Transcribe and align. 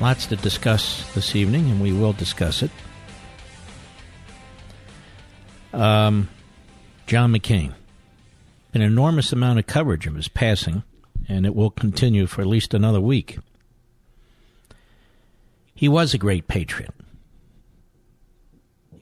Lots 0.00 0.26
to 0.26 0.36
discuss 0.36 1.12
this 1.14 1.34
evening, 1.34 1.70
and 1.70 1.80
we 1.80 1.92
will 1.92 2.12
discuss 2.12 2.62
it. 2.62 2.70
Um, 5.72 6.28
John 7.06 7.32
McCain. 7.32 7.74
An 8.74 8.82
enormous 8.82 9.32
amount 9.32 9.58
of 9.58 9.66
coverage 9.66 10.06
of 10.06 10.14
his 10.14 10.28
passing, 10.28 10.84
and 11.28 11.44
it 11.44 11.54
will 11.54 11.70
continue 11.70 12.26
for 12.26 12.42
at 12.42 12.46
least 12.46 12.74
another 12.74 13.00
week. 13.00 13.38
He 15.74 15.88
was 15.88 16.14
a 16.14 16.18
great 16.18 16.46
patriot. 16.46 16.94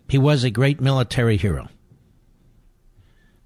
He 0.09 0.19
was 0.19 0.45
a 0.45 0.51
great 0.51 0.81
military 0.81 1.37
hero. 1.37 1.69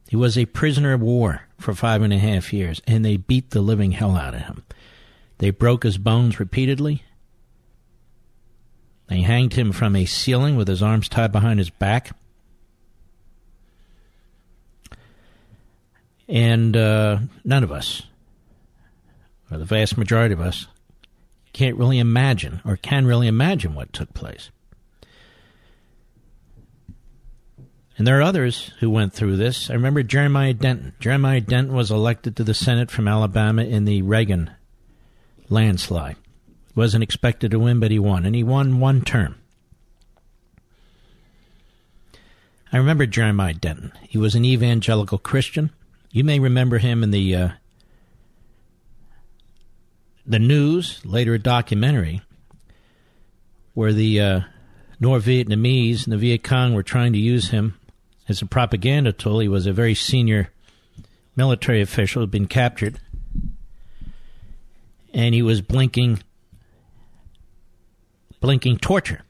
He 0.09 0.17
was 0.17 0.37
a 0.37 0.47
prisoner 0.47 0.93
of 0.93 1.01
war 1.01 1.43
for 1.59 1.75
five 1.75 2.03
and 2.03 2.13
a 2.13 2.19
half 2.19 2.53
years, 2.53 2.81
and 2.87 3.05
they 3.05 3.17
beat 3.17 3.51
the 3.51 3.61
living 3.61 3.93
hell 3.93 4.17
out 4.17 4.35
of 4.35 4.43
him. 4.43 4.65
They 5.39 5.51
broke 5.51 5.85
his 5.85 5.99
bones 5.99 6.39
repeatedly. 6.39 7.03
They 9.11 9.23
hanged 9.23 9.55
him 9.55 9.73
from 9.73 9.97
a 9.97 10.05
ceiling 10.07 10.55
with 10.55 10.69
his 10.69 10.85
arms 10.85 11.09
tied 11.09 11.33
behind 11.33 11.59
his 11.59 11.69
back. 11.69 12.13
And 16.29 16.77
uh, 16.77 17.19
none 17.45 17.65
of 17.65 17.73
us, 17.73 18.03
or 19.51 19.59
the 19.59 19.65
vast 19.65 19.99
majority 19.99 20.33
of 20.33 20.41
us, 20.41 20.69
can't 21.53 21.77
really 21.77 21.99
imagine 21.99 22.61
or 22.65 22.77
can 22.77 23.05
really 23.05 23.27
imagine 23.27 23.75
what 23.75 23.93
took 23.93 24.15
place. 24.15 24.51
And 27.99 28.07
there 28.07 28.17
are 28.17 28.23
others 28.23 28.71
who 28.79 28.91
went 28.91 29.13
through 29.13 29.39
this. 29.39 29.71
I 29.71 29.73
remember 29.75 30.05
Jeremiah 30.05 30.55
Denton. 30.55 30.95
Jeremiah 31.01 31.41
Denton 31.41 31.75
was 31.75 31.91
elected 31.91 32.37
to 32.37 32.45
the 32.45 32.55
Senate 32.55 32.93
from 32.93 33.09
Alabama 33.09 33.65
in 33.65 33.87
the 33.87 34.03
Reagan 34.03 34.53
landslide. 35.49 36.17
Wasn't 36.81 37.05
expected 37.05 37.51
to 37.51 37.59
win, 37.59 37.79
but 37.79 37.91
he 37.91 37.99
won. 37.99 38.25
And 38.25 38.35
he 38.35 38.43
won 38.43 38.81
one 38.81 39.03
term. 39.03 39.35
I 42.73 42.79
remember 42.79 43.05
Jeremiah 43.05 43.53
Denton. 43.53 43.93
He 44.09 44.17
was 44.17 44.35
an 44.35 44.47
evangelical 44.47 45.19
Christian. 45.19 45.73
You 46.11 46.25
may 46.25 46.39
remember 46.39 46.79
him 46.79 47.03
in 47.03 47.11
the 47.11 47.37
uh, 47.37 47.49
the 50.25 50.39
news, 50.39 51.05
later 51.05 51.35
a 51.35 51.39
documentary, 51.39 52.23
where 53.75 53.93
the 53.93 54.19
uh, 54.19 54.41
North 54.99 55.27
Vietnamese 55.27 56.05
and 56.05 56.15
the 56.15 56.17
Viet 56.17 56.43
Cong 56.43 56.73
were 56.73 56.83
trying 56.83 57.13
to 57.13 57.19
use 57.19 57.51
him 57.51 57.79
as 58.27 58.41
a 58.41 58.47
propaganda 58.47 59.13
tool. 59.13 59.41
He 59.41 59.49
was 59.49 59.67
a 59.67 59.73
very 59.75 59.95
senior 59.95 60.51
military 61.37 61.83
official, 61.83 62.21
who 62.21 62.23
had 62.23 62.31
been 62.31 62.47
captured, 62.47 62.99
and 65.13 65.35
he 65.35 65.43
was 65.43 65.61
blinking, 65.61 66.21
blinking 68.41 68.79
torture, 68.79 69.23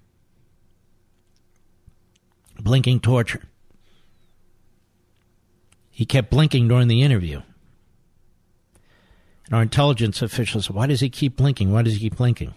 blinking 2.58 3.00
torture. 3.00 3.42
He 5.90 6.06
kept 6.06 6.30
blinking 6.30 6.68
during 6.68 6.88
the 6.88 7.02
interview. 7.02 7.42
And 9.44 9.54
our 9.54 9.62
intelligence 9.62 10.22
officials 10.22 10.66
said, 10.66 10.76
Why 10.76 10.86
does 10.86 11.00
he 11.00 11.10
keep 11.10 11.36
blinking? 11.36 11.72
Why 11.72 11.82
does 11.82 11.94
he 11.94 11.98
keep 11.98 12.16
blinking? 12.16 12.54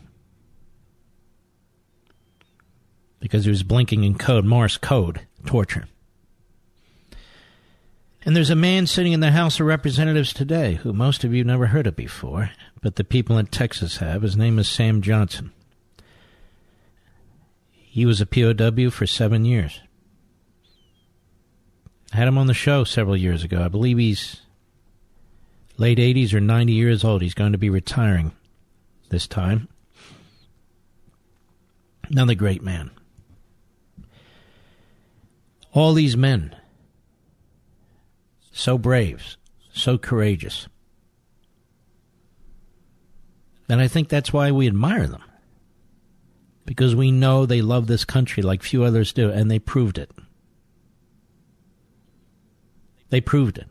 Because 3.20 3.46
he 3.46 3.50
was 3.50 3.64
blinking 3.64 4.04
in 4.04 4.18
code, 4.18 4.46
Morse 4.46 4.78
code, 4.78 5.22
torture. 5.46 5.88
And 8.26 8.36
there's 8.36 8.50
a 8.50 8.56
man 8.56 8.88
sitting 8.88 9.12
in 9.12 9.20
the 9.20 9.32
House 9.32 9.60
of 9.60 9.66
Representatives 9.66 10.34
today 10.34 10.76
who 10.76 10.94
most 10.94 11.24
of 11.24 11.34
you 11.34 11.44
never 11.44 11.68
heard 11.68 11.88
of 11.88 11.96
before, 11.96 12.52
but 12.82 12.96
the 12.96 13.04
people 13.04 13.38
in 13.38 13.48
Texas 13.48 13.98
have. 13.98 14.22
His 14.22 14.38
name 14.38 14.60
is 14.60 14.68
Sam 14.68 15.02
Johnson. 15.02 15.52
He 17.94 18.08
was 18.08 18.20
a 18.20 18.26
POW 18.26 18.90
for 18.90 19.06
seven 19.06 19.46
years. 19.46 19.80
I 22.12 22.18
had 22.18 22.28
him 22.28 22.40
on 22.40 22.48
the 22.48 22.54
show 22.56 22.84
several 22.86 23.16
years 23.16 23.44
ago. 23.44 23.62
I 23.64 23.68
believe 23.68 24.00
he's 24.00 24.42
late 25.78 26.00
80s 26.00 26.34
or 26.34 26.40
90 26.40 26.74
years 26.74 27.04
old. 27.04 27.22
He's 27.22 27.36
going 27.36 27.52
to 27.52 27.60
be 27.60 27.70
retiring 27.70 28.32
this 29.10 29.28
time. 29.28 29.68
Another 32.10 32.34
great 32.34 32.64
man. 32.64 32.90
All 35.72 35.94
these 35.94 36.18
men, 36.18 36.56
so 38.52 38.80
brave, 38.80 39.38
so 39.72 40.00
courageous. 40.00 40.68
And 43.70 43.80
I 43.80 43.88
think 43.88 44.10
that's 44.10 44.34
why 44.34 44.50
we 44.50 44.66
admire 44.66 45.06
them 45.06 45.22
because 46.66 46.96
we 46.96 47.12
know 47.12 47.46
they 47.46 47.62
love 47.62 47.88
this 47.88 48.06
country 48.06 48.44
like 48.44 48.64
few 48.64 48.84
others 48.84 49.14
do, 49.14 49.30
and 49.30 49.50
they 49.50 49.60
proved 49.60 49.98
it. 49.98 50.12
They 53.10 53.22
proved 53.22 53.58
it. 53.58 53.68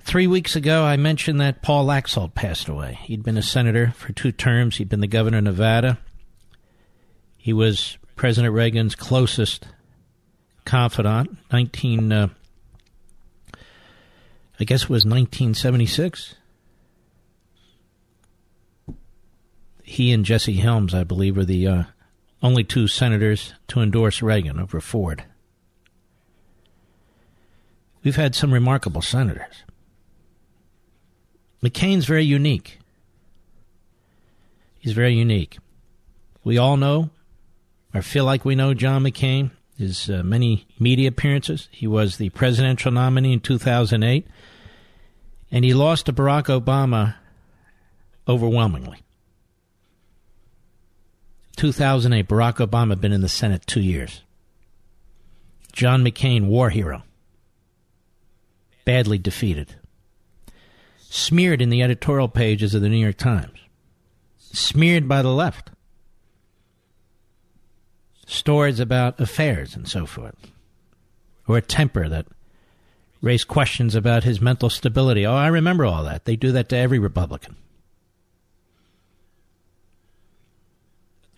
Three 0.00 0.26
weeks 0.26 0.56
ago, 0.56 0.84
I 0.84 0.96
mentioned 0.96 1.40
that 1.40 1.62
Paul 1.62 1.86
Laxalt 1.86 2.34
passed 2.34 2.68
away. 2.68 2.98
He'd 3.02 3.22
been 3.22 3.36
a 3.36 3.42
senator 3.42 3.92
for 3.96 4.12
two 4.12 4.32
terms, 4.32 4.76
he'd 4.76 4.88
been 4.88 5.00
the 5.00 5.06
governor 5.06 5.38
of 5.38 5.44
Nevada. 5.44 5.98
He 7.36 7.52
was 7.52 7.98
President 8.16 8.52
Reagan's 8.54 8.94
closest 8.94 9.68
confidant, 10.64 11.38
19. 11.52 12.12
Uh, 12.12 12.28
I 14.60 14.64
guess 14.64 14.84
it 14.84 14.90
was 14.90 15.04
1976. 15.04 16.34
He 19.88 20.12
and 20.12 20.22
Jesse 20.22 20.52
Helms, 20.52 20.92
I 20.92 21.02
believe, 21.02 21.34
were 21.34 21.46
the 21.46 21.66
uh, 21.66 21.82
only 22.42 22.62
two 22.62 22.86
senators 22.88 23.54
to 23.68 23.80
endorse 23.80 24.20
Reagan 24.20 24.60
over 24.60 24.82
Ford. 24.82 25.24
We've 28.04 28.14
had 28.14 28.34
some 28.34 28.52
remarkable 28.52 29.00
senators. 29.00 29.64
McCain's 31.62 32.04
very 32.04 32.24
unique. 32.24 32.78
He's 34.78 34.92
very 34.92 35.14
unique. 35.14 35.56
We 36.44 36.58
all 36.58 36.76
know, 36.76 37.08
or 37.94 38.02
feel 38.02 38.26
like 38.26 38.44
we 38.44 38.54
know, 38.54 38.74
John 38.74 39.04
McCain. 39.04 39.52
His 39.78 40.10
uh, 40.10 40.22
many 40.22 40.66
media 40.78 41.08
appearances. 41.08 41.68
He 41.70 41.86
was 41.86 42.18
the 42.18 42.28
presidential 42.30 42.92
nominee 42.92 43.32
in 43.32 43.40
2008, 43.40 44.26
and 45.50 45.64
he 45.64 45.72
lost 45.72 46.06
to 46.06 46.12
Barack 46.12 46.44
Obama 46.44 47.14
overwhelmingly. 48.28 49.02
2008, 51.58 52.26
Barack 52.26 52.66
Obama 52.66 52.90
had 52.90 53.00
been 53.00 53.12
in 53.12 53.20
the 53.20 53.28
Senate 53.28 53.66
two 53.66 53.82
years. 53.82 54.22
John 55.72 56.02
McCain, 56.02 56.46
war 56.46 56.70
hero, 56.70 57.02
badly 58.84 59.18
defeated 59.18 59.76
smeared 61.10 61.62
in 61.62 61.70
the 61.70 61.82
editorial 61.82 62.28
pages 62.28 62.74
of 62.74 62.82
the 62.82 62.88
New 62.88 62.98
York 62.98 63.16
Times, 63.16 63.58
smeared 64.38 65.08
by 65.08 65.22
the 65.22 65.32
left, 65.32 65.70
stories 68.26 68.78
about 68.78 69.18
affairs 69.20 69.74
and 69.74 69.88
so 69.88 70.06
forth, 70.06 70.36
or 71.46 71.56
a 71.56 71.62
temper 71.62 72.08
that 72.08 72.26
raised 73.20 73.48
questions 73.48 73.94
about 73.94 74.24
his 74.24 74.40
mental 74.40 74.70
stability. 74.70 75.26
Oh, 75.26 75.34
I 75.34 75.48
remember 75.48 75.84
all 75.84 76.04
that. 76.04 76.24
They 76.24 76.36
do 76.36 76.52
that 76.52 76.68
to 76.68 76.76
every 76.76 76.98
Republican. 76.98 77.56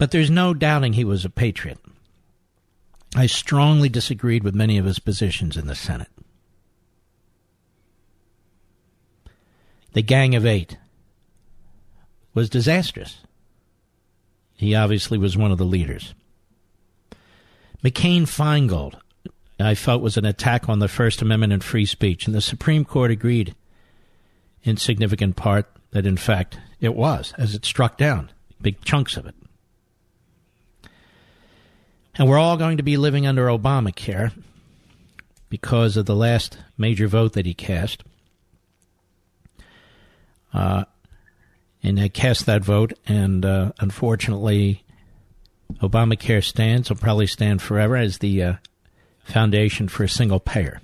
But 0.00 0.10
there's 0.10 0.30
no 0.30 0.54
doubting 0.54 0.94
he 0.94 1.04
was 1.04 1.24
a 1.24 1.30
patriot. 1.30 1.78
I 3.14 3.26
strongly 3.26 3.90
disagreed 3.90 4.42
with 4.42 4.54
many 4.54 4.78
of 4.78 4.86
his 4.86 4.98
positions 4.98 5.56
in 5.56 5.66
the 5.66 5.74
Senate. 5.74 6.08
the 9.92 10.02
Gang 10.02 10.34
of 10.34 10.46
Eight 10.46 10.78
was 12.32 12.48
disastrous. 12.48 13.18
He 14.56 14.74
obviously 14.74 15.18
was 15.18 15.36
one 15.36 15.50
of 15.50 15.58
the 15.58 15.64
leaders. 15.64 16.14
McCain 17.82 18.22
Feingold, 18.22 18.94
I 19.58 19.74
felt, 19.74 20.02
was 20.02 20.16
an 20.16 20.24
attack 20.24 20.68
on 20.68 20.78
the 20.78 20.88
First 20.88 21.22
Amendment 21.22 21.52
and 21.52 21.64
free 21.64 21.86
speech, 21.86 22.26
and 22.26 22.34
the 22.34 22.40
Supreme 22.40 22.84
Court 22.84 23.10
agreed 23.10 23.54
in 24.62 24.76
significant 24.76 25.36
part 25.36 25.66
that 25.90 26.06
in 26.06 26.16
fact 26.16 26.58
it 26.80 26.94
was, 26.94 27.34
as 27.36 27.54
it 27.54 27.64
struck 27.64 27.96
down 27.96 28.30
big 28.62 28.82
chunks 28.84 29.16
of 29.16 29.26
it. 29.26 29.34
And 32.20 32.28
we're 32.28 32.38
all 32.38 32.58
going 32.58 32.76
to 32.76 32.82
be 32.82 32.98
living 32.98 33.26
under 33.26 33.46
Obamacare 33.46 34.32
because 35.48 35.96
of 35.96 36.04
the 36.04 36.14
last 36.14 36.58
major 36.76 37.08
vote 37.08 37.32
that 37.32 37.46
he 37.46 37.54
cast. 37.54 38.04
Uh, 40.52 40.84
and 41.82 41.98
I 41.98 42.08
cast 42.08 42.44
that 42.44 42.62
vote, 42.62 42.92
and 43.06 43.46
uh, 43.46 43.72
unfortunately, 43.78 44.84
Obamacare 45.80 46.44
stands, 46.44 46.90
will 46.90 46.98
probably 46.98 47.26
stand 47.26 47.62
forever 47.62 47.96
as 47.96 48.18
the 48.18 48.42
uh, 48.42 48.52
foundation 49.24 49.88
for 49.88 50.04
a 50.04 50.08
single 50.08 50.40
payer. 50.40 50.82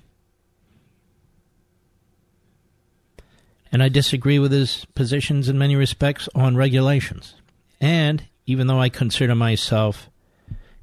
And 3.70 3.82
I 3.82 3.90
disagree 3.90 4.38
with 4.38 4.52
his 4.52 4.86
positions 4.94 5.50
in 5.50 5.58
many 5.58 5.76
respects 5.76 6.30
on 6.34 6.56
regulations. 6.56 7.34
And 7.78 8.24
even 8.46 8.68
though 8.68 8.80
I 8.80 8.88
consider 8.88 9.34
myself 9.34 10.08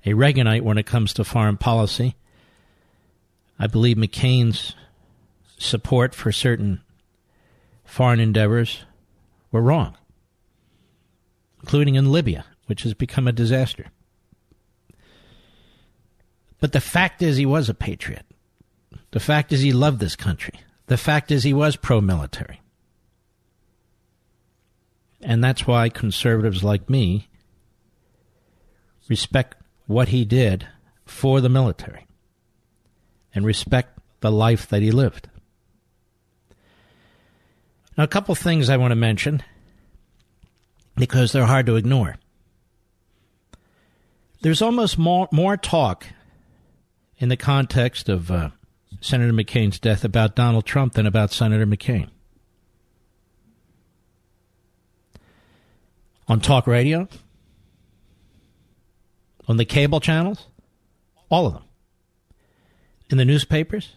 a 0.06 0.10
Reaganite 0.10 0.62
when 0.62 0.78
it 0.78 0.86
comes 0.86 1.14
to 1.14 1.24
foreign 1.24 1.58
policy, 1.58 2.16
I 3.58 3.68
believe 3.68 3.98
McCain's 3.98 4.76
support 5.58 6.14
for 6.14 6.32
certain 6.32 6.82
foreign 7.86 8.20
endeavors 8.20 8.84
were 9.52 9.62
wrong, 9.62 9.96
including 11.62 11.96
in 11.96 12.12
Libya, 12.12 12.46
which 12.66 12.84
has 12.84 12.94
become 12.94 13.28
a 13.28 13.32
disaster. 13.32 13.88
But 16.60 16.72
the 16.72 16.82
fact 16.82 17.22
is, 17.22 17.38
he 17.38 17.46
was 17.46 17.70
a 17.70 17.74
patriot. 17.74 18.26
The 19.12 19.20
fact 19.20 19.52
is, 19.52 19.62
he 19.62 19.74
loved 19.74 20.00
this 20.00 20.16
country. 20.16 20.60
The 20.88 20.98
fact 20.98 21.32
is, 21.32 21.44
he 21.44 21.54
was 21.54 21.76
pro 21.76 22.02
military. 22.02 22.62
And 25.22 25.44
that's 25.44 25.68
why 25.68 25.90
conservatives 25.90 26.64
like 26.64 26.90
me 26.90 27.30
respect 29.08 29.63
what 29.86 30.10
he 30.10 30.26
did 30.26 30.68
for 31.06 31.42
the 31.42 31.50
military 31.50 32.08
and 33.34 33.46
respect 33.46 34.00
the 34.22 34.32
life 34.32 34.68
that 34.70 34.82
he 34.82 34.92
lived. 34.92 35.30
Now, 37.98 38.04
a 38.04 38.08
couple 38.08 38.34
things 38.36 38.70
I 38.70 38.78
want 38.78 38.92
to 38.92 38.96
mention 38.96 39.44
because 40.96 41.32
they're 41.32 41.46
hard 41.46 41.66
to 41.68 41.76
ignore. 41.76 42.16
There's 44.42 44.62
almost 44.62 44.98
more, 44.98 45.28
more 45.32 45.58
talk 45.58 46.08
in 47.18 47.30
the 47.30 47.38
context 47.38 48.10
of 48.10 48.30
uh, 48.32 48.50
Senator 49.00 49.32
McCain's 49.32 49.80
death 49.80 50.04
about 50.04 50.36
Donald 50.36 50.66
Trump 50.66 50.94
than 50.94 51.06
about 51.06 51.32
Senator 51.32 51.66
McCain. 51.66 52.10
On 56.28 56.40
talk 56.40 56.68
radio, 56.68 57.08
on 59.48 59.58
the 59.58 59.66
cable 59.66 60.00
channels, 60.00 60.48
all 61.30 61.46
of 61.46 61.54
them, 61.54 61.64
in 63.10 63.18
the 63.18 63.26
newspapers, 63.26 63.96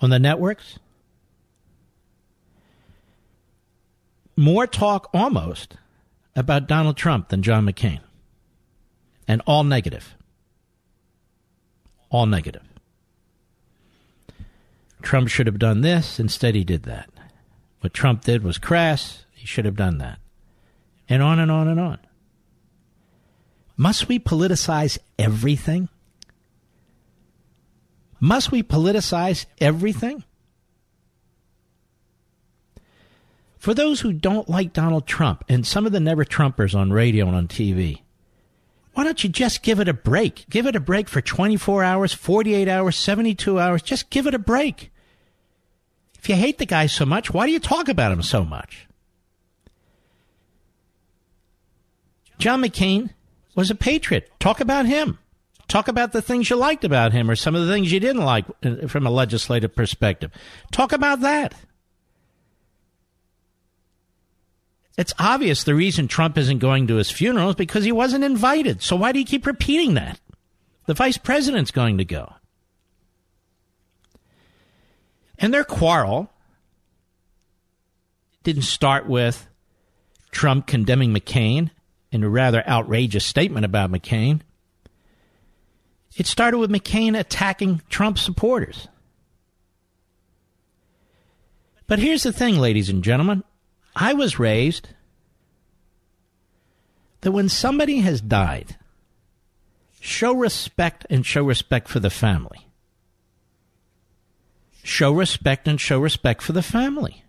on 0.00 0.10
the 0.10 0.18
networks. 0.18 0.78
More 4.36 4.66
talk 4.66 5.08
almost 5.14 5.76
about 6.34 6.66
Donald 6.66 6.96
Trump 6.96 7.28
than 7.28 7.42
John 7.42 7.64
McCain. 7.66 8.00
And 9.26 9.40
all 9.46 9.64
negative. 9.64 10.16
All 12.10 12.26
negative. 12.26 12.62
Trump 15.02 15.28
should 15.28 15.46
have 15.46 15.58
done 15.58 15.82
this, 15.82 16.18
instead, 16.18 16.54
he 16.54 16.64
did 16.64 16.82
that. 16.84 17.10
What 17.80 17.94
Trump 17.94 18.24
did 18.24 18.42
was 18.42 18.58
crass, 18.58 19.24
he 19.30 19.46
should 19.46 19.64
have 19.64 19.76
done 19.76 19.98
that. 19.98 20.18
And 21.08 21.22
on 21.22 21.38
and 21.38 21.50
on 21.50 21.68
and 21.68 21.78
on. 21.78 21.98
Must 23.76 24.08
we 24.08 24.18
politicize 24.18 24.98
everything? 25.18 25.88
Must 28.20 28.52
we 28.52 28.62
politicize 28.62 29.46
everything? 29.60 30.24
For 33.58 33.74
those 33.74 34.00
who 34.00 34.12
don't 34.12 34.48
like 34.48 34.72
Donald 34.72 35.06
Trump 35.06 35.44
and 35.48 35.66
some 35.66 35.86
of 35.86 35.92
the 35.92 36.00
never 36.00 36.24
Trumpers 36.24 36.74
on 36.74 36.92
radio 36.92 37.26
and 37.26 37.34
on 37.34 37.48
TV, 37.48 38.02
why 38.92 39.04
don't 39.04 39.24
you 39.24 39.30
just 39.30 39.62
give 39.62 39.80
it 39.80 39.88
a 39.88 39.94
break? 39.94 40.44
Give 40.48 40.66
it 40.66 40.76
a 40.76 40.80
break 40.80 41.08
for 41.08 41.20
24 41.20 41.82
hours, 41.82 42.12
48 42.12 42.68
hours, 42.68 42.96
72 42.96 43.58
hours. 43.58 43.82
Just 43.82 44.10
give 44.10 44.26
it 44.26 44.34
a 44.34 44.38
break. 44.38 44.92
If 46.18 46.28
you 46.28 46.36
hate 46.36 46.58
the 46.58 46.66
guy 46.66 46.86
so 46.86 47.04
much, 47.04 47.32
why 47.34 47.46
do 47.46 47.52
you 47.52 47.58
talk 47.58 47.88
about 47.88 48.12
him 48.12 48.22
so 48.22 48.44
much? 48.44 48.86
John 52.38 52.62
McCain 52.62 53.10
was 53.54 53.70
a 53.70 53.74
patriot. 53.74 54.30
Talk 54.40 54.60
about 54.60 54.86
him. 54.86 55.18
Talk 55.68 55.88
about 55.88 56.12
the 56.12 56.22
things 56.22 56.50
you 56.50 56.56
liked 56.56 56.84
about 56.84 57.12
him 57.12 57.30
or 57.30 57.36
some 57.36 57.54
of 57.54 57.66
the 57.66 57.72
things 57.72 57.90
you 57.90 58.00
didn't 58.00 58.24
like 58.24 58.44
uh, 58.62 58.86
from 58.86 59.06
a 59.06 59.10
legislative 59.10 59.74
perspective. 59.74 60.30
Talk 60.72 60.92
about 60.92 61.20
that. 61.20 61.54
It's 64.96 65.14
obvious 65.18 65.64
the 65.64 65.74
reason 65.74 66.06
Trump 66.06 66.38
isn't 66.38 66.58
going 66.58 66.86
to 66.86 66.96
his 66.96 67.10
funeral 67.10 67.50
is 67.50 67.56
because 67.56 67.84
he 67.84 67.92
wasn't 67.92 68.24
invited. 68.24 68.82
So 68.82 68.94
why 68.94 69.12
do 69.12 69.18
you 69.18 69.24
keep 69.24 69.46
repeating 69.46 69.94
that? 69.94 70.20
The 70.86 70.94
vice 70.94 71.18
president's 71.18 71.70
going 71.70 71.98
to 71.98 72.04
go. 72.04 72.32
And 75.38 75.52
their 75.52 75.64
quarrel 75.64 76.30
didn't 78.44 78.62
start 78.62 79.08
with 79.08 79.48
Trump 80.30 80.66
condemning 80.66 81.12
McCain 81.12 81.70
in 82.14 82.22
a 82.22 82.28
rather 82.30 82.66
outrageous 82.68 83.24
statement 83.24 83.64
about 83.64 83.90
McCain. 83.90 84.40
It 86.16 86.28
started 86.28 86.58
with 86.58 86.70
McCain 86.70 87.18
attacking 87.18 87.82
Trump 87.90 88.18
supporters. 88.18 88.86
But 91.88 91.98
here's 91.98 92.22
the 92.22 92.32
thing, 92.32 92.58
ladies 92.58 92.88
and 92.88 93.02
gentlemen. 93.02 93.42
I 93.96 94.14
was 94.14 94.38
raised 94.38 94.90
that 97.22 97.32
when 97.32 97.48
somebody 97.48 97.98
has 97.98 98.20
died, 98.20 98.76
show 100.00 100.32
respect 100.34 101.04
and 101.10 101.26
show 101.26 101.42
respect 101.42 101.88
for 101.88 101.98
the 101.98 102.10
family. 102.10 102.68
Show 104.84 105.12
respect 105.12 105.66
and 105.66 105.80
show 105.80 105.98
respect 105.98 106.42
for 106.42 106.52
the 106.52 106.62
family. 106.62 107.23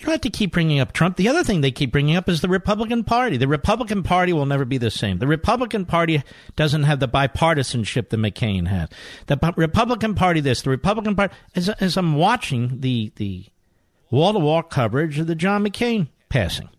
You 0.00 0.06
don't 0.06 0.14
have 0.14 0.20
to 0.22 0.30
keep 0.30 0.52
bringing 0.52 0.80
up 0.80 0.94
Trump. 0.94 1.18
The 1.18 1.28
other 1.28 1.44
thing 1.44 1.60
they 1.60 1.70
keep 1.70 1.92
bringing 1.92 2.16
up 2.16 2.26
is 2.26 2.40
the 2.40 2.48
Republican 2.48 3.04
Party. 3.04 3.36
The 3.36 3.46
Republican 3.46 4.02
Party 4.02 4.32
will 4.32 4.46
never 4.46 4.64
be 4.64 4.78
the 4.78 4.90
same. 4.90 5.18
The 5.18 5.26
Republican 5.26 5.84
Party 5.84 6.22
doesn't 6.56 6.84
have 6.84 7.00
the 7.00 7.06
bipartisanship 7.06 8.08
that 8.08 8.16
McCain 8.16 8.66
had. 8.66 8.94
The 9.26 9.52
Republican 9.58 10.14
Party, 10.14 10.40
this, 10.40 10.62
the 10.62 10.70
Republican 10.70 11.16
Party. 11.16 11.34
As, 11.54 11.68
as 11.68 11.98
I'm 11.98 12.14
watching 12.14 12.80
the 12.80 13.12
the 13.16 13.44
wall 14.10 14.32
to 14.32 14.38
wall 14.38 14.62
coverage 14.62 15.18
of 15.18 15.26
the 15.26 15.34
John 15.34 15.66
McCain 15.66 16.08
passing, 16.30 16.70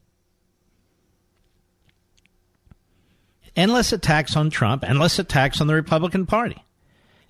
endless 3.55 3.93
attacks 3.93 4.35
on 4.35 4.49
Trump, 4.49 4.83
endless 4.83 5.19
attacks 5.19 5.61
on 5.61 5.67
the 5.67 5.75
Republican 5.75 6.25
Party. 6.25 6.65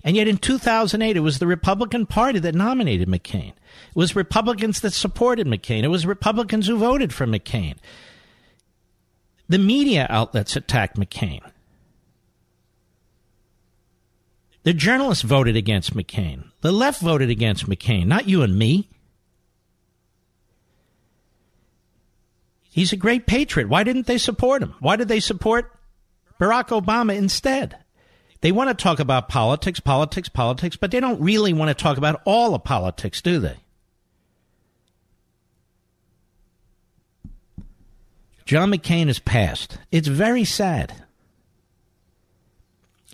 And 0.04 0.16
yet 0.16 0.26
in 0.26 0.36
2008, 0.36 1.16
it 1.16 1.20
was 1.20 1.38
the 1.38 1.46
Republican 1.46 2.06
Party 2.06 2.38
that 2.40 2.54
nominated 2.54 3.08
McCain. 3.08 3.50
It 3.50 3.94
was 3.94 4.16
Republicans 4.16 4.80
that 4.80 4.92
supported 4.92 5.46
McCain. 5.46 5.84
It 5.84 5.88
was 5.88 6.06
Republicans 6.06 6.66
who 6.66 6.76
voted 6.76 7.12
for 7.12 7.26
McCain. 7.26 7.76
The 9.48 9.58
media 9.58 10.06
outlets 10.10 10.56
attacked 10.56 10.96
McCain. 10.96 11.40
The 14.64 14.72
journalists 14.72 15.22
voted 15.22 15.56
against 15.56 15.94
McCain. 15.94 16.50
The 16.60 16.72
left 16.72 17.00
voted 17.00 17.30
against 17.30 17.68
McCain, 17.68 18.06
not 18.06 18.28
you 18.28 18.42
and 18.42 18.56
me. 18.56 18.88
He's 22.62 22.92
a 22.92 22.96
great 22.96 23.26
patriot. 23.26 23.68
Why 23.68 23.84
didn't 23.84 24.06
they 24.06 24.18
support 24.18 24.62
him? 24.62 24.74
Why 24.80 24.96
did 24.96 25.08
they 25.08 25.20
support 25.20 25.78
Barack 26.40 26.68
Obama 26.68 27.14
instead? 27.14 27.76
They 28.42 28.50
want 28.50 28.70
to 28.70 28.74
talk 28.74 28.98
about 28.98 29.28
politics, 29.28 29.78
politics, 29.78 30.28
politics, 30.28 30.76
but 30.76 30.90
they 30.90 30.98
don't 30.98 31.20
really 31.20 31.52
want 31.52 31.68
to 31.68 31.80
talk 31.80 31.96
about 31.96 32.20
all 32.24 32.56
of 32.56 32.64
politics, 32.64 33.22
do 33.22 33.38
they? 33.38 33.56
John 38.44 38.72
McCain 38.72 39.06
has 39.06 39.20
passed. 39.20 39.78
It's 39.92 40.08
very 40.08 40.44
sad. 40.44 40.92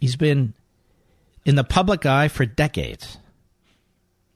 He's 0.01 0.17
been 0.17 0.55
in 1.45 1.57
the 1.57 1.65
public 1.65 2.07
eye 2.07 2.29
for 2.29 2.47
decades. 2.47 3.19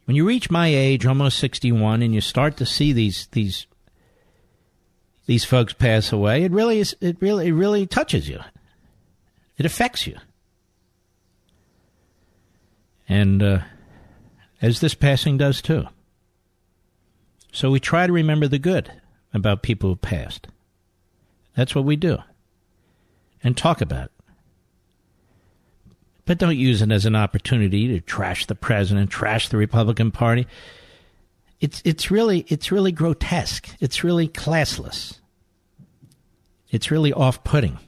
When 0.04 0.14
you 0.14 0.26
reach 0.26 0.50
my 0.50 0.66
age, 0.66 1.06
almost 1.06 1.38
61, 1.38 2.02
and 2.02 2.14
you 2.14 2.20
start 2.20 2.58
to 2.58 2.66
see 2.66 2.92
these 2.92 3.28
these 3.32 3.66
these 5.24 5.44
folks 5.44 5.72
pass 5.72 6.12
away, 6.12 6.42
it 6.42 6.52
really 6.52 6.80
is 6.80 6.94
it 7.00 7.16
really 7.20 7.46
it 7.46 7.52
really 7.52 7.86
touches 7.86 8.28
you. 8.28 8.40
It 9.56 9.64
affects 9.64 10.06
you. 10.06 10.18
And 13.12 13.42
uh, 13.42 13.58
as 14.62 14.80
this 14.80 14.94
passing 14.94 15.36
does 15.36 15.60
too. 15.60 15.84
So 17.52 17.70
we 17.70 17.78
try 17.78 18.06
to 18.06 18.12
remember 18.12 18.48
the 18.48 18.58
good 18.58 18.90
about 19.34 19.62
people 19.62 19.90
who 19.90 19.96
passed. 19.96 20.48
That's 21.54 21.74
what 21.74 21.84
we 21.84 21.94
do. 21.94 22.16
And 23.44 23.54
talk 23.54 23.82
about 23.82 24.06
it. 24.06 24.12
But 26.24 26.38
don't 26.38 26.56
use 26.56 26.80
it 26.80 26.90
as 26.90 27.04
an 27.04 27.14
opportunity 27.14 27.86
to 27.88 28.00
trash 28.00 28.46
the 28.46 28.54
president, 28.54 29.10
trash 29.10 29.50
the 29.50 29.58
Republican 29.58 30.10
Party. 30.10 30.46
It's 31.60 31.82
it's 31.84 32.10
really 32.10 32.46
it's 32.48 32.72
really 32.72 32.92
grotesque. 32.92 33.76
It's 33.78 34.02
really 34.02 34.26
classless. 34.26 35.18
It's 36.70 36.90
really 36.90 37.12
off-putting. 37.12 37.78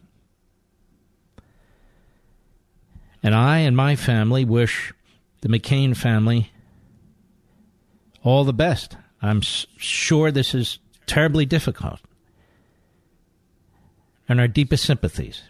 And 3.22 3.34
I 3.34 3.60
and 3.60 3.74
my 3.74 3.96
family 3.96 4.44
wish 4.44 4.92
the 5.44 5.50
McCain 5.50 5.94
family 5.94 6.50
all 8.22 8.44
the 8.44 8.52
best. 8.54 8.96
I'm 9.20 9.42
sure 9.42 10.30
this 10.30 10.54
is 10.54 10.78
terribly 11.06 11.44
difficult. 11.44 12.00
And 14.26 14.40
our 14.40 14.48
deepest 14.48 14.84
sympathies. 14.84 15.42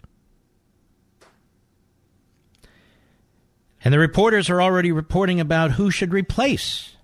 And 3.85 3.93
the 3.93 3.99
reporters 3.99 4.49
are 4.49 4.61
already 4.61 4.91
reporting 4.91 5.39
about 5.39 5.71
who 5.71 5.89
should 5.89 6.11
replace 6.11 6.97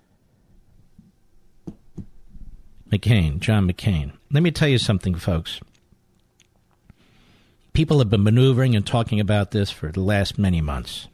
McCain, 2.92 3.40
John 3.40 3.72
McCain. 3.72 4.12
Let 4.32 4.44
me 4.44 4.52
tell 4.52 4.68
you 4.68 4.78
something, 4.78 5.16
folks. 5.16 5.62
People 7.72 8.00
have 8.00 8.10
been 8.10 8.24
maneuvering 8.24 8.76
and 8.76 8.86
talking 8.86 9.22
about 9.22 9.52
this 9.52 9.72
for 9.72 9.94
the 9.94 10.02
last 10.02 10.38
many 10.38 10.60
months. 10.60 11.08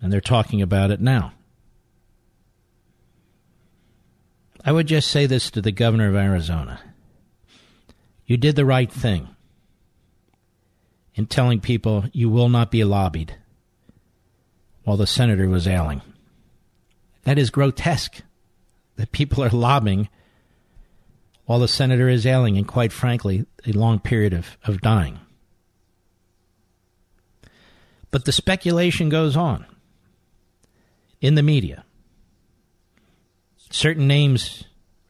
And 0.00 0.12
they're 0.12 0.20
talking 0.20 0.62
about 0.62 0.90
it 0.90 1.00
now. 1.00 1.32
I 4.64 4.72
would 4.72 4.86
just 4.86 5.10
say 5.10 5.26
this 5.26 5.50
to 5.50 5.62
the 5.62 5.72
governor 5.72 6.08
of 6.08 6.16
Arizona. 6.16 6.80
You 8.26 8.36
did 8.36 8.56
the 8.56 8.64
right 8.64 8.90
thing 8.90 9.28
in 11.14 11.26
telling 11.26 11.60
people 11.60 12.04
you 12.12 12.28
will 12.28 12.48
not 12.48 12.70
be 12.70 12.84
lobbied 12.84 13.34
while 14.84 14.96
the 14.96 15.06
senator 15.06 15.48
was 15.48 15.66
ailing. 15.66 16.02
That 17.24 17.38
is 17.38 17.50
grotesque 17.50 18.22
that 18.96 19.12
people 19.12 19.42
are 19.42 19.50
lobbying 19.50 20.08
while 21.46 21.58
the 21.58 21.68
senator 21.68 22.08
is 22.08 22.26
ailing 22.26 22.56
and, 22.56 22.68
quite 22.68 22.92
frankly, 22.92 23.46
a 23.66 23.72
long 23.72 23.98
period 23.98 24.32
of, 24.32 24.56
of 24.64 24.80
dying. 24.80 25.18
But 28.10 28.24
the 28.24 28.32
speculation 28.32 29.08
goes 29.08 29.36
on 29.36 29.66
in 31.20 31.34
the 31.34 31.42
media. 31.42 31.84
Certain 33.70 34.06
names 34.06 34.64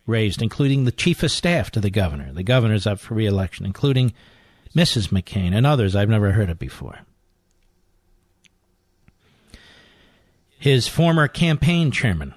raised, 0.06 0.42
including 0.42 0.84
the 0.84 0.92
chief 0.92 1.22
of 1.22 1.30
staff 1.30 1.70
to 1.70 1.80
the 1.80 1.90
governor. 1.90 2.32
The 2.32 2.42
governor's 2.42 2.86
up 2.86 2.98
for 3.00 3.14
reelection, 3.14 3.64
including 3.64 4.12
Mrs. 4.74 5.08
McCain, 5.08 5.54
and 5.54 5.66
others 5.66 5.96
I've 5.96 6.08
never 6.08 6.32
heard 6.32 6.50
of 6.50 6.58
before. 6.58 7.00
His 10.58 10.88
former 10.88 11.26
campaign 11.26 11.90
chairman 11.90 12.34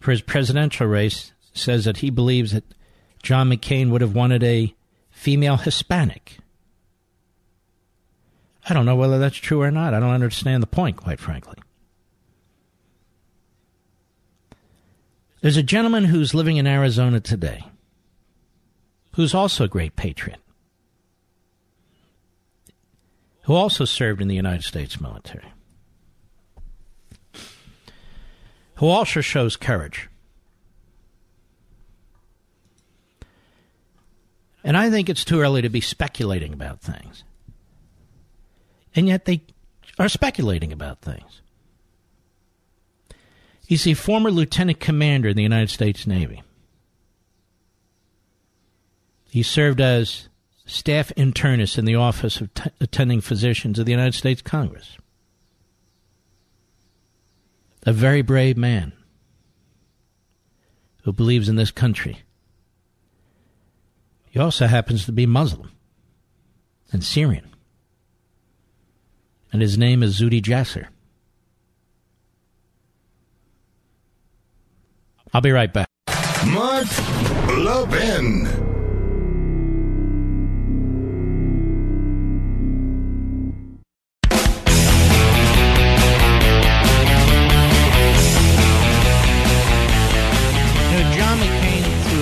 for 0.00 0.12
his 0.12 0.22
presidential 0.22 0.86
race 0.86 1.32
says 1.52 1.86
that 1.86 1.98
he 1.98 2.10
believes 2.10 2.52
that 2.52 2.64
John 3.22 3.50
McCain 3.50 3.90
would 3.90 4.00
have 4.00 4.14
wanted 4.14 4.44
a 4.44 4.74
female 5.10 5.56
Hispanic. 5.56 6.38
I 8.68 8.74
don't 8.74 8.86
know 8.86 8.96
whether 8.96 9.18
that's 9.18 9.36
true 9.36 9.62
or 9.62 9.70
not. 9.70 9.92
I 9.92 10.00
don't 10.00 10.10
understand 10.10 10.62
the 10.62 10.68
point, 10.68 10.96
quite 10.96 11.18
frankly. 11.18 11.56
There's 15.44 15.58
a 15.58 15.62
gentleman 15.62 16.04
who's 16.04 16.32
living 16.32 16.56
in 16.56 16.66
Arizona 16.66 17.20
today 17.20 17.66
who's 19.12 19.34
also 19.34 19.64
a 19.64 19.68
great 19.68 19.94
patriot 19.94 20.40
who 23.42 23.52
also 23.52 23.84
served 23.84 24.22
in 24.22 24.28
the 24.28 24.34
United 24.34 24.64
States 24.64 24.98
military, 25.02 25.52
who 28.76 28.86
also 28.86 29.20
shows 29.20 29.54
courage. 29.58 30.08
And 34.64 34.78
I 34.78 34.88
think 34.88 35.10
it's 35.10 35.26
too 35.26 35.42
early 35.42 35.60
to 35.60 35.68
be 35.68 35.82
speculating 35.82 36.54
about 36.54 36.80
things. 36.80 37.22
And 38.96 39.08
yet 39.08 39.26
they 39.26 39.42
are 39.98 40.08
speculating 40.08 40.72
about 40.72 41.02
things. 41.02 41.42
He's 43.66 43.86
a 43.86 43.94
former 43.94 44.30
lieutenant 44.30 44.80
commander 44.80 45.30
in 45.30 45.36
the 45.36 45.42
United 45.42 45.70
States 45.70 46.06
Navy. 46.06 46.42
He 49.30 49.42
served 49.42 49.80
as 49.80 50.28
staff 50.66 51.12
internist 51.16 51.78
in 51.78 51.84
the 51.84 51.96
Office 51.96 52.40
of 52.40 52.52
T- 52.54 52.70
Attending 52.80 53.20
Physicians 53.20 53.78
of 53.78 53.86
the 53.86 53.92
United 53.92 54.14
States 54.14 54.42
Congress. 54.42 54.96
A 57.86 57.92
very 57.92 58.22
brave 58.22 58.56
man 58.56 58.92
who 61.02 61.12
believes 61.12 61.48
in 61.48 61.56
this 61.56 61.70
country. 61.70 62.22
He 64.30 64.38
also 64.38 64.66
happens 64.66 65.04
to 65.04 65.12
be 65.12 65.26
Muslim 65.26 65.70
and 66.92 67.04
Syrian. 67.04 67.50
And 69.52 69.60
his 69.62 69.76
name 69.78 70.02
is 70.02 70.20
Zuhdi 70.20 70.42
Jasser. 70.42 70.86
I'll 75.34 75.40
be 75.40 75.50
right 75.50 75.72
back. 75.72 75.88
Mark 76.46 76.86
Levin. 77.58 78.64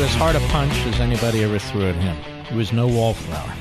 As 0.02 0.18
hard 0.18 0.34
a 0.34 0.40
punch 0.48 0.72
as 0.86 1.00
anybody 1.00 1.44
ever 1.44 1.58
threw 1.58 1.88
at 1.88 1.94
him. 1.94 2.16
He 2.46 2.56
was 2.56 2.72
no 2.72 2.86
wallflower. 2.86 3.54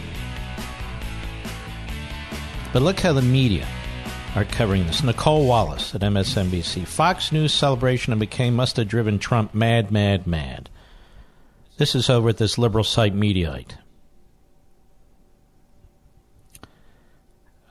But 2.74 2.82
look 2.82 3.00
how 3.00 3.14
the 3.14 3.22
media 3.22 3.68
are 4.36 4.46
covering 4.46 4.86
this. 4.86 5.02
Nicolle 5.02 5.46
Wallace 5.46 5.94
at 5.94 6.02
MSNBC. 6.02 6.88
Fox 6.88 7.32
News 7.32 7.54
celebration 7.54 8.14
of 8.14 8.20
McCain 8.20 8.54
must 8.54 8.78
have 8.78 8.88
driven 8.88 9.20
Trump 9.20 9.54
mad, 9.54 9.92
mad, 9.92 10.26
mad. 10.26 10.70
This 11.78 11.96
is 11.96 12.10
over 12.10 12.30
at 12.30 12.38
this 12.38 12.58
liberal 12.58 12.84
site 12.84 13.16
Mediaite. 13.16 13.74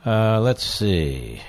Uh, 0.05 0.41
let's 0.41 0.65
see. 0.65 1.41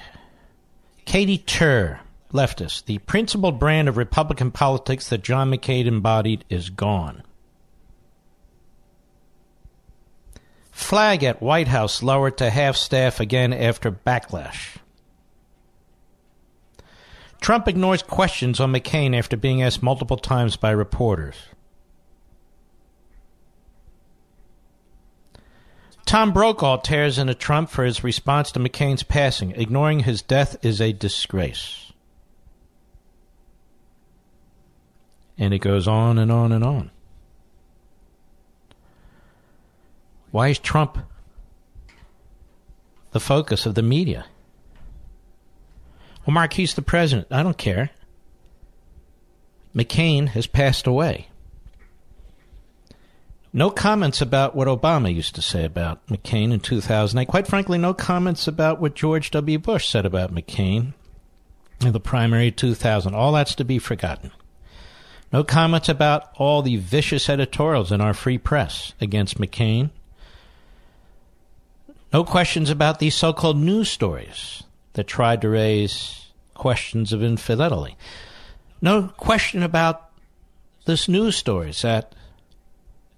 Katie 1.05 1.37
Tur 1.37 1.99
leftist. 2.33 2.85
The 2.85 2.99
principled 2.99 3.59
brand 3.59 3.89
of 3.89 3.97
Republican 3.97 4.51
politics 4.51 5.09
that 5.09 5.23
John 5.23 5.51
McCain 5.51 5.85
embodied 5.85 6.45
is 6.49 6.69
gone. 6.69 7.23
Flag 10.71 11.23
at 11.23 11.41
White 11.41 11.67
House 11.67 12.01
lowered 12.01 12.37
to 12.37 12.49
half 12.49 12.75
staff 12.75 13.19
again 13.19 13.53
after 13.53 13.91
backlash. 13.91 14.77
Trump 17.41 17.67
ignores 17.67 18.03
questions 18.03 18.59
on 18.59 18.71
McCain 18.71 19.17
after 19.17 19.35
being 19.35 19.63
asked 19.63 19.81
multiple 19.81 20.17
times 20.17 20.55
by 20.55 20.69
reporters. 20.69 21.35
Tom 26.05 26.33
Brokaw 26.33 26.77
tears 26.77 27.17
into 27.17 27.33
Trump 27.33 27.69
for 27.69 27.83
his 27.83 28.03
response 28.03 28.51
to 28.51 28.59
McCain's 28.59 29.01
passing. 29.01 29.51
Ignoring 29.51 30.01
his 30.01 30.21
death 30.21 30.63
is 30.63 30.79
a 30.79 30.93
disgrace. 30.93 31.91
And 35.37 35.53
it 35.53 35.59
goes 35.59 35.87
on 35.87 36.19
and 36.19 36.31
on 36.31 36.51
and 36.51 36.63
on. 36.63 36.91
Why 40.29 40.49
is 40.49 40.59
Trump 40.59 40.99
the 43.11 43.19
focus 43.19 43.65
of 43.65 43.73
the 43.73 43.81
media? 43.81 44.25
Well, 46.25 46.33
Mark, 46.33 46.53
he's 46.53 46.73
the 46.73 46.81
president. 46.81 47.27
I 47.31 47.43
don't 47.43 47.57
care. 47.57 47.89
McCain 49.75 50.29
has 50.29 50.47
passed 50.47 50.85
away. 50.85 51.27
No 53.53 53.69
comments 53.69 54.21
about 54.21 54.55
what 54.55 54.67
Obama 54.67 55.13
used 55.13 55.35
to 55.35 55.41
say 55.41 55.65
about 55.65 56.05
McCain 56.07 56.53
in 56.53 56.59
2008. 56.59 57.27
Quite 57.27 57.47
frankly, 57.47 57.77
no 57.77 57.93
comments 57.93 58.47
about 58.47 58.79
what 58.79 58.95
George 58.95 59.31
W. 59.31 59.59
Bush 59.59 59.89
said 59.89 60.05
about 60.05 60.33
McCain 60.33 60.93
in 61.81 61.91
the 61.91 61.99
primary 61.99 62.51
2000. 62.51 63.13
All 63.13 63.33
that's 63.33 63.55
to 63.55 63.65
be 63.65 63.79
forgotten. 63.79 64.31
No 65.33 65.43
comments 65.43 65.89
about 65.89 66.29
all 66.35 66.61
the 66.61 66.77
vicious 66.77 67.29
editorials 67.29 67.91
in 67.91 67.99
our 67.99 68.13
free 68.13 68.37
press 68.37 68.93
against 69.01 69.37
McCain 69.37 69.89
no 72.13 72.23
questions 72.23 72.69
about 72.69 72.99
these 72.99 73.15
so 73.15 73.31
called 73.31 73.57
news 73.57 73.89
stories 73.89 74.63
that 74.93 75.07
tried 75.07 75.41
to 75.41 75.49
raise 75.49 76.27
questions 76.53 77.13
of 77.13 77.23
infidelity. 77.23 77.97
No 78.81 79.09
question 79.17 79.63
about 79.63 80.09
this 80.85 81.07
news 81.07 81.35
story 81.35 81.71
that 81.81 82.15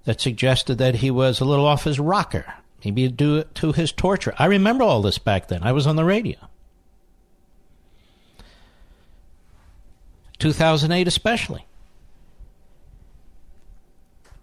that 0.05 0.19
suggested 0.19 0.77
that 0.77 0.95
he 0.95 1.09
was 1.09 1.39
a 1.39 1.45
little 1.45 1.65
off 1.65 1.85
his 1.85 1.99
rocker, 1.99 2.45
maybe 2.83 3.07
due 3.07 3.43
to 3.43 3.71
his 3.71 3.91
torture. 3.91 4.33
I 4.37 4.45
remember 4.45 4.83
all 4.83 5.01
this 5.01 5.17
back 5.17 5.47
then. 5.47 5.63
I 5.63 5.71
was 5.71 5.87
on 5.87 5.95
the 5.95 6.03
radio. 6.03 6.37
2008 10.39 11.07
especially. 11.07 11.65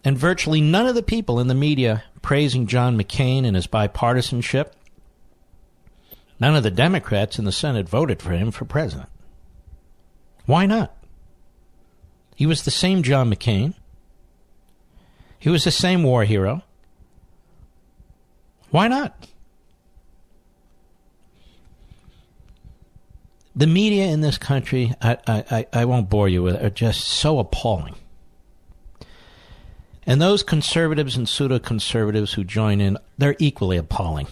And 0.03 0.17
virtually 0.17 0.63
none 0.63 0.87
of 0.87 0.95
the 0.95 1.03
people 1.03 1.41
in 1.41 1.49
the 1.49 1.55
media 1.55 2.05
praising 2.23 2.67
John 2.67 2.97
McCain 2.99 3.45
and 3.45 3.55
his 3.55 3.67
bipartisanship, 3.67 4.73
none 6.41 6.57
of 6.57 6.63
the 6.63 6.71
Democrats 6.71 7.39
in 7.39 7.45
the 7.45 7.53
Senate 7.53 7.89
voted 7.89 8.21
for 8.21 8.33
him 8.33 8.51
for 8.51 8.65
president. 8.65 9.09
Why 10.47 10.67
not? 10.67 10.97
He 12.35 12.47
was 12.47 12.65
the 12.65 12.71
same 12.71 13.03
John 13.03 13.33
McCain. 13.33 13.75
He 15.39 15.51
was 15.51 15.65
the 15.65 15.71
same 15.71 16.03
war 16.03 16.25
hero. 16.25 16.63
Why 18.71 18.89
not? 18.89 19.27
The 23.55 23.67
media 23.67 24.07
in 24.07 24.21
this 24.21 24.39
country, 24.39 24.95
I, 25.03 25.19
I, 25.27 25.67
I 25.73 25.85
won't 25.85 26.09
bore 26.09 26.29
you 26.29 26.43
with, 26.43 26.55
it, 26.55 26.65
are 26.65 26.71
just 26.71 27.05
so 27.05 27.39
appalling. 27.39 27.95
And 30.07 30.21
those 30.21 30.43
conservatives 30.43 31.17
and 31.17 31.29
pseudo 31.29 31.59
conservatives 31.59 32.33
who 32.33 32.45
join 32.45 32.81
in, 32.81 32.97
they're 33.19 33.37
equally 33.39 33.77
appalling. 33.77 34.29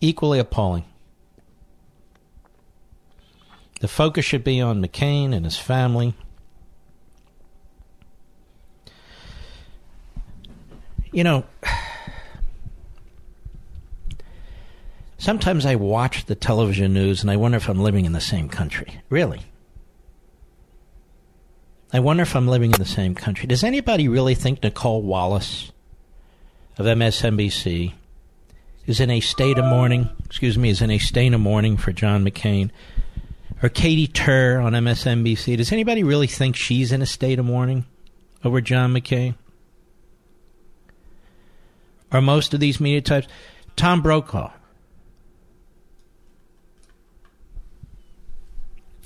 Equally 0.00 0.38
appalling. 0.38 0.84
The 3.80 3.88
focus 3.88 4.24
should 4.24 4.44
be 4.44 4.60
on 4.60 4.82
McCain 4.82 5.34
and 5.34 5.44
his 5.44 5.56
family. 5.56 6.14
You 11.12 11.24
know, 11.24 11.44
sometimes 15.16 15.64
I 15.64 15.74
watch 15.76 16.26
the 16.26 16.34
television 16.34 16.92
news 16.92 17.22
and 17.22 17.30
I 17.30 17.36
wonder 17.36 17.56
if 17.56 17.68
I'm 17.68 17.80
living 17.80 18.04
in 18.04 18.12
the 18.12 18.20
same 18.20 18.48
country. 18.48 19.00
Really. 19.08 19.40
I 21.92 22.00
wonder 22.00 22.22
if 22.22 22.36
I'm 22.36 22.46
living 22.46 22.72
in 22.72 22.78
the 22.78 22.84
same 22.84 23.14
country. 23.14 23.46
Does 23.46 23.64
anybody 23.64 24.08
really 24.08 24.34
think 24.34 24.60
Nicolle 24.62 25.02
Wallace 25.02 25.72
of 26.76 26.84
MSNBC 26.84 27.94
is 28.88 29.00
in 29.00 29.10
a 29.10 29.20
state 29.20 29.58
of 29.58 29.66
mourning? 29.66 30.08
Excuse 30.24 30.56
me, 30.56 30.70
is 30.70 30.80
in 30.80 30.90
a 30.90 30.98
state 30.98 31.34
of 31.34 31.40
mourning 31.40 31.76
for 31.76 31.92
John 31.92 32.24
McCain? 32.24 32.70
Or 33.62 33.68
Katie 33.68 34.06
Tur 34.06 34.60
on 34.60 34.72
MSNBC? 34.72 35.58
Does 35.58 35.72
anybody 35.72 36.02
really 36.02 36.26
think 36.26 36.56
she's 36.56 36.90
in 36.90 37.02
a 37.02 37.06
state 37.06 37.38
of 37.38 37.44
mourning 37.44 37.84
over 38.42 38.62
John 38.62 38.94
McCain? 38.94 39.34
Or 42.10 42.22
most 42.22 42.54
of 42.54 42.60
these 42.60 42.80
media 42.80 43.02
types? 43.02 43.28
Tom 43.76 44.00
Brokaw. 44.00 44.52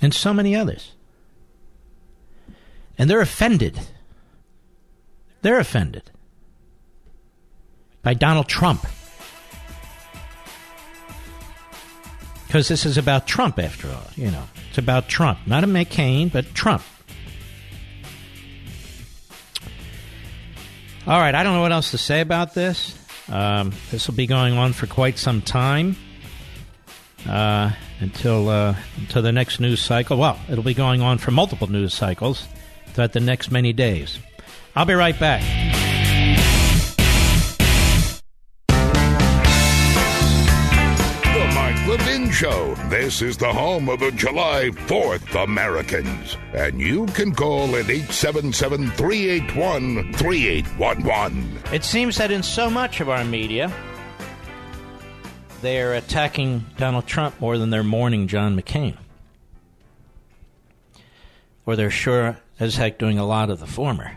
And 0.00 0.14
so 0.14 0.32
many 0.32 0.54
others. 0.54 0.92
And 2.96 3.10
they're 3.10 3.20
offended. 3.20 3.80
They're 5.40 5.58
offended 5.58 6.12
by 8.04 8.14
Donald 8.14 8.48
Trump. 8.48 8.86
Because 12.52 12.68
this 12.68 12.84
is 12.84 12.98
about 12.98 13.26
Trump, 13.26 13.58
after 13.58 13.88
all. 13.88 14.04
You 14.14 14.30
know, 14.30 14.44
it's 14.68 14.76
about 14.76 15.08
Trump. 15.08 15.38
Not 15.46 15.64
a 15.64 15.66
McCain, 15.66 16.30
but 16.30 16.54
Trump. 16.54 16.82
All 21.06 21.18
right, 21.18 21.34
I 21.34 21.42
don't 21.42 21.54
know 21.54 21.62
what 21.62 21.72
else 21.72 21.92
to 21.92 21.96
say 21.98 22.20
about 22.20 22.52
this. 22.52 22.94
Um, 23.30 23.72
this 23.90 24.06
will 24.06 24.16
be 24.16 24.26
going 24.26 24.58
on 24.58 24.74
for 24.74 24.86
quite 24.86 25.16
some 25.16 25.40
time 25.40 25.96
uh, 27.26 27.70
until 28.00 28.50
uh, 28.50 28.76
until 28.98 29.22
the 29.22 29.32
next 29.32 29.58
news 29.58 29.80
cycle. 29.80 30.18
Well, 30.18 30.38
it'll 30.50 30.62
be 30.62 30.74
going 30.74 31.00
on 31.00 31.16
for 31.16 31.30
multiple 31.30 31.70
news 31.70 31.94
cycles 31.94 32.46
throughout 32.88 33.14
the 33.14 33.20
next 33.20 33.50
many 33.50 33.72
days. 33.72 34.18
I'll 34.76 34.84
be 34.84 34.92
right 34.92 35.18
back. 35.18 35.61
Show. 42.42 42.74
This 42.88 43.22
is 43.22 43.36
the 43.36 43.52
home 43.52 43.88
of 43.88 44.00
the 44.00 44.10
July 44.10 44.70
4th 44.74 45.44
Americans. 45.44 46.36
And 46.52 46.80
you 46.80 47.06
can 47.06 47.32
call 47.32 47.76
at 47.76 47.88
877 47.88 48.90
381 48.90 50.12
3811. 50.14 51.58
It 51.72 51.84
seems 51.84 52.16
that 52.16 52.32
in 52.32 52.42
so 52.42 52.68
much 52.68 53.00
of 53.00 53.08
our 53.08 53.24
media, 53.24 53.72
they're 55.60 55.94
attacking 55.94 56.66
Donald 56.78 57.06
Trump 57.06 57.40
more 57.40 57.58
than 57.58 57.70
they're 57.70 57.84
mourning 57.84 58.26
John 58.26 58.60
McCain. 58.60 58.96
Or 61.64 61.76
they're 61.76 61.90
sure 61.90 62.38
as 62.58 62.74
heck 62.74 62.98
doing 62.98 63.20
a 63.20 63.24
lot 63.24 63.50
of 63.50 63.60
the 63.60 63.68
former. 63.68 64.16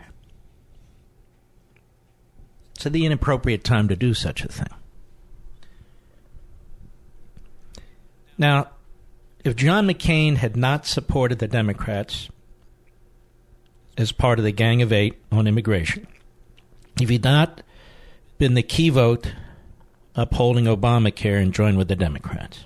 It's 2.74 2.82
the 2.82 3.06
inappropriate 3.06 3.62
time 3.62 3.86
to 3.86 3.94
do 3.94 4.14
such 4.14 4.44
a 4.44 4.48
thing. 4.48 4.66
Now, 8.38 8.68
if 9.44 9.56
John 9.56 9.86
McCain 9.86 10.36
had 10.36 10.56
not 10.56 10.86
supported 10.86 11.38
the 11.38 11.48
Democrats 11.48 12.28
as 13.96 14.12
part 14.12 14.38
of 14.38 14.44
the 14.44 14.52
Gang 14.52 14.82
of 14.82 14.92
Eight 14.92 15.16
on 15.32 15.46
immigration, 15.46 16.06
if 17.00 17.08
he'd 17.08 17.24
not 17.24 17.62
been 18.38 18.54
the 18.54 18.62
key 18.62 18.90
vote 18.90 19.32
upholding 20.14 20.64
Obamacare 20.64 21.40
and 21.40 21.54
joined 21.54 21.78
with 21.78 21.88
the 21.88 21.96
Democrats, 21.96 22.64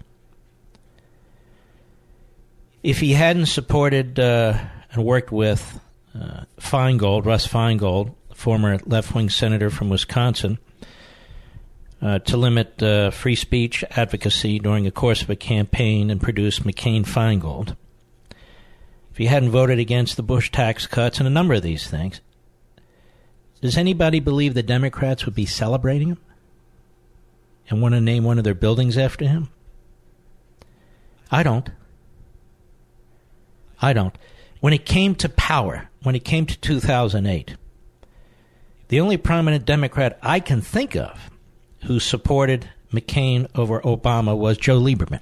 if 2.83 3.01
he 3.01 3.13
hadn't 3.13 3.47
supported 3.47 4.19
uh, 4.19 4.59
and 4.93 5.05
worked 5.05 5.31
with 5.31 5.81
uh, 6.15 6.45
Feingold, 6.59 7.27
Russ 7.27 7.47
Feingold, 7.47 8.15
former 8.35 8.79
left 8.87 9.15
wing 9.15 9.29
senator 9.29 9.71
from 9.71 9.91
Wisconsin, 9.91 10.59
uh, 12.03 12.19
to 12.21 12.37
limit 12.37 12.83
uh, 12.83 13.11
free 13.11 13.35
speech 13.35 13.85
advocacy 13.91 14.59
during 14.59 14.85
the 14.85 14.91
course 14.91 15.23
of 15.23 15.31
a 15.31 15.37
campaign 15.37 16.11
and 16.11 16.21
produce 16.21 16.61
McCain 16.61 17.05
Feingold. 17.05 17.77
If 19.11 19.19
he 19.19 19.27
hadn't 19.27 19.51
voted 19.51 19.79
against 19.79 20.17
the 20.17 20.23
Bush 20.23 20.51
tax 20.51 20.87
cuts 20.87 21.19
and 21.19 21.27
a 21.27 21.31
number 21.31 21.55
of 21.55 21.63
these 21.63 21.89
things, 21.89 22.21
does 23.61 23.77
anybody 23.77 24.21
believe 24.21 24.55
the 24.55 24.63
Democrats 24.63 25.27
would 25.27 25.35
be 25.35 25.47
celebrating 25.47 26.09
him 26.09 26.21
and 27.69 27.83
want 27.83 27.95
to 27.95 28.01
name 28.01 28.25
one 28.25 28.39
of 28.39 28.45
their 28.45 28.55
buildings 28.55 28.97
after 28.97 29.27
him? 29.27 29.51
I 31.31 31.43
don't. 31.43 31.69
I 33.83 33.93
don't. 33.93 34.17
When 34.61 34.73
it 34.73 34.85
came 34.85 35.15
to 35.17 35.29
power, 35.29 35.89
when 36.03 36.15
it 36.15 36.25
came 36.25 36.47
to 36.47 36.59
2008, 36.59 37.57
the 38.89 39.01
only 39.01 39.17
prominent 39.17 39.65
Democrat 39.65 40.19
I 40.23 40.41
can 40.41 40.61
think 40.61 40.97
of 40.97 41.30
who 41.85 42.01
supported 42.01 42.69
McCain 42.93 43.49
over 43.55 43.81
Obama 43.81 44.37
was 44.37 44.59
Joe 44.59 44.81
Lieberman. 44.81 45.21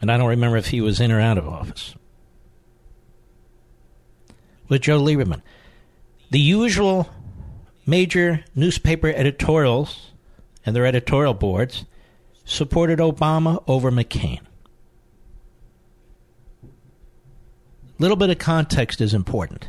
And 0.00 0.10
I 0.10 0.18
don't 0.18 0.28
remember 0.28 0.56
if 0.56 0.66
he 0.66 0.80
was 0.80 1.00
in 1.00 1.10
or 1.10 1.20
out 1.20 1.38
of 1.38 1.48
office. 1.48 1.94
With 4.68 4.82
Joe 4.82 5.00
Lieberman. 5.00 5.42
The 6.30 6.40
usual 6.40 7.08
major 7.86 8.44
newspaper 8.54 9.08
editorials 9.08 10.10
and 10.66 10.74
their 10.74 10.86
editorial 10.86 11.34
boards 11.34 11.84
supported 12.44 12.98
Obama 12.98 13.62
over 13.66 13.90
McCain. 13.90 14.40
A 16.62 16.68
Little 17.98 18.16
bit 18.16 18.30
of 18.30 18.38
context 18.38 19.00
is 19.00 19.14
important. 19.14 19.68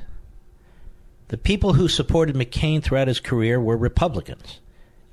The 1.28 1.38
people 1.38 1.74
who 1.74 1.88
supported 1.88 2.36
McCain 2.36 2.84
throughout 2.84 3.08
his 3.08 3.20
career 3.20 3.60
were 3.60 3.78
Republicans, 3.78 4.60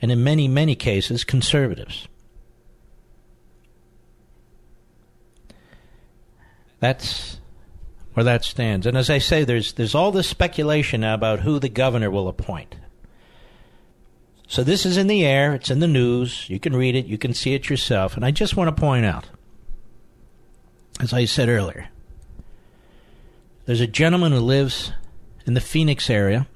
and 0.00 0.12
in 0.12 0.22
many, 0.22 0.46
many 0.46 0.74
cases, 0.74 1.24
conservatives. 1.24 2.06
That's 6.80 7.38
where 8.14 8.24
that 8.24 8.44
stands. 8.44 8.86
And 8.86 8.96
as 8.96 9.08
I 9.08 9.18
say, 9.18 9.44
there's 9.44 9.72
there's 9.74 9.94
all 9.94 10.12
this 10.12 10.28
speculation 10.28 11.00
now 11.02 11.14
about 11.14 11.40
who 11.40 11.58
the 11.58 11.68
governor 11.68 12.10
will 12.10 12.28
appoint. 12.28 12.76
So 14.48 14.62
this 14.62 14.84
is 14.84 14.98
in 14.98 15.06
the 15.06 15.24
air, 15.24 15.54
it's 15.54 15.70
in 15.70 15.78
the 15.78 15.88
news, 15.88 16.44
you 16.50 16.60
can 16.60 16.76
read 16.76 16.94
it, 16.94 17.06
you 17.06 17.16
can 17.16 17.32
see 17.32 17.54
it 17.54 17.70
yourself, 17.70 18.16
and 18.16 18.24
I 18.24 18.32
just 18.32 18.54
want 18.54 18.68
to 18.68 18.78
point 18.78 19.06
out, 19.06 19.24
as 21.00 21.14
I 21.14 21.24
said 21.24 21.48
earlier, 21.48 21.88
there's 23.64 23.80
a 23.80 23.86
gentleman 23.86 24.32
who 24.32 24.40
lives 24.40 24.92
in 25.46 25.54
the 25.54 25.60
Phoenix 25.60 26.08
area. 26.10 26.46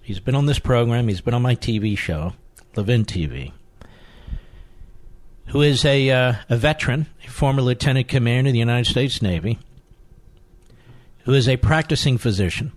He's 0.00 0.20
been 0.20 0.34
on 0.34 0.46
this 0.46 0.58
program, 0.58 1.08
he's 1.08 1.20
been 1.20 1.34
on 1.34 1.42
my 1.42 1.54
TV 1.54 1.96
show, 1.96 2.32
Levin 2.74 3.04
TV, 3.04 3.52
who 5.46 5.62
is 5.62 5.84
a, 5.84 6.10
uh, 6.10 6.34
a 6.48 6.56
veteran, 6.56 7.06
a 7.24 7.30
former 7.30 7.62
lieutenant 7.62 8.08
commander 8.08 8.48
in 8.48 8.52
the 8.52 8.58
United 8.58 8.90
States 8.90 9.22
Navy, 9.22 9.58
who 11.24 11.34
is 11.34 11.48
a 11.48 11.56
practicing 11.56 12.18
physician, 12.18 12.72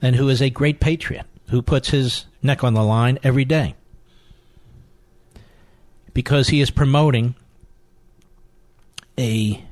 and 0.00 0.16
who 0.16 0.28
is 0.28 0.40
a 0.40 0.48
great 0.48 0.80
patriot, 0.80 1.26
who 1.50 1.60
puts 1.60 1.90
his 1.90 2.24
neck 2.42 2.64
on 2.64 2.74
the 2.74 2.82
line 2.82 3.18
every 3.22 3.44
day 3.44 3.74
because 6.14 6.48
he 6.48 6.60
is 6.60 6.70
promoting 6.70 7.34
a 9.18 9.62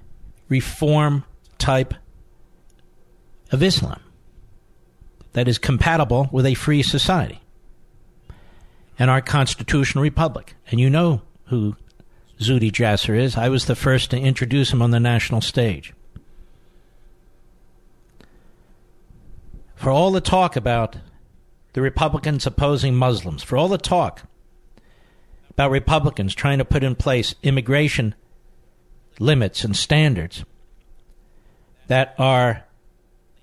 reform 0.48 1.24
type 1.56 1.94
of 3.50 3.62
Islam 3.62 4.00
that 5.32 5.48
is 5.48 5.58
compatible 5.58 6.28
with 6.32 6.46
a 6.46 6.54
free 6.54 6.82
society 6.82 7.40
and 8.98 9.10
our 9.10 9.20
constitutional 9.20 10.02
republic. 10.02 10.54
And 10.70 10.78
you 10.78 10.90
know 10.90 11.22
who 11.46 11.76
Zuhdi 12.38 12.70
Jasser 12.70 13.18
is. 13.18 13.36
I 13.36 13.48
was 13.48 13.66
the 13.66 13.76
first 13.76 14.10
to 14.10 14.18
introduce 14.18 14.72
him 14.72 14.82
on 14.82 14.90
the 14.90 15.00
national 15.00 15.40
stage. 15.40 15.92
For 19.74 19.90
all 19.90 20.12
the 20.12 20.20
talk 20.20 20.54
about 20.54 20.96
the 21.72 21.80
Republicans 21.80 22.46
opposing 22.46 22.94
Muslims, 22.94 23.42
for 23.42 23.56
all 23.56 23.68
the 23.68 23.78
talk 23.78 24.22
about 25.50 25.70
Republicans 25.70 26.34
trying 26.34 26.58
to 26.58 26.64
put 26.64 26.84
in 26.84 26.94
place 26.94 27.34
immigration 27.42 28.14
limits 29.18 29.64
and 29.64 29.76
standards 29.76 30.44
that 31.88 32.14
are, 32.18 32.64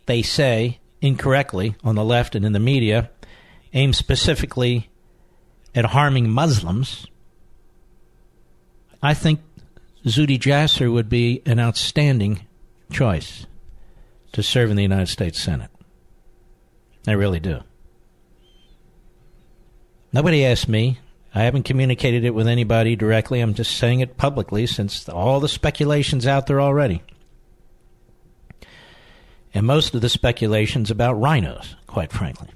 they 0.05 0.21
say, 0.21 0.78
incorrectly 1.01 1.75
on 1.83 1.95
the 1.95 2.03
left 2.03 2.35
and 2.35 2.45
in 2.45 2.53
the 2.53 2.59
media, 2.59 3.09
aimed 3.73 3.95
specifically 3.95 4.89
at 5.75 5.85
harming 5.85 6.29
Muslims, 6.29 7.05
I 9.01 9.13
think 9.13 9.39
Zuhdi 10.05 10.39
Jasser 10.39 10.91
would 10.91 11.09
be 11.09 11.41
an 11.45 11.59
outstanding 11.59 12.47
choice 12.91 13.45
to 14.33 14.43
serve 14.43 14.69
in 14.69 14.75
the 14.75 14.83
United 14.83 15.07
States 15.07 15.41
Senate. 15.41 15.71
I 17.07 17.13
really 17.13 17.39
do. 17.39 17.61
Nobody 20.11 20.45
asked 20.45 20.67
me 20.67 20.99
I 21.33 21.43
haven't 21.43 21.63
communicated 21.63 22.25
it 22.25 22.33
with 22.33 22.47
anybody 22.47 22.95
directly. 22.95 23.39
I'm 23.39 23.53
just 23.53 23.77
saying 23.77 23.99
it 23.99 24.17
publicly 24.17 24.65
since 24.65 25.07
all 25.07 25.39
the 25.39 25.47
speculation's 25.47 26.25
out 26.25 26.47
there 26.47 26.59
already. 26.59 27.03
And 29.53 29.65
most 29.65 29.95
of 29.95 30.01
the 30.01 30.09
speculation's 30.09 30.91
about 30.91 31.19
rhinos, 31.19 31.75
quite 31.87 32.11
frankly. 32.11 32.49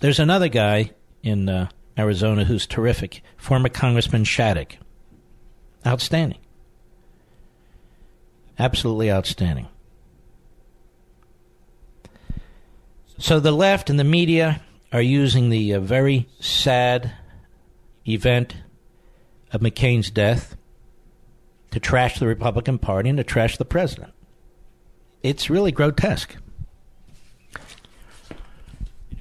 There's 0.00 0.18
another 0.18 0.48
guy 0.48 0.92
in 1.22 1.48
uh, 1.48 1.68
Arizona 1.98 2.44
who's 2.44 2.66
terrific, 2.66 3.22
former 3.36 3.68
Congressman 3.68 4.24
Shadegg. 4.24 4.76
Outstanding. 5.86 6.38
Absolutely 8.58 9.10
outstanding. 9.10 9.68
So 13.18 13.38
the 13.38 13.52
left 13.52 13.90
and 13.90 13.98
the 13.98 14.04
media 14.04 14.62
are 14.92 15.02
using 15.02 15.50
the 15.50 15.74
uh, 15.74 15.80
very 15.80 16.28
sad 16.40 17.12
event 18.06 18.56
of 19.52 19.60
McCain's 19.60 20.10
death 20.10 20.56
to 21.70 21.80
trash 21.80 22.18
the 22.18 22.26
Republican 22.26 22.78
Party 22.78 23.08
and 23.08 23.18
to 23.18 23.24
trash 23.24 23.56
the 23.56 23.64
president. 23.64 24.12
It's 25.22 25.48
really 25.48 25.72
grotesque. 25.72 26.36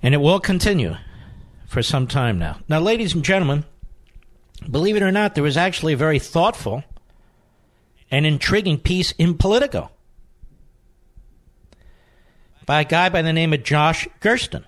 And 0.03 0.13
it 0.13 0.17
will 0.17 0.39
continue 0.39 0.95
for 1.67 1.83
some 1.83 2.07
time 2.07 2.39
now. 2.39 2.59
Now, 2.67 2.79
ladies 2.79 3.13
and 3.13 3.23
gentlemen, 3.23 3.65
believe 4.69 4.95
it 4.95 5.03
or 5.03 5.11
not, 5.11 5.35
there 5.35 5.43
was 5.43 5.57
actually 5.57 5.93
a 5.93 5.97
very 5.97 6.19
thoughtful 6.19 6.83
and 8.09 8.25
intriguing 8.25 8.77
piece 8.77 9.11
in 9.13 9.37
Politico 9.37 9.91
by 12.65 12.81
a 12.81 12.85
guy 12.85 13.09
by 13.09 13.21
the 13.21 13.33
name 13.33 13.53
of 13.53 13.63
Josh 13.63 14.07
Gerstein. 14.19 14.65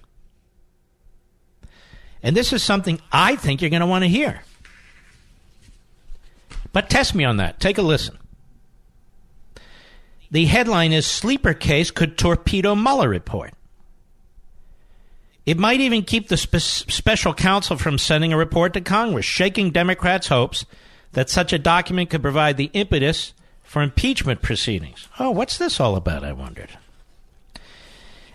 And 2.22 2.38
this 2.38 2.54
is 2.54 2.63
something 2.63 3.02
I 3.12 3.36
think 3.36 3.62
you're 3.62 3.69
going 3.69 3.82
to 3.82 3.86
want 3.88 4.04
to 4.04 4.10
hear. 4.10 4.41
But 6.72 6.89
test 6.89 7.13
me 7.13 7.26
on 7.26 7.38
that. 7.38 7.60
Take 7.60 7.78
a 7.78 7.82
listen. 7.82 8.17
The 10.34 10.46
headline 10.48 10.93
is 10.93 11.06
Sleeper 11.06 11.54
Case 11.54 11.91
Could 11.91 12.17
Torpedo 12.17 12.74
Mueller 12.74 13.08
Report. 13.08 13.54
It 15.46 15.60
might 15.60 15.80
even 15.80 16.02
keep 16.02 16.28
the 16.28 16.38
spe- 16.38 16.89
special 16.89 17.36
counsel 17.36 17.78
from 17.78 18.00
sending 18.00 18.34
a 18.34 18.38
report 18.38 18.74
to 18.74 18.82
Congress, 18.82 19.28
shaking 19.28 19.69
Democrats' 19.69 20.30
hopes 20.30 20.65
that 21.12 21.30
such 21.30 21.54
a 21.54 21.60
document 21.60 22.10
could 22.10 22.24
provide 22.24 22.58
the 22.58 22.72
impetus 22.74 23.36
for 23.63 23.84
impeachment 23.84 24.41
proceedings. 24.41 25.08
Oh, 25.19 25.30
what's 25.30 25.60
this 25.60 25.80
all 25.80 25.96
about? 25.96 26.24
I 26.24 26.34
wondered. 26.34 26.80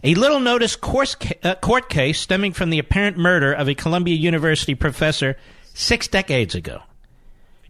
A 0.05 0.15
little 0.15 0.39
noticed 0.39 0.79
uh, 0.85 1.57
court 1.57 1.89
case 1.89 2.21
stemming 2.21 2.53
from 2.53 2.71
the 2.71 2.79
apparent 2.79 3.19
murder 3.19 3.53
of 3.53 3.69
a 3.69 3.75
Columbia 3.75 4.15
University 4.15 4.77
professor 4.77 5.37
six 5.75 6.07
decades 6.07 6.55
ago 6.55 6.83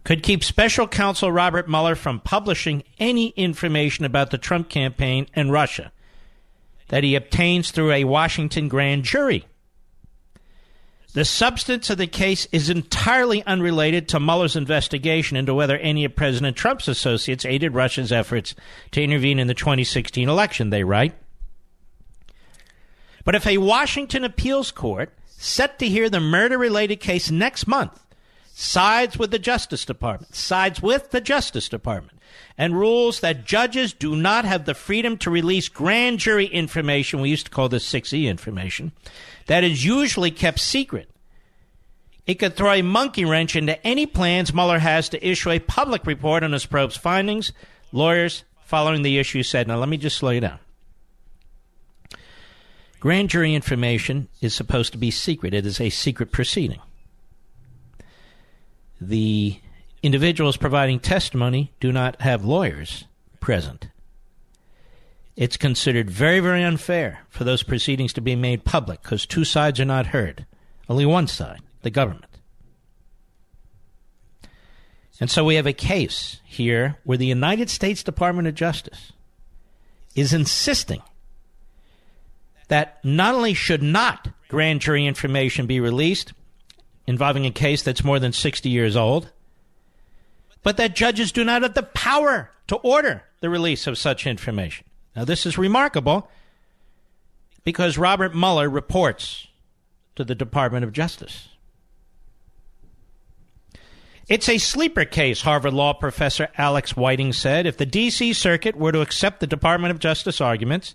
could 0.03 0.23
keep 0.23 0.43
special 0.43 0.87
counsel 0.87 1.31
Robert 1.31 1.69
Mueller 1.69 1.95
from 1.95 2.19
publishing 2.19 2.83
any 2.99 3.29
information 3.29 4.05
about 4.05 4.31
the 4.31 4.37
Trump 4.37 4.69
campaign 4.69 5.27
and 5.33 5.51
Russia 5.51 5.91
that 6.87 7.03
he 7.03 7.15
obtains 7.15 7.71
through 7.71 7.91
a 7.91 8.03
Washington 8.03 8.67
grand 8.67 9.03
jury. 9.03 9.45
The 11.13 11.25
substance 11.25 11.89
of 11.89 11.97
the 11.97 12.07
case 12.07 12.47
is 12.51 12.69
entirely 12.69 13.43
unrelated 13.45 14.07
to 14.09 14.19
Mueller's 14.19 14.55
investigation 14.55 15.37
into 15.37 15.55
whether 15.55 15.77
any 15.77 16.05
of 16.05 16.15
President 16.15 16.55
Trump's 16.55 16.87
associates 16.87 17.45
aided 17.45 17.73
Russia's 17.73 18.11
efforts 18.11 18.53
to 18.91 19.01
intervene 19.01 19.39
in 19.39 19.47
the 19.47 19.55
2016 19.55 20.29
election, 20.29 20.69
they 20.69 20.83
write. 20.83 21.15
But 23.25 23.35
if 23.35 23.47
a 23.47 23.57
Washington 23.57 24.23
appeals 24.23 24.71
court 24.71 25.13
set 25.25 25.79
to 25.79 25.87
hear 25.87 26.09
the 26.09 26.19
murder 26.19 26.57
related 26.57 26.97
case 26.97 27.31
next 27.31 27.65
month 27.65 27.99
sides 28.59 29.17
with 29.17 29.31
the 29.31 29.39
Justice 29.39 29.85
Department, 29.85 30.35
sides 30.35 30.81
with 30.81 31.11
the 31.11 31.21
Justice 31.21 31.69
Department, 31.69 32.19
and 32.57 32.77
rules 32.77 33.21
that 33.21 33.45
judges 33.45 33.93
do 33.93 34.17
not 34.17 34.43
have 34.43 34.65
the 34.65 34.73
freedom 34.73 35.17
to 35.17 35.29
release 35.29 35.69
grand 35.69 36.19
jury 36.19 36.45
information, 36.45 37.21
we 37.21 37.29
used 37.29 37.45
to 37.45 37.51
call 37.51 37.69
this 37.69 37.89
6E 37.89 38.25
information, 38.25 38.91
that 39.45 39.63
is 39.63 39.85
usually 39.85 40.29
kept 40.29 40.59
secret. 40.59 41.09
It 42.27 42.35
could 42.35 42.57
throw 42.57 42.73
a 42.73 42.81
monkey 42.81 43.23
wrench 43.23 43.55
into 43.55 43.81
any 43.87 44.05
plans 44.05 44.53
Mueller 44.53 44.79
has 44.79 45.07
to 45.09 45.27
issue 45.27 45.51
a 45.51 45.59
public 45.59 46.05
report 46.05 46.43
on 46.43 46.51
his 46.51 46.65
probe's 46.65 46.97
findings. 46.97 47.53
Lawyers 47.93 48.43
following 48.65 49.03
the 49.03 49.17
issue 49.17 49.41
said, 49.41 49.69
now 49.69 49.77
let 49.77 49.89
me 49.89 49.97
just 49.97 50.17
slow 50.17 50.31
you 50.31 50.41
down. 50.41 50.59
Grand 52.99 53.29
jury 53.29 53.55
information 53.55 54.27
is 54.41 54.53
supposed 54.53 54.91
to 54.91 54.97
be 54.97 55.09
secret. 55.11 55.53
It 55.53 55.65
is 55.65 55.79
a 55.79 55.89
secret 55.89 56.33
proceeding. 56.33 56.81
The 59.01 59.59
individuals 60.03 60.57
providing 60.57 60.99
testimony 60.99 61.73
do 61.79 61.91
not 61.91 62.21
have 62.21 62.45
lawyers 62.45 63.05
present. 63.39 63.89
It's 65.35 65.57
considered 65.57 66.09
very, 66.09 66.41
very 66.41 66.63
unfair 66.63 67.21
for 67.29 67.45
those 67.45 67.63
proceedings 67.63 68.11
to 68.13 68.21
be 68.21 68.35
made 68.35 68.65
public 68.65 69.01
because 69.01 69.25
two 69.25 69.45
sides 69.45 69.79
are 69.79 69.85
not 69.85 70.07
heard. 70.07 70.45
Only 70.89 71.05
one 71.05 71.27
side, 71.27 71.61
the 71.81 71.89
government. 71.89 72.25
And 75.19 75.29
so 75.29 75.43
we 75.43 75.55
have 75.55 75.67
a 75.67 75.73
case 75.73 76.41
here 76.45 76.97
where 77.03 77.17
the 77.17 77.25
United 77.25 77.69
States 77.69 78.03
Department 78.03 78.47
of 78.47 78.55
Justice 78.55 79.11
is 80.15 80.33
insisting 80.33 81.01
that 82.69 83.03
not 83.03 83.35
only 83.35 83.53
should 83.53 83.83
not 83.83 84.29
grand 84.47 84.81
jury 84.81 85.05
information 85.05 85.67
be 85.67 85.79
released 85.79 86.33
involving 87.09 87.43
a 87.47 87.51
case 87.51 87.81
that's 87.81 88.03
more 88.03 88.19
than 88.19 88.31
60 88.31 88.69
years 88.69 88.95
old, 88.95 89.31
but 90.61 90.77
that 90.77 90.95
judges 90.95 91.31
do 91.31 91.43
not 91.43 91.63
have 91.63 91.73
the 91.73 91.81
power 91.81 92.51
to 92.67 92.75
order 92.75 93.23
the 93.39 93.49
release 93.49 93.87
of 93.87 93.97
such 93.97 94.27
information. 94.27 94.85
Now, 95.15 95.25
this 95.25 95.47
is 95.47 95.57
remarkable 95.57 96.29
because 97.63 97.97
Robert 97.97 98.35
Mueller 98.35 98.69
reports 98.69 99.47
to 100.17 100.23
the 100.23 100.35
Department 100.35 100.83
of 100.83 100.93
Justice. 100.93 101.49
It's 104.27 104.47
a 104.47 104.59
sleeper 104.59 105.05
case, 105.05 105.41
Harvard 105.41 105.73
Law 105.73 105.93
professor 105.93 106.49
Alex 106.59 106.95
Whiting 106.95 107.33
said. 107.33 107.65
If 107.65 107.77
the 107.77 107.87
D.C. 107.87 108.33
Circuit 108.33 108.75
were 108.75 108.91
to 108.91 109.01
accept 109.01 109.39
the 109.39 109.47
Department 109.47 109.89
of 109.89 109.97
Justice 109.97 110.39
arguments, 110.39 110.93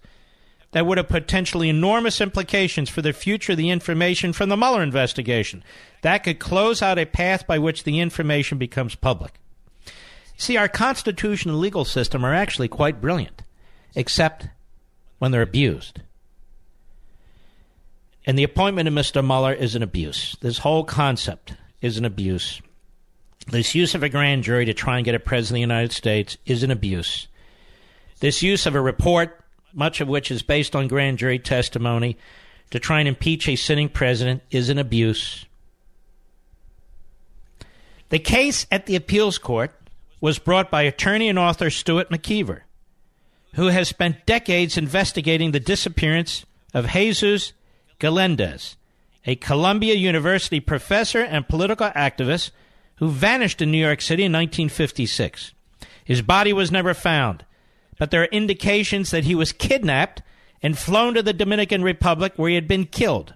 that 0.74 0.86
would 0.86 0.98
have 0.98 1.06
potentially 1.06 1.68
enormous 1.68 2.20
implications 2.20 2.90
for 2.90 3.00
the 3.00 3.12
future 3.12 3.52
of 3.52 3.58
the 3.58 3.70
information 3.70 4.32
from 4.32 4.48
the 4.48 4.56
Mueller 4.56 4.82
investigation. 4.82 5.62
That 6.02 6.24
could 6.24 6.40
close 6.40 6.82
out 6.82 6.98
a 6.98 7.06
path 7.06 7.46
by 7.46 7.60
which 7.60 7.84
the 7.84 8.00
information 8.00 8.58
becomes 8.58 8.96
public. 8.96 9.34
See, 10.36 10.56
our 10.56 10.66
Constitution 10.66 11.52
and 11.52 11.60
legal 11.60 11.84
system 11.84 12.24
are 12.24 12.34
actually 12.34 12.66
quite 12.66 13.00
brilliant, 13.00 13.44
except 13.94 14.48
when 15.20 15.30
they're 15.30 15.42
abused. 15.42 16.00
And 18.26 18.36
the 18.36 18.42
appointment 18.42 18.88
of 18.88 18.94
Mr. 18.94 19.24
Mueller 19.24 19.52
is 19.52 19.76
an 19.76 19.82
abuse. 19.84 20.36
This 20.40 20.58
whole 20.58 20.82
concept 20.82 21.54
is 21.82 21.98
an 21.98 22.04
abuse. 22.04 22.60
This 23.46 23.76
use 23.76 23.94
of 23.94 24.02
a 24.02 24.08
grand 24.08 24.42
jury 24.42 24.64
to 24.64 24.74
try 24.74 24.96
and 24.96 25.04
get 25.04 25.14
a 25.14 25.20
president 25.20 25.50
of 25.50 25.68
the 25.68 25.74
United 25.74 25.92
States 25.92 26.36
is 26.46 26.64
an 26.64 26.72
abuse. 26.72 27.28
This 28.18 28.42
use 28.42 28.66
of 28.66 28.74
a 28.74 28.80
report, 28.80 29.43
much 29.74 30.00
of 30.00 30.08
which 30.08 30.30
is 30.30 30.42
based 30.42 30.74
on 30.74 30.88
grand 30.88 31.18
jury 31.18 31.38
testimony, 31.38 32.16
to 32.70 32.78
try 32.78 33.00
and 33.00 33.08
impeach 33.08 33.48
a 33.48 33.56
sitting 33.56 33.88
president 33.88 34.42
is 34.50 34.68
an 34.68 34.78
abuse. 34.78 35.46
The 38.08 38.18
case 38.18 38.66
at 38.70 38.86
the 38.86 38.96
appeals 38.96 39.38
court 39.38 39.72
was 40.20 40.38
brought 40.38 40.70
by 40.70 40.82
attorney 40.82 41.28
and 41.28 41.38
author 41.38 41.70
Stuart 41.70 42.10
McKeever, 42.10 42.60
who 43.54 43.66
has 43.66 43.88
spent 43.88 44.26
decades 44.26 44.76
investigating 44.78 45.52
the 45.52 45.60
disappearance 45.60 46.44
of 46.72 46.90
Jesus 46.90 47.52
Galindez, 48.00 48.76
a 49.26 49.36
Columbia 49.36 49.94
University 49.94 50.60
professor 50.60 51.20
and 51.20 51.48
political 51.48 51.90
activist 51.90 52.50
who 52.96 53.08
vanished 53.08 53.62
in 53.62 53.70
New 53.70 53.78
York 53.78 54.00
City 54.00 54.24
in 54.24 54.32
1956. 54.32 55.52
His 56.04 56.22
body 56.22 56.52
was 56.52 56.70
never 56.70 56.94
found, 56.94 57.44
but 57.98 58.10
there 58.10 58.22
are 58.22 58.26
indications 58.26 59.10
that 59.10 59.24
he 59.24 59.34
was 59.34 59.52
kidnapped 59.52 60.22
and 60.62 60.78
flown 60.78 61.14
to 61.14 61.22
the 61.22 61.32
Dominican 61.32 61.82
Republic 61.82 62.32
where 62.36 62.48
he 62.48 62.54
had 62.54 62.68
been 62.68 62.86
killed. 62.86 63.34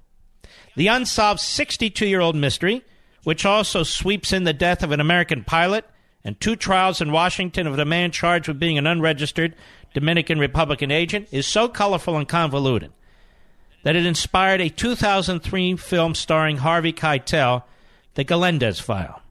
The 0.76 0.88
unsolved 0.88 1.40
62 1.40 2.06
year 2.06 2.20
old 2.20 2.36
mystery, 2.36 2.84
which 3.24 3.44
also 3.44 3.82
sweeps 3.82 4.32
in 4.32 4.44
the 4.44 4.52
death 4.52 4.82
of 4.82 4.92
an 4.92 5.00
American 5.00 5.44
pilot 5.44 5.84
and 6.24 6.40
two 6.40 6.56
trials 6.56 7.00
in 7.00 7.12
Washington 7.12 7.66
of 7.66 7.78
a 7.78 7.84
man 7.84 8.10
charged 8.10 8.48
with 8.48 8.58
being 8.58 8.78
an 8.78 8.86
unregistered 8.86 9.54
Dominican 9.94 10.38
Republican 10.38 10.90
agent, 10.90 11.28
is 11.30 11.46
so 11.46 11.68
colorful 11.68 12.16
and 12.16 12.28
convoluted 12.28 12.92
that 13.82 13.96
it 13.96 14.04
inspired 14.04 14.60
a 14.60 14.68
2003 14.68 15.76
film 15.76 16.14
starring 16.14 16.58
Harvey 16.58 16.92
Keitel, 16.92 17.62
The 18.14 18.24
Galindez 18.24 18.80
File. 18.80 19.22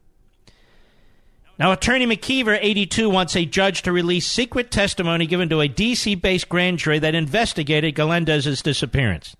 Now, 1.59 1.71
attorney 1.71 2.05
McKeever, 2.05 2.57
82, 2.61 3.09
wants 3.09 3.35
a 3.35 3.45
judge 3.45 3.81
to 3.81 3.91
release 3.91 4.27
secret 4.27 4.69
testimony 4.69 5.25
given 5.25 5.49
to 5.49 5.59
a 5.59 5.67
D.C. 5.67 6.13
based 6.15 6.49
grand 6.49 6.77
jury 6.77 6.99
that 6.99 7.15
investigated 7.15 7.95
Galindez's 7.95 8.61
disappearance. 8.61 9.35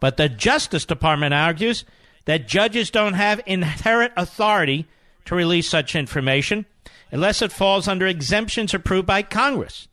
But 0.00 0.16
the 0.16 0.28
Justice 0.28 0.84
Department 0.84 1.32
argues 1.32 1.84
that 2.24 2.48
judges 2.48 2.90
don't 2.90 3.14
have 3.14 3.40
inherent 3.46 4.12
authority 4.16 4.86
to 5.26 5.34
release 5.34 5.68
such 5.68 5.94
information 5.94 6.66
unless 7.12 7.40
it 7.40 7.52
falls 7.52 7.86
under 7.86 8.06
exemptions 8.06 8.74
approved 8.74 9.06
by 9.06 9.22
Congress, 9.22 9.86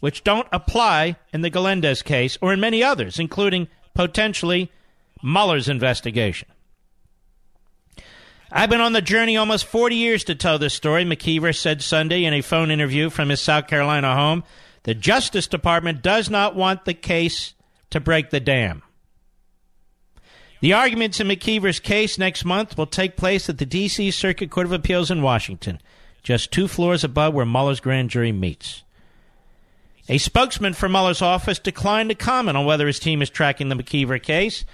which 0.00 0.22
don't 0.22 0.48
apply 0.52 1.16
in 1.32 1.40
the 1.40 1.50
Galindez 1.50 2.04
case 2.04 2.36
or 2.42 2.52
in 2.52 2.60
many 2.60 2.82
others, 2.82 3.18
including 3.18 3.68
potentially 3.94 4.70
Mueller's 5.22 5.68
investigation. 5.68 6.48
I've 8.50 8.70
been 8.70 8.80
on 8.80 8.92
the 8.92 9.02
journey 9.02 9.36
almost 9.36 9.66
40 9.66 9.96
years 9.96 10.24
to 10.24 10.36
tell 10.36 10.58
this 10.58 10.74
story, 10.74 11.04
McKeever 11.04 11.54
said 11.54 11.82
Sunday 11.82 12.24
in 12.24 12.32
a 12.32 12.42
phone 12.42 12.70
interview 12.70 13.10
from 13.10 13.28
his 13.28 13.40
South 13.40 13.66
Carolina 13.66 14.14
home. 14.14 14.44
The 14.84 14.94
Justice 14.94 15.48
Department 15.48 16.00
does 16.00 16.30
not 16.30 16.54
want 16.54 16.84
the 16.84 16.94
case 16.94 17.54
to 17.90 17.98
break 17.98 18.30
the 18.30 18.38
dam. 18.38 18.82
The 20.60 20.72
arguments 20.72 21.18
in 21.18 21.26
McKeever's 21.26 21.80
case 21.80 22.18
next 22.18 22.44
month 22.44 22.78
will 22.78 22.86
take 22.86 23.16
place 23.16 23.48
at 23.48 23.58
the 23.58 23.66
D.C. 23.66 24.12
Circuit 24.12 24.50
Court 24.50 24.66
of 24.66 24.72
Appeals 24.72 25.10
in 25.10 25.22
Washington, 25.22 25.80
just 26.22 26.52
two 26.52 26.68
floors 26.68 27.02
above 27.02 27.34
where 27.34 27.44
Mueller's 27.44 27.80
grand 27.80 28.10
jury 28.10 28.32
meets. 28.32 28.84
A 30.08 30.18
spokesman 30.18 30.72
for 30.72 30.88
Mueller's 30.88 31.20
office 31.20 31.58
declined 31.58 32.10
to 32.10 32.14
comment 32.14 32.56
on 32.56 32.64
whether 32.64 32.86
his 32.86 33.00
team 33.00 33.22
is 33.22 33.28
tracking 33.28 33.68
the 33.68 33.74
McKeever 33.74 34.22
case, 34.22 34.64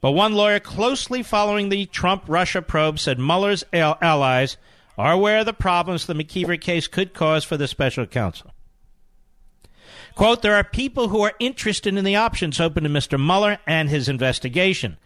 but 0.00 0.12
one 0.12 0.32
lawyer 0.34 0.60
closely 0.60 1.22
following 1.22 1.68
the 1.68 1.86
Trump 1.86 2.24
Russia 2.26 2.62
probe 2.62 2.98
said 2.98 3.18
Mueller's 3.18 3.64
allies 3.72 4.56
are 4.96 5.12
aware 5.12 5.38
of 5.40 5.46
the 5.46 5.52
problems 5.52 6.06
the 6.06 6.14
McKeever 6.14 6.60
case 6.60 6.86
could 6.86 7.14
cause 7.14 7.44
for 7.44 7.56
the 7.56 7.68
special 7.68 8.06
counsel. 8.06 8.52
Quote, 10.14 10.42
there 10.42 10.54
are 10.54 10.64
people 10.64 11.08
who 11.08 11.22
are 11.22 11.32
interested 11.38 11.96
in 11.96 12.04
the 12.04 12.16
options 12.16 12.60
open 12.60 12.84
to 12.84 12.90
Mr. 12.90 13.18
Mueller 13.18 13.58
and 13.66 13.88
his 13.88 14.08
investigation, 14.08 14.98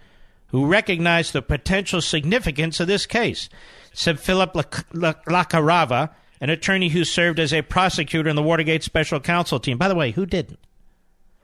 who 0.48 0.66
recognize 0.66 1.30
the 1.30 1.42
potential 1.42 2.00
significance 2.00 2.80
of 2.80 2.86
this 2.86 3.06
case, 3.06 3.48
said 3.92 4.18
Philip 4.18 4.54
Lacovara, 4.54 6.10
an 6.40 6.50
attorney 6.50 6.88
who 6.88 7.04
served 7.04 7.38
as 7.38 7.52
a 7.52 7.62
prosecutor 7.62 8.28
in 8.28 8.36
the 8.36 8.42
Watergate 8.42 8.82
special 8.82 9.20
counsel 9.20 9.60
team. 9.60 9.78
By 9.78 9.88
the 9.88 9.94
way, 9.94 10.10
who 10.10 10.26
didn't? 10.26 10.58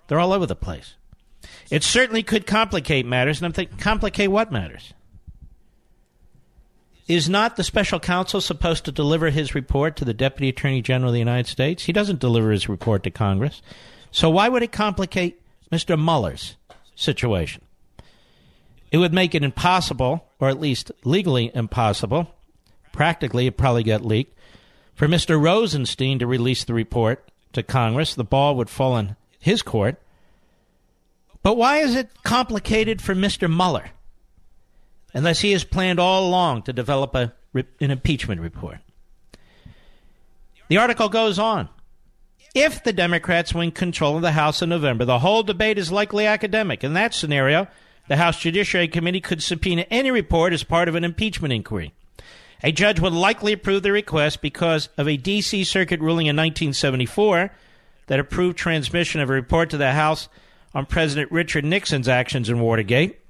They're 0.08 0.20
all 0.20 0.32
over 0.32 0.46
the 0.46 0.56
place. 0.56 0.96
It 1.70 1.84
certainly 1.84 2.22
could 2.22 2.46
complicate 2.46 3.06
matters, 3.06 3.38
and 3.38 3.46
I'm 3.46 3.52
thinking, 3.52 3.78
complicate 3.78 4.30
what 4.30 4.50
matters? 4.50 4.92
Is 7.06 7.28
not 7.28 7.56
the 7.56 7.64
special 7.64 7.98
counsel 7.98 8.40
supposed 8.40 8.84
to 8.84 8.92
deliver 8.92 9.30
his 9.30 9.54
report 9.54 9.96
to 9.96 10.04
the 10.04 10.14
Deputy 10.14 10.48
Attorney 10.48 10.82
General 10.82 11.10
of 11.10 11.14
the 11.14 11.18
United 11.18 11.48
States? 11.48 11.84
He 11.84 11.92
doesn't 11.92 12.20
deliver 12.20 12.50
his 12.50 12.68
report 12.68 13.02
to 13.04 13.10
Congress. 13.10 13.62
So 14.10 14.30
why 14.30 14.48
would 14.48 14.62
it 14.62 14.72
complicate 14.72 15.42
Mr. 15.72 16.00
Mueller's 16.00 16.56
situation? 16.94 17.62
It 18.92 18.98
would 18.98 19.14
make 19.14 19.34
it 19.34 19.44
impossible, 19.44 20.24
or 20.40 20.48
at 20.48 20.60
least 20.60 20.90
legally 21.04 21.50
impossible, 21.54 22.34
practically 22.92 23.46
it 23.46 23.56
probably 23.56 23.84
got 23.84 24.04
leaked, 24.04 24.36
for 24.94 25.06
Mr. 25.06 25.40
Rosenstein 25.40 26.18
to 26.18 26.26
release 26.26 26.64
the 26.64 26.74
report 26.74 27.30
to 27.52 27.62
Congress. 27.62 28.14
The 28.14 28.24
ball 28.24 28.56
would 28.56 28.68
fall 28.68 28.96
in 28.96 29.16
his 29.38 29.62
court. 29.62 30.00
But 31.42 31.56
why 31.56 31.78
is 31.78 31.94
it 31.94 32.10
complicated 32.22 33.00
for 33.00 33.14
Mr. 33.14 33.48
Mueller? 33.48 33.90
Unless 35.14 35.40
he 35.40 35.52
has 35.52 35.64
planned 35.64 35.98
all 35.98 36.28
along 36.28 36.62
to 36.62 36.72
develop 36.72 37.14
a, 37.14 37.32
an 37.54 37.90
impeachment 37.90 38.40
report. 38.40 38.78
The 40.68 40.76
article 40.76 41.08
goes 41.08 41.38
on. 41.38 41.68
If 42.54 42.82
the 42.82 42.92
Democrats 42.92 43.54
win 43.54 43.70
control 43.70 44.16
of 44.16 44.22
the 44.22 44.32
House 44.32 44.60
in 44.60 44.68
November, 44.68 45.04
the 45.04 45.20
whole 45.20 45.42
debate 45.42 45.78
is 45.78 45.92
likely 45.92 46.26
academic. 46.26 46.84
In 46.84 46.94
that 46.94 47.14
scenario, 47.14 47.68
the 48.08 48.16
House 48.16 48.40
Judiciary 48.40 48.88
Committee 48.88 49.20
could 49.20 49.42
subpoena 49.42 49.86
any 49.90 50.10
report 50.10 50.52
as 50.52 50.64
part 50.64 50.88
of 50.88 50.94
an 50.94 51.04
impeachment 51.04 51.52
inquiry. 51.52 51.92
A 52.62 52.72
judge 52.72 53.00
would 53.00 53.12
likely 53.12 53.52
approve 53.52 53.82
the 53.82 53.92
request 53.92 54.42
because 54.42 54.88
of 54.98 55.08
a 55.08 55.16
D.C. 55.16 55.64
Circuit 55.64 56.00
ruling 56.00 56.26
in 56.26 56.36
1974 56.36 57.50
that 58.08 58.20
approved 58.20 58.58
transmission 58.58 59.20
of 59.20 59.30
a 59.30 59.32
report 59.32 59.70
to 59.70 59.76
the 59.76 59.92
House 59.92 60.28
on 60.74 60.86
President 60.86 61.30
Richard 61.32 61.64
Nixon's 61.64 62.08
actions 62.08 62.48
in 62.48 62.60
Watergate. 62.60 63.20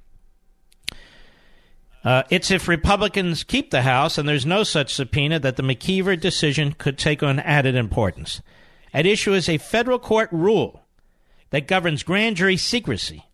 Uh, 2.03 2.23
it's 2.29 2.49
if 2.49 2.67
Republicans 2.67 3.43
keep 3.43 3.69
the 3.69 3.83
House 3.83 4.17
and 4.17 4.27
there's 4.27 4.45
no 4.45 4.63
such 4.63 4.93
subpoena 4.93 5.39
that 5.39 5.55
the 5.55 5.63
McKeever 5.63 6.19
decision 6.19 6.73
could 6.73 6.97
take 6.97 7.21
on 7.21 7.39
added 7.39 7.75
importance. 7.75 8.41
At 8.93 9.05
issue 9.05 9.33
is 9.33 9.47
a 9.47 9.57
federal 9.59 9.99
court 9.99 10.29
rule 10.31 10.81
that 11.51 11.67
governs 11.67 12.03
grand 12.03 12.37
jury 12.37 12.57
secrecy 12.57 13.25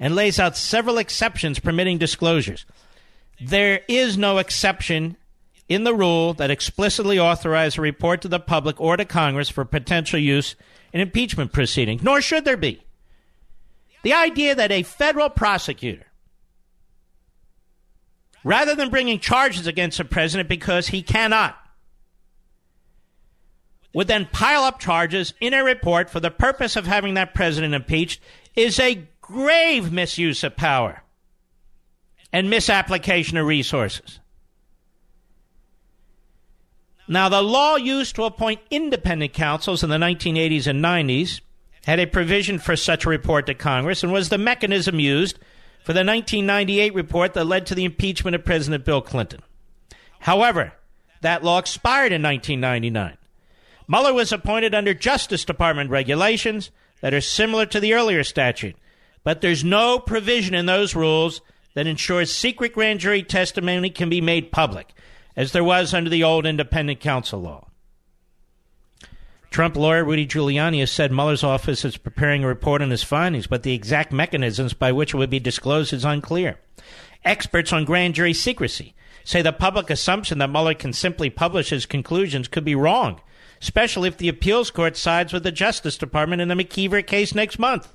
and 0.00 0.14
lays 0.14 0.40
out 0.40 0.56
several 0.56 0.98
exceptions 0.98 1.58
permitting 1.58 1.98
disclosures. 1.98 2.64
There 3.40 3.82
is 3.88 4.16
no 4.16 4.38
exception 4.38 5.16
in 5.68 5.84
the 5.84 5.94
rule 5.94 6.34
that 6.34 6.50
explicitly 6.50 7.18
authorizes 7.18 7.78
a 7.78 7.82
report 7.82 8.22
to 8.22 8.28
the 8.28 8.40
public 8.40 8.80
or 8.80 8.96
to 8.96 9.04
Congress 9.04 9.50
for 9.50 9.64
potential 9.64 10.18
use 10.18 10.56
in 10.92 11.00
impeachment 11.00 11.52
proceedings, 11.52 12.02
nor 12.02 12.20
should 12.20 12.44
there 12.44 12.56
be. 12.56 12.83
The 14.04 14.12
idea 14.12 14.54
that 14.54 14.70
a 14.70 14.82
federal 14.82 15.30
prosecutor, 15.30 16.04
rather 18.44 18.74
than 18.74 18.90
bringing 18.90 19.18
charges 19.18 19.66
against 19.66 19.98
a 19.98 20.04
president 20.04 20.46
because 20.46 20.88
he 20.88 21.00
cannot, 21.00 21.56
would 23.94 24.06
then 24.06 24.28
pile 24.30 24.64
up 24.64 24.78
charges 24.78 25.32
in 25.40 25.54
a 25.54 25.64
report 25.64 26.10
for 26.10 26.20
the 26.20 26.30
purpose 26.30 26.76
of 26.76 26.86
having 26.86 27.14
that 27.14 27.32
president 27.32 27.72
impeached 27.72 28.20
is 28.54 28.78
a 28.78 29.08
grave 29.22 29.90
misuse 29.90 30.44
of 30.44 30.54
power 30.54 31.02
and 32.30 32.50
misapplication 32.50 33.38
of 33.38 33.46
resources. 33.46 34.20
Now, 37.08 37.30
the 37.30 37.42
law 37.42 37.76
used 37.76 38.16
to 38.16 38.24
appoint 38.24 38.60
independent 38.70 39.32
counsels 39.32 39.82
in 39.82 39.88
the 39.88 39.96
1980s 39.96 40.66
and 40.66 40.84
90s 40.84 41.40
had 41.84 42.00
a 42.00 42.06
provision 42.06 42.58
for 42.58 42.76
such 42.76 43.04
a 43.04 43.10
report 43.10 43.46
to 43.46 43.54
Congress 43.54 44.02
and 44.02 44.12
was 44.12 44.28
the 44.28 44.38
mechanism 44.38 44.98
used 44.98 45.38
for 45.84 45.92
the 45.92 45.98
1998 45.98 46.94
report 46.94 47.34
that 47.34 47.44
led 47.44 47.66
to 47.66 47.74
the 47.74 47.84
impeachment 47.84 48.34
of 48.34 48.44
President 48.44 48.84
Bill 48.84 49.02
Clinton. 49.02 49.42
However, 50.20 50.72
that 51.20 51.44
law 51.44 51.58
expired 51.58 52.12
in 52.12 52.22
1999. 52.22 53.18
Mueller 53.86 54.14
was 54.14 54.32
appointed 54.32 54.74
under 54.74 54.94
Justice 54.94 55.44
Department 55.44 55.90
regulations 55.90 56.70
that 57.02 57.12
are 57.12 57.20
similar 57.20 57.66
to 57.66 57.80
the 57.80 57.92
earlier 57.92 58.24
statute, 58.24 58.76
but 59.22 59.42
there's 59.42 59.62
no 59.62 59.98
provision 59.98 60.54
in 60.54 60.64
those 60.64 60.94
rules 60.94 61.42
that 61.74 61.86
ensures 61.86 62.32
secret 62.32 62.72
grand 62.72 63.00
jury 63.00 63.22
testimony 63.22 63.90
can 63.90 64.08
be 64.08 64.22
made 64.22 64.52
public, 64.52 64.94
as 65.36 65.52
there 65.52 65.64
was 65.64 65.92
under 65.92 66.08
the 66.08 66.24
old 66.24 66.46
independent 66.46 67.00
counsel 67.00 67.42
law. 67.42 67.68
Trump 69.54 69.76
lawyer 69.76 70.04
Rudy 70.04 70.26
Giuliani 70.26 70.80
has 70.80 70.90
said 70.90 71.12
Mueller's 71.12 71.44
office 71.44 71.84
is 71.84 71.96
preparing 71.96 72.42
a 72.42 72.48
report 72.48 72.82
on 72.82 72.90
his 72.90 73.04
findings, 73.04 73.46
but 73.46 73.62
the 73.62 73.72
exact 73.72 74.10
mechanisms 74.10 74.74
by 74.74 74.90
which 74.90 75.14
it 75.14 75.16
would 75.16 75.30
be 75.30 75.38
disclosed 75.38 75.92
is 75.92 76.04
unclear. 76.04 76.58
Experts 77.24 77.72
on 77.72 77.84
grand 77.84 78.16
jury 78.16 78.34
secrecy 78.34 78.96
say 79.22 79.42
the 79.42 79.52
public 79.52 79.90
assumption 79.90 80.38
that 80.38 80.50
Mueller 80.50 80.74
can 80.74 80.92
simply 80.92 81.30
publish 81.30 81.70
his 81.70 81.86
conclusions 81.86 82.48
could 82.48 82.64
be 82.64 82.74
wrong, 82.74 83.20
especially 83.62 84.08
if 84.08 84.16
the 84.16 84.28
appeals 84.28 84.72
court 84.72 84.96
sides 84.96 85.32
with 85.32 85.44
the 85.44 85.52
Justice 85.52 85.96
Department 85.96 86.42
in 86.42 86.48
the 86.48 86.56
McKeever 86.56 87.06
case 87.06 87.32
next 87.32 87.56
month. 87.56 87.94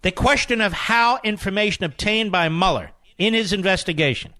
The 0.00 0.12
question 0.12 0.62
of 0.62 0.72
how 0.72 1.20
information 1.24 1.84
obtained 1.84 2.32
by 2.32 2.48
Mueller 2.48 2.92
in 3.18 3.34
his 3.34 3.52
investigation 3.52 4.32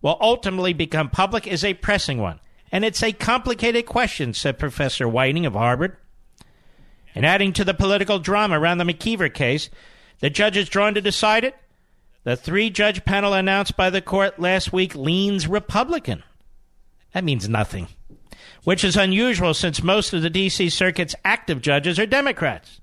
will 0.00 0.16
ultimately 0.18 0.72
become 0.72 1.10
public 1.10 1.46
is 1.46 1.62
a 1.62 1.74
pressing 1.74 2.16
one. 2.16 2.40
And 2.72 2.84
it's 2.84 3.02
a 3.02 3.12
complicated 3.12 3.86
question, 3.86 4.32
said 4.34 4.58
Professor 4.58 5.08
Whiting 5.08 5.46
of 5.46 5.54
Harvard. 5.54 5.96
And 7.14 7.26
adding 7.26 7.52
to 7.54 7.64
the 7.64 7.74
political 7.74 8.18
drama 8.18 8.58
around 8.58 8.78
the 8.78 8.84
McKeever 8.84 9.32
case, 9.32 9.68
the 10.20 10.30
judges 10.30 10.68
drawn 10.68 10.94
to 10.94 11.00
decide 11.00 11.44
it, 11.44 11.56
the 12.22 12.36
three 12.36 12.70
judge 12.70 13.04
panel 13.04 13.32
announced 13.32 13.76
by 13.76 13.90
the 13.90 14.02
court 14.02 14.38
last 14.38 14.72
week 14.72 14.94
leans 14.94 15.48
Republican. 15.48 16.22
That 17.12 17.24
means 17.24 17.48
nothing, 17.48 17.88
which 18.62 18.84
is 18.84 18.96
unusual 18.96 19.54
since 19.54 19.82
most 19.82 20.12
of 20.12 20.22
the 20.22 20.30
D.C. 20.30 20.68
Circuit's 20.68 21.16
active 21.24 21.62
judges 21.62 21.98
are 21.98 22.06
Democrats. 22.06 22.80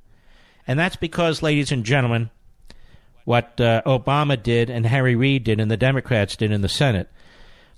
And 0.67 0.77
that's 0.77 0.97
because, 0.97 1.41
ladies 1.41 1.71
and 1.71 1.85
gentlemen, 1.85 2.29
what 3.23 3.61
uh, 3.61 3.81
Obama 3.85 4.41
did 4.41 4.69
and 4.69 4.85
Harry 4.85 5.15
Reid 5.15 5.45
did 5.45 5.59
and 5.59 5.71
the 5.71 5.77
Democrats 5.77 6.35
did 6.35 6.51
in 6.51 6.61
the 6.61 6.69
Senate 6.69 7.09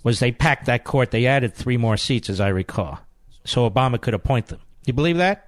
was 0.04 0.20
they 0.20 0.32
packed 0.32 0.66
that 0.66 0.84
court. 0.84 1.12
They 1.12 1.26
added 1.26 1.54
three 1.54 1.78
more 1.78 1.98
seats, 1.98 2.30
as 2.30 2.40
I 2.40 2.50
recall, 2.50 3.00
so 3.46 3.70
Obama 3.70 4.00
could 4.00 4.14
appoint 4.14 4.48
them. 4.48 4.60
You 4.86 4.94
believe 4.94 5.18
that? 5.18 5.46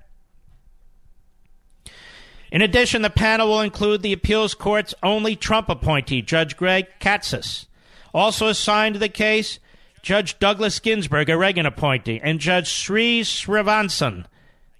In 2.52 2.62
addition, 2.62 3.02
the 3.02 3.10
panel 3.10 3.48
will 3.48 3.62
include 3.62 4.02
the 4.02 4.12
appeals 4.12 4.54
court's 4.54 4.94
only 5.02 5.38
Trump 5.38 5.70
appointee, 5.70 6.22
Judge 6.22 6.58
Greg 6.58 6.88
Katsas. 7.00 7.66
Also 8.14 8.48
assigned 8.48 8.96
to 8.96 9.00
the 9.00 9.08
case, 9.08 9.60
Judge 10.02 10.38
Douglas 10.38 10.80
Ginsburg, 10.80 11.30
a 11.30 11.38
Reagan 11.38 11.66
appointee, 11.66 12.20
and 12.22 12.40
Judge 12.40 12.68
Sri 12.68 13.22
Srivatsan, 13.22 14.26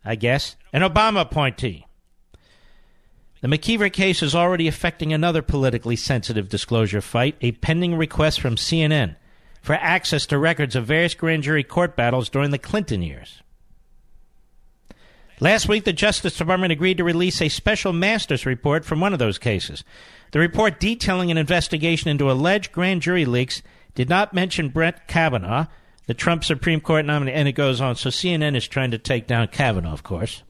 I 0.04 0.16
guess, 0.16 0.58
an 0.74 0.82
Obama 0.82 1.22
appointee. 1.22 1.86
The 3.40 3.48
McKeever 3.48 3.92
case 3.92 4.22
is 4.22 4.36
already 4.36 4.68
affecting 4.68 5.14
another 5.14 5.42
politically 5.42 5.96
sensitive 5.96 6.50
disclosure 6.50 7.02
fight, 7.02 7.38
a 7.40 7.54
pending 7.54 7.96
request 7.96 8.42
from 8.42 8.56
CNN 8.56 9.16
for 9.62 9.74
access 9.74 10.26
to 10.28 10.38
records 10.38 10.76
of 10.76 10.86
various 10.86 11.14
grand 11.14 11.44
jury 11.44 11.64
court 11.64 11.96
battles 11.96 12.30
during 12.30 12.52
the 12.52 12.58
Clinton 12.58 13.02
years. 13.02 13.42
Last 15.40 15.68
week, 15.68 15.86
the 15.86 15.94
Justice 15.94 16.38
Department 16.38 16.72
agreed 16.72 16.98
to 16.98 17.04
release 17.04 17.42
a 17.42 17.50
special 17.50 17.94
master's 17.94 18.46
report 18.46 18.86
from 18.86 19.00
one 19.00 19.12
of 19.12 19.20
those 19.20 19.40
cases. 19.40 19.84
The 20.32 20.40
report 20.40 20.80
detailing 20.80 21.32
an 21.32 21.38
investigation 21.38 22.10
into 22.10 22.30
alleged 22.30 22.72
grand 22.72 23.02
jury 23.02 23.26
leaks 23.26 23.64
did 23.96 24.08
not 24.08 24.36
mention 24.36 24.70
Brett 24.70 25.08
Kavanaugh, 25.08 25.66
the 26.06 26.14
Trump 26.14 26.44
Supreme 26.44 26.80
Court 26.80 27.06
nominee, 27.06 27.32
and 27.32 27.48
it 27.48 27.54
goes 27.54 27.82
on. 27.82 27.96
So 27.96 28.10
CNN 28.10 28.56
is 28.56 28.68
trying 28.68 28.92
to 28.92 28.98
take 28.98 29.26
down 29.26 29.48
Kavanaugh, 29.48 29.94
of 29.94 30.04
course. 30.04 30.44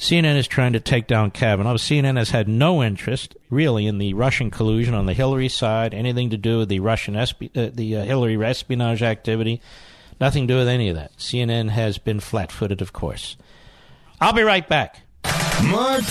CNN 0.00 0.36
is 0.36 0.48
trying 0.48 0.72
to 0.72 0.80
take 0.80 1.06
down 1.06 1.30
Kavanaugh. 1.30 1.74
CNN 1.74 2.16
has 2.16 2.30
had 2.30 2.48
no 2.48 2.82
interest, 2.82 3.36
really, 3.50 3.86
in 3.86 3.98
the 3.98 4.14
Russian 4.14 4.50
collusion 4.50 4.94
on 4.94 5.04
the 5.04 5.12
Hillary 5.12 5.50
side, 5.50 5.92
anything 5.92 6.30
to 6.30 6.38
do 6.38 6.56
with 6.56 6.70
the 6.70 6.80
Russian 6.80 7.14
esp- 7.14 7.54
uh, 7.54 7.70
the 7.74 7.98
uh, 7.98 8.04
Hillary 8.04 8.42
espionage 8.42 9.02
activity, 9.02 9.60
nothing 10.18 10.48
to 10.48 10.54
do 10.54 10.58
with 10.58 10.68
any 10.68 10.88
of 10.88 10.96
that. 10.96 11.14
CNN 11.18 11.68
has 11.68 11.98
been 11.98 12.18
flat-footed, 12.18 12.80
of 12.80 12.94
course. 12.94 13.36
I'll 14.22 14.32
be 14.32 14.42
right 14.42 14.66
back. 14.66 15.02
Mark 15.64 16.02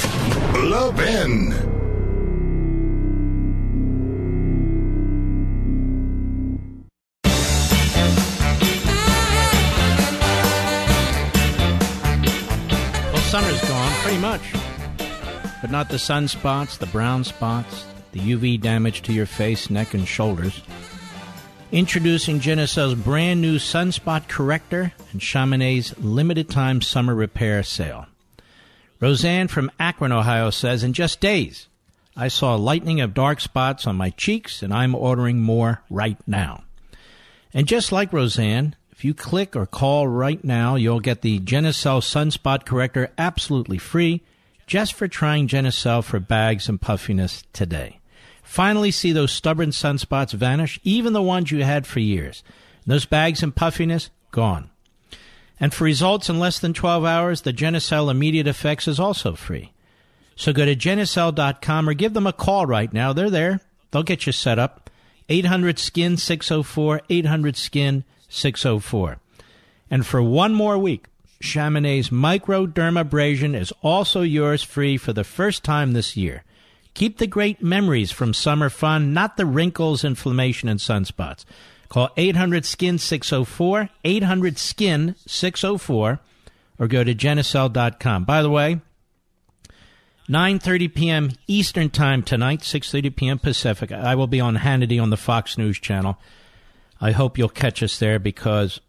Levin. 0.53 1.88
Much. 14.29 14.53
But 15.59 15.71
not 15.71 15.89
the 15.89 15.97
sunspots, 15.97 16.77
the 16.77 16.85
brown 16.85 17.23
spots, 17.23 17.87
the 18.11 18.19
UV 18.19 18.61
damage 18.61 19.01
to 19.03 19.11
your 19.11 19.25
face, 19.25 19.71
neck, 19.71 19.95
and 19.95 20.07
shoulders. 20.07 20.61
Introducing 21.71 22.39
Genucel's 22.39 22.93
brand 22.93 23.41
new 23.41 23.57
Sunspot 23.57 24.27
Corrector 24.27 24.93
and 25.11 25.19
Chamonix's 25.19 25.97
limited 25.97 26.47
time 26.47 26.79
summer 26.83 27.15
repair 27.15 27.63
sale. 27.63 28.05
Roseanne 28.99 29.47
from 29.47 29.71
Akron, 29.79 30.11
Ohio 30.11 30.51
says, 30.51 30.83
In 30.83 30.93
just 30.93 31.19
days, 31.19 31.65
I 32.15 32.27
saw 32.27 32.55
a 32.55 32.57
lightening 32.57 33.01
of 33.01 33.15
dark 33.15 33.41
spots 33.41 33.87
on 33.87 33.95
my 33.95 34.11
cheeks, 34.11 34.61
and 34.61 34.71
I'm 34.71 34.93
ordering 34.93 35.39
more 35.39 35.81
right 35.89 36.17
now. 36.27 36.65
And 37.51 37.65
just 37.65 37.91
like 37.91 38.13
Roseanne, 38.13 38.75
if 38.99 39.05
you 39.05 39.13
click 39.13 39.55
or 39.55 39.65
call 39.65 40.09
right 40.09 40.43
now, 40.43 40.75
you'll 40.75 40.99
get 40.99 41.21
the 41.21 41.39
Genucel 41.39 42.01
Sunspot 42.01 42.65
Corrector 42.65 43.09
absolutely 43.17 43.77
free 43.77 44.19
just 44.67 44.91
for 44.93 45.07
trying 45.07 45.47
Genucel 45.47 46.03
for 46.03 46.19
bags 46.19 46.67
and 46.67 46.81
puffiness 46.81 47.45
today. 47.53 48.01
Finally 48.43 48.91
see 48.91 49.13
those 49.13 49.31
stubborn 49.31 49.69
sunspots 49.69 50.33
vanish, 50.33 50.81
even 50.83 51.13
the 51.13 51.21
ones 51.21 51.49
you 51.49 51.63
had 51.63 51.87
for 51.87 52.01
years. 52.01 52.43
Those 52.85 53.05
bags 53.05 53.41
and 53.41 53.55
puffiness, 53.55 54.09
gone. 54.31 54.69
And 55.61 55.73
for 55.73 55.85
results 55.85 56.29
in 56.29 56.37
less 56.37 56.59
than 56.59 56.73
12 56.73 57.05
hours, 57.05 57.43
the 57.43 57.53
Genucel 57.53 58.11
Immediate 58.11 58.47
Effects 58.47 58.85
is 58.85 58.99
also 58.99 59.33
free. 59.33 59.71
So 60.35 60.51
go 60.51 60.65
to 60.65 60.75
Genucel.com 60.75 61.87
or 61.87 61.93
give 61.93 62.13
them 62.13 62.27
a 62.27 62.33
call 62.33 62.65
right 62.65 62.91
now. 62.91 63.13
They're 63.13 63.29
there. 63.29 63.61
They'll 63.91 64.03
get 64.03 64.25
you 64.25 64.33
set 64.33 64.59
up. 64.59 64.89
800 65.29 65.79
Skin 65.79 66.17
604, 66.17 67.03
800 67.09 67.55
Skin 67.55 68.03
604. 68.29 69.17
And 69.91 70.05
for 70.05 70.21
one 70.21 70.53
more 70.53 70.77
week, 70.77 71.07
Chamonix's 71.41 72.09
microdermabrasion 72.09 73.55
is 73.55 73.73
also 73.81 74.21
yours 74.21 74.63
free 74.63 74.97
for 74.97 75.13
the 75.13 75.23
first 75.23 75.63
time 75.63 75.93
this 75.93 76.15
year. 76.15 76.43
Keep 76.93 77.17
the 77.17 77.27
great 77.27 77.63
memories 77.63 78.11
from 78.11 78.33
summer 78.33 78.69
fun, 78.69 79.13
not 79.13 79.37
the 79.37 79.45
wrinkles, 79.45 80.03
inflammation, 80.03 80.67
and 80.67 80.79
sunspots. 80.79 81.45
Call 81.87 82.09
800 82.17 82.65
Skin 82.65 82.97
604, 82.97 83.89
800 84.03 84.57
Skin 84.57 85.15
604, 85.25 86.19
or 86.77 86.87
go 86.87 87.03
to 87.03 87.15
Genucel.com. 87.15 88.25
By 88.25 88.41
the 88.41 88.49
way, 88.49 88.81
9:30 90.29 90.93
p.m. 90.93 91.31
Eastern 91.47 91.89
Time 91.89 92.21
tonight, 92.21 92.59
6:30 92.59 93.15
p.m. 93.15 93.39
Pacific. 93.39 93.91
I 93.91 94.13
will 94.13 94.27
be 94.27 94.39
on 94.39 94.57
Hannity 94.57 95.01
on 95.01 95.09
the 95.09 95.17
Fox 95.17 95.57
News 95.57 95.79
channel. 95.79 96.19
I 97.01 97.11
hope 97.11 97.37
you'll 97.37 97.49
catch 97.49 97.81
us 97.81 97.99
there 97.99 98.19
because 98.19 98.79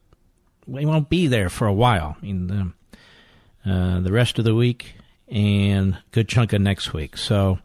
we 0.67 0.85
won't 0.85 1.09
be 1.09 1.27
there 1.27 1.49
for 1.49 1.67
a 1.67 1.73
while. 1.73 2.17
I 2.21 2.25
mean, 2.25 2.47
the, 2.47 3.71
uh, 3.71 4.01
the 4.01 4.13
rest 4.13 4.39
of 4.39 4.45
the 4.45 4.55
week 4.55 4.95
and 5.29 5.99
good 6.13 6.29
chunk 6.29 6.53
of 6.53 6.61
next 6.61 6.93
week. 6.93 7.17
So 7.17 7.59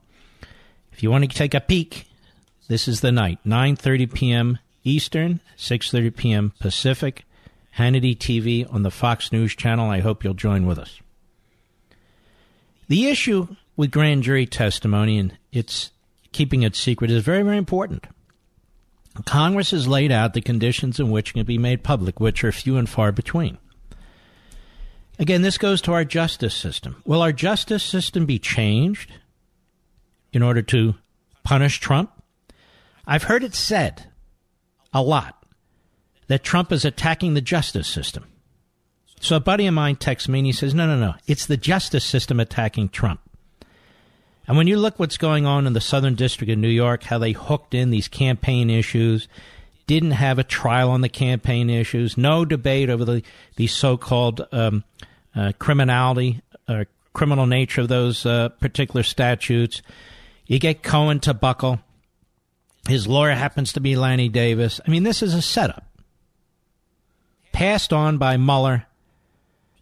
if 0.92 1.04
you 1.04 1.10
want 1.10 1.30
to 1.30 1.36
take 1.36 1.54
a 1.54 1.62
peek, 1.62 2.08
this 2.68 2.88
is 2.88 3.02
the 3.02 3.12
night, 3.12 3.40
9:30 3.46 4.14
p.m. 4.14 4.60
Eastern, 4.84 5.40
6:30 5.58 6.16
p.m. 6.16 6.54
Pacific, 6.60 7.26
Hannity 7.78 8.18
TV 8.18 8.72
on 8.72 8.84
the 8.84 8.92
Fox 8.92 9.32
News 9.32 9.56
channel. 9.56 9.90
I 9.90 10.00
hope 10.00 10.24
you'll 10.24 10.34
join 10.34 10.66
with 10.66 10.80
us. 10.80 11.00
The 12.88 13.08
issue 13.08 13.56
with 13.76 13.92
grand 13.92 14.24
jury 14.24 14.46
testimony 14.46 15.18
and 15.18 15.38
its 15.52 15.92
keeping 16.32 16.64
it 16.64 16.76
secret 16.76 17.12
is 17.12 17.24
very, 17.24 17.42
very 17.42 17.58
important. 17.58 18.06
Congress 19.24 19.72
has 19.72 19.88
laid 19.88 20.12
out 20.12 20.34
the 20.34 20.42
conditions 20.42 21.00
in 21.00 21.10
which 21.10 21.30
it 21.30 21.34
can 21.34 21.46
be 21.46 21.58
made 21.58 21.84
public, 21.84 22.20
which 22.20 22.44
are 22.44 22.52
few 22.52 22.78
and 22.78 22.90
far 22.90 23.12
between. 23.12 23.58
Again, 25.18 25.42
this 25.42 25.58
goes 25.58 25.82
to 25.82 25.94
our 25.94 26.04
justice 26.04 26.54
system. 26.54 27.02
Will 27.06 27.22
our 27.22 27.32
justice 27.32 27.84
system 27.84 28.26
be 28.26 28.40
changed 28.40 29.12
in 30.34 30.44
order 30.44 30.62
to 30.64 30.96
punish 31.44 31.80
Trump? 31.80 32.12
I've 33.08 33.24
heard 33.24 33.44
it 33.44 33.56
said 33.56 34.08
a 34.94 35.02
lot 35.02 35.46
that 36.28 36.44
Trump 36.44 36.72
is 36.72 36.84
attacking 36.84 37.34
the 37.34 37.42
justice 37.42 37.88
system. 37.88 38.26
So 39.22 39.38
a 39.38 39.40
buddy 39.40 39.68
of 39.68 39.74
mine 39.74 39.96
texts 39.96 40.28
me 40.28 40.40
and 40.40 40.46
he 40.46 40.52
says, 40.52 40.74
no, 40.74 40.86
no, 40.86 40.98
no, 40.98 41.16
it's 41.28 41.46
the 41.46 41.58
justice 41.58 42.04
system 42.04 42.40
attacking 42.40 42.90
Trump. 42.90 43.22
And 44.48 44.58
when 44.58 44.68
you 44.68 44.78
look 44.78 45.00
what's 45.00 45.18
going 45.18 45.46
on 45.46 45.66
in 45.66 45.74
the 45.74 45.82
Southern 45.82 46.16
District 46.16 46.52
of 46.52 46.58
New 46.58 46.68
York, 46.68 47.04
how 47.04 47.18
they 47.18 47.32
hooked 47.32 47.74
in 47.74 47.90
these 47.90 48.08
campaign 48.08 48.70
issues, 48.70 49.28
didn't 49.88 50.12
have 50.12 50.40
a 50.40 50.44
trial 50.44 50.92
on 50.92 51.02
the 51.02 51.10
campaign 51.10 51.70
issues, 51.70 52.18
no 52.18 52.46
debate 52.46 52.90
over 52.90 53.06
the, 53.06 53.24
the 53.56 53.68
so-called 53.68 54.46
um, 54.52 54.84
uh, 55.36 55.52
criminality 55.58 56.42
or 56.70 56.86
criminal 57.14 57.46
nature 57.46 57.82
of 57.82 57.88
those 57.88 58.26
uh, 58.26 58.50
particular 58.50 59.04
statutes. 59.04 59.82
You 60.46 60.60
get 60.60 60.84
Cohen 60.84 61.20
to 61.22 61.34
buckle. 61.34 61.80
His 62.88 63.08
lawyer 63.08 63.34
happens 63.34 63.74
to 63.74 63.80
be 63.80 63.96
Lanny 63.96 64.30
Davis. 64.30 64.80
I 64.86 64.92
mean, 64.92 65.04
this 65.04 65.24
is 65.24 65.34
a 65.34 65.42
setup 65.42 65.86
passed 67.52 67.94
on 67.94 68.18
by 68.18 68.36
Mueller 68.36 68.86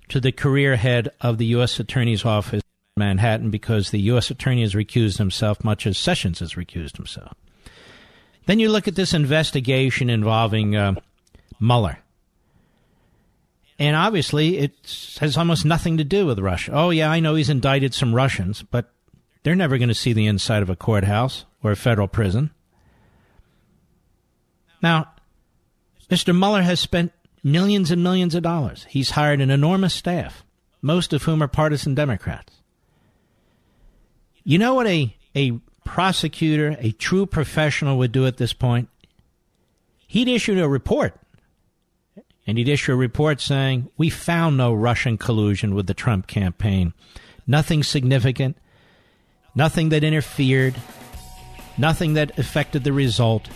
to 0.08 0.20
the 0.20 0.32
career 0.32 0.76
head 0.76 1.10
of 1.20 1.38
the 1.38 1.48
U.S. 1.48 1.80
Attorney's 1.80 2.24
Office 2.24 2.62
Manhattan 2.96 3.50
because 3.50 3.90
the 3.90 4.02
U.S. 4.02 4.30
Attorney 4.30 4.62
has 4.62 4.74
recused 4.74 5.18
himself, 5.18 5.64
much 5.64 5.88
as 5.88 5.98
Sessions 5.98 6.40
has 6.40 6.54
recused 6.54 6.98
himself. 6.98 7.34
Then 8.46 8.60
you 8.60 8.70
look 8.70 8.88
at 8.88 8.96
this 8.96 9.14
investigation 9.14 10.10
involving 10.10 10.76
uh, 10.76 10.96
Mueller. 11.60 12.00
And 13.80 13.96
obviously, 13.96 14.60
it 14.60 15.18
has 15.20 15.38
almost 15.38 15.66
nothing 15.66 15.98
to 15.98 16.04
do 16.04 16.26
with 16.26 16.40
Russia. 16.40 16.72
Oh, 16.74 16.90
yeah, 16.92 17.10
I 17.10 17.20
know 17.20 17.36
he's 17.36 17.50
indicted 17.50 17.94
some 17.94 18.14
Russians, 18.14 18.62
but 18.62 18.92
they're 19.42 19.56
never 19.56 19.78
going 19.78 19.90
to 19.90 19.96
see 19.96 20.14
the 20.14 20.28
inside 20.28 20.62
of 20.62 20.70
a 20.70 20.76
courthouse 20.76 21.46
or 21.64 21.72
a 21.72 21.76
federal 21.76 22.08
prison. 22.08 22.52
Now, 24.82 25.14
Mr. 26.10 26.38
Mueller 26.38 26.62
has 26.62 26.80
spent 26.80 27.12
millions 27.44 27.90
and 27.90 28.04
millions 28.04 28.36
of 28.36 28.44
dollars. 28.44 28.86
He's 28.90 29.12
hired 29.12 29.42
an 29.42 29.50
enormous 29.50 29.94
staff, 29.94 30.44
most 30.82 31.12
of 31.12 31.24
whom 31.24 31.42
are 31.42 31.48
partisan 31.48 31.96
Democrats. 31.96 32.63
You 34.44 34.58
know 34.58 34.74
what 34.74 34.88
a, 34.88 35.16
a 35.36 35.60
prosecutor, 35.86 36.76
a 36.80 36.92
true 36.92 37.26
professional 37.26 37.98
would 37.98 38.12
do 38.12 38.26
at 38.26 38.38
this 38.38 38.54
point? 38.54 38.90
He'd 40.08 40.28
issue 40.28 40.62
a 40.62 40.68
report. 40.68 41.20
And 42.46 42.58
he'd 42.58 42.68
issue 42.68 42.94
a 42.94 42.98
report 42.98 43.40
saying, 43.40 43.90
We 43.98 44.10
found 44.10 44.58
no 44.58 44.74
Russian 44.74 45.18
collusion 45.18 45.76
with 45.76 45.88
the 45.88 45.94
Trump 45.94 46.28
campaign. 46.28 46.94
Nothing 47.48 47.84
significant, 47.84 48.58
nothing 49.56 49.90
that 49.90 50.04
interfered, 50.04 50.76
nothing 51.78 52.14
that 52.14 52.38
affected 52.38 52.84
the 52.84 52.94
result. 52.94 53.50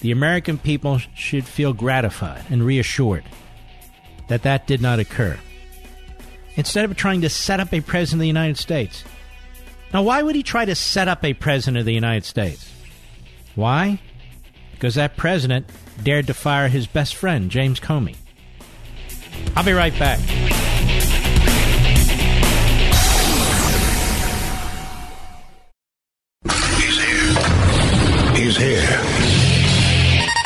The 0.00 0.10
American 0.10 0.58
people 0.58 0.98
should 1.14 1.46
feel 1.46 1.72
gratified 1.72 2.44
and 2.50 2.64
reassured 2.64 3.24
that 4.28 4.42
that 4.42 4.66
did 4.66 4.80
not 4.80 4.98
occur. 4.98 5.38
Instead 6.56 6.84
of 6.84 6.96
trying 6.96 7.20
to 7.20 7.28
set 7.28 7.60
up 7.60 7.72
a 7.72 7.80
president 7.80 8.18
of 8.18 8.20
the 8.22 8.26
United 8.26 8.58
States. 8.58 9.04
Now, 9.92 10.02
why 10.02 10.22
would 10.22 10.34
he 10.34 10.42
try 10.42 10.64
to 10.64 10.74
set 10.74 11.06
up 11.06 11.22
a 11.22 11.34
president 11.34 11.76
of 11.78 11.84
the 11.84 11.92
United 11.92 12.24
States? 12.24 12.70
Why? 13.54 14.00
Because 14.72 14.94
that 14.94 15.16
president 15.18 15.66
dared 16.02 16.26
to 16.28 16.34
fire 16.34 16.68
his 16.68 16.86
best 16.86 17.14
friend, 17.14 17.50
James 17.50 17.78
Comey. 17.78 18.16
I'll 19.54 19.64
be 19.64 19.72
right 19.72 19.96
back. 19.98 20.18
He's 26.78 26.98
here. 26.98 27.34
He's 28.34 28.56
here. 28.56 28.98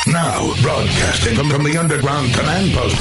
Now, 0.08 0.54
broadcasting 0.60 1.36
from, 1.36 1.50
from 1.50 1.62
the 1.62 1.76
underground 1.78 2.34
command 2.34 2.72
post, 2.72 3.00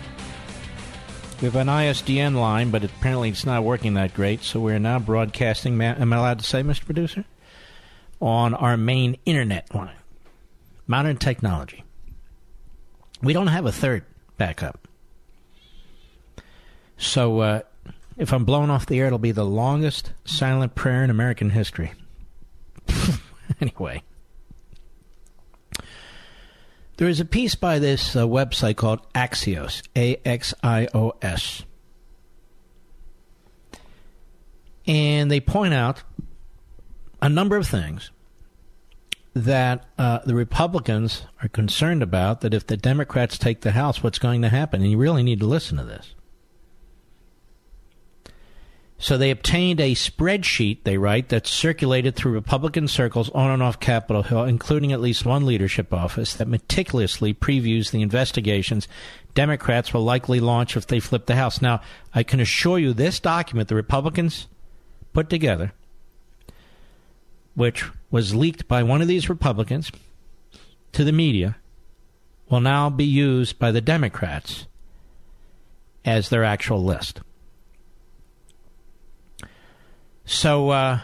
We 1.41 1.45
have 1.47 1.55
an 1.55 1.67
ISDN 1.69 2.35
line, 2.35 2.69
but 2.69 2.83
apparently 2.83 3.29
it's 3.29 3.47
not 3.47 3.63
working 3.63 3.95
that 3.95 4.13
great, 4.13 4.43
so 4.43 4.59
we're 4.59 4.77
now 4.77 4.99
broadcasting. 4.99 5.81
Am 5.81 6.13
I 6.13 6.15
allowed 6.15 6.37
to 6.37 6.45
say, 6.45 6.61
Mr. 6.61 6.85
Producer? 6.85 7.25
On 8.19 8.53
our 8.53 8.77
main 8.77 9.17
internet 9.25 9.73
line. 9.73 9.95
Modern 10.85 11.17
technology. 11.17 11.83
We 13.23 13.33
don't 13.33 13.47
have 13.47 13.65
a 13.65 13.71
third 13.71 14.05
backup. 14.37 14.87
So 16.97 17.39
uh, 17.39 17.61
if 18.17 18.31
I'm 18.33 18.45
blown 18.45 18.69
off 18.69 18.85
the 18.85 18.99
air, 18.99 19.07
it'll 19.07 19.17
be 19.17 19.31
the 19.31 19.43
longest 19.43 20.11
silent 20.23 20.75
prayer 20.75 21.03
in 21.03 21.09
American 21.09 21.49
history. 21.49 21.93
anyway. 23.59 24.03
There 27.01 27.09
is 27.09 27.19
a 27.19 27.25
piece 27.25 27.55
by 27.55 27.79
this 27.79 28.15
uh, 28.15 28.27
website 28.27 28.75
called 28.75 29.11
Axios, 29.13 29.81
A 29.95 30.21
X 30.23 30.53
I 30.61 30.87
O 30.93 31.13
S. 31.19 31.63
And 34.85 35.31
they 35.31 35.39
point 35.39 35.73
out 35.73 36.03
a 37.19 37.27
number 37.27 37.57
of 37.57 37.65
things 37.65 38.11
that 39.33 39.83
uh, 39.97 40.19
the 40.27 40.35
Republicans 40.35 41.23
are 41.41 41.47
concerned 41.47 42.03
about 42.03 42.41
that 42.41 42.53
if 42.53 42.67
the 42.67 42.77
Democrats 42.77 43.39
take 43.39 43.61
the 43.61 43.71
House, 43.71 44.03
what's 44.03 44.19
going 44.19 44.43
to 44.43 44.49
happen? 44.49 44.83
And 44.83 44.91
you 44.91 44.99
really 44.99 45.23
need 45.23 45.39
to 45.39 45.47
listen 45.47 45.79
to 45.79 45.83
this. 45.83 46.13
So 49.01 49.17
they 49.17 49.31
obtained 49.31 49.81
a 49.81 49.95
spreadsheet, 49.95 50.83
they 50.83 50.95
write, 50.95 51.29
that 51.29 51.47
circulated 51.47 52.15
through 52.15 52.33
Republican 52.33 52.87
circles 52.87 53.31
on 53.31 53.49
and 53.49 53.63
off 53.63 53.79
Capitol 53.79 54.21
Hill, 54.21 54.43
including 54.43 54.93
at 54.93 55.01
least 55.01 55.25
one 55.25 55.43
leadership 55.43 55.91
office, 55.91 56.35
that 56.35 56.47
meticulously 56.47 57.33
previews 57.33 57.89
the 57.89 58.03
investigations 58.03 58.87
Democrats 59.33 59.91
will 59.91 60.03
likely 60.03 60.39
launch 60.39 60.77
if 60.77 60.85
they 60.85 60.99
flip 60.99 61.25
the 61.25 61.35
House. 61.35 61.63
Now, 61.63 61.81
I 62.13 62.21
can 62.21 62.39
assure 62.39 62.77
you 62.77 62.93
this 62.93 63.19
document 63.19 63.69
the 63.69 63.75
Republicans 63.75 64.47
put 65.13 65.31
together, 65.31 65.73
which 67.55 67.83
was 68.11 68.35
leaked 68.35 68.67
by 68.67 68.83
one 68.83 69.01
of 69.01 69.07
these 69.07 69.29
Republicans 69.29 69.91
to 70.91 71.03
the 71.03 71.11
media, 71.11 71.55
will 72.49 72.61
now 72.61 72.91
be 72.91 73.05
used 73.05 73.57
by 73.57 73.71
the 73.71 73.81
Democrats 73.81 74.67
as 76.05 76.29
their 76.29 76.43
actual 76.43 76.83
list. 76.83 77.21
So 80.31 80.69
uh, 80.69 81.01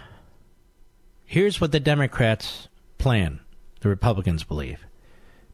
here's 1.26 1.60
what 1.60 1.74
the 1.74 1.82
Democrats 1.82 2.70
plan, 2.98 3.42
the 3.82 3.90
Republicans 3.90 4.46
believe 4.46 4.86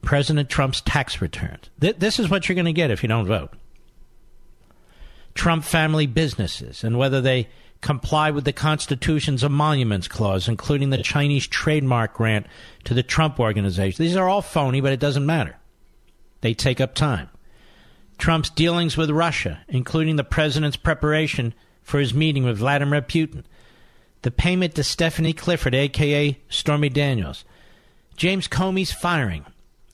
President 0.03 0.47
Trump's 0.47 0.79
tax 0.79 1.21
returns. 1.21 1.71
Th- 1.81 1.95
this 1.97 2.19
is 2.19 2.29
what 2.29 2.47
you're 2.47 2.55
going 2.55 2.65
to 2.65 2.71
get 2.71 2.91
if 2.91 3.01
you 3.01 3.09
don't 3.09 3.25
vote. 3.25 3.49
Trump 5.33 5.63
family 5.63 6.05
businesses 6.05 6.83
and 6.83 6.99
whether 6.99 7.19
they 7.19 7.49
comply 7.81 8.29
with 8.29 8.45
the 8.45 8.53
Constitution's 8.53 9.43
emoluments 9.43 10.07
clause, 10.07 10.47
including 10.47 10.91
the 10.91 10.99
Chinese 10.99 11.47
trademark 11.47 12.13
grant 12.13 12.45
to 12.83 12.93
the 12.93 13.01
Trump 13.01 13.39
organization. 13.39 14.05
These 14.05 14.15
are 14.15 14.29
all 14.29 14.43
phony, 14.43 14.81
but 14.81 14.93
it 14.93 14.99
doesn't 14.99 15.25
matter. 15.25 15.57
They 16.41 16.53
take 16.53 16.79
up 16.79 16.93
time. 16.93 17.27
Trump's 18.19 18.51
dealings 18.51 18.97
with 18.97 19.09
Russia, 19.09 19.65
including 19.67 20.15
the 20.15 20.23
president's 20.23 20.77
preparation 20.77 21.55
for 21.81 21.99
his 21.99 22.13
meeting 22.13 22.43
with 22.43 22.59
Vladimir 22.59 23.01
Putin, 23.01 23.43
the 24.23 24.31
payment 24.31 24.75
to 24.75 24.83
Stephanie 24.83 25.33
Clifford, 25.33 25.75
a.k.a. 25.75 26.39
Stormy 26.49 26.89
Daniels, 26.89 27.45
James 28.17 28.47
Comey's 28.47 28.91
firing, 28.91 29.45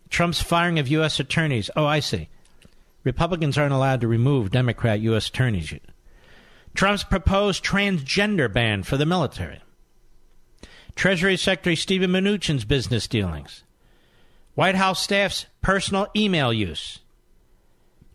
Trump's 0.09 0.41
firing 0.41 0.79
of 0.79 0.87
U.S. 0.87 1.19
attorneys. 1.19 1.69
Oh, 1.75 1.85
I 1.85 1.99
see. 1.99 2.29
Republicans 3.03 3.57
aren't 3.57 3.73
allowed 3.73 4.01
to 4.01 4.07
remove 4.07 4.51
Democrat 4.51 4.99
U.S. 5.01 5.29
attorneys. 5.29 5.73
Trump's 6.73 7.03
proposed 7.03 7.63
transgender 7.63 8.51
ban 8.51 8.83
for 8.83 8.97
the 8.97 9.05
military. 9.05 9.61
Treasury 10.95 11.37
Secretary 11.37 11.75
Steven 11.75 12.11
Mnuchin's 12.11 12.65
business 12.65 13.07
dealings. 13.07 13.63
White 14.55 14.75
House 14.75 15.01
staff's 15.01 15.45
personal 15.61 16.07
email 16.15 16.51
use. 16.51 16.99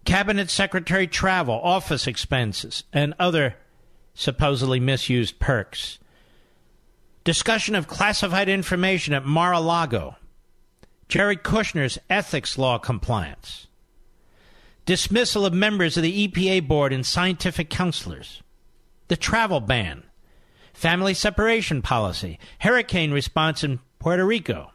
Cabinet 0.05 0.51
Secretary 0.51 1.07
travel, 1.07 1.59
office 1.63 2.07
expenses, 2.07 2.85
and 2.93 3.15
other 3.19 3.57
supposedly 4.15 4.79
misused 4.79 5.39
perks. 5.39 5.99
Discussion 7.25 7.75
of 7.75 7.89
classified 7.89 8.51
information 8.51 9.15
at 9.15 9.25
Mar 9.25 9.55
a 9.55 9.61
Lago. 9.61 10.17
Jared 11.09 11.43
Kushner's 11.43 11.99
ethics 12.11 12.59
law 12.59 12.77
compliance. 12.77 13.67
Dismissal 14.85 15.47
of 15.47 15.55
members 15.55 15.97
of 15.97 16.03
the 16.03 16.29
EPA 16.29 16.69
board 16.69 16.93
and 16.93 17.07
scientific 17.07 17.71
counselors. 17.71 18.43
The 19.09 19.17
travel 19.17 19.61
ban. 19.61 20.03
Family 20.75 21.15
separation 21.15 21.81
policy. 21.81 22.39
Hurricane 22.61 23.11
response 23.11 23.65
in 23.65 23.81
Puerto 23.99 24.27
Rico. 24.27 24.73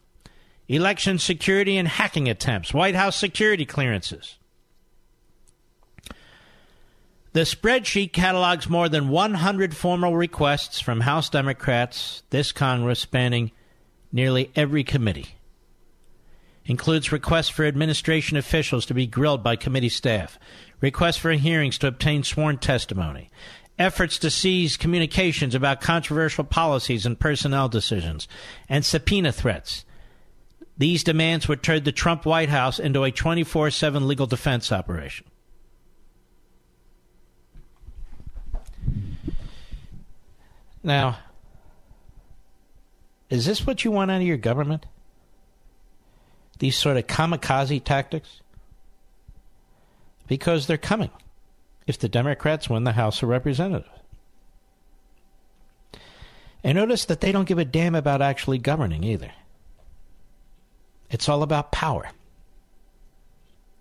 Election 0.67 1.19
security 1.19 1.77
and 1.77 1.87
hacking 1.87 2.27
attempts. 2.27 2.73
White 2.73 2.95
House 2.95 3.15
security 3.15 3.65
clearances. 3.65 4.38
The 7.39 7.45
spreadsheet 7.45 8.11
catalogs 8.11 8.67
more 8.67 8.89
than 8.89 9.07
100 9.07 9.73
formal 9.73 10.13
requests 10.13 10.81
from 10.81 10.99
House 10.99 11.29
Democrats 11.29 12.21
this 12.31 12.51
Congress 12.51 12.99
spanning 12.99 13.51
nearly 14.11 14.51
every 14.57 14.83
committee. 14.83 15.37
Includes 16.65 17.13
requests 17.13 17.47
for 17.47 17.63
administration 17.63 18.35
officials 18.35 18.85
to 18.87 18.93
be 18.93 19.07
grilled 19.07 19.41
by 19.41 19.55
committee 19.55 19.87
staff, 19.87 20.37
requests 20.81 21.15
for 21.15 21.31
hearings 21.31 21.77
to 21.77 21.87
obtain 21.87 22.23
sworn 22.23 22.57
testimony, 22.57 23.31
efforts 23.77 24.17
to 24.17 24.29
seize 24.29 24.75
communications 24.75 25.55
about 25.55 25.79
controversial 25.79 26.43
policies 26.43 27.05
and 27.05 27.21
personnel 27.21 27.69
decisions, 27.69 28.27
and 28.67 28.83
subpoena 28.83 29.31
threats. 29.31 29.85
These 30.77 31.05
demands 31.05 31.47
would 31.47 31.63
turn 31.63 31.85
the 31.85 31.93
Trump 31.93 32.25
White 32.25 32.49
House 32.49 32.79
into 32.79 33.05
a 33.05 33.11
24 33.11 33.71
7 33.71 34.09
legal 34.09 34.27
defense 34.27 34.73
operation. 34.73 35.25
Now, 40.83 41.19
is 43.29 43.45
this 43.45 43.65
what 43.65 43.83
you 43.83 43.91
want 43.91 44.11
out 44.11 44.21
of 44.21 44.27
your 44.27 44.37
government? 44.37 44.85
These 46.59 46.77
sort 46.77 46.97
of 46.97 47.07
kamikaze 47.07 47.83
tactics? 47.83 48.41
Because 50.27 50.67
they're 50.67 50.77
coming 50.77 51.11
if 51.87 51.97
the 51.97 52.09
Democrats 52.09 52.69
win 52.69 52.83
the 52.83 52.91
House 52.91 53.23
of 53.23 53.29
Representatives. 53.29 53.89
And 56.63 56.75
notice 56.75 57.05
that 57.05 57.21
they 57.21 57.31
don't 57.31 57.47
give 57.47 57.57
a 57.57 57.65
damn 57.65 57.95
about 57.95 58.21
actually 58.21 58.57
governing 58.57 59.03
either. 59.03 59.31
It's 61.09 61.29
all 61.29 61.41
about 61.41 61.71
power. 61.71 62.09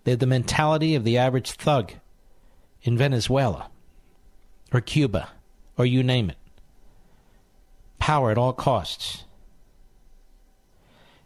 They 0.03 0.11
have 0.11 0.19
the 0.19 0.25
mentality 0.25 0.95
of 0.95 1.03
the 1.03 1.17
average 1.17 1.51
thug 1.51 1.93
in 2.81 2.97
Venezuela 2.97 3.69
or 4.73 4.81
Cuba 4.81 5.29
or 5.77 5.85
you 5.85 6.01
name 6.01 6.29
it. 6.29 6.37
Power 7.99 8.31
at 8.31 8.37
all 8.37 8.53
costs. 8.53 9.23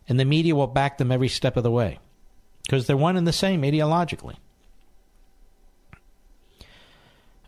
And 0.09 0.19
the 0.19 0.25
media 0.25 0.55
will 0.55 0.67
back 0.67 0.97
them 0.97 1.11
every 1.11 1.29
step 1.29 1.55
of 1.55 1.63
the 1.63 1.71
way 1.71 1.99
because 2.63 2.87
they're 2.87 2.97
one 2.97 3.15
and 3.15 3.27
the 3.27 3.33
same 3.33 3.61
ideologically. 3.61 4.35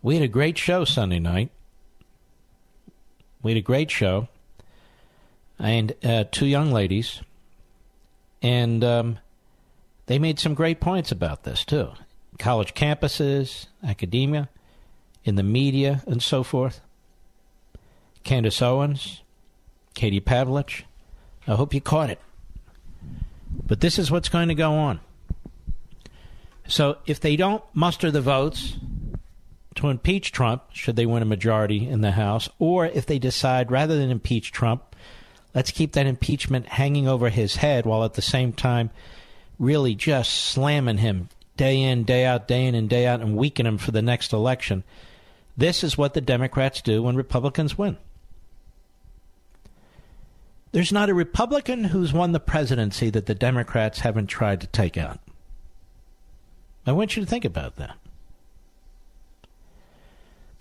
We 0.02 0.14
had 0.14 0.22
a 0.22 0.28
great 0.28 0.56
show 0.56 0.84
Sunday 0.84 1.18
night. 1.18 1.50
We 3.42 3.50
had 3.52 3.58
a 3.58 3.62
great 3.62 3.90
show. 3.90 4.28
And 5.58 5.94
uh, 6.04 6.24
two 6.30 6.46
young 6.46 6.70
ladies. 6.70 7.20
And 8.42 8.84
um, 8.84 9.18
they 10.06 10.18
made 10.18 10.38
some 10.38 10.54
great 10.54 10.80
points 10.80 11.10
about 11.10 11.42
this, 11.42 11.64
too. 11.64 11.90
College 12.38 12.74
campuses, 12.74 13.66
academia, 13.84 14.48
in 15.24 15.34
the 15.34 15.42
media, 15.42 16.02
and 16.06 16.22
so 16.22 16.42
forth. 16.42 16.80
Candace 18.26 18.60
Owens, 18.60 19.22
Katie 19.94 20.20
Pavlich. 20.20 20.82
I 21.46 21.54
hope 21.54 21.72
you 21.72 21.80
caught 21.80 22.10
it. 22.10 22.20
But 23.66 23.80
this 23.80 24.00
is 24.00 24.10
what's 24.10 24.28
going 24.28 24.48
to 24.48 24.54
go 24.54 24.72
on. 24.72 24.98
So 26.66 26.98
if 27.06 27.20
they 27.20 27.36
don't 27.36 27.62
muster 27.72 28.10
the 28.10 28.20
votes 28.20 28.78
to 29.76 29.90
impeach 29.90 30.32
Trump, 30.32 30.64
should 30.72 30.96
they 30.96 31.06
win 31.06 31.22
a 31.22 31.26
majority 31.26 31.88
in 31.88 32.00
the 32.00 32.10
House, 32.10 32.48
or 32.58 32.86
if 32.86 33.06
they 33.06 33.20
decide 33.20 33.70
rather 33.70 33.96
than 33.96 34.10
impeach 34.10 34.50
Trump, 34.50 34.96
let's 35.54 35.70
keep 35.70 35.92
that 35.92 36.08
impeachment 36.08 36.66
hanging 36.66 37.06
over 37.06 37.28
his 37.28 37.54
head 37.56 37.86
while 37.86 38.02
at 38.02 38.14
the 38.14 38.22
same 38.22 38.52
time 38.52 38.90
really 39.56 39.94
just 39.94 40.32
slamming 40.32 40.98
him 40.98 41.28
day 41.56 41.80
in, 41.80 42.02
day 42.02 42.24
out, 42.24 42.48
day 42.48 42.66
in 42.66 42.74
and 42.74 42.90
day 42.90 43.06
out, 43.06 43.20
and 43.20 43.36
weaken 43.36 43.66
him 43.66 43.78
for 43.78 43.92
the 43.92 44.02
next 44.02 44.32
election. 44.32 44.82
This 45.56 45.84
is 45.84 45.96
what 45.96 46.14
the 46.14 46.20
Democrats 46.20 46.82
do 46.82 47.04
when 47.04 47.14
Republicans 47.14 47.78
win. 47.78 47.96
There's 50.72 50.92
not 50.92 51.08
a 51.08 51.14
Republican 51.14 51.84
who's 51.84 52.12
won 52.12 52.32
the 52.32 52.40
presidency 52.40 53.10
that 53.10 53.26
the 53.26 53.34
Democrats 53.34 54.00
haven't 54.00 54.26
tried 54.26 54.60
to 54.60 54.66
take 54.66 54.96
out. 54.96 55.20
I 56.86 56.92
want 56.92 57.16
you 57.16 57.24
to 57.24 57.28
think 57.28 57.44
about 57.44 57.76
that. 57.76 57.96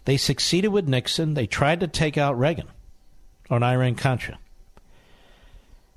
They 0.06 0.18
succeeded 0.18 0.70
with 0.70 0.88
Nixon. 0.88 1.34
They 1.34 1.48
tried 1.48 1.80
to 1.82 1.88
take 1.88 2.18
out 2.18 2.38
Reagan 2.38 2.68
on 3.50 3.64
Iran 3.64 3.96
Contra. 3.96 4.38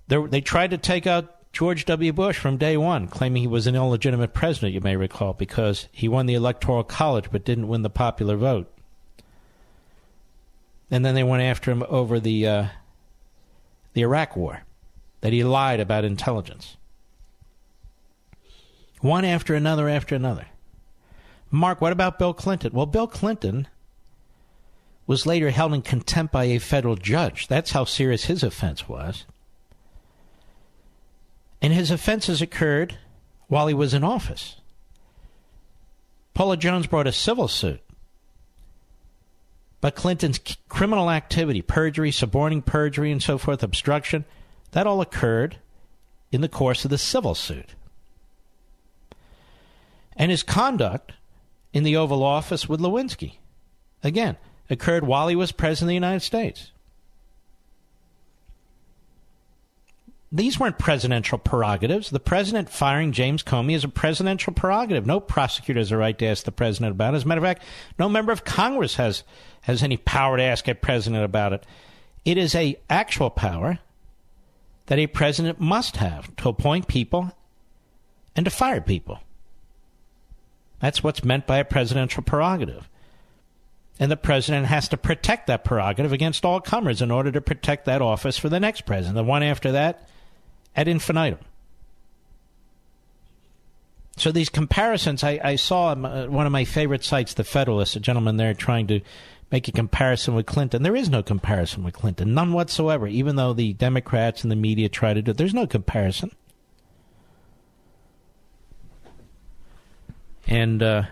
They, 0.09 0.41
tried 0.41 0.71
to 0.71 0.79
take 0.79 1.07
out 1.07 1.53
George 1.53 1.85
W. 1.85 2.13
Bush 2.15 2.39
from 2.39 2.57
day 2.57 2.79
one, 2.79 3.09
claiming 3.09 3.43
he 3.43 3.49
was 3.49 3.67
an 3.67 3.75
illegitimate 3.75 4.33
president, 4.33 4.73
you 4.73 4.81
may 4.81 4.97
recall, 4.97 5.35
because 5.35 5.87
he 5.93 6.09
won 6.09 6.25
the 6.25 6.35
Electoral 6.35 6.83
College 6.83 7.31
but 7.31 7.45
didn't 7.45 7.69
win 7.69 7.83
the 7.83 7.91
popular 7.91 8.37
vote. 8.37 8.73
And 10.91 11.05
then 11.05 11.15
they 11.15 11.23
went 11.23 11.43
after 11.43 11.71
him 11.71 11.85
over 11.89 12.19
the 12.19 12.47
uh, 12.47 12.67
the 13.99 14.05
Iraq 14.05 14.37
War, 14.37 14.63
that 15.23 15.33
he 15.33 15.43
lied 15.43 15.81
about 15.81 16.05
intelligence. 16.05 16.77
One 19.01 19.25
after 19.25 19.57
another 19.57 19.89
after 19.89 20.15
another. 20.15 20.47
Mark, 21.51 21.81
what 21.81 21.91
about 21.91 22.17
Bill 22.17 22.33
Clinton? 22.33 22.73
Well, 22.73 22.87
Bill 22.87 23.09
Clinton 23.09 23.67
was 25.09 25.27
later 25.27 25.51
held 25.51 25.75
in 25.75 25.83
contempt 25.83 26.33
by 26.33 26.45
a 26.45 26.61
federal 26.61 26.95
judge. 26.95 27.49
That's 27.49 27.73
how 27.73 27.85
serious 27.85 28.27
his 28.27 28.45
offense 28.45 28.89
was. 28.89 29.25
And 31.61 31.73
his 31.73 31.91
offenses 31.91 32.41
occurred 32.41 32.99
while 33.49 33.67
he 33.67 33.75
was 33.75 33.95
in 33.95 34.05
office. 34.05 34.61
Paula 36.35 36.57
Jones 36.57 36.87
brought 36.87 37.09
a 37.09 37.13
civil 37.13 37.49
suit. 37.49 37.81
But 39.81 39.95
Clinton's 39.95 40.41
criminal 40.69 41.11
activity, 41.11 41.63
perjury, 41.63 42.11
suborning 42.11 42.63
perjury, 42.63 43.13
and 43.13 43.23
so 43.23 43.39
forth, 43.39 43.63
obstruction, 43.63 44.25
that 44.73 44.87
all 44.87 45.01
occurred 45.01 45.59
in 46.33 46.41
the 46.41 46.49
course 46.49 46.85
of 46.85 46.91
the 46.91 46.99
civil 46.99 47.35
suit. 47.35 47.75
And 50.17 50.31
his 50.31 50.43
conduct 50.43 51.13
in 51.73 51.85
the 51.85 51.97
Oval 51.97 52.25
Office 52.25 52.69
with 52.69 52.81
Lewinsky, 52.81 53.35
again, 54.03 54.37
occurred 54.69 55.05
while 55.05 55.29
he 55.29 55.37
was 55.37 55.53
President 55.53 55.87
of 55.87 55.89
the 55.89 55.95
United 55.95 56.23
States. 56.23 56.73
These 60.31 60.61
weren't 60.61 60.79
presidential 60.79 61.39
prerogatives. 61.39 62.11
The 62.11 62.21
president 62.21 62.69
firing 62.69 63.13
James 63.13 63.43
Comey 63.43 63.75
is 63.75 63.85
a 63.85 63.89
presidential 63.89 64.53
prerogative. 64.53 65.07
No 65.07 65.21
prosecutor 65.21 65.81
has 65.81 65.91
a 65.91 65.97
right 65.97 66.19
to 66.19 66.27
ask 66.27 66.45
the 66.45 66.53
president 66.53 66.93
about 66.93 67.15
it. 67.15 67.19
As 67.19 67.25
a 67.25 67.29
matter 67.29 67.39
of 67.39 67.45
fact, 67.45 67.63
no 67.99 68.11
member 68.11 68.33
of 68.33 68.45
Congress 68.45 68.97
has 68.97 69.25
has 69.63 69.83
any 69.83 69.97
power 69.97 70.37
to 70.37 70.43
ask 70.43 70.69
a 70.69 70.75
president 70.75 71.25
about 71.25 71.55
it. 71.55 71.65
It 72.25 72.37
is 72.37 72.55
a 72.55 72.79
actual 72.91 73.31
power 73.31 73.79
that 74.87 74.99
a 74.99 75.07
president 75.07 75.61
must 75.61 75.97
have 75.97 76.35
to 76.37 76.51
appoint 76.51 76.89
people 76.89 77.33
and 78.37 78.45
to 78.45 78.51
fire 78.51 78.81
people. 78.81 79.21
That's 80.81 81.03
what's 81.03 81.25
meant 81.25 81.47
by 81.47 81.59
a 81.59 81.65
presidential 81.65 82.23
prerogative. 82.23 82.89
And 83.99 84.11
the 84.11 84.17
president 84.17 84.67
has 84.67 84.89
to 84.89 84.97
protect 84.97 85.49
that 85.49 85.65
prerogative 85.65 86.13
against 86.13 86.45
all 86.45 86.61
comers 86.61 87.03
in 87.03 87.11
order 87.11 87.33
to 87.33 87.41
protect 87.41 87.87
that 87.87 88.03
office 88.03 88.39
for 88.39 88.49
the 88.49 88.61
next 88.61 88.83
president. 88.83 89.17
The 89.17 89.25
one 89.25 89.43
after 89.43 89.73
that, 89.73 90.09
ad 90.79 90.87
infinitum. 90.87 91.41
So 94.17 94.31
these 94.33 94.49
comparisons, 94.49 95.25
I, 95.25 95.41
I 95.43 95.57
saw 95.57 95.91
uh, 95.93 96.27
one 96.27 96.47
of 96.47 96.53
my 96.53 96.65
favorite 96.65 97.05
sites, 97.05 97.35
The 97.35 97.45
Federalist, 97.45 97.97
a 97.97 98.01
gentleman 98.01 98.37
there 98.37 98.55
trying 98.55 98.87
to 98.87 99.01
make 99.51 99.67
a 99.67 99.73
comparison 99.73 100.35
with 100.35 100.47
Clinton. 100.47 100.83
There 100.83 100.95
is 100.95 101.09
no 101.09 101.23
comparison 101.23 101.83
with 101.83 101.95
Clinton, 101.95 102.33
none 102.33 102.53
whatsoever, 102.53 103.09
even 103.09 103.37
though 103.37 103.53
the 103.53 103.73
Democrats 103.73 104.43
and 104.43 104.53
the 104.53 104.57
media 104.57 104.89
try 104.89 105.15
to 105.15 105.23
do 105.23 105.33
it. 105.33 105.37
There's 105.37 105.55
no 105.55 105.67
comparison. 105.67 106.31
And 110.47 110.83
uh, 110.83 111.03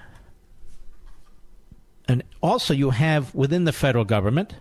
and 2.08 2.22
also 2.40 2.72
you 2.72 2.90
have 2.90 3.34
within 3.34 3.64
the 3.64 3.72
federal 3.72 4.04
government 4.04 4.54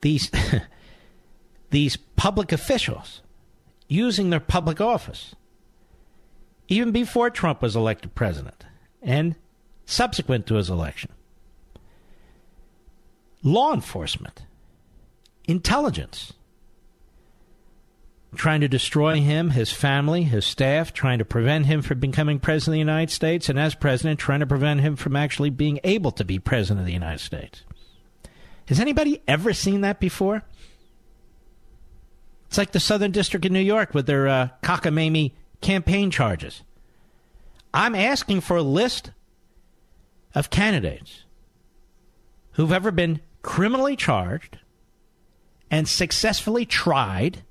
these 0.00 0.30
these 1.72 1.96
public 1.96 2.52
officials 2.52 3.22
using 3.88 4.30
their 4.30 4.40
public 4.40 4.80
office 4.80 5.34
even 6.68 6.92
before 6.92 7.28
Trump 7.28 7.60
was 7.60 7.74
elected 7.74 8.14
president 8.14 8.64
and 9.02 9.34
subsequent 9.84 10.46
to 10.46 10.54
his 10.54 10.70
election 10.70 11.10
law 13.42 13.74
enforcement 13.74 14.42
intelligence 15.48 16.32
trying 18.34 18.62
to 18.62 18.68
destroy 18.68 19.20
him, 19.20 19.50
his 19.50 19.70
family, 19.72 20.22
his 20.22 20.46
staff, 20.46 20.92
trying 20.92 21.18
to 21.18 21.24
prevent 21.24 21.66
him 21.66 21.82
from 21.82 22.00
becoming 22.00 22.38
president 22.38 22.72
of 22.72 22.76
the 22.76 22.92
United 22.92 23.12
States, 23.12 23.50
and 23.50 23.58
as 23.58 23.74
president, 23.74 24.18
trying 24.18 24.40
to 24.40 24.46
prevent 24.46 24.80
him 24.80 24.96
from 24.96 25.16
actually 25.16 25.50
being 25.50 25.78
able 25.84 26.10
to 26.12 26.24
be 26.24 26.38
president 26.38 26.80
of 26.80 26.86
the 26.86 26.94
United 26.94 27.20
States. 27.20 27.62
Has 28.68 28.80
anybody 28.80 29.20
ever 29.28 29.52
seen 29.52 29.82
that 29.82 30.00
before? 30.00 30.44
It's 32.52 32.58
like 32.58 32.72
the 32.72 32.80
Southern 32.80 33.12
District 33.12 33.46
of 33.46 33.50
New 33.50 33.60
York 33.60 33.94
with 33.94 34.04
their 34.04 34.28
uh, 34.28 34.48
cockamamie 34.62 35.32
campaign 35.62 36.10
charges. 36.10 36.60
I'm 37.72 37.94
asking 37.94 38.42
for 38.42 38.58
a 38.58 38.62
list 38.62 39.10
of 40.34 40.50
candidates 40.50 41.24
who've 42.50 42.70
ever 42.70 42.90
been 42.90 43.22
criminally 43.40 43.96
charged 43.96 44.58
and 45.70 45.88
successfully 45.88 46.66
tried 46.66 47.42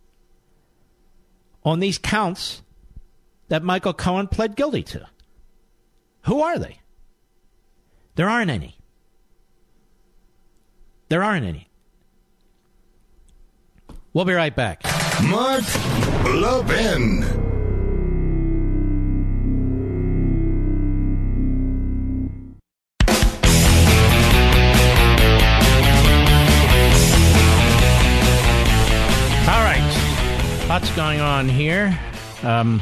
on 1.66 1.80
these 1.80 1.98
counts 1.98 2.62
that 3.48 3.64
Michael 3.64 3.96
Cohen 3.96 4.28
pled 4.28 4.56
guilty 4.56 4.84
to. 4.84 5.08
Who 6.26 6.44
are 6.44 6.60
they? 6.60 6.78
There 8.18 8.30
aren't 8.30 8.52
any. 8.52 8.78
There 11.10 11.24
aren't 11.24 11.48
any. 11.48 11.71
We'll 14.14 14.26
be 14.26 14.34
right 14.34 14.54
back. 14.54 14.84
Mark 15.24 15.64
Levin. 16.26 17.24
All 29.48 29.64
right, 29.64 30.66
lots 30.68 30.92
going 30.96 31.22
on 31.22 31.48
here. 31.48 31.98
Um, 32.44 32.82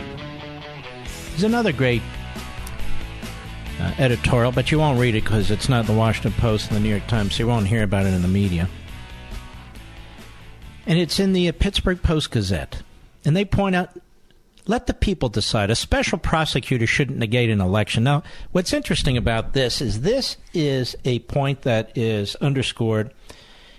there's 1.29 1.43
another 1.43 1.71
great 1.71 2.01
uh, 3.79 3.93
editorial, 3.99 4.51
but 4.51 4.71
you 4.71 4.79
won't 4.79 4.99
read 4.99 5.13
it 5.13 5.23
because 5.23 5.51
it's 5.51 5.69
not 5.69 5.85
the 5.85 5.93
Washington 5.93 6.33
Post 6.33 6.69
and 6.69 6.75
the 6.75 6.81
New 6.81 6.89
York 6.89 7.05
Times, 7.07 7.35
so 7.35 7.43
you 7.43 7.47
won't 7.47 7.67
hear 7.67 7.83
about 7.83 8.05
it 8.07 8.13
in 8.13 8.21
the 8.23 8.27
media. 8.27 8.67
And 10.89 10.97
it's 10.97 11.19
in 11.19 11.33
the 11.33 11.51
Pittsburgh 11.51 12.01
Post 12.01 12.31
Gazette. 12.31 12.81
And 13.23 13.37
they 13.37 13.45
point 13.45 13.75
out 13.75 13.91
let 14.65 14.87
the 14.87 14.93
people 14.93 15.29
decide. 15.29 15.69
A 15.69 15.75
special 15.75 16.17
prosecutor 16.17 16.87
shouldn't 16.87 17.17
negate 17.17 17.49
an 17.49 17.61
election. 17.61 18.03
Now, 18.03 18.23
what's 18.51 18.73
interesting 18.73 19.17
about 19.17 19.53
this 19.53 19.81
is 19.81 20.01
this 20.01 20.37
is 20.53 20.95
a 21.05 21.19
point 21.19 21.61
that 21.61 21.95
is 21.95 22.35
underscored 22.35 23.11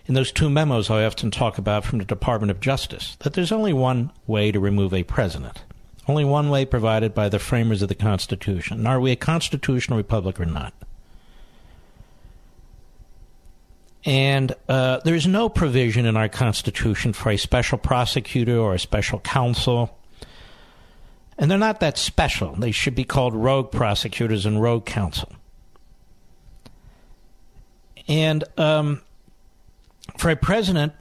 in 0.06 0.14
those 0.14 0.32
two 0.32 0.50
memos 0.50 0.88
I 0.88 1.04
often 1.04 1.30
talk 1.30 1.58
about 1.58 1.84
from 1.84 1.98
the 1.98 2.04
Department 2.04 2.50
of 2.50 2.61
Justice 2.61 3.16
that 3.20 3.34
there's 3.34 3.52
only 3.52 3.72
one 3.72 4.12
way 4.26 4.50
to 4.52 4.58
remove 4.58 4.94
a 4.94 5.02
president. 5.02 5.62
Only 6.08 6.24
one 6.24 6.48
way 6.48 6.64
provided 6.64 7.12
by 7.12 7.28
the 7.28 7.38
framers 7.38 7.82
of 7.82 7.88
the 7.88 7.94
Constitution. 7.94 8.86
are 8.86 9.00
we 9.00 9.11
a 9.11 9.16
constitutional 9.16 9.96
republic 9.96 10.40
or 10.40 10.46
not? 10.46 10.74
And 14.05 14.55
uh, 14.68 15.01
there's 15.05 15.26
no 15.26 15.48
provision 15.48 16.07
in 16.07 16.16
our 16.16 16.28
Constitution 16.28 17.12
for 17.12 17.30
a 17.30 17.36
special 17.36 17.78
prosecutor 17.78 18.59
or 18.59 18.74
a 18.74 18.78
special 18.78 19.20
counsel 19.20 19.96
and 21.40 21.51
they're 21.51 21.59
not 21.59 21.80
that 21.80 21.96
special. 21.96 22.55
They 22.55 22.70
should 22.70 22.94
be 22.94 23.05
called 23.05 23.34
rogue 23.34 23.72
prosecutors 23.72 24.44
and 24.44 24.61
rogue 24.61 24.84
counsel. 24.84 25.32
And 28.07 28.44
um, 28.59 29.01
for 30.18 30.30
a 30.30 30.36
president 30.36 30.92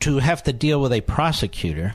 to 0.00 0.18
have 0.18 0.42
to 0.42 0.52
deal 0.52 0.80
with 0.80 0.92
a 0.92 1.00
prosecutor 1.00 1.94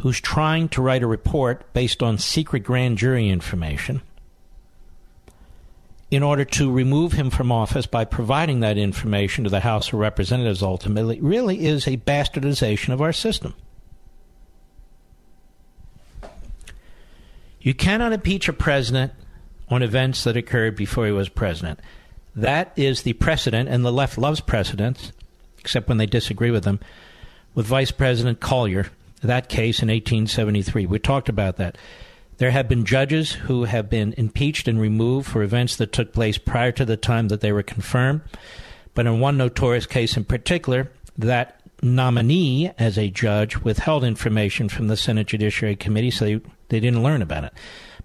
who's 0.00 0.20
trying 0.20 0.68
to 0.70 0.82
write 0.82 1.02
a 1.02 1.06
report 1.06 1.72
based 1.72 2.02
on 2.02 2.18
secret 2.18 2.64
grand 2.64 2.98
jury 2.98 3.30
information 3.30 4.02
in 6.14 6.22
order 6.22 6.44
to 6.44 6.70
remove 6.70 7.12
him 7.12 7.28
from 7.28 7.50
office 7.50 7.86
by 7.86 8.04
providing 8.04 8.60
that 8.60 8.78
information 8.78 9.42
to 9.42 9.50
the 9.50 9.58
House 9.58 9.88
of 9.88 9.94
Representatives 9.94 10.62
ultimately 10.62 11.20
really 11.20 11.66
is 11.66 11.88
a 11.88 11.96
bastardization 11.96 12.92
of 12.92 13.02
our 13.02 13.12
system. 13.12 13.52
You 17.60 17.74
cannot 17.74 18.12
impeach 18.12 18.48
a 18.48 18.52
president 18.52 19.12
on 19.68 19.82
events 19.82 20.22
that 20.22 20.36
occurred 20.36 20.76
before 20.76 21.06
he 21.06 21.10
was 21.10 21.28
president. 21.28 21.80
That 22.36 22.72
is 22.76 23.02
the 23.02 23.14
precedent, 23.14 23.68
and 23.68 23.84
the 23.84 23.90
left 23.90 24.16
loves 24.16 24.40
precedents, 24.40 25.10
except 25.58 25.88
when 25.88 25.98
they 25.98 26.06
disagree 26.06 26.52
with 26.52 26.62
them, 26.62 26.78
with 27.56 27.66
Vice 27.66 27.90
President 27.90 28.38
Colfax, 28.38 28.88
that 29.20 29.48
case 29.48 29.82
in 29.82 29.88
1873. 29.88 30.86
We 30.86 31.00
talked 31.00 31.28
about 31.28 31.56
that. 31.56 31.76
There 32.38 32.50
have 32.50 32.68
been 32.68 32.84
judges 32.84 33.32
who 33.32 33.64
have 33.64 33.88
been 33.88 34.12
impeached 34.16 34.66
and 34.66 34.80
removed 34.80 35.28
for 35.28 35.42
events 35.42 35.76
that 35.76 35.92
took 35.92 36.12
place 36.12 36.38
prior 36.38 36.72
to 36.72 36.84
the 36.84 36.96
time 36.96 37.28
that 37.28 37.40
they 37.40 37.52
were 37.52 37.62
confirmed. 37.62 38.22
But 38.94 39.06
in 39.06 39.20
one 39.20 39.36
notorious 39.36 39.86
case 39.86 40.16
in 40.16 40.24
particular, 40.24 40.90
that 41.16 41.60
nominee 41.82 42.70
as 42.78 42.98
a 42.98 43.10
judge 43.10 43.58
withheld 43.58 44.04
information 44.04 44.68
from 44.68 44.88
the 44.88 44.96
Senate 44.96 45.28
Judiciary 45.28 45.76
Committee, 45.76 46.10
so 46.10 46.24
they, 46.24 46.40
they 46.68 46.80
didn't 46.80 47.02
learn 47.02 47.22
about 47.22 47.44
it. 47.44 47.52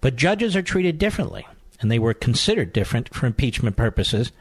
But 0.02 0.16
judges 0.16 0.56
are 0.56 0.62
treated 0.62 0.98
differently, 0.98 1.48
and 1.82 1.90
they 1.90 2.00
were 2.00 2.14
considered 2.14 2.74
different 2.74 3.14
for 3.14 3.26
impeachment 3.26 3.76
purposes 3.76 4.32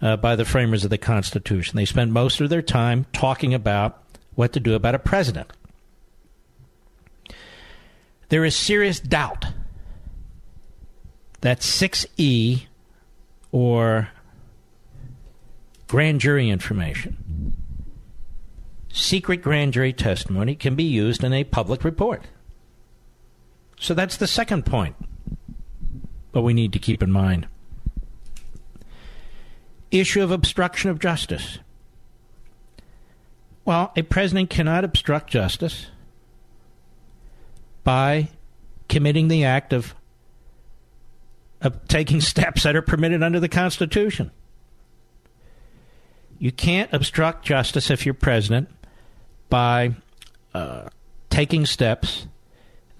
uh, 0.00 0.16
by 0.16 0.36
the 0.36 0.44
framers 0.44 0.84
of 0.84 0.90
the 0.90 0.98
Constitution. 0.98 1.76
They 1.76 1.84
spent 1.84 2.12
most 2.12 2.40
of 2.40 2.50
their 2.50 2.62
time 2.62 3.06
talking 3.12 3.54
about 3.54 4.02
what 4.34 4.52
to 4.52 4.60
do 4.60 4.74
about 4.74 4.94
a 4.94 5.00
president. 5.00 5.50
There 8.28 8.44
is 8.44 8.54
serious 8.54 9.00
doubt 9.00 9.46
that 11.40 11.60
6E 11.60 12.66
or 13.52 14.08
grand 15.86 16.20
jury 16.20 16.50
information 16.50 17.56
secret 18.98 19.42
grand 19.42 19.72
jury 19.72 19.92
testimony 19.92 20.54
can 20.54 20.74
be 20.74 20.84
used 20.84 21.24
in 21.24 21.32
a 21.32 21.44
public 21.44 21.84
report. 21.84 22.24
So 23.78 23.94
that's 23.94 24.16
the 24.16 24.26
second 24.26 24.66
point. 24.66 24.96
But 26.32 26.42
we 26.42 26.52
need 26.52 26.72
to 26.72 26.78
keep 26.78 27.02
in 27.02 27.10
mind. 27.10 27.46
Issue 29.90 30.22
of 30.22 30.30
obstruction 30.30 30.90
of 30.90 30.98
justice. 30.98 31.58
Well, 33.64 33.92
a 33.96 34.02
president 34.02 34.50
cannot 34.50 34.84
obstruct 34.84 35.30
justice 35.30 35.86
by 37.88 38.28
committing 38.90 39.28
the 39.28 39.44
act 39.44 39.72
of, 39.72 39.94
of 41.62 41.88
taking 41.88 42.20
steps 42.20 42.64
that 42.64 42.76
are 42.76 42.82
permitted 42.82 43.22
under 43.22 43.40
the 43.40 43.48
Constitution. 43.48 44.30
You 46.38 46.52
can't 46.52 46.92
obstruct 46.92 47.46
justice 47.46 47.90
if 47.90 48.04
you're 48.04 48.12
president 48.12 48.68
by 49.48 49.94
uh, 50.52 50.90
taking 51.30 51.64
steps 51.64 52.26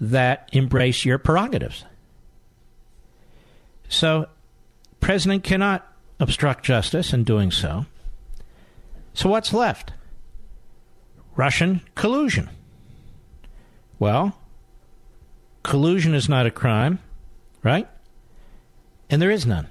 that 0.01 0.49
embrace 0.53 1.05
your 1.05 1.19
prerogatives. 1.19 1.85
So, 3.89 4.27
president 4.99 5.43
cannot 5.43 5.87
obstruct 6.19 6.65
justice 6.65 7.13
in 7.13 7.25
doing 7.25 7.51
so. 7.51 7.85
So, 9.13 9.29
what's 9.29 9.53
left? 9.53 9.93
Russian 11.35 11.81
collusion. 11.93 12.49
Well, 13.99 14.38
collusion 15.63 16.13
is 16.13 16.29
not 16.29 16.45
a 16.45 16.51
crime, 16.51 16.99
right? 17.63 17.87
And 19.09 19.21
there 19.21 19.31
is 19.31 19.45
none. 19.45 19.67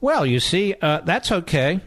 Well, 0.00 0.26
you 0.26 0.40
see, 0.40 0.74
uh, 0.80 1.00
that's 1.00 1.32
okay 1.32 1.80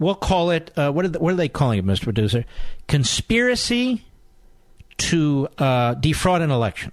we'll 0.00 0.16
call 0.16 0.50
it 0.50 0.72
uh, 0.76 0.90
what, 0.90 1.04
are 1.04 1.08
the, 1.08 1.20
what 1.20 1.32
are 1.32 1.36
they 1.36 1.48
calling 1.48 1.78
it, 1.78 1.86
Mr. 1.86 2.02
Producer? 2.02 2.44
Conspiracy 2.88 4.02
to 4.96 5.46
uh, 5.58 5.94
defraud 5.94 6.42
an 6.42 6.50
election. 6.50 6.90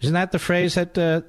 Isn't 0.00 0.14
that 0.14 0.32
the 0.32 0.38
phrase 0.38 0.74
that 0.76 0.96
uh, 0.96 1.22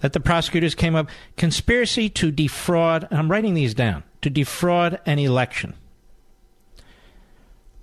that 0.00 0.12
the 0.12 0.20
prosecutors 0.20 0.74
came 0.74 0.94
up? 0.94 1.08
Conspiracy 1.36 2.08
to 2.10 2.30
defraud. 2.30 3.08
I'm 3.10 3.30
writing 3.30 3.54
these 3.54 3.74
down 3.74 4.04
to 4.22 4.30
defraud 4.30 5.00
an 5.04 5.18
election. 5.18 5.74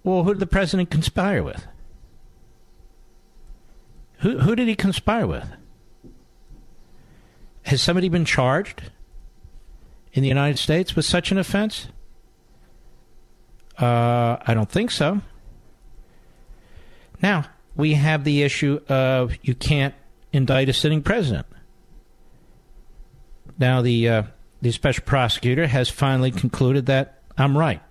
Well, 0.04 0.24
who 0.24 0.34
did 0.34 0.40
the 0.40 0.48
president 0.48 0.90
conspire 0.90 1.44
with? 1.44 1.66
Who 4.24 4.40
who 4.40 4.56
did 4.56 4.68
he 4.68 4.76
conspire 4.76 5.28
with? 5.28 5.48
Has 7.64 7.82
somebody 7.82 8.10
been 8.10 8.26
charged? 8.26 8.84
in 10.14 10.22
the 10.22 10.30
United 10.30 10.60
States 10.60 10.96
with 10.96 11.06
such 11.06 11.32
an 11.32 11.38
offense? 11.38 11.88
Uh, 13.80 14.38
I 14.46 14.54
don't 14.54 14.70
think 14.70 14.92
so. 14.92 15.22
Now, 17.22 17.46
we 17.76 17.96
have 17.96 18.24
the 18.24 18.44
issue 18.44 18.80
of 18.88 19.34
you 19.42 19.56
can't 19.56 19.96
indict 20.32 20.70
a 20.70 20.74
sitting 20.74 21.02
president. 21.02 21.48
Now, 23.58 23.82
the, 23.82 24.08
uh, 24.08 24.24
the 24.62 24.72
special 24.72 25.04
prosecutor 25.04 25.68
has 25.68 25.90
finally 25.90 26.32
concluded 26.32 26.86
that 26.86 27.22
I'm 27.38 27.58
right. 27.58 27.82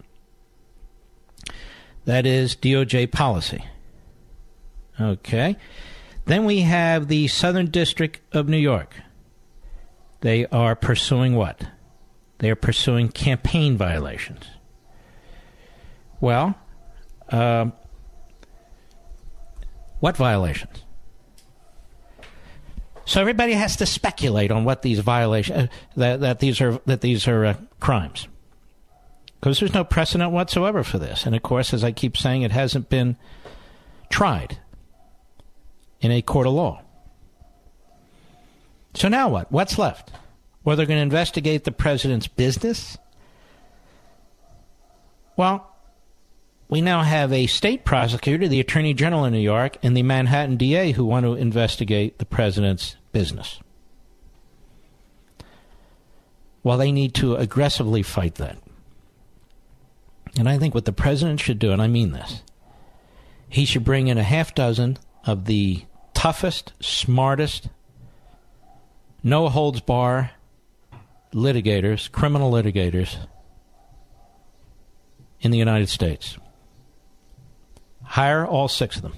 That 2.05 2.27
is 2.27 2.55
DOJ 2.55 3.11
policy. 3.11 3.65
Okay. 5.01 5.57
Then 6.25 6.45
we 6.45 6.61
have 6.61 7.09
the 7.09 7.29
Southern 7.29 7.67
District 7.67 8.21
of 8.33 8.49
New 8.49 8.57
York. 8.59 8.95
They 10.21 10.47
are 10.47 10.77
pursuing 10.77 11.35
what? 11.35 11.67
They 12.39 12.51
are 12.51 12.57
pursuing 12.57 13.09
campaign 13.09 13.77
violations. 13.77 14.45
Well, 16.21 16.55
uh, 17.29 17.71
what 19.99 20.17
violations? 20.17 20.85
So 23.05 23.21
everybody 23.21 23.55
has 23.55 23.77
to 23.77 23.87
speculate 23.87 24.53
on 24.53 24.65
what 24.65 24.83
these 24.83 25.01
violations 25.01 25.59
uh, 25.59 25.67
that, 25.97 26.21
that 26.21 26.39
these 26.39 26.61
are 26.61 26.81
that 26.87 27.01
these 27.01 27.27
are 27.27 27.45
uh, 27.45 27.55
crimes, 27.81 28.29
because 29.41 29.59
there's 29.59 29.75
no 29.75 29.83
precedent 29.83 30.31
whatsoever 30.31 30.85
for 30.85 30.99
this. 30.99 31.27
And 31.27 31.35
of 31.35 31.43
course, 31.43 31.75
as 31.75 31.83
I 31.83 31.91
keep 31.91 32.17
saying, 32.17 32.43
it 32.43 32.53
hasn't 32.53 32.89
been 32.89 33.17
tried 34.09 34.59
in 36.03 36.11
a 36.11 36.21
court 36.21 36.47
of 36.47 36.53
law. 36.53 36.83
So 38.95 39.09
now 39.09 39.31
what? 39.31 39.51
What's 39.51 39.79
left? 39.79 40.13
Or 40.65 40.77
they're 40.77 40.87
going 40.87 40.99
to 40.99 41.03
investigate 41.03 41.65
the 41.65 41.73
president's 41.73 42.29
business? 42.29 42.99
Well, 45.37 45.75
we 46.69 46.81
now 46.81 47.03
have 47.03 47.33
a 47.33 47.47
state 47.47 47.85
prosecutor, 47.85 48.49
the 48.49 48.61
Attorney 48.61 48.95
General 48.95 49.25
in 49.25 49.33
New 49.33 49.41
York, 49.41 49.79
and 49.83 49.97
the 49.97 50.03
Manhattan 50.03 50.57
DA 50.57 50.93
who 50.93 51.05
want 51.05 51.25
to 51.25 51.35
investigate 51.35 52.19
the 52.19 52.27
president's 52.27 52.97
business. 53.13 53.61
Well, 56.63 56.79
they 56.79 56.93
need 56.93 57.15
to 57.15 57.35
aggressively 57.37 58.03
fight 58.03 58.37
that. 58.37 58.59
And 60.39 60.49
I 60.49 60.59
think 60.59 60.75
what 60.75 60.85
the 60.85 60.93
president 60.93 61.41
should 61.41 61.59
do, 61.59 61.73
and 61.73 61.83
I 61.83 61.89
mean 61.89 62.13
this, 62.13 62.43
he 63.49 63.65
should 63.65 63.85
bring 63.85 64.09
in 64.09 64.17
a 64.17 64.23
half 64.23 64.55
dozen 64.55 64.99
of 65.27 65.45
the 65.45 65.85
toughest, 66.23 66.73
smartest, 66.79 67.69
no 69.25 69.49
holds 69.49 69.81
bar 69.81 70.31
litigators, 71.33 72.09
criminal 72.13 72.53
litigators 72.53 73.17
in 75.41 75.51
the 75.51 75.59
United 75.59 75.89
States. 75.89 76.39
Hire 78.05 78.47
all 78.47 78.69
six 78.69 78.95
of 78.95 79.03
them. 79.03 79.15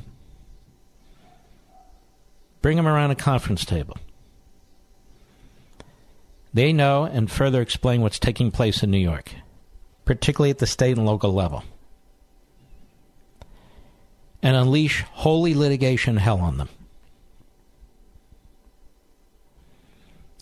Bring 2.62 2.78
them 2.78 2.88
around 2.88 3.10
a 3.10 3.16
conference 3.16 3.66
table. 3.66 3.98
They 6.54 6.72
know 6.72 7.04
and 7.04 7.30
further 7.30 7.60
explain 7.60 8.00
what's 8.00 8.18
taking 8.18 8.50
place 8.50 8.82
in 8.82 8.90
New 8.90 8.96
York, 8.96 9.34
particularly 10.06 10.48
at 10.48 10.58
the 10.58 10.66
state 10.66 10.96
and 10.96 11.04
local 11.04 11.34
level, 11.34 11.64
and 14.42 14.56
unleash 14.56 15.02
holy 15.10 15.54
litigation 15.54 16.16
hell 16.16 16.40
on 16.40 16.56
them. 16.56 16.70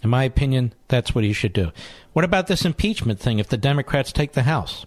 In 0.03 0.11
my 0.11 0.25
opinion, 0.25 0.75
that's 0.89 1.15
what 1.15 1.25
he 1.25 1.33
should 1.33 1.53
do. 1.53 1.71
What 2.13 2.25
about 2.25 2.49
this 2.49 2.65
impeachment 2.65 3.21
thing 3.21 3.39
if 3.39 3.49
the 3.49 3.57
Democrats 3.57 4.13
take 4.13 4.33
the 4.33 4.43
House? 4.43 4.85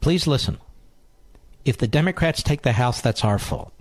Please 0.00 0.26
listen. 0.26 0.58
If 1.64 1.78
the 1.78 1.86
Democrats 1.86 2.42
take 2.42 2.62
the 2.62 2.72
House, 2.72 3.00
that's 3.00 3.24
our 3.24 3.38
fault. 3.38 3.72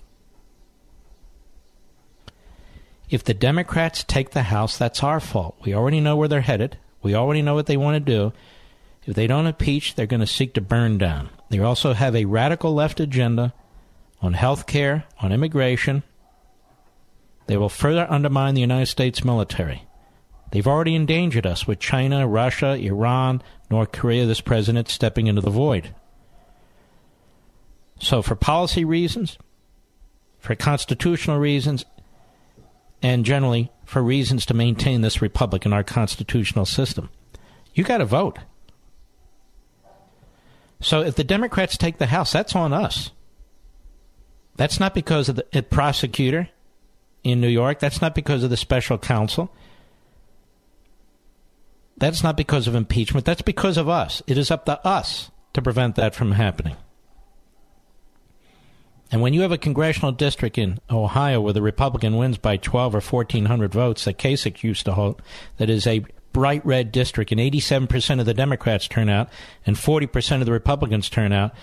If 3.09 3.23
the 3.23 3.33
Democrats 3.33 4.03
take 4.03 4.31
the 4.31 4.43
House, 4.43 4.77
that's 4.77 5.03
our 5.03 5.19
fault. 5.19 5.55
We 5.63 5.73
already 5.73 5.99
know 5.99 6.15
where 6.15 6.27
they're 6.27 6.41
headed. 6.41 6.77
We 7.01 7.15
already 7.15 7.41
know 7.41 7.55
what 7.55 7.65
they 7.65 7.77
want 7.77 7.95
to 7.95 7.99
do. 7.99 8.33
If 9.05 9.15
they 9.15 9.27
don't 9.27 9.47
impeach, 9.47 9.95
they're 9.95 10.05
going 10.05 10.19
to 10.19 10.27
seek 10.27 10.53
to 10.53 10.61
burn 10.61 10.97
down. 10.97 11.29
They 11.49 11.59
also 11.59 11.93
have 11.93 12.15
a 12.15 12.25
radical 12.25 12.73
left 12.73 12.99
agenda 12.99 13.53
on 14.21 14.33
health 14.33 14.67
care, 14.67 15.05
on 15.19 15.31
immigration, 15.31 16.03
they 17.47 17.57
will 17.57 17.69
further 17.69 18.07
undermine 18.09 18.53
the 18.53 18.61
United 18.61 18.87
States 18.87 19.23
military. 19.23 19.87
They've 20.51 20.67
already 20.67 20.95
endangered 20.95 21.45
us 21.45 21.65
with 21.65 21.79
China, 21.79 22.27
Russia, 22.27 22.73
Iran, 22.73 23.41
North 23.69 23.91
Korea, 23.91 24.25
this 24.25 24.41
president 24.41 24.89
stepping 24.89 25.27
into 25.27 25.41
the 25.41 25.49
void. 25.49 25.95
So, 27.99 28.21
for 28.21 28.35
policy 28.35 28.83
reasons, 28.83 29.37
for 30.39 30.55
constitutional 30.55 31.39
reasons, 31.39 31.85
and 33.01 33.25
generally 33.25 33.71
for 33.85 34.01
reasons 34.01 34.45
to 34.47 34.53
maintain 34.53 35.01
this 35.01 35.21
republic 35.21 35.65
in 35.65 35.73
our 35.73 35.83
constitutional 35.83 36.65
system, 36.65 37.09
you 37.73 37.83
got 37.83 37.99
to 37.99 38.05
vote. 38.05 38.39
So, 40.81 41.01
if 41.01 41.15
the 41.15 41.23
Democrats 41.23 41.77
take 41.77 41.97
the 41.97 42.07
House, 42.07 42.31
that's 42.31 42.55
on 42.55 42.73
us. 42.73 43.11
That's 44.57 44.79
not 44.79 44.93
because 44.93 45.29
of 45.29 45.35
the 45.35 45.63
prosecutor 45.63 46.49
in 47.23 47.41
New 47.41 47.47
York. 47.47 47.79
That's 47.79 48.01
not 48.01 48.15
because 48.15 48.43
of 48.43 48.49
the 48.49 48.57
special 48.57 48.97
counsel. 48.97 49.53
That's 51.97 52.23
not 52.23 52.35
because 52.35 52.67
of 52.67 52.75
impeachment. 52.75 53.25
That's 53.25 53.43
because 53.43 53.77
of 53.77 53.87
us. 53.87 54.23
It 54.25 54.37
is 54.37 54.49
up 54.49 54.65
to 54.65 54.85
us 54.85 55.29
to 55.53 55.61
prevent 55.61 55.95
that 55.95 56.15
from 56.15 56.31
happening. 56.31 56.75
And 59.11 59.21
when 59.21 59.33
you 59.33 59.41
have 59.41 59.51
a 59.51 59.57
congressional 59.57 60.13
district 60.13 60.57
in 60.57 60.79
Ohio 60.89 61.41
where 61.41 61.53
the 61.53 61.61
Republican 61.61 62.15
wins 62.15 62.37
by 62.37 62.57
12 62.57 62.95
or 62.95 63.01
1,400 63.01 63.73
votes 63.73 64.05
that 64.05 64.17
Kasich 64.17 64.63
used 64.63 64.85
to 64.85 64.93
hold, 64.93 65.21
that 65.57 65.69
is 65.69 65.85
a 65.85 66.05
bright 66.31 66.65
red 66.65 66.93
district, 66.93 67.31
and 67.33 67.41
87% 67.41 68.21
of 68.21 68.25
the 68.25 68.33
Democrats 68.33 68.87
turn 68.87 69.09
out 69.09 69.29
and 69.65 69.75
40% 69.75 70.39
of 70.39 70.45
the 70.45 70.51
Republicans 70.53 71.09
turn 71.09 71.33
out, 71.33 71.53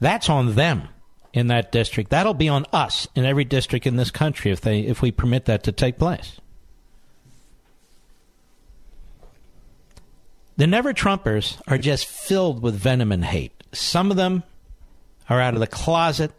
that's 0.00 0.28
on 0.28 0.56
them 0.56 0.88
in 1.34 1.48
that 1.48 1.72
district. 1.72 2.10
That'll 2.10 2.32
be 2.32 2.48
on 2.48 2.64
us 2.72 3.08
in 3.14 3.26
every 3.26 3.44
district 3.44 3.86
in 3.86 3.96
this 3.96 4.12
country 4.12 4.52
if 4.52 4.60
they 4.60 4.80
if 4.80 5.02
we 5.02 5.10
permit 5.10 5.44
that 5.46 5.64
to 5.64 5.72
take 5.72 5.98
place. 5.98 6.40
The 10.56 10.68
never 10.68 10.94
Trumpers 10.94 11.60
are 11.66 11.76
just 11.76 12.06
filled 12.06 12.62
with 12.62 12.76
venom 12.76 13.10
and 13.10 13.24
hate. 13.24 13.52
Some 13.72 14.12
of 14.12 14.16
them 14.16 14.44
are 15.28 15.40
out 15.40 15.54
of 15.54 15.60
the 15.60 15.66
closet 15.66 16.30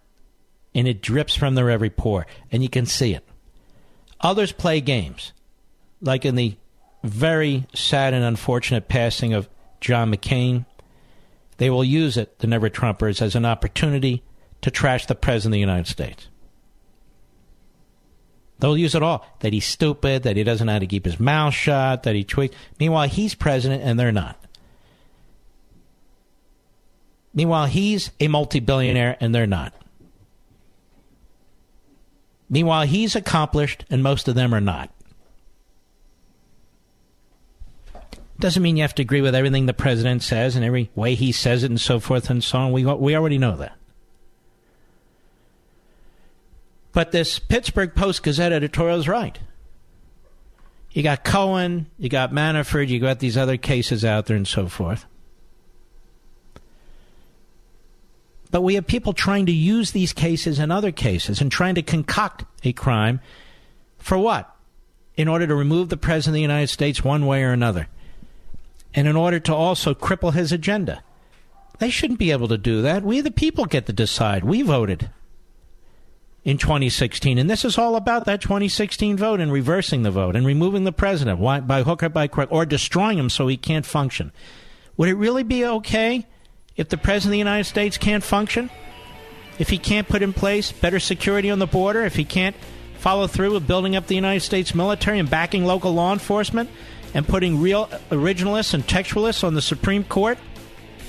and 0.74 0.88
it 0.88 1.02
drips 1.02 1.36
from 1.36 1.56
their 1.56 1.70
every 1.70 1.90
pore, 1.90 2.26
and 2.52 2.64
you 2.64 2.70
can 2.70 2.86
see 2.86 3.14
it. 3.14 3.26
Others 4.22 4.54
play 4.54 4.82
games, 4.82 5.34
like 6.02 6.26
in 6.26 6.36
the 6.36 6.56
very 7.04 7.66
sad 7.74 8.14
and 8.14 8.24
unfortunate 8.24 8.88
passing 8.88 9.34
of 9.34 9.50
John 9.80 10.14
McCain. 10.14 10.66
They 11.58 11.70
will 11.70 11.84
use 11.84 12.18
it, 12.18 12.40
the 12.40 12.48
never 12.48 12.70
Trumpers, 12.70 13.22
as 13.22 13.36
an 13.36 13.46
opportunity 13.46 14.22
to 14.66 14.72
trash 14.72 15.06
the 15.06 15.14
President 15.14 15.52
of 15.52 15.58
the 15.58 15.60
United 15.60 15.86
States. 15.86 16.28
They'll 18.58 18.76
use 18.76 18.96
it 18.96 19.04
all 19.04 19.24
that 19.42 19.54
he's 19.54 19.64
stupid, 19.64 20.24
that 20.24 20.38
he 20.38 20.44
doesn't 20.44 20.66
know 20.66 20.74
how 20.74 20.80
to 20.80 20.88
keep 20.88 21.06
his 21.06 21.20
mouth 21.20 21.54
shut, 21.54 22.02
that 22.02 22.16
he 22.16 22.24
tweets. 22.24 22.54
Meanwhile, 22.80 23.08
he's 23.10 23.36
president 23.36 23.84
and 23.84 24.00
they're 24.00 24.12
not. 24.12 24.44
Meanwhile, 27.36 27.68
he's 27.68 28.10
a 28.20 28.28
multi 28.28 28.60
billionaire 28.60 29.18
and 29.20 29.36
they're 29.36 29.46
not. 29.46 29.72
Meanwhile, 32.50 32.88
he's 32.88 33.16
accomplished 33.16 33.86
and 33.92 34.02
most 34.02 34.28
of 34.28 34.34
them 34.34 34.52
are 34.52 34.62
not. 34.62 34.90
Doesn't 38.40 38.64
mean 38.64 38.78
you 38.78 38.82
have 38.82 38.96
to 38.96 39.04
agree 39.04 39.22
with 39.22 39.36
everything 39.36 39.68
the 39.68 39.76
president 39.76 40.24
says 40.24 40.56
and 40.56 40.66
every 40.66 40.90
way 40.96 41.14
he 41.14 41.32
says 41.32 41.64
it 41.64 41.70
and 41.70 41.80
so 41.80 42.00
forth 42.00 42.32
and 42.32 42.44
so 42.44 42.58
on. 42.58 42.72
We, 42.72 42.84
we 42.84 43.16
already 43.16 43.38
know 43.38 43.58
that. 43.58 43.78
But 46.96 47.12
this 47.12 47.40
Pittsburgh 47.40 47.94
Post 47.94 48.24
Gazette 48.24 48.54
editorial 48.54 48.98
is 48.98 49.08
right. 49.10 49.38
You 50.92 51.04
got 51.04 51.26
Cohen, 51.26 51.88
you 52.00 52.08
got 52.08 52.32
Manafort, 52.32 52.88
you 52.88 53.02
got 53.02 53.20
these 53.20 53.36
other 53.36 53.58
cases 53.58 54.06
out 54.06 54.28
there 54.28 54.38
and 54.38 54.48
so 54.48 54.70
forth. 54.70 55.06
But 58.50 58.62
we 58.62 58.76
have 58.76 58.88
people 58.88 59.12
trying 59.12 59.46
to 59.48 59.52
use 59.52 59.92
these 59.92 60.14
cases 60.14 60.58
and 60.58 60.72
other 60.72 60.94
cases 60.94 61.42
and 61.42 61.52
trying 61.52 61.76
to 61.76 61.82
concoct 61.82 62.46
a 62.64 62.72
crime 62.72 63.20
for 63.98 64.18
what? 64.18 64.56
In 65.18 65.28
order 65.28 65.46
to 65.48 65.54
remove 65.54 65.90
the 65.90 65.98
President 65.98 66.32
of 66.32 66.36
the 66.36 66.42
United 66.44 66.68
States 66.68 67.04
one 67.04 67.26
way 67.26 67.44
or 67.44 67.52
another. 67.52 67.90
And 68.94 69.06
in 69.06 69.18
order 69.18 69.42
to 69.42 69.54
also 69.54 69.94
cripple 69.94 70.34
his 70.34 70.54
agenda. 70.54 71.04
They 71.80 71.90
shouldn't 71.90 72.20
be 72.20 72.32
able 72.32 72.48
to 72.48 72.58
do 72.58 72.82
that. 72.84 73.04
We, 73.04 73.20
the 73.20 73.32
people, 73.32 73.66
get 73.66 73.86
to 73.88 73.94
decide. 73.94 74.46
We 74.46 74.62
voted 74.62 75.10
in 76.46 76.60
2016. 76.60 77.40
And 77.40 77.50
this 77.50 77.66
is 77.66 77.78
all 77.78 77.96
about 77.96 78.26
that 78.26 78.40
2016 78.40 79.18
vote 79.18 79.42
and 79.42 79.52
reversing 79.52 80.04
the 80.04 80.12
vote 80.12 80.36
and 80.36 80.46
removing 80.46 80.84
the 80.84 80.92
president 80.94 81.42
by 81.68 81.82
hook 81.82 82.04
or 82.04 82.10
by 82.10 82.28
crook 82.28 82.50
or 82.52 82.66
destroying 82.66 83.18
him 83.18 83.30
so 83.30 83.48
he 83.48 83.58
can't 83.58 83.86
function. 83.86 84.32
Would 84.96 85.10
it 85.10 85.16
really 85.16 85.44
be 85.44 85.66
okay 85.66 86.26
if 86.78 86.88
the 86.88 86.98
president 86.98 87.30
of 87.30 87.32
the 87.32 87.38
United 87.40 87.64
States 87.66 87.98
can't 87.98 88.24
function? 88.24 88.70
If 89.58 89.70
he 89.70 89.78
can't 89.78 90.08
put 90.08 90.22
in 90.22 90.34
place 90.34 90.72
better 90.72 91.00
security 91.00 91.50
on 91.50 91.60
the 91.60 91.66
border? 91.66 92.06
If 92.06 92.16
he 92.16 92.26
can't 92.26 92.56
follow 93.00 93.26
through 93.26 93.54
with 93.54 93.68
building 93.68 93.96
up 93.96 94.08
the 94.08 94.16
United 94.16 94.42
States 94.42 94.76
military 94.76 95.18
and 95.18 95.30
backing 95.30 95.66
local 95.66 95.94
law 95.94 96.14
enforcement 96.14 96.70
and 97.14 97.28
putting 97.28 97.60
real 97.60 97.88
originalists 98.12 98.74
and 98.74 98.86
textualists 98.86 99.44
on 99.44 99.56
the 99.56 99.62
Supreme 99.62 100.04
Court? 100.04 100.38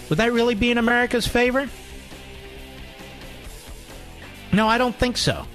Would 0.09 0.19
that 0.19 0.33
really 0.33 0.55
be 0.55 0.71
in 0.71 0.79
America's 0.79 1.27
favor? 1.27 1.69
No, 4.57 4.67
I 4.69 4.79
don't 4.79 4.97
think 4.97 5.19
so. 5.19 5.47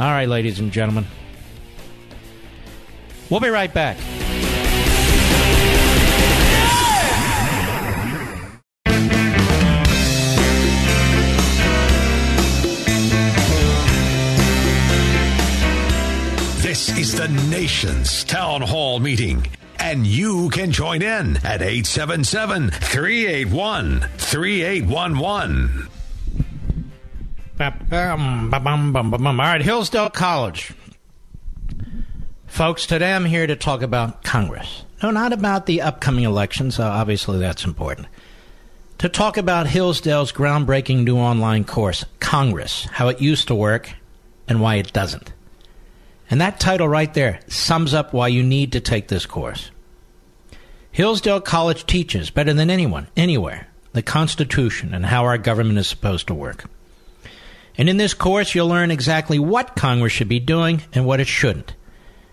All 0.00 0.10
right, 0.10 0.28
ladies 0.28 0.58
and 0.58 0.72
gentlemen. 0.72 1.06
We'll 3.30 3.38
be 3.38 3.50
right 3.50 3.72
back. 3.72 3.96
This 16.62 16.98
is 16.98 17.14
the 17.14 17.28
nation's 17.48 18.24
town 18.24 18.60
hall 18.60 18.98
meeting, 18.98 19.46
and 19.78 20.04
you 20.04 20.50
can 20.50 20.72
join 20.72 21.00
in 21.00 21.36
at 21.44 21.62
877 21.62 22.70
381 22.70 24.00
3811. 24.18 25.93
All 29.40 29.52
right, 29.52 29.62
Hillsdale 29.62 30.10
College. 30.10 30.72
Folks, 32.48 32.84
today 32.84 33.12
I'm 33.12 33.24
here 33.24 33.46
to 33.46 33.54
talk 33.54 33.82
about 33.82 34.24
Congress. 34.24 34.84
No, 35.00 35.12
not 35.12 35.32
about 35.32 35.66
the 35.66 35.80
upcoming 35.80 36.24
elections. 36.24 36.80
Uh, 36.80 36.88
obviously, 36.88 37.38
that's 37.38 37.64
important. 37.64 38.08
To 38.98 39.08
talk 39.08 39.36
about 39.36 39.68
Hillsdale's 39.68 40.32
groundbreaking 40.32 41.04
new 41.04 41.16
online 41.16 41.64
course, 41.64 42.04
Congress, 42.18 42.86
how 42.86 43.08
it 43.08 43.20
used 43.20 43.46
to 43.48 43.54
work 43.54 43.92
and 44.48 44.60
why 44.60 44.76
it 44.76 44.92
doesn't. 44.92 45.32
And 46.30 46.40
that 46.40 46.58
title 46.58 46.88
right 46.88 47.12
there 47.14 47.38
sums 47.46 47.94
up 47.94 48.12
why 48.12 48.28
you 48.28 48.42
need 48.42 48.72
to 48.72 48.80
take 48.80 49.06
this 49.08 49.26
course. 49.26 49.70
Hillsdale 50.90 51.40
College 51.40 51.86
teaches 51.86 52.30
better 52.30 52.52
than 52.52 52.70
anyone, 52.70 53.06
anywhere, 53.16 53.68
the 53.92 54.02
Constitution 54.02 54.92
and 54.92 55.06
how 55.06 55.24
our 55.24 55.38
government 55.38 55.78
is 55.78 55.86
supposed 55.86 56.26
to 56.28 56.34
work. 56.34 56.64
And 57.76 57.88
in 57.88 57.96
this 57.96 58.14
course, 58.14 58.54
you'll 58.54 58.68
learn 58.68 58.90
exactly 58.90 59.38
what 59.38 59.76
Congress 59.76 60.12
should 60.12 60.28
be 60.28 60.40
doing 60.40 60.82
and 60.92 61.04
what 61.04 61.20
it 61.20 61.26
shouldn't, 61.26 61.74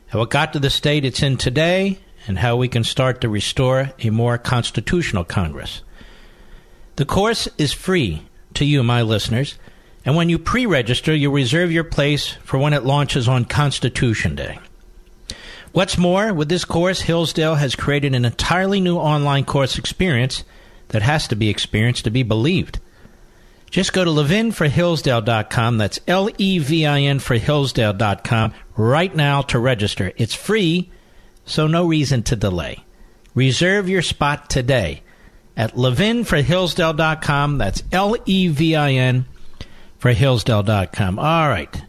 how 0.07 0.21
it 0.21 0.29
got 0.29 0.53
to 0.53 0.59
the 0.59 0.69
state 0.69 1.05
it's 1.05 1.23
in 1.23 1.37
today, 1.37 1.99
and 2.27 2.37
how 2.37 2.55
we 2.55 2.67
can 2.67 2.83
start 2.83 3.21
to 3.21 3.29
restore 3.29 3.91
a 3.99 4.09
more 4.09 4.37
constitutional 4.37 5.23
Congress. 5.23 5.81
The 6.97 7.05
course 7.05 7.47
is 7.57 7.73
free 7.73 8.21
to 8.53 8.65
you, 8.65 8.83
my 8.83 9.01
listeners, 9.01 9.57
and 10.05 10.15
when 10.15 10.29
you 10.29 10.39
pre 10.39 10.65
register, 10.65 11.13
you'll 11.13 11.33
reserve 11.33 11.71
your 11.71 11.83
place 11.83 12.29
for 12.43 12.57
when 12.57 12.73
it 12.73 12.83
launches 12.83 13.27
on 13.27 13.45
Constitution 13.45 14.35
Day. 14.35 14.59
What's 15.71 15.97
more, 15.97 16.33
with 16.33 16.49
this 16.49 16.65
course, 16.65 17.01
Hillsdale 17.01 17.55
has 17.55 17.75
created 17.75 18.13
an 18.13 18.25
entirely 18.25 18.81
new 18.81 18.97
online 18.97 19.45
course 19.45 19.77
experience 19.77 20.43
that 20.89 21.01
has 21.01 21.27
to 21.29 21.35
be 21.35 21.49
experienced 21.49 22.03
to 22.03 22.11
be 22.11 22.23
believed. 22.23 22.79
Just 23.71 23.93
go 23.93 24.03
to 24.03 24.11
levinforhillsdale.com, 24.11 25.77
that's 25.77 25.99
L 26.05 26.29
E 26.37 26.59
V 26.59 26.85
I 26.85 26.99
N 27.01 27.19
for 27.19 27.37
Hillsdale.com, 27.37 28.53
right 28.75 29.15
now 29.15 29.41
to 29.43 29.57
register. 29.59 30.11
It's 30.17 30.35
free, 30.35 30.91
so 31.45 31.67
no 31.67 31.87
reason 31.87 32.21
to 32.23 32.35
delay. 32.35 32.83
Reserve 33.33 33.87
your 33.87 34.01
spot 34.01 34.49
today 34.49 35.03
at 35.55 35.73
levinforhillsdale.com, 35.75 37.57
that's 37.57 37.83
L 37.93 38.17
E 38.25 38.49
V 38.49 38.75
I 38.75 38.91
N 38.91 39.25
for 39.97 40.11
Hillsdale.com. 40.11 41.17
All 41.17 41.47
right. 41.47 41.81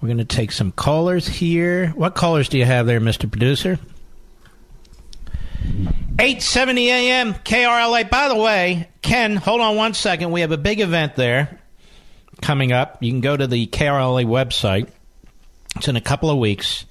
We're 0.00 0.08
going 0.08 0.18
to 0.18 0.24
take 0.24 0.52
some 0.52 0.72
callers 0.72 1.28
here. 1.28 1.88
What 1.90 2.14
callers 2.14 2.48
do 2.48 2.58
you 2.58 2.64
have 2.64 2.86
there, 2.86 3.00
Mr. 3.00 3.30
Producer? 3.30 3.78
870 6.18 6.90
AM 6.90 7.34
KRLA. 7.34 8.08
By 8.10 8.28
the 8.28 8.36
way, 8.36 8.88
Ken, 9.02 9.36
hold 9.36 9.60
on 9.60 9.76
one 9.76 9.94
second. 9.94 10.30
We 10.32 10.42
have 10.42 10.52
a 10.52 10.58
big 10.58 10.80
event 10.80 11.16
there 11.16 11.58
coming 12.40 12.72
up. 12.72 13.02
You 13.02 13.10
can 13.10 13.20
go 13.20 13.36
to 13.36 13.46
the 13.46 13.66
KRLA 13.66 14.26
website. 14.26 14.88
It's 15.76 15.88
in 15.88 15.96
a 15.96 16.00
couple 16.00 16.30
of 16.30 16.38
weeks. 16.38 16.84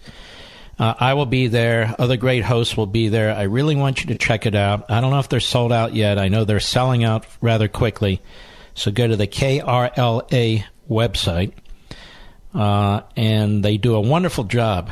Uh, 0.79 0.95
I 0.99 1.13
will 1.13 1.27
be 1.27 1.47
there. 1.47 1.95
Other 1.99 2.17
great 2.17 2.43
hosts 2.43 2.75
will 2.75 2.87
be 2.87 3.09
there. 3.09 3.35
I 3.35 3.43
really 3.43 3.75
want 3.75 4.01
you 4.01 4.07
to 4.07 4.17
check 4.17 4.45
it 4.45 4.55
out. 4.55 4.89
I 4.89 4.99
don't 4.99 5.11
know 5.11 5.19
if 5.19 5.29
they're 5.29 5.39
sold 5.39 5.71
out 5.71 5.93
yet. 5.93 6.17
I 6.17 6.27
know 6.27 6.43
they're 6.43 6.59
selling 6.59 7.03
out 7.03 7.25
rather 7.39 7.67
quickly. 7.67 8.21
So 8.73 8.89
go 8.89 9.07
to 9.07 9.15
the 9.15 9.27
KRLA 9.27 10.63
website 10.89 11.53
uh, 12.53 13.01
and 13.15 13.63
they 13.63 13.77
do 13.77 13.95
a 13.95 14.01
wonderful 14.01 14.45
job 14.45 14.89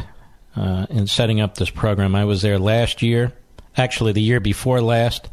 uh, 0.55 0.85
in 0.89 1.07
setting 1.07 1.41
up 1.41 1.55
this 1.55 1.69
program. 1.69 2.15
I 2.15 2.25
was 2.25 2.41
there 2.41 2.59
last 2.59 3.01
year, 3.01 3.33
actually 3.79 4.11
the 4.11 4.21
year 4.21 4.39
before 4.39 4.81
last, 4.81 5.29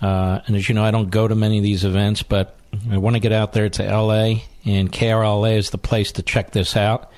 uh, 0.00 0.40
and 0.46 0.56
as 0.56 0.68
you 0.68 0.74
know, 0.74 0.84
I 0.84 0.90
don't 0.90 1.10
go 1.10 1.26
to 1.26 1.34
many 1.34 1.58
of 1.58 1.64
these 1.64 1.84
events, 1.84 2.22
but 2.22 2.56
I 2.90 2.98
want 2.98 3.14
to 3.14 3.20
get 3.20 3.32
out 3.32 3.52
there 3.52 3.68
to 3.68 3.82
LA, 3.82 4.40
and 4.64 4.90
KRLA 4.92 5.56
is 5.56 5.70
the 5.70 5.78
place 5.78 6.12
to 6.12 6.22
check 6.22 6.52
this 6.52 6.76
out. 6.76 7.10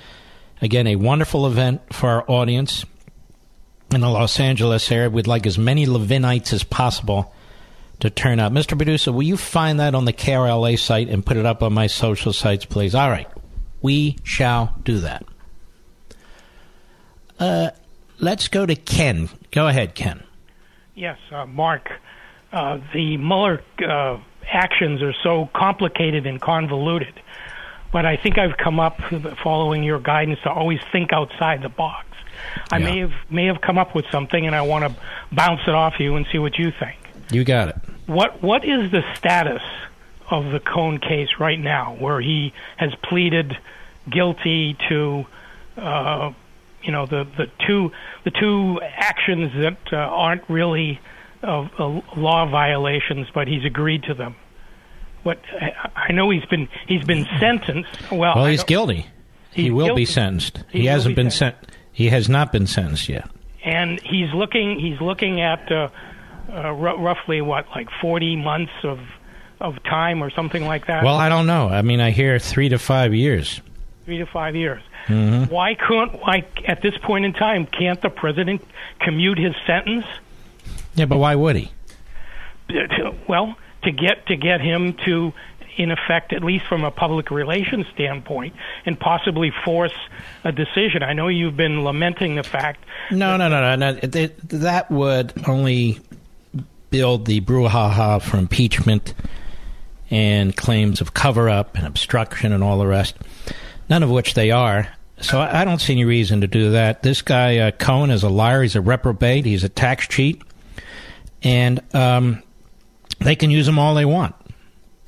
Again, 0.61 0.87
a 0.87 0.97
wonderful 0.97 1.47
event 1.47 1.83
for 1.93 2.09
our 2.09 2.31
audience 2.31 2.85
in 3.93 4.01
the 4.01 4.09
Los 4.09 4.39
Angeles 4.41 4.91
area. 4.91 5.11
We'd 5.11 5.27
like 5.27 5.47
as 5.47 5.59
many 5.59 5.87
Levinites 5.87 6.53
as 6.53 6.65
possible 6.65 7.33
to 8.01 8.11
turn 8.11 8.39
out. 8.41 8.53
Mr. 8.53 8.77
Producer, 8.77 9.13
will 9.13 9.23
you 9.23 9.37
find 9.37 9.81
that 9.81 9.95
on 9.95 10.05
the 10.05 10.13
KRLA 10.13 10.79
site 10.79 11.09
and 11.09 11.25
put 11.25 11.37
it 11.37 11.47
up 11.47 11.63
on 11.63 11.73
my 11.73 11.87
social 11.87 12.33
sites, 12.33 12.65
please? 12.65 12.95
All 12.95 13.11
right. 13.11 13.29
We 13.81 14.19
shall 14.25 14.75
do 14.85 14.99
that. 15.01 15.25
Uh, 17.39 17.71
let's 18.19 18.49
go 18.49 18.67
to 18.67 18.75
Ken. 18.75 19.29
Go 19.51 19.69
ahead, 19.69 19.95
Ken. 19.95 20.23
Yes, 20.99 21.19
uh, 21.31 21.47
Mark. 21.47 21.93
Uh, 22.53 22.81
the 22.93 23.17
Mueller 23.19 23.63
uh, 23.87 24.19
actions 24.51 25.01
are 25.01 25.15
so 25.23 25.49
complicated 25.55 26.27
and 26.27 26.41
convoluted, 26.41 27.15
but 27.93 28.05
I 28.05 28.17
think 28.17 28.37
I've 28.37 28.57
come 28.57 28.81
up 28.81 29.01
following 29.45 29.85
your 29.85 30.01
guidance 30.01 30.41
to 30.43 30.51
always 30.51 30.81
think 30.91 31.13
outside 31.13 31.63
the 31.63 31.69
box. 31.69 32.09
I 32.73 32.79
yeah. 32.79 32.85
may 32.85 32.99
have 32.99 33.13
may 33.31 33.47
have 33.47 33.61
come 33.61 33.79
up 33.79 33.95
with 33.95 34.07
something, 34.11 34.45
and 34.45 34.57
I 34.57 34.63
want 34.63 34.93
to 34.93 35.01
bounce 35.31 35.61
it 35.69 35.75
off 35.75 36.01
you 36.01 36.17
and 36.17 36.27
see 36.33 36.39
what 36.39 36.59
you 36.59 36.73
think. 36.73 36.99
You 37.31 37.45
got 37.45 37.69
it. 37.69 37.77
What 38.07 38.43
What 38.43 38.65
is 38.65 38.91
the 38.91 39.05
status 39.15 39.63
of 40.29 40.51
the 40.51 40.59
Cohen 40.59 40.99
case 40.99 41.29
right 41.39 41.61
now, 41.61 41.95
where 42.01 42.21
he 42.21 42.53
has 42.77 42.93
pleaded 43.03 43.57
guilty 44.11 44.77
to, 44.89 45.27
uh, 45.77 46.33
you 46.89 46.93
know, 46.93 47.05
the 47.05 47.25
the 47.37 47.47
two 47.67 47.93
the 48.25 48.31
two 48.31 48.81
actions 48.83 49.53
that 49.61 49.77
uh, 49.93 49.97
aren't 49.97 50.43
really 50.49 50.99
uh, 51.43 51.69
uh, 51.79 52.01
law 52.17 52.47
violations, 52.51 53.29
but 53.35 53.47
he's 53.47 53.63
agreed 53.67 54.05
to 54.05 54.15
them. 54.15 54.35
What 55.23 55.39
I 55.95 56.13
know 56.13 56.31
he's 56.31 56.47
been 56.47 56.67
he's 56.87 57.05
been 57.05 57.27
sentenced. 57.39 58.11
Well, 58.11 58.37
well, 58.37 58.47
he's 58.47 58.65
guilty. 58.65 59.07
He's 59.51 59.67
he 59.67 59.71
will 59.71 59.89
guilty. 59.89 60.01
be 60.01 60.07
sentenced. 60.07 60.65
He, 60.71 60.81
he 60.81 60.87
hasn't 60.87 61.15
be 61.15 61.23
been 61.25 61.31
sent. 61.31 61.57
He 61.93 62.09
has 62.09 62.31
not 62.31 62.53
been 62.53 62.67
sentenced 62.67 63.07
yet. 63.11 63.31
And 63.63 64.01
he's 64.01 64.33
looking. 64.33 64.81
He's 64.81 64.99
looking 64.99 65.43
at 65.43 65.71
uh, 65.71 65.91
uh, 66.49 66.53
r- 66.55 66.97
roughly 66.97 67.43
what, 67.43 67.67
like 67.75 67.89
forty 68.01 68.35
months 68.35 68.73
of 68.83 68.99
of 69.61 69.83
time 69.83 70.23
or 70.23 70.31
something 70.31 70.65
like 70.65 70.87
that? 70.87 71.05
Well, 71.05 71.17
I 71.17 71.29
don't 71.29 71.47
know. 71.47 71.69
I 71.69 71.83
mean, 71.83 72.01
I 72.01 72.13
hear 72.13 72.39
three 72.39 72.71
to 72.71 72.79
five 72.79 73.13
years. 73.13 73.61
Three 74.09 74.17
to 74.17 74.25
five 74.25 74.57
years. 74.57 74.81
Mm-hmm. 75.09 75.53
Why 75.53 75.75
couldn't? 75.75 76.23
Why 76.23 76.43
at 76.65 76.81
this 76.81 76.97
point 76.97 77.27
in 77.27 77.35
time 77.35 77.67
can't 77.67 78.01
the 78.01 78.09
president 78.09 78.65
commute 79.01 79.37
his 79.37 79.55
sentence? 79.67 80.07
Yeah, 80.95 81.05
but 81.05 81.19
why 81.19 81.35
would 81.35 81.57
he? 81.57 81.71
Well, 83.29 83.55
to 83.83 83.93
get 83.93 84.25
to 84.29 84.37
get 84.37 84.63
him 84.63 84.95
to, 85.05 85.35
in 85.77 85.91
effect, 85.91 86.33
at 86.33 86.43
least 86.43 86.65
from 86.65 86.85
a 86.85 86.91
public 86.91 87.31
relations 87.31 87.85
standpoint, 87.93 88.55
and 88.87 88.99
possibly 88.99 89.53
force 89.63 89.93
a 90.43 90.53
decision. 90.53 91.03
I 91.03 91.13
know 91.13 91.29
you've 91.29 91.59
been 91.59 91.85
lamenting 91.85 92.37
the 92.37 92.43
fact. 92.43 92.83
No, 93.11 93.37
no, 93.37 93.51
no, 93.51 93.77
no, 93.77 93.93
no. 93.93 93.93
That 93.93 94.91
would 94.91 95.35
only 95.47 95.99
build 96.89 97.27
the 97.27 97.43
brouhaha 97.43 98.23
for 98.23 98.39
impeachment 98.39 99.13
and 100.11 100.57
claims 100.57 101.03
of 101.03 101.13
cover 101.13 101.51
up 101.51 101.77
and 101.77 101.87
obstruction 101.87 102.51
and 102.55 102.65
all 102.65 102.79
the 102.79 102.87
rest, 102.87 103.15
none 103.89 104.03
of 104.03 104.11
which 104.11 104.35
they 104.35 104.51
are. 104.51 104.89
So 105.21 105.41
I 105.41 105.65
don't 105.65 105.81
see 105.81 105.95
any 105.95 106.05
reason 106.05 106.43
to 106.43 106.47
do 106.47 106.73
that. 106.73 107.03
This 107.03 107.23
guy 107.23 107.59
uh, 107.59 107.71
Cohen 107.73 108.11
is 108.11 108.23
a 108.23 108.29
liar. 108.29 108.63
He's 108.63 108.77
a 108.77 108.81
reprobate. 108.81 109.45
He's 109.45 109.65
a 109.65 109.69
tax 109.69 110.07
cheat, 110.07 110.43
and 111.43 111.83
um, 111.93 112.43
they 113.19 113.35
can 113.35 113.51
use 113.51 113.67
him 113.67 113.79
all 113.79 113.95
they 113.95 114.05
want. 114.05 114.37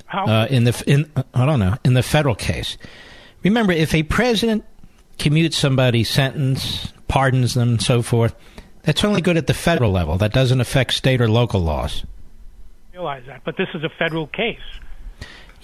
How? 0.05 0.25
Uh, 0.25 0.47
in 0.49 0.65
the 0.65 0.83
in 0.85 1.09
I 1.33 1.45
don't 1.45 1.59
know 1.59 1.77
in 1.85 1.93
the 1.93 2.03
federal 2.03 2.35
case. 2.35 2.77
Remember, 3.43 3.71
if 3.71 3.95
a 3.95 4.03
president 4.03 4.65
commutes 5.17 5.53
somebody's 5.53 6.09
sentence, 6.09 6.91
pardons 7.07 7.53
them, 7.53 7.69
and 7.69 7.81
so 7.81 8.01
forth, 8.01 8.35
that's 8.83 9.03
only 9.05 9.21
good 9.21 9.37
at 9.37 9.47
the 9.47 9.53
federal 9.53 9.91
level. 9.91 10.17
That 10.17 10.33
doesn't 10.33 10.59
affect 10.59 10.93
state 10.93 11.21
or 11.21 11.29
local 11.29 11.61
laws. 11.61 12.03
I 12.91 12.97
realize 12.97 13.23
that, 13.27 13.43
but 13.45 13.55
this 13.55 13.69
is 13.73 13.83
a 13.83 13.89
federal 13.97 14.27
case. 14.27 14.59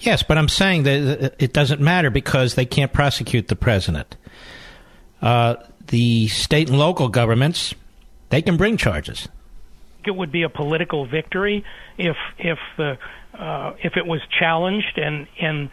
Yes, 0.00 0.22
but 0.22 0.38
I'm 0.38 0.48
saying 0.48 0.84
that 0.84 1.34
it 1.38 1.52
doesn't 1.52 1.80
matter 1.80 2.10
because 2.10 2.54
they 2.54 2.64
can't 2.64 2.92
prosecute 2.92 3.48
the 3.48 3.56
president. 3.56 4.16
Uh, 5.20 5.56
the 5.88 6.28
state 6.28 6.68
and 6.68 6.78
local 6.78 7.08
governments, 7.08 7.74
they 8.30 8.42
can 8.42 8.56
bring 8.56 8.76
charges. 8.76 9.28
It 10.06 10.12
would 10.12 10.30
be 10.30 10.42
a 10.42 10.48
political 10.48 11.06
victory 11.06 11.64
if 11.98 12.16
if 12.38 12.58
the 12.76 12.98
uh, 13.34 13.74
if 13.82 13.96
it 13.96 14.06
was 14.06 14.20
challenged 14.38 14.98
and 14.98 15.26
and 15.40 15.70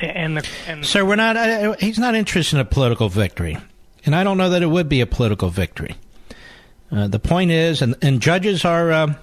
and 0.00 0.36
the 0.36 0.48
and 0.68 0.84
sir, 0.84 1.04
we're 1.04 1.16
not. 1.16 1.36
Uh, 1.36 1.74
he's 1.80 1.98
not 1.98 2.14
interested 2.14 2.56
in 2.56 2.60
a 2.60 2.64
political 2.64 3.08
victory, 3.08 3.56
and 4.04 4.14
I 4.14 4.22
don't 4.22 4.36
know 4.36 4.50
that 4.50 4.62
it 4.62 4.66
would 4.66 4.88
be 4.88 5.00
a 5.00 5.06
political 5.06 5.48
victory. 5.48 5.96
Uh, 6.94 7.08
the 7.08 7.18
point 7.18 7.50
is, 7.50 7.82
and, 7.82 7.96
and 8.02 8.20
judges 8.20 8.64
are, 8.64 8.92
uh, 8.92 9.14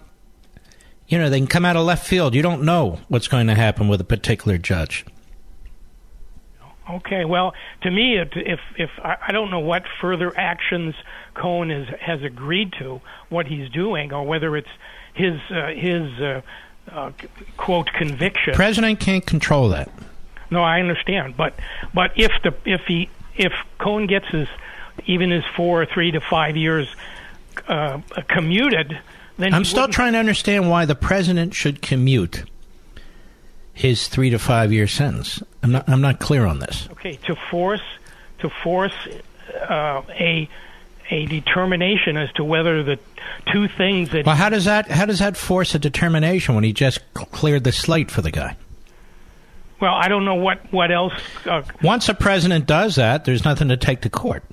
you 1.11 1.19
know, 1.19 1.29
they 1.29 1.39
can 1.39 1.47
come 1.47 1.65
out 1.65 1.75
of 1.75 1.85
left 1.85 2.07
field. 2.07 2.33
You 2.33 2.41
don't 2.41 2.63
know 2.63 2.99
what's 3.09 3.27
going 3.27 3.47
to 3.47 3.55
happen 3.55 3.89
with 3.89 3.99
a 3.99 4.05
particular 4.05 4.57
judge. 4.57 5.05
Okay, 6.89 7.25
well, 7.25 7.53
to 7.81 7.91
me, 7.91 8.17
if 8.17 8.29
if, 8.35 8.59
if 8.77 8.89
I 9.03 9.31
don't 9.31 9.51
know 9.51 9.59
what 9.59 9.83
further 9.99 10.33
actions 10.37 10.95
Cohen 11.33 11.69
has 11.69 11.87
has 11.99 12.23
agreed 12.23 12.73
to, 12.79 13.01
what 13.29 13.45
he's 13.45 13.69
doing, 13.69 14.11
or 14.13 14.23
whether 14.23 14.55
it's 14.55 14.69
his 15.13 15.39
uh, 15.51 15.67
his 15.67 16.19
uh, 16.19 16.41
uh, 16.89 17.11
quote 17.57 17.91
conviction. 17.93 18.53
President 18.53 18.99
can't 18.99 19.25
control 19.25 19.69
that. 19.69 19.89
No, 20.49 20.63
I 20.63 20.79
understand, 20.79 21.35
but 21.37 21.53
but 21.93 22.11
if 22.15 22.31
the 22.43 22.53
if 22.65 22.81
he 22.87 23.09
if 23.35 23.53
Cohen 23.79 24.07
gets 24.07 24.27
his 24.27 24.47
even 25.05 25.29
his 25.29 25.45
four, 25.55 25.85
three 25.85 26.11
to 26.11 26.21
five 26.21 26.57
years 26.57 26.93
uh, 27.67 27.99
commuted, 28.27 28.97
then 29.41 29.53
I'm 29.53 29.65
still 29.65 29.87
trying 29.87 30.13
to 30.13 30.19
understand 30.19 30.69
why 30.69 30.85
the 30.85 30.95
president 30.95 31.53
should 31.53 31.81
commute 31.81 32.43
his 33.73 34.07
three 34.07 34.29
to 34.29 34.39
five 34.39 34.71
year 34.71 34.87
sentence. 34.87 35.41
I'm 35.63 35.71
not. 35.71 35.89
I'm 35.89 36.01
not 36.01 36.19
clear 36.19 36.45
on 36.45 36.59
this. 36.59 36.87
Okay, 36.91 37.17
to 37.27 37.35
force 37.49 37.81
to 38.39 38.49
force 38.49 38.93
uh, 39.69 40.01
a 40.09 40.49
a 41.09 41.25
determination 41.25 42.17
as 42.17 42.31
to 42.33 42.43
whether 42.43 42.83
the 42.83 42.97
two 43.51 43.67
things 43.67 44.09
that 44.11 44.25
Well, 44.25 44.35
how 44.35 44.49
does 44.49 44.65
that 44.65 44.89
how 44.89 45.05
does 45.05 45.19
that 45.19 45.37
force 45.37 45.75
a 45.75 45.79
determination 45.79 46.55
when 46.55 46.63
he 46.63 46.73
just 46.73 47.01
cleared 47.13 47.63
the 47.63 47.71
slate 47.71 48.09
for 48.11 48.21
the 48.21 48.31
guy? 48.31 48.55
well, 49.79 49.93
I 49.95 50.07
don't 50.09 50.25
know 50.25 50.35
what 50.35 50.71
what 50.71 50.91
else. 50.91 51.13
Uh, 51.45 51.63
Once 51.81 52.07
a 52.07 52.13
president 52.13 52.65
does 52.67 52.95
that, 52.95 53.25
there's 53.25 53.43
nothing 53.43 53.69
to 53.69 53.77
take 53.77 54.01
to 54.01 54.09
court. 54.09 54.43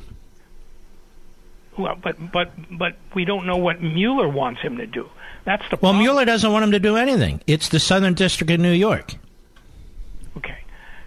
Well, 1.79 1.97
but 2.03 2.17
but 2.33 2.51
but 2.77 2.97
we 3.15 3.25
don't 3.25 3.47
know 3.47 3.57
what 3.57 3.81
Mueller 3.83 4.29
wants 4.29 4.61
him 4.61 4.77
to 4.79 4.87
do. 4.87 5.09
That's 5.45 5.63
the 5.71 5.79
Well. 5.81 5.95
Mueller 5.95 6.25
doesn't 6.25 6.53
want 6.53 6.65
him 6.65 6.73
to 6.73 6.79
do 6.81 6.97
anything. 6.97 7.41
It's 7.47 7.69
the 7.71 7.81
Southern 7.81 8.15
District 8.15 8.51
of 8.51 8.61
New 8.61 8.73
York. 8.73 9.15
Okay. 10.37 10.59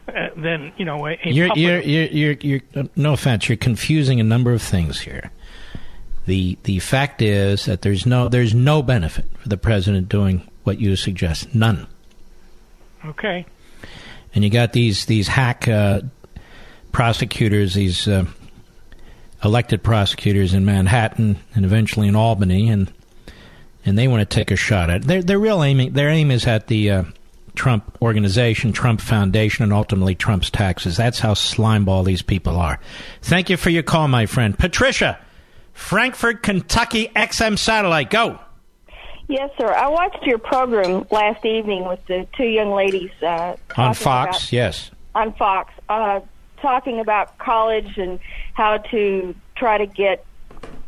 Uh, 0.08 0.30
then 0.36 0.72
you 0.78 0.86
know 0.86 1.08
You're, 1.24 1.50
public- 1.50 1.64
you're, 1.64 1.80
you're, 1.82 2.34
you're, 2.34 2.62
you're, 2.74 2.88
no 2.96 3.14
offense, 3.14 3.48
you're 3.48 3.58
confusing 3.58 4.20
a 4.20 4.24
number 4.24 4.52
of 4.54 4.62
things 4.62 5.00
here. 5.02 5.32
The 6.26 6.58
the 6.64 6.80
fact 6.80 7.22
is 7.22 7.66
that 7.66 7.82
there's 7.82 8.06
no 8.06 8.28
there's 8.30 8.54
no 8.56 8.82
benefit 8.82 9.26
for 9.40 9.50
the 9.50 9.58
president 9.58 10.10
doing 10.10 10.48
what 10.64 10.80
you 10.80 10.96
suggest, 10.96 11.54
none. 11.56 11.88
okay. 13.06 13.46
And 14.34 14.44
you 14.44 14.50
got 14.50 14.72
these 14.74 15.06
these 15.06 15.28
hack 15.28 15.68
uh, 15.68 16.02
prosecutors, 16.92 17.74
these 17.74 18.08
uh, 18.08 18.26
elected 19.44 19.84
prosecutors 19.84 20.54
in 20.54 20.66
Manhattan 20.66 21.40
and 21.56 21.66
eventually 21.66 22.08
in 22.08 22.16
Albany, 22.16 22.70
and 22.70 22.92
and 23.86 23.98
they 23.98 24.08
want 24.08 24.22
to 24.28 24.36
take 24.36 24.52
a 24.52 24.56
shot 24.56 24.90
at 24.90 24.98
it. 25.02 25.08
Their 25.08 25.22
their 25.24 25.40
real 25.40 25.64
aiming 25.64 25.94
their 25.94 26.10
aim 26.10 26.32
is 26.32 26.46
at 26.48 26.68
the 26.68 26.92
uh, 26.92 27.04
Trump 27.56 27.98
organization, 28.02 28.72
Trump 28.74 29.02
Foundation, 29.02 29.64
and 29.64 29.74
ultimately 29.74 30.16
Trump's 30.16 30.50
taxes. 30.50 30.98
That's 30.98 31.20
how 31.20 31.34
slimeball 31.34 32.06
these 32.06 32.22
people 32.22 32.56
are. 32.58 32.80
Thank 33.22 33.50
you 33.50 33.58
for 33.58 33.70
your 33.70 33.84
call, 33.84 34.08
my 34.08 34.26
friend, 34.26 34.58
Patricia, 34.58 35.20
Frankfort, 35.74 36.44
Kentucky, 36.44 37.10
XM 37.16 37.58
satellite. 37.58 38.10
Go. 38.10 38.40
Yes, 39.28 39.50
sir. 39.58 39.74
I 39.74 39.88
watched 39.88 40.24
your 40.24 40.40
program 40.40 41.06
last 41.10 41.46
evening 41.46 41.86
with 41.88 42.06
the 42.06 42.28
two 42.36 42.44
young 42.48 42.72
ladies 42.72 43.12
uh, 43.22 43.56
On 43.78 43.94
Fox, 43.94 44.38
about- 44.38 44.52
yes. 44.52 44.92
on 45.16 45.34
Fox, 45.34 45.74
uh, 45.88 46.20
talking 46.62 47.00
about 47.00 47.38
college 47.38 47.98
and 47.98 48.20
how 48.54 48.78
to 48.78 49.36
try 49.56 49.78
to 49.78 49.86
get 49.86 50.26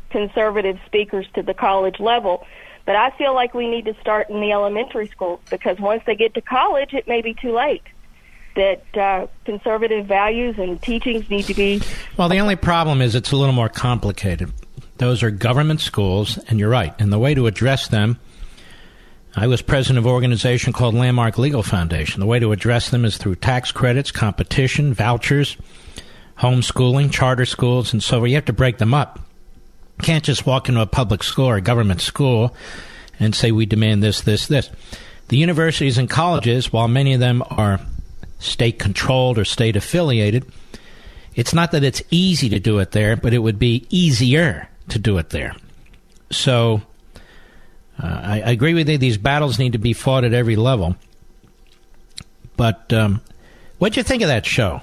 conservative 0.09 0.79
speakers 0.85 1.25
to 1.33 1.41
the 1.41 1.53
college 1.53 1.99
level. 1.99 2.45
But 2.85 2.95
I 2.95 3.11
feel 3.11 3.33
like 3.33 3.53
we 3.53 3.67
need 3.67 3.85
to 3.85 3.95
start 4.01 4.29
in 4.29 4.41
the 4.41 4.51
elementary 4.51 5.07
schools 5.07 5.39
because 5.49 5.79
once 5.79 6.03
they 6.05 6.15
get 6.15 6.33
to 6.35 6.41
college, 6.41 6.93
it 6.93 7.07
may 7.07 7.21
be 7.21 7.33
too 7.33 7.53
late. 7.53 7.83
That 8.55 8.97
uh, 8.97 9.27
conservative 9.45 10.05
values 10.05 10.59
and 10.59 10.79
teachings 10.79 11.27
need 11.29 11.45
to 11.45 11.55
be 11.55 11.81
Well, 12.17 12.29
the 12.29 12.37
only 12.37 12.55
problem 12.55 13.01
is 13.01 13.15
it's 13.15 13.31
a 13.31 13.35
little 13.35 13.55
more 13.55 13.69
complicated. 13.69 14.53
Those 14.97 15.23
are 15.23 15.31
government 15.31 15.81
schools, 15.81 16.37
and 16.49 16.59
you're 16.59 16.69
right. 16.69 16.93
And 16.99 17.11
the 17.11 17.17
way 17.17 17.33
to 17.33 17.47
address 17.47 17.87
them, 17.87 18.19
I 19.35 19.47
was 19.47 19.63
president 19.63 19.97
of 19.97 20.05
an 20.05 20.11
organization 20.11 20.73
called 20.73 20.93
Landmark 20.93 21.39
Legal 21.39 21.63
Foundation. 21.63 22.19
The 22.19 22.27
way 22.27 22.39
to 22.39 22.51
address 22.51 22.91
them 22.91 23.03
is 23.03 23.17
through 23.17 23.35
tax 23.35 23.71
credits, 23.71 24.11
competition, 24.11 24.93
vouchers, 24.93 25.57
homeschooling, 26.37 27.11
charter 27.11 27.45
schools, 27.45 27.93
and 27.93 28.03
so 28.03 28.19
forth. 28.19 28.29
You 28.29 28.35
have 28.35 28.45
to 28.45 28.53
break 28.53 28.77
them 28.77 28.93
up. 28.93 29.19
You 29.97 30.03
can't 30.03 30.23
just 30.23 30.45
walk 30.45 30.69
into 30.69 30.81
a 30.81 30.85
public 30.85 31.23
school 31.23 31.45
or 31.45 31.55
a 31.55 31.61
government 31.61 32.01
school 32.01 32.55
and 33.19 33.33
say 33.33 33.51
we 33.51 33.65
demand 33.65 34.03
this, 34.03 34.21
this, 34.21 34.47
this. 34.47 34.69
The 35.29 35.37
universities 35.37 35.97
and 35.97 36.09
colleges, 36.09 36.71
while 36.71 36.87
many 36.87 37.13
of 37.13 37.19
them 37.19 37.43
are 37.49 37.79
state 38.37 38.77
controlled 38.77 39.39
or 39.39 39.45
state 39.45 39.75
affiliated, 39.75 40.45
it's 41.33 41.53
not 41.53 41.71
that 41.71 41.83
it's 41.83 42.03
easy 42.11 42.49
to 42.49 42.59
do 42.59 42.77
it 42.79 42.91
there, 42.91 43.15
but 43.15 43.33
it 43.33 43.39
would 43.39 43.57
be 43.57 43.87
easier 43.89 44.69
to 44.89 44.99
do 44.99 45.17
it 45.17 45.31
there. 45.31 45.55
So 46.29 46.83
uh, 48.01 48.07
I, 48.07 48.41
I 48.41 48.51
agree 48.51 48.73
with 48.73 48.89
you. 48.89 48.97
These 48.97 49.17
battles 49.17 49.59
need 49.59 49.73
to 49.73 49.77
be 49.77 49.93
fought 49.93 50.23
at 50.23 50.33
every 50.33 50.55
level. 50.55 50.95
But 52.57 52.91
um, 52.93 53.21
what'd 53.77 53.97
you 53.97 54.03
think 54.03 54.21
of 54.21 54.27
that 54.29 54.45
show? 54.45 54.81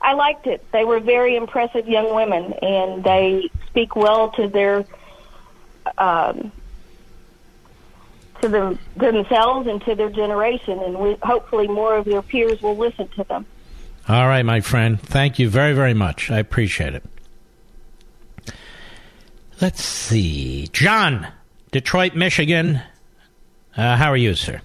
I 0.00 0.12
liked 0.12 0.46
it. 0.46 0.64
They 0.72 0.84
were 0.84 1.00
very 1.00 1.36
impressive 1.36 1.88
young 1.88 2.14
women, 2.14 2.52
and 2.62 3.02
they 3.02 3.50
speak 3.66 3.96
well 3.96 4.30
to 4.32 4.48
their 4.48 4.84
um, 5.98 6.52
to 8.40 8.48
them 8.48 8.78
themselves 8.96 9.66
and 9.66 9.82
to 9.84 9.94
their 9.94 10.10
generation. 10.10 10.78
And 10.78 10.98
we, 10.98 11.16
hopefully, 11.22 11.66
more 11.66 11.96
of 11.96 12.04
their 12.04 12.22
peers 12.22 12.62
will 12.62 12.76
listen 12.76 13.08
to 13.16 13.24
them. 13.24 13.46
All 14.08 14.28
right, 14.28 14.44
my 14.44 14.60
friend. 14.60 15.00
Thank 15.00 15.38
you 15.38 15.50
very, 15.50 15.72
very 15.72 15.94
much. 15.94 16.30
I 16.30 16.38
appreciate 16.38 16.94
it. 16.94 17.02
Let's 19.60 19.82
see. 19.82 20.68
John, 20.72 21.26
Detroit, 21.70 22.14
Michigan. 22.14 22.80
Uh, 23.76 23.96
how 23.96 24.10
are 24.10 24.16
you, 24.16 24.34
sir? 24.34 24.60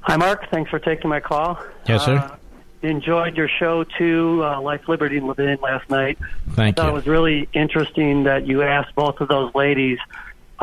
Hi, 0.00 0.16
Mark. 0.16 0.48
Thanks 0.50 0.70
for 0.70 0.78
taking 0.78 1.08
my 1.10 1.20
call. 1.20 1.58
Yes, 1.86 2.04
sir. 2.04 2.16
Uh, 2.16 2.36
enjoyed 2.82 3.36
your 3.36 3.48
show 3.48 3.84
too, 3.84 4.42
uh, 4.44 4.60
Life, 4.60 4.88
Liberty, 4.88 5.16
and 5.18 5.26
Levin 5.26 5.58
last 5.62 5.88
night. 5.90 6.18
Thank 6.50 6.78
I 6.78 6.82
thought 6.82 6.88
you. 6.88 6.92
it 6.92 6.94
was 6.94 7.06
really 7.06 7.48
interesting 7.52 8.24
that 8.24 8.46
you 8.46 8.62
asked 8.62 8.94
both 8.94 9.20
of 9.20 9.28
those 9.28 9.54
ladies 9.54 9.98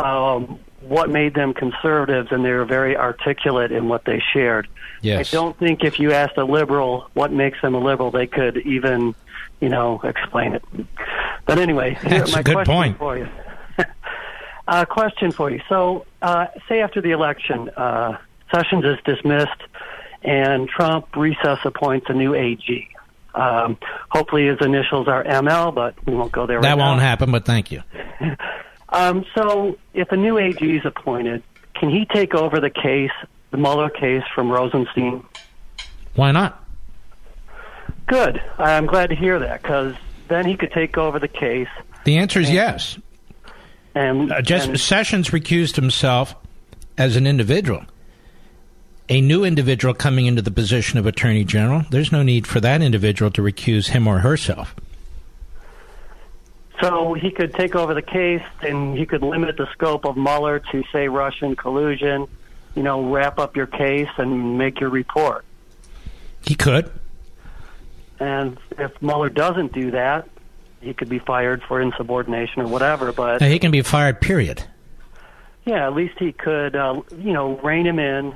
um, 0.01 0.59
what 0.81 1.09
made 1.09 1.33
them 1.33 1.53
conservatives, 1.53 2.31
and 2.31 2.45
they 2.45 2.51
were 2.51 2.65
very 2.65 2.95
articulate 2.95 3.71
in 3.71 3.87
what 3.87 4.05
they 4.05 4.21
shared. 4.33 4.67
Yes. 5.01 5.33
I 5.33 5.37
don't 5.37 5.57
think 5.57 5.83
if 5.83 5.99
you 5.99 6.11
asked 6.11 6.37
a 6.37 6.43
liberal 6.45 7.09
what 7.13 7.31
makes 7.31 7.59
them 7.61 7.73
a 7.73 7.79
liberal, 7.79 8.11
they 8.11 8.27
could 8.27 8.57
even, 8.57 9.15
you 9.59 9.69
know, 9.69 9.99
explain 10.03 10.53
it. 10.53 10.63
But 11.45 11.57
anyway, 11.57 11.97
That's 12.03 12.33
a 12.35 12.43
good 12.43 12.53
question 12.53 12.73
point. 12.73 12.97
for 12.99 13.17
you. 13.17 13.27
Uh, 14.71 14.85
question 14.85 15.31
for 15.31 15.51
you. 15.51 15.61
So, 15.67 16.05
uh, 16.21 16.47
say 16.69 16.81
after 16.81 17.01
the 17.01 17.11
election, 17.11 17.69
uh, 17.75 18.17
Sessions 18.53 18.85
is 18.85 18.97
dismissed, 19.05 19.61
and 20.23 20.67
Trump 20.67 21.15
recess 21.15 21.59
appoints 21.65 22.07
a 22.09 22.13
new 22.13 22.33
AG. 22.33 22.87
Um, 23.35 23.77
hopefully, 24.09 24.47
his 24.47 24.57
initials 24.61 25.07
are 25.07 25.23
ML, 25.23 25.75
but 25.75 25.95
we 26.05 26.15
won't 26.15 26.31
go 26.31 26.47
there. 26.47 26.61
That 26.61 26.69
right 26.69 26.77
won't 26.77 26.99
now. 26.99 27.03
happen, 27.03 27.31
but 27.31 27.45
thank 27.45 27.71
you. 27.71 27.83
Um, 28.93 29.23
so, 29.37 29.77
if 29.93 30.11
a 30.11 30.17
new 30.17 30.37
AG 30.37 30.59
is 30.61 30.85
appointed, 30.85 31.43
can 31.75 31.89
he 31.89 32.03
take 32.13 32.35
over 32.35 32.59
the 32.59 32.69
case, 32.69 33.09
the 33.51 33.55
Mueller 33.55 33.89
case 33.89 34.23
from 34.35 34.51
Rosenstein? 34.51 35.23
Why 36.13 36.31
not? 36.31 36.61
Good. 38.05 38.41
I'm 38.57 38.87
glad 38.87 39.11
to 39.11 39.15
hear 39.15 39.39
that 39.39 39.61
because 39.61 39.95
then 40.27 40.45
he 40.45 40.57
could 40.57 40.73
take 40.73 40.97
over 40.97 41.19
the 41.19 41.29
case 41.29 41.69
The 42.03 42.17
answer 42.17 42.41
is 42.41 42.51
yes. 42.51 42.97
And 43.95 44.31
Uh, 44.31 44.41
just 44.41 44.69
and- 44.69 44.79
Sessions 44.79 45.29
recused 45.29 45.75
himself 45.75 46.35
as 46.97 47.15
an 47.15 47.25
individual. 47.27 47.83
A 49.09 49.19
new 49.19 49.43
individual 49.43 49.93
coming 49.93 50.25
into 50.25 50.41
the 50.41 50.51
position 50.51 50.97
of 50.97 51.05
attorney 51.05 51.43
general, 51.43 51.83
there's 51.89 52.11
no 52.11 52.23
need 52.23 52.47
for 52.47 52.59
that 52.61 52.81
individual 52.81 53.29
to 53.31 53.41
recuse 53.41 53.89
him 53.89 54.07
or 54.07 54.19
herself. 54.19 54.73
So 56.79 57.13
he 57.13 57.29
could 57.29 57.53
take 57.53 57.75
over 57.75 57.93
the 57.93 58.01
case, 58.01 58.41
and 58.61 58.97
he 58.97 59.05
could 59.05 59.21
limit 59.21 59.57
the 59.57 59.67
scope 59.71 60.05
of 60.05 60.17
Mueller 60.17 60.59
to, 60.71 60.83
say, 60.91 61.07
Russian 61.07 61.55
collusion. 61.55 62.27
You 62.75 62.83
know, 62.83 63.03
wrap 63.03 63.37
up 63.37 63.57
your 63.57 63.67
case 63.67 64.07
and 64.17 64.57
make 64.57 64.79
your 64.79 64.89
report. 64.89 65.43
He 66.45 66.55
could. 66.55 66.89
And 68.19 68.57
if 68.79 68.99
Mueller 69.01 69.29
doesn't 69.29 69.73
do 69.73 69.91
that, 69.91 70.27
he 70.81 70.93
could 70.93 71.09
be 71.09 71.19
fired 71.19 71.61
for 71.67 71.79
insubordination 71.81 72.61
or 72.61 72.67
whatever. 72.67 73.11
But 73.11 73.41
Now, 73.41 73.47
he 73.47 73.59
can 73.59 73.71
be 73.71 73.81
fired. 73.81 74.19
Period. 74.21 74.63
yeah, 75.65 75.85
at 75.87 75.93
least 75.93 76.15
he 76.19 76.31
could, 76.31 76.75
uh, 76.75 77.01
you 77.17 77.33
know, 77.33 77.57
rein 77.57 77.85
him 77.85 77.99
in, 77.99 78.35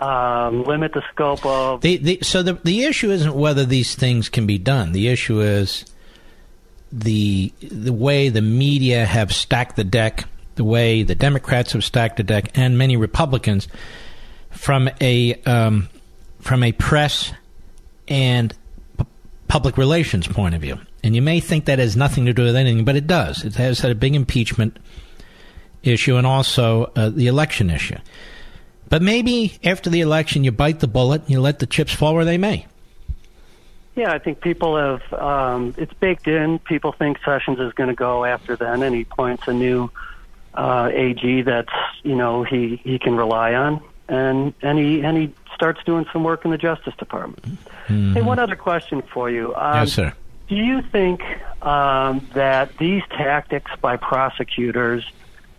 um, 0.00 0.64
limit 0.64 0.92
the 0.92 1.02
scope 1.12 1.44
of. 1.46 1.80
The, 1.80 1.96
the, 1.96 2.18
so 2.22 2.42
the 2.42 2.54
the 2.54 2.84
issue 2.84 3.10
isn't 3.10 3.34
whether 3.34 3.64
these 3.64 3.94
things 3.94 4.28
can 4.28 4.46
be 4.46 4.58
done. 4.58 4.92
The 4.92 5.08
issue 5.08 5.40
is 5.40 5.84
the 6.92 7.52
the 7.60 7.92
way 7.92 8.28
the 8.28 8.42
media 8.42 9.04
have 9.04 9.32
stacked 9.32 9.76
the 9.76 9.84
deck, 9.84 10.24
the 10.56 10.64
way 10.64 11.02
the 11.02 11.14
Democrats 11.14 11.72
have 11.72 11.84
stacked 11.84 12.16
the 12.16 12.22
deck, 12.22 12.50
and 12.54 12.78
many 12.78 12.96
Republicans 12.96 13.68
from 14.50 14.88
a 15.00 15.34
um, 15.44 15.88
from 16.40 16.62
a 16.62 16.72
press 16.72 17.32
and 18.08 18.54
p- 18.98 19.04
public 19.48 19.76
relations 19.76 20.26
point 20.26 20.54
of 20.54 20.60
view. 20.60 20.78
And 21.02 21.14
you 21.14 21.22
may 21.22 21.40
think 21.40 21.66
that 21.66 21.78
has 21.78 21.96
nothing 21.96 22.26
to 22.26 22.32
do 22.32 22.44
with 22.44 22.56
anything, 22.56 22.84
but 22.84 22.96
it 22.96 23.06
does. 23.06 23.44
It 23.44 23.54
has 23.54 23.80
had 23.80 23.90
a 23.90 23.94
big 23.94 24.14
impeachment 24.14 24.78
issue 25.82 26.16
and 26.16 26.26
also 26.26 26.90
uh, 26.96 27.08
the 27.10 27.26
election 27.28 27.70
issue. 27.70 27.98
But 28.88 29.02
maybe 29.02 29.58
after 29.64 29.90
the 29.90 30.00
election, 30.00 30.44
you 30.44 30.52
bite 30.52 30.80
the 30.80 30.88
bullet 30.88 31.22
and 31.22 31.30
you 31.30 31.40
let 31.40 31.58
the 31.58 31.66
chips 31.66 31.92
fall 31.92 32.14
where 32.14 32.24
they 32.24 32.38
may. 32.38 32.66
Yeah, 33.94 34.12
I 34.12 34.18
think 34.18 34.40
people 34.40 34.76
have. 34.76 35.12
Um, 35.12 35.74
it's 35.76 35.92
baked 35.94 36.28
in. 36.28 36.60
People 36.60 36.92
think 36.92 37.18
Sessions 37.24 37.58
is 37.58 37.72
going 37.72 37.88
to 37.88 37.96
go 37.96 38.24
after 38.24 38.54
then, 38.54 38.82
and 38.84 38.94
he 38.94 39.04
points 39.04 39.48
a 39.48 39.52
new 39.52 39.90
uh, 40.54 40.88
AG 40.92 41.42
that's 41.42 41.72
you 42.04 42.14
know 42.14 42.44
he 42.44 42.80
he 42.84 43.00
can 43.00 43.16
rely 43.16 43.54
on, 43.54 43.82
and 44.08 44.54
and 44.62 44.78
he 44.78 45.00
and 45.02 45.16
he 45.16 45.34
starts 45.52 45.82
doing 45.84 46.06
some 46.12 46.22
work 46.22 46.44
in 46.44 46.52
the 46.52 46.58
Justice 46.58 46.94
Department. 46.96 47.44
Hey, 47.88 48.22
one 48.22 48.38
other 48.38 48.54
question 48.54 49.02
for 49.02 49.28
you. 49.30 49.52
Um, 49.56 49.80
yes, 49.80 49.92
sir. 49.94 50.14
Do 50.48 50.56
you 50.56 50.82
think 50.82 51.22
um, 51.62 52.26
that 52.34 52.76
these 52.78 53.02
tactics 53.10 53.70
by 53.80 53.96
prosecutors, 53.96 55.04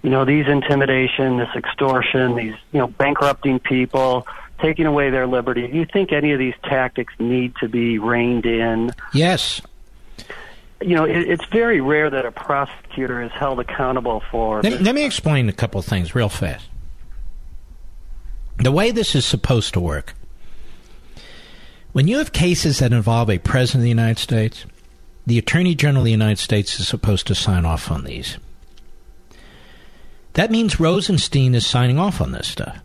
you 0.01 0.09
know, 0.09 0.25
these 0.25 0.47
intimidation, 0.47 1.37
this 1.37 1.49
extortion, 1.55 2.35
these 2.35 2.55
you 2.71 2.79
know 2.79 2.87
bankrupting 2.87 3.59
people, 3.59 4.27
taking 4.59 4.85
away 4.85 5.09
their 5.09 5.27
liberty, 5.27 5.67
do 5.67 5.77
you 5.77 5.85
think 5.85 6.11
any 6.11 6.31
of 6.31 6.39
these 6.39 6.55
tactics 6.63 7.13
need 7.19 7.55
to 7.57 7.67
be 7.67 7.99
reined 7.99 8.45
in? 8.45 8.93
Yes. 9.13 9.61
You 10.81 10.95
know, 10.95 11.03
it, 11.03 11.29
it's 11.29 11.45
very 11.45 11.81
rare 11.81 12.09
that 12.09 12.25
a 12.25 12.31
prosecutor 12.31 13.21
is 13.21 13.31
held 13.33 13.59
accountable 13.59 14.23
for. 14.31 14.61
Let, 14.61 14.81
let 14.81 14.95
me 14.95 15.05
explain 15.05 15.49
a 15.49 15.53
couple 15.53 15.79
of 15.79 15.85
things 15.85 16.15
real 16.15 16.29
fast. 16.29 16.65
The 18.57 18.71
way 18.71 18.91
this 18.91 19.13
is 19.13 19.25
supposed 19.25 19.73
to 19.73 19.79
work 19.79 20.13
when 21.91 22.07
you 22.07 22.17
have 22.19 22.31
cases 22.31 22.79
that 22.79 22.93
involve 22.93 23.29
a 23.29 23.39
president 23.39 23.81
of 23.81 23.83
the 23.83 23.89
United 23.89 24.19
States, 24.19 24.65
the 25.25 25.37
Attorney 25.37 25.75
General 25.75 26.01
of 26.01 26.05
the 26.05 26.11
United 26.11 26.39
States 26.39 26.79
is 26.79 26.87
supposed 26.87 27.27
to 27.27 27.35
sign 27.35 27.65
off 27.65 27.91
on 27.91 28.03
these. 28.03 28.37
That 30.33 30.51
means 30.51 30.79
Rosenstein 30.79 31.55
is 31.55 31.65
signing 31.65 31.99
off 31.99 32.21
on 32.21 32.31
this 32.31 32.47
stuff. 32.47 32.79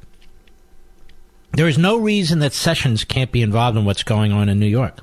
There 1.53 1.69
is 1.69 1.79
no 1.79 1.97
reason 1.97 2.41
that 2.41 2.53
Sessions 2.53 3.05
can't 3.05 3.31
be 3.31 3.43
involved 3.43 3.79
in 3.79 3.85
what's 3.85 4.03
going 4.03 4.33
on 4.33 4.49
in 4.49 4.59
New 4.59 4.67
York. 4.67 4.99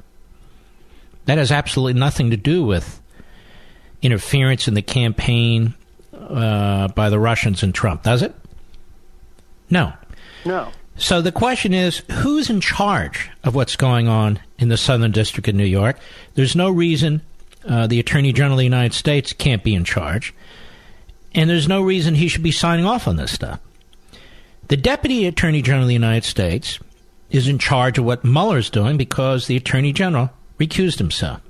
That 1.26 1.38
has 1.38 1.52
absolutely 1.52 2.00
nothing 2.00 2.32
to 2.32 2.38
do 2.38 2.64
with 2.64 3.02
interference 4.02 4.68
in 4.68 4.74
the 4.74 4.82
campaign 4.82 5.76
uh, 6.14 6.90
by 6.90 7.10
the 7.10 7.20
Russians 7.20 7.64
and 7.64 7.74
Trump, 7.74 8.04
does 8.04 8.22
it? 8.22 8.36
No. 9.70 9.94
No. 10.46 10.72
So 10.98 11.22
the 11.22 11.32
question 11.32 11.74
is 11.74 12.04
who's 12.12 12.50
in 12.50 12.60
charge 12.60 13.30
of 13.44 13.56
what's 13.56 13.76
going 13.76 14.08
on 14.08 14.40
in 14.62 14.70
the 14.70 14.78
Southern 14.78 15.12
District 15.12 15.48
of 15.48 15.56
New 15.56 15.66
York? 15.66 15.98
There's 16.36 16.56
no 16.56 16.70
reason 16.70 17.22
uh, 17.68 17.88
the 17.88 18.00
Attorney 18.00 18.32
General 18.32 18.54
of 18.54 18.60
the 18.60 18.64
United 18.64 18.94
States 18.94 19.34
can't 19.34 19.64
be 19.64 19.76
in 19.76 19.84
charge. 19.84 20.34
And 21.34 21.50
there's 21.50 21.68
no 21.68 21.82
reason 21.82 22.16
he 22.16 22.28
should 22.28 22.44
be 22.44 22.52
signing 22.52 22.86
off 22.86 23.08
on 23.08 23.16
this 23.16 23.32
stuff. 23.32 23.60
The 24.68 24.78
Deputy 24.78 25.26
Attorney 25.26 25.62
General 25.62 25.84
of 25.84 25.88
the 25.88 25.94
United 25.94 26.24
States 26.26 26.80
is 27.30 27.48
in 27.48 27.60
charge 27.60 27.98
of 27.98 28.06
what 28.06 28.24
Mueller's 28.24 28.70
doing 28.70 28.98
because 28.98 29.48
the 29.48 29.58
Attorney 29.58 29.94
General 29.94 30.32
recused 30.60 30.98
himself. 30.98 31.42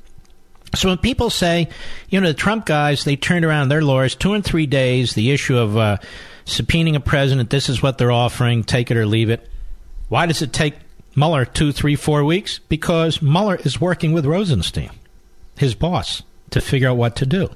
So 0.75 0.89
when 0.89 0.99
people 0.99 1.29
say, 1.29 1.67
you 2.09 2.21
know, 2.21 2.29
the 2.29 2.33
Trump 2.33 2.65
guys, 2.65 3.03
they 3.03 3.15
turned 3.15 3.43
around 3.43 3.69
their 3.69 3.81
lawyers 3.81 4.15
two 4.15 4.33
and 4.33 4.43
three 4.43 4.65
days, 4.65 5.13
the 5.13 5.31
issue 5.31 5.57
of 5.57 5.75
uh, 5.75 5.97
subpoenaing 6.45 6.95
a 6.95 7.01
president, 7.01 7.49
this 7.49 7.67
is 7.67 7.81
what 7.81 7.97
they're 7.97 8.11
offering, 8.11 8.63
take 8.63 8.89
it 8.89 8.97
or 8.97 9.05
leave 9.05 9.29
it. 9.29 9.49
Why 10.07 10.27
does 10.27 10.41
it 10.41 10.53
take 10.53 10.75
Mueller 11.15 11.45
two, 11.45 11.71
three, 11.71 11.95
four 11.95 12.23
weeks? 12.23 12.59
Because 12.69 13.21
Mueller 13.21 13.57
is 13.57 13.81
working 13.81 14.13
with 14.13 14.25
Rosenstein, 14.25 14.91
his 15.57 15.75
boss, 15.75 16.23
to 16.51 16.61
figure 16.61 16.89
out 16.89 16.97
what 16.97 17.15
to 17.17 17.25
do. 17.25 17.49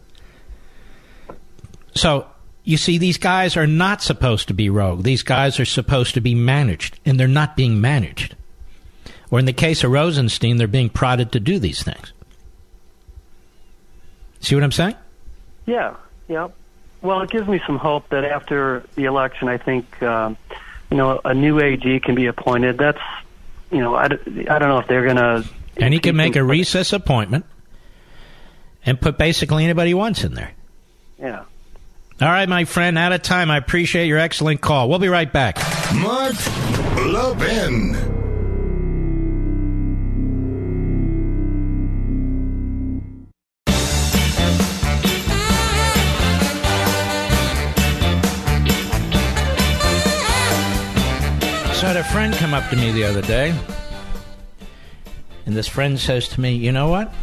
So, 1.93 2.27
you 2.63 2.77
see, 2.77 2.97
these 2.97 3.17
guys 3.17 3.55
are 3.55 3.67
not 3.67 4.01
supposed 4.01 4.47
to 4.49 4.53
be 4.53 4.69
rogue. 4.69 5.03
These 5.03 5.23
guys 5.23 5.59
are 5.59 5.65
supposed 5.65 6.15
to 6.15 6.21
be 6.21 6.35
managed, 6.35 6.99
and 7.05 7.19
they're 7.19 7.27
not 7.27 7.55
being 7.55 7.79
managed. 7.79 8.35
Or 9.31 9.39
in 9.39 9.45
the 9.45 9.53
case 9.53 9.83
of 9.83 9.91
Rosenstein, 9.91 10.57
they're 10.57 10.67
being 10.67 10.89
prodded 10.89 11.31
to 11.31 11.39
do 11.39 11.59
these 11.59 11.83
things. 11.83 12.11
See 14.39 14.55
what 14.55 14.63
I'm 14.63 14.71
saying? 14.71 14.95
Yeah, 15.65 15.95
yeah. 16.27 16.49
Well, 17.01 17.21
it 17.21 17.29
gives 17.29 17.47
me 17.47 17.61
some 17.65 17.77
hope 17.77 18.09
that 18.09 18.25
after 18.25 18.83
the 18.95 19.05
election, 19.05 19.47
I 19.47 19.57
think 19.57 20.01
um, 20.03 20.37
you 20.91 20.97
know 20.97 21.19
a 21.23 21.33
new 21.33 21.59
AG 21.59 21.99
can 22.01 22.15
be 22.15 22.27
appointed. 22.27 22.77
That's 22.77 23.01
you 23.75 23.81
know 23.81 23.95
I, 23.95 24.05
I 24.05 24.59
don't 24.59 24.69
know 24.69 24.79
if 24.79 24.87
they're 24.87 25.03
going 25.03 25.17
to. 25.17 25.45
And 25.77 25.93
he 25.93 25.99
can 25.99 26.15
make 26.15 26.35
a 26.37 26.43
recess 26.43 26.93
appointment 26.93 27.45
and 28.85 28.99
put 28.99 29.17
basically 29.17 29.63
anybody 29.63 29.89
he 29.89 29.93
wants 29.93 30.23
in 30.23 30.33
there. 30.33 30.53
Yeah. 31.19 31.43
All 32.21 32.29
right, 32.29 32.47
my 32.47 32.63
friend, 32.63 32.97
out 32.97 33.11
of 33.11 33.21
time. 33.23 33.51
I 33.51 33.57
appreciate 33.57 34.07
your 34.07 34.19
excellent 34.19 34.61
call. 34.61 34.87
We'll 34.87 34.99
be 34.99 35.09
right 35.09 35.31
back. 35.31 35.57
Mark 35.93 36.35
Levin. 36.95 38.24
Friend 52.11 52.33
come 52.33 52.53
up 52.53 52.69
to 52.69 52.75
me 52.77 52.91
the 52.91 53.03
other 53.03 53.21
day, 53.21 53.53
and 55.45 55.55
this 55.55 55.67
friend 55.67 55.99
says 55.99 56.29
to 56.29 56.41
me, 56.41 56.55
You 56.55 56.71
know 56.71 56.89
what? 56.89 57.13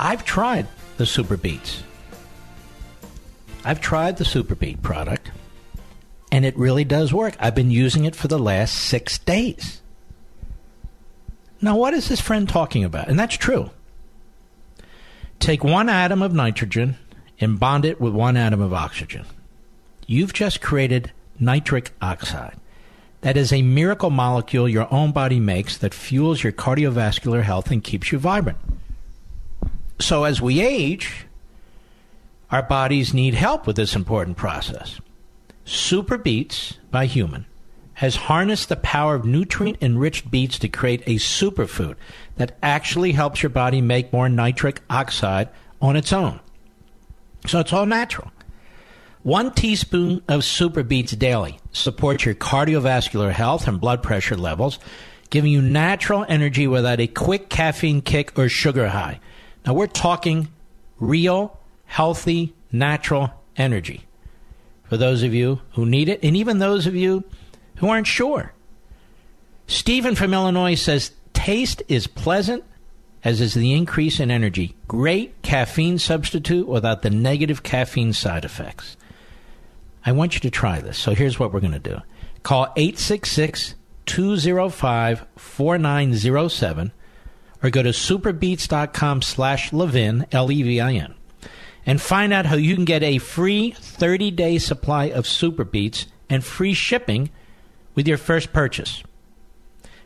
I've 0.00 0.24
tried 0.24 0.66
the 0.96 1.06
Super 1.06 1.36
Beets. 1.36 1.82
I've 3.64 3.80
tried 3.80 4.16
the 4.16 4.24
Super 4.24 4.54
Beet 4.54 4.82
product, 4.82 5.30
and 6.32 6.44
it 6.44 6.56
really 6.56 6.84
does 6.84 7.12
work. 7.12 7.36
I've 7.38 7.54
been 7.54 7.70
using 7.70 8.04
it 8.04 8.16
for 8.16 8.28
the 8.28 8.38
last 8.38 8.74
six 8.74 9.18
days. 9.18 9.82
Now, 11.60 11.76
what 11.76 11.94
is 11.94 12.08
this 12.08 12.20
friend 12.20 12.48
talking 12.48 12.84
about? 12.84 13.08
And 13.08 13.18
that's 13.18 13.36
true. 13.36 13.70
Take 15.38 15.64
one 15.64 15.88
atom 15.88 16.22
of 16.22 16.32
nitrogen 16.32 16.96
and 17.40 17.60
bond 17.60 17.84
it 17.84 18.00
with 18.00 18.14
one 18.14 18.36
atom 18.36 18.60
of 18.60 18.72
oxygen. 18.72 19.26
You've 20.06 20.32
just 20.32 20.60
created 20.60 21.12
nitric 21.38 21.92
oxide. 22.00 22.56
That 23.22 23.36
is 23.36 23.52
a 23.52 23.62
miracle 23.62 24.10
molecule 24.10 24.68
your 24.68 24.92
own 24.92 25.12
body 25.12 25.40
makes 25.40 25.76
that 25.78 25.94
fuels 25.94 26.42
your 26.42 26.52
cardiovascular 26.52 27.42
health 27.42 27.70
and 27.70 27.82
keeps 27.82 28.12
you 28.12 28.18
vibrant. 28.18 28.58
So, 29.98 30.24
as 30.24 30.42
we 30.42 30.60
age, 30.60 31.26
our 32.50 32.62
bodies 32.62 33.14
need 33.14 33.34
help 33.34 33.66
with 33.66 33.76
this 33.76 33.96
important 33.96 34.36
process. 34.36 35.00
Super 35.64 36.18
Beets 36.18 36.74
by 36.90 37.06
Human 37.06 37.46
has 37.94 38.16
harnessed 38.16 38.68
the 38.68 38.76
power 38.76 39.14
of 39.14 39.24
nutrient 39.24 39.78
enriched 39.80 40.30
beets 40.30 40.58
to 40.58 40.68
create 40.68 41.02
a 41.06 41.16
superfood 41.16 41.96
that 42.36 42.56
actually 42.62 43.12
helps 43.12 43.42
your 43.42 43.50
body 43.50 43.80
make 43.80 44.12
more 44.12 44.28
nitric 44.28 44.82
oxide 44.90 45.48
on 45.80 45.96
its 45.96 46.12
own. 46.12 46.38
So, 47.46 47.60
it's 47.60 47.72
all 47.72 47.86
natural. 47.86 48.30
One 49.26 49.50
teaspoon 49.50 50.22
of 50.28 50.44
Super 50.44 50.84
Beets 50.84 51.10
daily 51.16 51.58
supports 51.72 52.24
your 52.24 52.36
cardiovascular 52.36 53.32
health 53.32 53.66
and 53.66 53.80
blood 53.80 54.00
pressure 54.00 54.36
levels, 54.36 54.78
giving 55.30 55.50
you 55.50 55.60
natural 55.60 56.24
energy 56.28 56.68
without 56.68 57.00
a 57.00 57.08
quick 57.08 57.48
caffeine 57.48 58.02
kick 58.02 58.38
or 58.38 58.48
sugar 58.48 58.86
high. 58.86 59.18
Now 59.66 59.74
we're 59.74 59.88
talking 59.88 60.46
real, 61.00 61.58
healthy, 61.86 62.54
natural 62.70 63.32
energy 63.56 64.06
for 64.84 64.96
those 64.96 65.24
of 65.24 65.34
you 65.34 65.60
who 65.72 65.84
need 65.84 66.08
it, 66.08 66.20
and 66.22 66.36
even 66.36 66.60
those 66.60 66.86
of 66.86 66.94
you 66.94 67.24
who 67.78 67.88
aren't 67.88 68.06
sure. 68.06 68.52
Stephen 69.66 70.14
from 70.14 70.34
Illinois 70.34 70.76
says 70.76 71.10
taste 71.32 71.82
is 71.88 72.06
pleasant, 72.06 72.62
as 73.24 73.40
is 73.40 73.54
the 73.54 73.72
increase 73.72 74.20
in 74.20 74.30
energy. 74.30 74.76
Great 74.86 75.42
caffeine 75.42 75.98
substitute 75.98 76.68
without 76.68 77.02
the 77.02 77.10
negative 77.10 77.64
caffeine 77.64 78.12
side 78.12 78.44
effects. 78.44 78.96
I 80.06 80.12
want 80.12 80.34
you 80.34 80.40
to 80.40 80.50
try 80.50 80.80
this. 80.80 80.96
So 80.96 81.14
here's 81.14 81.38
what 81.38 81.52
we're 81.52 81.60
going 81.60 81.72
to 81.72 81.78
do 81.80 82.00
call 82.44 82.72
866 82.76 83.74
205 84.06 85.26
4907 85.36 86.92
or 87.62 87.70
go 87.70 87.82
to 87.82 87.88
superbeets.com 87.88 89.22
slash 89.22 89.72
Levin, 89.72 90.26
L 90.30 90.52
E 90.52 90.62
V 90.62 90.80
I 90.80 90.92
N, 90.92 91.14
and 91.84 92.00
find 92.00 92.32
out 92.32 92.46
how 92.46 92.54
you 92.54 92.76
can 92.76 92.84
get 92.84 93.02
a 93.02 93.18
free 93.18 93.72
30 93.72 94.30
day 94.30 94.58
supply 94.58 95.06
of 95.06 95.26
Super 95.26 95.64
Beets 95.64 96.06
and 96.30 96.44
free 96.44 96.74
shipping 96.74 97.30
with 97.96 98.06
your 98.06 98.18
first 98.18 98.52
purchase. 98.52 99.02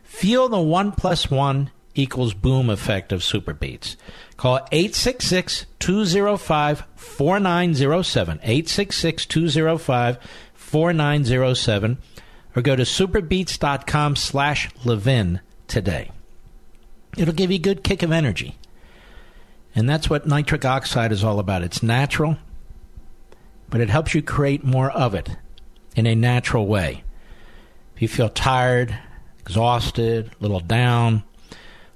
Feel 0.03 0.49
the 0.49 0.61
one 0.61 0.93
plus 0.93 1.31
one 1.31 1.71
equals 2.01 2.35
boom 2.35 2.71
effect 2.71 3.13
of 3.13 3.23
Super 3.23 3.53
Beets. 3.53 3.97
Call 4.37 4.57
866 4.73 5.67
205 5.79 6.85
4907. 6.97 8.39
866 8.43 9.27
205 9.27 10.19
4907. 10.55 11.99
Or 12.57 12.63
go 12.63 12.75
to 12.75 12.83
superbeets.com 12.83 14.17
slash 14.17 14.69
Levin 14.85 15.41
today. 15.69 16.11
It'll 17.17 17.35
give 17.35 17.51
you 17.51 17.57
a 17.57 17.61
good 17.61 17.85
kick 17.85 18.03
of 18.03 18.13
energy. 18.13 18.57
And 19.75 19.89
that's 19.89 20.11
what 20.11 20.27
nitric 20.27 20.65
oxide 20.65 21.13
is 21.13 21.23
all 21.23 21.39
about. 21.39 21.63
It's 21.63 21.83
natural, 21.83 22.39
but 23.69 23.81
it 23.81 23.89
helps 23.89 24.15
you 24.15 24.23
create 24.23 24.65
more 24.65 24.91
of 24.91 25.15
it 25.15 25.37
in 25.95 26.07
a 26.07 26.15
natural 26.15 26.67
way. 26.67 27.05
If 27.95 28.03
you 28.03 28.09
feel 28.09 28.29
tired, 28.29 28.99
exhausted, 29.39 30.31
a 30.33 30.43
little 30.43 30.61
down, 30.61 31.23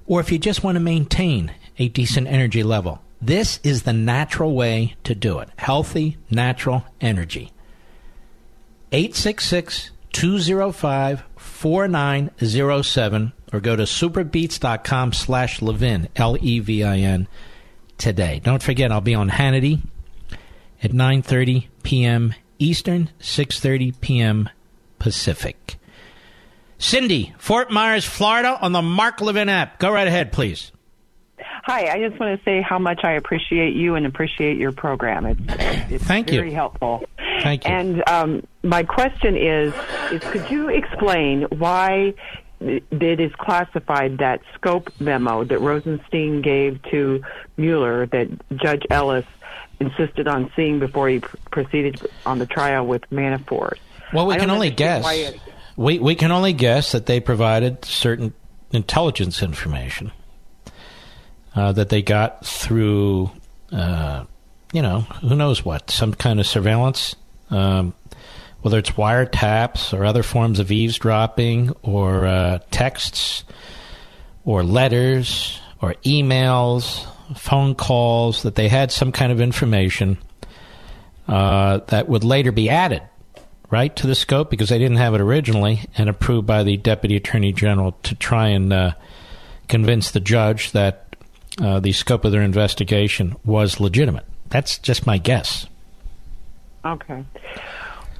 or 0.05 0.19
if 0.19 0.31
you 0.31 0.37
just 0.37 0.63
want 0.63 0.75
to 0.75 0.79
maintain 0.79 1.51
a 1.77 1.89
decent 1.89 2.27
energy 2.27 2.63
level. 2.63 3.01
This 3.21 3.59
is 3.63 3.83
the 3.83 3.93
natural 3.93 4.53
way 4.53 4.95
to 5.03 5.15
do 5.15 5.39
it. 5.39 5.49
Healthy, 5.57 6.17
natural 6.29 6.83
energy. 7.01 7.51
866 8.91 9.91
205 10.11 11.23
4907 11.35 13.33
or 13.51 13.59
go 13.59 13.75
to 13.75 13.83
superbeets.com 13.83 15.13
slash 15.13 15.61
Levin, 15.61 16.09
L 16.15 16.37
E 16.39 16.59
V 16.59 16.83
I 16.83 16.97
N, 16.97 17.27
today. 17.97 18.41
Don't 18.43 18.63
forget, 18.63 18.91
I'll 18.91 19.01
be 19.01 19.15
on 19.15 19.29
Hannity 19.29 19.81
at 20.83 20.91
9.30 20.91 21.67
p.m. 21.83 22.33
Eastern, 22.59 23.09
6.30 23.19 23.99
p.m. 24.01 24.49
Pacific. 24.99 25.77
Cindy, 26.85 27.33
Fort 27.39 27.71
Myers, 27.71 28.05
Florida, 28.05 28.59
on 28.61 28.71
the 28.71 28.81
Mark 28.83 29.19
Levin 29.19 29.49
app. 29.49 29.79
Go 29.79 29.91
right 29.91 30.07
ahead, 30.07 30.31
please. 30.31 30.71
Hi, 31.63 31.87
I 31.87 32.07
just 32.07 32.19
want 32.19 32.37
to 32.37 32.45
say 32.45 32.61
how 32.61 32.77
much 32.77 32.99
I 33.03 33.13
appreciate 33.13 33.73
you 33.75 33.95
and 33.95 34.05
appreciate 34.05 34.57
your 34.57 34.71
program. 34.71 35.25
It's, 35.25 35.41
it's 35.89 36.03
Thank 36.03 36.29
very 36.29 36.49
you. 36.49 36.55
helpful. 36.55 37.03
Thank 37.41 37.65
you. 37.65 37.71
And 37.73 38.07
um, 38.07 38.43
my 38.61 38.83
question 38.83 39.35
is, 39.35 39.73
is 40.11 40.21
could 40.25 40.49
you 40.51 40.69
explain 40.69 41.47
why 41.57 42.13
it 42.61 43.19
is 43.19 43.31
classified 43.39 44.19
that 44.19 44.41
scope 44.53 44.91
memo 44.99 45.43
that 45.43 45.59
Rosenstein 45.59 46.43
gave 46.43 46.79
to 46.91 47.23
Mueller 47.57 48.05
that 48.05 48.27
Judge 48.57 48.83
Ellis 48.91 49.25
insisted 49.79 50.27
on 50.27 50.51
seeing 50.55 50.77
before 50.79 51.09
he 51.09 51.19
pr- 51.19 51.35
proceeded 51.49 51.99
on 52.27 52.37
the 52.37 52.45
trial 52.45 52.85
with 52.85 53.01
Manafort? 53.09 53.77
Well, 54.13 54.27
we 54.27 54.35
can 54.35 54.51
only 54.51 54.69
guess. 54.69 55.03
why 55.03 55.13
it- 55.15 55.39
We 55.77 55.99
we 55.99 56.15
can 56.15 56.31
only 56.31 56.53
guess 56.53 56.93
that 56.93 57.05
they 57.05 57.19
provided 57.19 57.83
certain 57.83 58.33
intelligence 58.71 59.41
information 59.41 60.11
uh, 61.55 61.71
that 61.73 61.89
they 61.89 62.01
got 62.01 62.45
through, 62.45 63.31
uh, 63.71 64.25
you 64.73 64.81
know, 64.81 65.01
who 65.01 65.35
knows 65.35 65.63
what, 65.63 65.89
some 65.89 66.13
kind 66.13 66.39
of 66.39 66.45
surveillance, 66.45 67.15
um, 67.49 67.93
whether 68.61 68.77
it's 68.77 68.91
wiretaps 68.91 69.97
or 69.97 70.05
other 70.05 70.23
forms 70.23 70.59
of 70.59 70.71
eavesdropping 70.71 71.71
or 71.81 72.25
uh, 72.25 72.59
texts 72.71 73.43
or 74.43 74.63
letters 74.63 75.59
or 75.81 75.93
emails, 76.05 77.05
phone 77.37 77.75
calls, 77.75 78.43
that 78.43 78.55
they 78.55 78.67
had 78.67 78.91
some 78.91 79.11
kind 79.11 79.31
of 79.31 79.39
information 79.39 80.17
uh, 81.27 81.79
that 81.87 82.07
would 82.07 82.23
later 82.23 82.51
be 82.51 82.69
added 82.69 83.01
right 83.75 83.93
to 83.97 84.07
the 84.07 84.15
scope 84.15 84.49
because 84.49 84.69
they 84.69 84.79
didn't 84.79 84.95
have 84.97 85.13
it 85.13 85.19
originally 85.19 85.81
and 85.97 86.07
approved 86.07 86.47
by 86.47 86.63
the 86.63 86.77
deputy 86.77 87.17
attorney 87.17 87.51
general 87.51 87.91
to 88.03 88.15
try 88.15 88.47
and 88.47 88.71
uh, 88.71 88.93
convince 89.67 90.11
the 90.11 90.21
judge 90.21 90.71
that 90.71 91.13
uh, 91.61 91.81
the 91.81 91.91
scope 91.91 92.23
of 92.23 92.31
their 92.31 92.41
investigation 92.41 93.35
was 93.43 93.81
legitimate. 93.81 94.23
That's 94.47 94.77
just 94.77 95.05
my 95.05 95.17
guess. 95.17 95.67
Okay. 96.85 97.25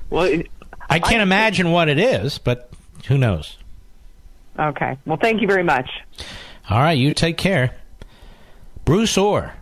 Well, 0.10 0.26
it- 0.26 0.52
I 0.90 0.99
can't 0.99 1.22
imagine 1.22 1.72
what 1.72 1.88
it 1.88 1.99
is, 1.99 2.38
but 2.38 2.69
who 3.07 3.18
knows? 3.18 3.57
okay. 4.60 4.98
Well, 5.06 5.18
thank 5.22 5.41
you 5.41 5.48
very 5.48 5.64
much. 5.64 5.90
All 6.69 6.80
right, 6.80 6.98
you 6.98 7.14
take 7.14 7.38
care. 7.38 7.76
Bruce 8.84 9.18
Ohr 9.18 9.53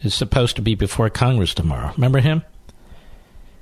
is 0.00 0.14
supposed 0.14 0.54
to 0.56 0.62
be 0.62 0.74
before 0.76 1.10
Congress 1.10 1.54
tomorrow. 1.54 1.92
Remember 1.96 2.20
him? 2.20 2.44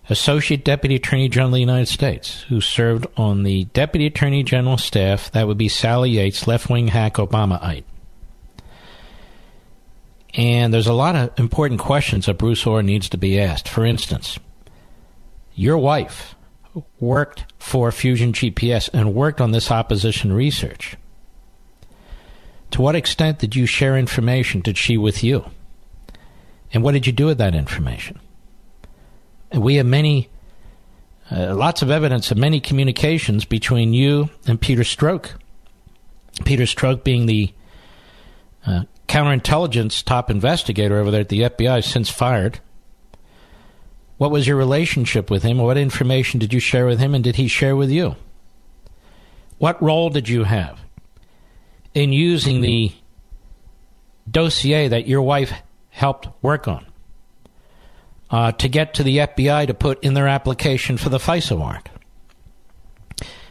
Associate 0.08 0.64
Deputy 0.64 0.96
Attorney 0.96 1.28
General 1.28 1.48
of 1.48 1.54
the 1.54 1.60
United 1.60 1.88
States, 1.88 2.42
who 2.42 2.60
served 2.60 3.06
on 3.16 3.42
the 3.42 3.64
Deputy 3.66 4.06
Attorney 4.06 4.42
General 4.42 4.78
staff. 4.78 5.32
That 5.32 5.48
would 5.48 5.58
be 5.58 5.68
Sally 5.68 6.10
Yates, 6.10 6.46
left 6.46 6.70
wing 6.70 6.88
hack 6.88 7.14
Obamaite. 7.14 7.84
And 10.34 10.72
there's 10.72 10.86
a 10.86 10.92
lot 10.92 11.16
of 11.16 11.38
important 11.38 11.80
questions 11.80 12.26
that 12.26 12.38
Bruce 12.38 12.66
Ohr 12.66 12.82
needs 12.82 13.08
to 13.08 13.16
be 13.16 13.40
asked. 13.40 13.68
For 13.68 13.84
instance, 13.84 14.38
your 15.54 15.78
wife 15.78 16.34
worked 17.00 17.46
for 17.58 17.90
Fusion 17.90 18.32
GPS 18.32 18.90
and 18.92 19.14
worked 19.14 19.40
on 19.40 19.50
this 19.50 19.70
opposition 19.70 20.32
research. 20.32 20.96
To 22.72 22.82
what 22.82 22.94
extent 22.94 23.38
did 23.38 23.56
you 23.56 23.64
share 23.64 23.96
information? 23.96 24.60
Did 24.60 24.76
she 24.76 24.96
with 24.96 25.24
you? 25.24 25.46
And 26.72 26.82
what 26.82 26.92
did 26.92 27.06
you 27.06 27.12
do 27.12 27.26
with 27.26 27.38
that 27.38 27.54
information? 27.54 28.20
We 29.52 29.76
have 29.76 29.86
many, 29.86 30.28
uh, 31.30 31.54
lots 31.54 31.82
of 31.82 31.90
evidence 31.90 32.30
of 32.30 32.36
many 32.36 32.60
communications 32.60 33.44
between 33.44 33.92
you 33.92 34.30
and 34.46 34.60
Peter 34.60 34.82
Strzok. 34.82 35.30
Peter 36.44 36.64
Strzok 36.64 37.04
being 37.04 37.26
the 37.26 37.52
uh, 38.66 38.82
counterintelligence 39.08 40.02
top 40.04 40.30
investigator 40.30 40.98
over 40.98 41.10
there 41.10 41.20
at 41.20 41.28
the 41.28 41.42
FBI, 41.42 41.84
since 41.84 42.10
fired. 42.10 42.60
What 44.18 44.30
was 44.30 44.46
your 44.46 44.56
relationship 44.56 45.30
with 45.30 45.42
him? 45.42 45.58
What 45.58 45.76
information 45.76 46.40
did 46.40 46.52
you 46.52 46.60
share 46.60 46.86
with 46.86 46.98
him, 46.98 47.14
and 47.14 47.22
did 47.22 47.36
he 47.36 47.48
share 47.48 47.76
with 47.76 47.90
you? 47.90 48.16
What 49.58 49.80
role 49.82 50.10
did 50.10 50.28
you 50.28 50.44
have 50.44 50.80
in 51.94 52.12
using 52.12 52.60
the 52.60 52.92
dossier 54.30 54.88
that 54.88 55.06
your 55.06 55.22
wife 55.22 55.52
helped 55.90 56.28
work 56.42 56.68
on 56.68 56.84
uh, 58.30 58.52
to 58.52 58.68
get 58.68 58.94
to 58.94 59.02
the 59.02 59.18
FBI 59.18 59.66
to 59.66 59.74
put 59.74 60.02
in 60.02 60.14
their 60.14 60.28
application 60.28 60.96
for 60.96 61.08
the 61.08 61.18
FISA 61.18 61.56
warrant? 61.58 61.88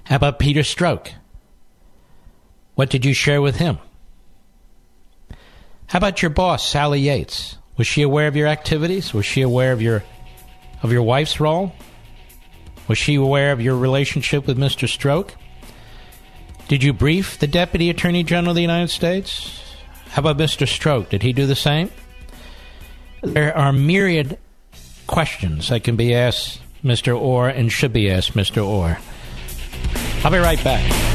How 0.06 0.18
about 0.18 0.40
Peter 0.40 0.62
Strzok? 0.62 1.12
What 2.76 2.90
did 2.90 3.06
you 3.06 3.14
share 3.14 3.42
with 3.42 3.56
him? 3.56 3.80
How 5.88 5.98
about 5.98 6.22
your 6.22 6.30
boss, 6.30 6.68
Sally 6.68 7.02
Yates? 7.02 7.58
Was 7.78 7.88
she 7.88 8.02
aware 8.02 8.28
of 8.28 8.36
your 8.36 8.48
activities? 8.48 9.14
Was 9.14 9.26
she 9.26 9.42
aware 9.42 9.72
of 9.72 9.82
your 9.82 10.04
of 10.84 10.92
your 10.92 11.04
wife's 11.04 11.40
role? 11.40 11.74
Was 12.88 12.98
she 12.98 13.16
aware 13.16 13.52
of 13.52 13.62
your 13.62 13.76
relationship 13.78 14.46
with 14.46 14.58
Mr. 14.58 14.88
Strzok? 14.88 15.32
Did 16.68 16.84
you 16.84 16.94
brief 16.94 17.40
the 17.40 17.48
Deputy 17.48 17.90
Attorney 17.90 18.24
General 18.24 18.52
of 18.52 18.56
the 18.56 18.62
United 18.62 18.90
States? 18.90 19.62
How 20.10 20.20
about 20.22 20.38
Mr. 20.38 20.66
Strzok? 20.66 21.10
Did 21.10 21.24
he 21.24 21.34
do 21.34 21.48
the 21.48 21.56
same? 21.56 21.92
There 23.22 23.56
are 23.58 23.74
myriad 23.74 24.38
questions 25.08 25.70
that 25.70 25.84
can 25.84 25.96
be 25.96 26.14
asked 26.14 26.60
Mr. 26.84 27.20
Ohr 27.20 27.50
and 27.50 27.72
should 27.72 27.94
be 27.94 28.10
asked 28.10 28.34
Mr. 28.34 28.64
Ohr. 28.64 29.00
I'll 30.24 30.32
be 30.32 30.38
right 30.38 30.64
back. 30.64 31.15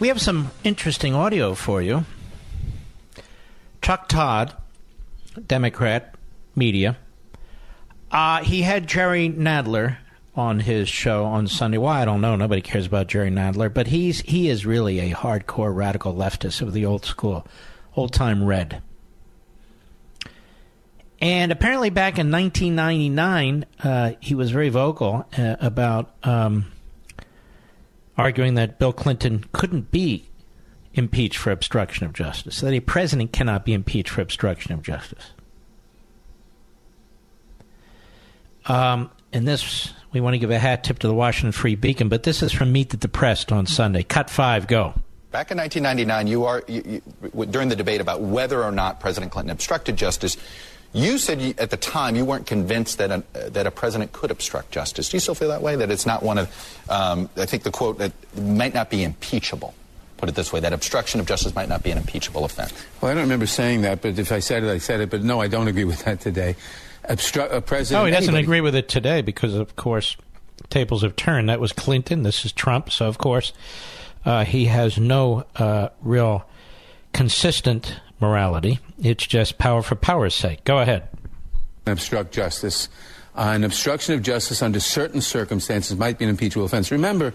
We 0.00 0.08
have 0.08 0.18
some 0.18 0.50
interesting 0.64 1.14
audio 1.14 1.54
for 1.54 1.82
you. 1.82 2.06
Chuck 3.82 4.08
Todd, 4.08 4.54
Democrat 5.46 6.14
media, 6.56 6.96
uh, 8.10 8.42
he 8.42 8.62
had 8.62 8.86
Jerry 8.86 9.28
Nadler 9.28 9.98
on 10.34 10.60
his 10.60 10.88
show 10.88 11.26
on 11.26 11.46
Sunday. 11.48 11.76
Why 11.76 12.00
I 12.00 12.06
don't 12.06 12.22
know. 12.22 12.34
Nobody 12.34 12.62
cares 12.62 12.86
about 12.86 13.08
Jerry 13.08 13.30
Nadler, 13.30 13.72
but 13.72 13.88
he's 13.88 14.22
he 14.22 14.48
is 14.48 14.64
really 14.64 15.00
a 15.00 15.14
hardcore 15.14 15.74
radical 15.74 16.14
leftist 16.14 16.62
of 16.62 16.72
the 16.72 16.86
old 16.86 17.04
school, 17.04 17.46
old 17.94 18.14
time 18.14 18.42
red. 18.42 18.82
And 21.20 21.52
apparently, 21.52 21.90
back 21.90 22.18
in 22.18 22.30
1999, 22.30 23.66
uh, 23.84 24.12
he 24.18 24.34
was 24.34 24.50
very 24.50 24.70
vocal 24.70 25.26
uh, 25.36 25.56
about 25.60 26.14
um, 26.22 26.72
arguing 28.20 28.54
that 28.54 28.78
Bill 28.78 28.92
Clinton 28.92 29.44
couldn't 29.52 29.90
be 29.90 30.28
impeached 30.94 31.38
for 31.38 31.50
obstruction 31.50 32.04
of 32.06 32.12
justice, 32.12 32.60
that 32.60 32.72
a 32.72 32.80
president 32.80 33.32
cannot 33.32 33.64
be 33.64 33.72
impeached 33.72 34.10
for 34.10 34.20
obstruction 34.20 34.72
of 34.72 34.82
justice. 34.82 35.30
Um, 38.66 39.10
and 39.32 39.48
this, 39.48 39.92
we 40.12 40.20
want 40.20 40.34
to 40.34 40.38
give 40.38 40.50
a 40.50 40.58
hat 40.58 40.84
tip 40.84 40.98
to 41.00 41.06
the 41.08 41.14
Washington 41.14 41.52
Free 41.52 41.76
Beacon, 41.76 42.08
but 42.08 42.24
this 42.24 42.42
is 42.42 42.52
from 42.52 42.72
Meet 42.72 42.90
the 42.90 42.96
Depressed 42.96 43.52
on 43.52 43.66
Sunday. 43.66 44.02
Cut 44.02 44.28
five, 44.28 44.66
go. 44.66 44.94
Back 45.30 45.52
in 45.52 45.58
1999, 45.58 46.26
you 46.26 46.44
are 46.44 46.62
you, 46.66 47.00
you, 47.32 47.46
during 47.46 47.68
the 47.68 47.76
debate 47.76 48.00
about 48.00 48.20
whether 48.20 48.62
or 48.62 48.72
not 48.72 48.98
President 48.98 49.30
Clinton 49.30 49.50
obstructed 49.50 49.96
justice. 49.96 50.36
You 50.92 51.18
said 51.18 51.40
you, 51.40 51.54
at 51.58 51.70
the 51.70 51.76
time 51.76 52.16
you 52.16 52.24
weren't 52.24 52.46
convinced 52.46 52.98
that 52.98 53.10
a, 53.12 53.50
that 53.50 53.66
a 53.66 53.70
president 53.70 54.12
could 54.12 54.30
obstruct 54.30 54.72
justice. 54.72 55.08
Do 55.08 55.16
you 55.16 55.20
still 55.20 55.36
feel 55.36 55.48
that 55.48 55.62
way? 55.62 55.76
That 55.76 55.90
it's 55.90 56.06
not 56.06 56.22
one 56.22 56.36
of, 56.38 56.84
um, 56.88 57.30
I 57.36 57.46
think 57.46 57.62
the 57.62 57.70
quote 57.70 57.98
that 57.98 58.12
might 58.36 58.74
not 58.74 58.90
be 58.90 59.04
impeachable. 59.04 59.72
put 60.16 60.28
it 60.28 60.34
this 60.34 60.52
way, 60.52 60.60
that 60.60 60.72
obstruction 60.72 61.20
of 61.20 61.26
justice 61.26 61.54
might 61.54 61.68
not 61.68 61.82
be 61.82 61.90
an 61.90 61.98
impeachable 61.98 62.44
offense. 62.44 62.72
Well, 63.00 63.10
I 63.10 63.14
don't 63.14 63.22
remember 63.22 63.46
saying 63.46 63.82
that, 63.82 64.02
but 64.02 64.18
if 64.18 64.32
I 64.32 64.40
said 64.40 64.64
it, 64.64 64.70
I 64.70 64.78
said 64.78 65.00
it. 65.00 65.10
But 65.10 65.22
no, 65.22 65.40
I 65.40 65.46
don't 65.48 65.68
agree 65.68 65.84
with 65.84 66.04
that 66.04 66.20
today. 66.20 66.56
Obstru- 67.08 67.52
a 67.52 67.60
president. 67.60 68.02
Oh, 68.02 68.06
he 68.06 68.10
doesn't 68.10 68.28
anybody- 68.34 68.44
agree 68.44 68.60
with 68.60 68.74
it 68.74 68.88
today 68.88 69.22
because, 69.22 69.54
of 69.54 69.76
course, 69.76 70.16
tables 70.70 71.02
have 71.02 71.14
turned. 71.16 71.48
That 71.48 71.60
was 71.60 71.72
Clinton. 71.72 72.24
This 72.24 72.44
is 72.44 72.52
Trump. 72.52 72.90
So, 72.90 73.06
of 73.06 73.16
course, 73.18 73.52
uh, 74.24 74.44
he 74.44 74.66
has 74.66 74.98
no 74.98 75.44
uh, 75.56 75.88
real 76.02 76.44
consistent 77.12 77.94
morality. 78.20 78.78
It's 79.02 79.26
just 79.26 79.58
power 79.58 79.82
for 79.82 79.94
power's 79.94 80.34
sake. 80.34 80.64
Go 80.64 80.78
ahead. 80.78 81.08
obstruct 81.86 82.32
justice. 82.32 82.88
Uh, 83.36 83.52
an 83.54 83.64
obstruction 83.64 84.14
of 84.14 84.22
justice 84.22 84.60
under 84.62 84.80
certain 84.80 85.20
circumstances 85.20 85.96
might 85.96 86.18
be 86.18 86.24
an 86.24 86.30
impeachable 86.30 86.64
offense. 86.64 86.90
Remember, 86.90 87.32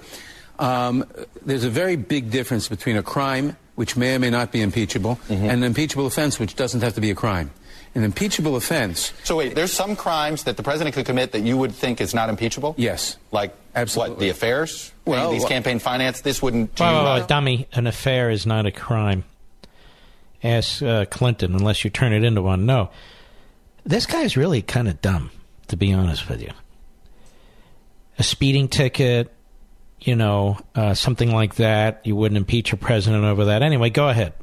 um, 0.60 1.06
there's 1.46 1.64
a 1.64 1.70
very 1.70 1.96
big 1.96 2.30
difference 2.30 2.68
between 2.68 2.98
a 2.98 3.04
crime, 3.04 3.56
which 3.76 3.96
may 3.98 4.16
or 4.16 4.20
may 4.20 4.30
not 4.30 4.52
be 4.52 4.62
impeachable, 4.62 5.20
and 5.30 5.52
an 5.52 5.64
impeachable 5.64 6.06
offense, 6.06 6.40
which 6.40 6.56
doesn't 6.56 6.82
have 6.82 6.94
to 6.96 7.02
be 7.02 7.12
a 7.12 7.16
crime. 7.16 7.52
An 7.96 8.04
impeachable 8.04 8.58
offense. 8.58 9.14
So 9.24 9.38
wait, 9.38 9.56
there's 9.56 9.72
some 9.72 9.96
crimes 9.96 10.44
that 10.44 10.58
the 10.58 10.64
president 10.64 10.96
could 10.96 11.06
commit 11.06 11.32
that 11.32 11.42
you 11.44 11.56
would 11.58 11.72
think 11.72 12.02
is 12.02 12.14
not 12.14 12.28
impeachable? 12.28 12.76
Yes. 12.78 13.16
Like 13.32 13.52
what? 13.52 13.60
Absolutely. 13.76 14.26
The 14.26 14.30
affairs? 14.32 14.92
Well, 15.06 15.32
these 15.32 15.42
well- 15.42 15.50
campaign 15.50 15.80
finance. 15.80 16.22
This 16.22 16.42
wouldn't. 16.42 16.76
to 16.76 16.84
Whoa, 16.84 16.90
you, 16.90 16.96
whoa, 16.98 17.04
whoa, 17.04 17.24
uh, 17.24 17.26
dummy. 17.26 17.68
An 17.74 17.88
affair 17.88 18.30
is 18.30 18.46
not 18.46 18.66
a 18.66 18.72
crime. 18.72 19.24
Ask 20.46 20.84
uh, 20.84 21.06
Clinton 21.06 21.54
unless 21.56 21.84
you 21.84 21.90
turn 21.90 22.14
it 22.14 22.24
into 22.24 22.42
one. 22.42 22.66
No. 22.66 22.92
This 23.84 24.06
guy's 24.06 24.38
really 24.38 24.62
kind 24.62 24.88
of 24.88 25.02
dumb, 25.02 25.32
to 25.68 25.78
be 25.78 25.92
honest 25.92 26.30
with 26.30 26.42
you. 26.42 26.52
A 28.20 28.24
speeding 28.24 28.68
ticket, 28.68 29.34
you 30.00 30.16
know, 30.16 30.58
uh, 30.76 30.94
something 30.94 31.32
like 31.34 31.56
that. 31.56 32.02
You 32.06 32.16
wouldn't 32.16 32.38
impeach 32.38 32.72
a 32.74 32.78
president 32.78 33.24
over 33.26 33.46
that. 33.46 33.62
Anyway, 33.64 33.90
go 33.90 34.08
ahead. 34.08 34.34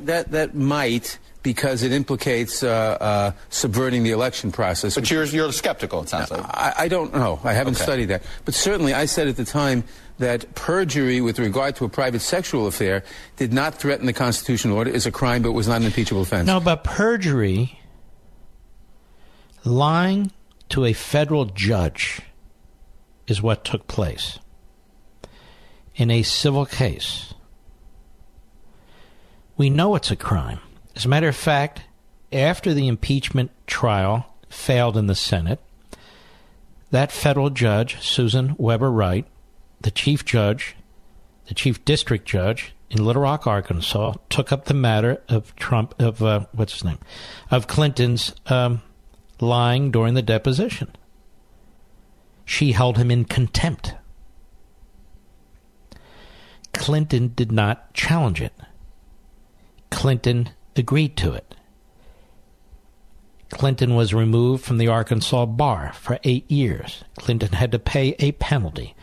That, 0.00 0.32
that 0.32 0.54
might, 0.54 1.18
because 1.42 1.82
it 1.82 1.92
implicates 1.92 2.62
uh, 2.62 2.68
uh, 3.00 3.32
subverting 3.48 4.02
the 4.02 4.10
election 4.10 4.52
process. 4.52 4.94
But 4.96 5.10
you're 5.10 5.24
you're 5.24 5.52
skeptical. 5.52 6.02
It 6.02 6.08
sounds 6.08 6.30
like. 6.30 6.42
I, 6.44 6.74
I 6.78 6.88
don't 6.88 7.14
know. 7.14 7.40
I 7.44 7.52
haven't 7.54 7.76
Okay. 7.76 7.84
studied 7.84 8.06
that. 8.06 8.22
But 8.44 8.54
certainly, 8.54 8.92
I 8.94 9.06
said 9.06 9.28
at 9.28 9.36
the 9.36 9.44
time 9.44 9.84
that 10.18 10.54
perjury 10.54 11.20
with 11.20 11.38
regard 11.38 11.76
to 11.76 11.84
a 11.84 11.88
private 11.88 12.20
sexual 12.20 12.66
affair 12.66 13.04
did 13.36 13.52
not 13.52 13.74
threaten 13.74 14.06
the 14.06 14.12
constitutional 14.12 14.76
order, 14.76 14.90
is 14.90 15.06
a 15.06 15.12
crime, 15.12 15.42
but 15.42 15.52
was 15.52 15.68
not 15.68 15.80
an 15.80 15.86
impeachable 15.86 16.22
offense. 16.22 16.46
No, 16.46 16.60
but 16.60 16.84
perjury, 16.84 17.78
lying 19.64 20.32
to 20.70 20.84
a 20.84 20.92
federal 20.92 21.44
judge, 21.46 22.20
is 23.26 23.42
what 23.42 23.64
took 23.64 23.86
place 23.86 24.38
in 25.96 26.10
a 26.10 26.22
civil 26.22 26.66
case. 26.66 27.34
We 29.56 29.70
know 29.70 29.94
it's 29.94 30.10
a 30.10 30.16
crime. 30.16 30.60
As 30.94 31.04
a 31.04 31.08
matter 31.08 31.28
of 31.28 31.36
fact, 31.36 31.82
after 32.32 32.74
the 32.74 32.88
impeachment 32.88 33.50
trial 33.66 34.26
failed 34.48 34.96
in 34.96 35.06
the 35.06 35.14
Senate, 35.14 35.60
that 36.90 37.10
federal 37.10 37.50
judge, 37.50 38.00
Susan 38.00 38.54
Weber 38.58 38.90
Wright, 38.90 39.26
the 39.80 39.90
chief 39.90 40.24
judge, 40.24 40.76
the 41.46 41.54
chief 41.54 41.84
district 41.84 42.26
judge 42.26 42.74
in 42.90 43.04
Little 43.04 43.22
Rock, 43.22 43.46
Arkansas, 43.46 44.14
took 44.30 44.52
up 44.52 44.66
the 44.66 44.74
matter 44.74 45.22
of 45.28 45.54
Trump 45.56 45.94
of 46.00 46.22
uh, 46.22 46.46
what's 46.52 46.74
his 46.74 46.84
name, 46.84 46.98
of 47.50 47.66
Clinton's 47.66 48.34
um, 48.46 48.82
lying 49.40 49.90
during 49.90 50.14
the 50.14 50.22
deposition. 50.22 50.88
She 52.44 52.72
held 52.72 52.96
him 52.96 53.10
in 53.10 53.24
contempt. 53.24 53.94
Clinton 56.72 57.32
did 57.34 57.50
not 57.50 57.92
challenge 57.94 58.40
it. 58.40 58.52
Clinton 59.90 60.50
agreed 60.76 61.16
to 61.16 61.32
it. 61.32 61.54
Clinton 63.50 63.94
was 63.94 64.12
removed 64.12 64.64
from 64.64 64.78
the 64.78 64.88
Arkansas 64.88 65.46
bar 65.46 65.92
for 65.94 66.18
eight 66.24 66.50
years. 66.50 67.04
Clinton 67.16 67.52
had 67.52 67.72
to 67.72 67.78
pay 67.78 68.14
a 68.18 68.32
penalty. 68.32 68.94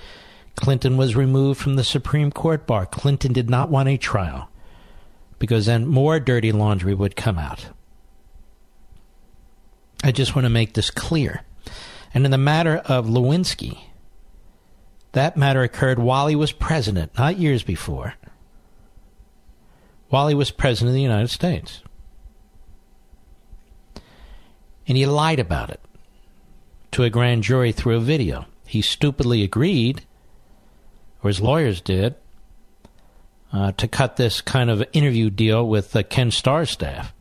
Clinton 0.55 0.97
was 0.97 1.15
removed 1.15 1.59
from 1.59 1.75
the 1.75 1.83
Supreme 1.83 2.31
Court 2.31 2.65
bar. 2.67 2.85
Clinton 2.85 3.33
did 3.33 3.49
not 3.49 3.69
want 3.69 3.89
a 3.89 3.97
trial 3.97 4.49
because 5.39 5.65
then 5.65 5.87
more 5.87 6.19
dirty 6.19 6.51
laundry 6.51 6.93
would 6.93 7.15
come 7.15 7.37
out. 7.37 7.69
I 10.03 10.11
just 10.11 10.35
want 10.35 10.45
to 10.45 10.49
make 10.49 10.73
this 10.73 10.91
clear. 10.91 11.41
And 12.13 12.25
in 12.25 12.31
the 12.31 12.37
matter 12.37 12.77
of 12.85 13.07
Lewinsky, 13.07 13.79
that 15.13 15.37
matter 15.37 15.63
occurred 15.63 15.99
while 15.99 16.27
he 16.27 16.35
was 16.35 16.51
president, 16.51 17.17
not 17.17 17.37
years 17.37 17.63
before. 17.63 18.15
While 20.09 20.27
he 20.27 20.35
was 20.35 20.51
president 20.51 20.89
of 20.89 20.95
the 20.95 21.01
United 21.01 21.29
States. 21.29 21.81
And 24.87 24.97
he 24.97 25.05
lied 25.05 25.39
about 25.39 25.69
it 25.69 25.79
to 26.91 27.03
a 27.03 27.09
grand 27.09 27.43
jury 27.43 27.71
through 27.71 27.97
a 27.97 28.01
video. 28.01 28.45
He 28.65 28.81
stupidly 28.81 29.43
agreed, 29.43 30.03
or 31.23 31.29
his 31.29 31.41
lawyers 31.41 31.81
did, 31.81 32.15
uh, 33.51 33.71
to 33.73 33.87
cut 33.87 34.17
this 34.17 34.41
kind 34.41 34.69
of 34.69 34.83
interview 34.93 35.29
deal 35.29 35.67
with 35.67 35.95
uh, 35.95 36.03
Ken 36.03 36.31
Starr's 36.31 36.71
staff. 36.71 37.13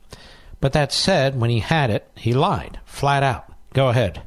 But 0.59 0.73
that 0.73 0.91
said, 0.91 1.39
when 1.39 1.49
he 1.49 1.59
had 1.59 1.89
it, 1.89 2.07
he 2.15 2.33
lied, 2.33 2.79
flat 2.85 3.23
out. 3.23 3.45
Go 3.73 3.89
ahead. 3.89 4.23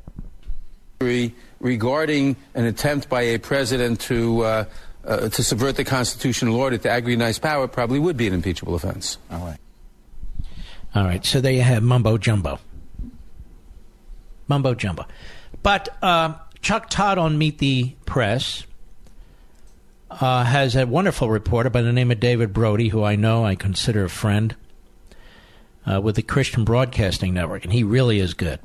regarding 1.60 2.36
an 2.54 2.64
attempt 2.64 3.08
by 3.08 3.22
a 3.22 3.38
president 3.38 4.00
to 4.00 4.42
uh, 4.42 4.64
uh, 5.04 5.28
to 5.28 5.42
subvert 5.42 5.76
the 5.76 5.84
constitutional 5.84 6.56
order 6.56 6.76
to 6.76 6.90
aggrandize 6.90 7.38
power 7.38 7.68
probably 7.68 7.98
would 7.98 8.16
be 8.16 8.26
an 8.26 8.34
impeachable 8.34 8.74
offense. 8.74 9.18
All 9.30 9.38
right. 9.46 9.58
All 10.94 11.04
right, 11.04 11.24
so 11.24 11.40
there 11.40 11.52
you 11.52 11.62
have 11.62 11.82
mumbo 11.82 12.18
jumbo. 12.18 12.58
Mumbo 14.48 14.74
jumbo. 14.74 15.06
But 15.62 15.88
uh, 16.02 16.34
Chuck 16.60 16.88
Todd 16.90 17.18
on 17.18 17.38
Meet 17.38 17.58
the 17.58 17.94
Press 18.04 18.65
uh, 20.20 20.44
has 20.44 20.76
a 20.76 20.86
wonderful 20.86 21.30
reporter 21.30 21.70
by 21.70 21.82
the 21.82 21.92
name 21.92 22.10
of 22.10 22.20
David 22.20 22.52
Brody, 22.52 22.88
who 22.88 23.02
I 23.02 23.16
know 23.16 23.44
I 23.44 23.54
consider 23.54 24.04
a 24.04 24.10
friend 24.10 24.56
uh, 25.84 26.00
with 26.00 26.16
the 26.16 26.22
Christian 26.22 26.64
Broadcasting 26.64 27.34
Network, 27.34 27.64
and 27.64 27.72
he 27.72 27.82
really 27.82 28.18
is 28.18 28.34
good. 28.34 28.60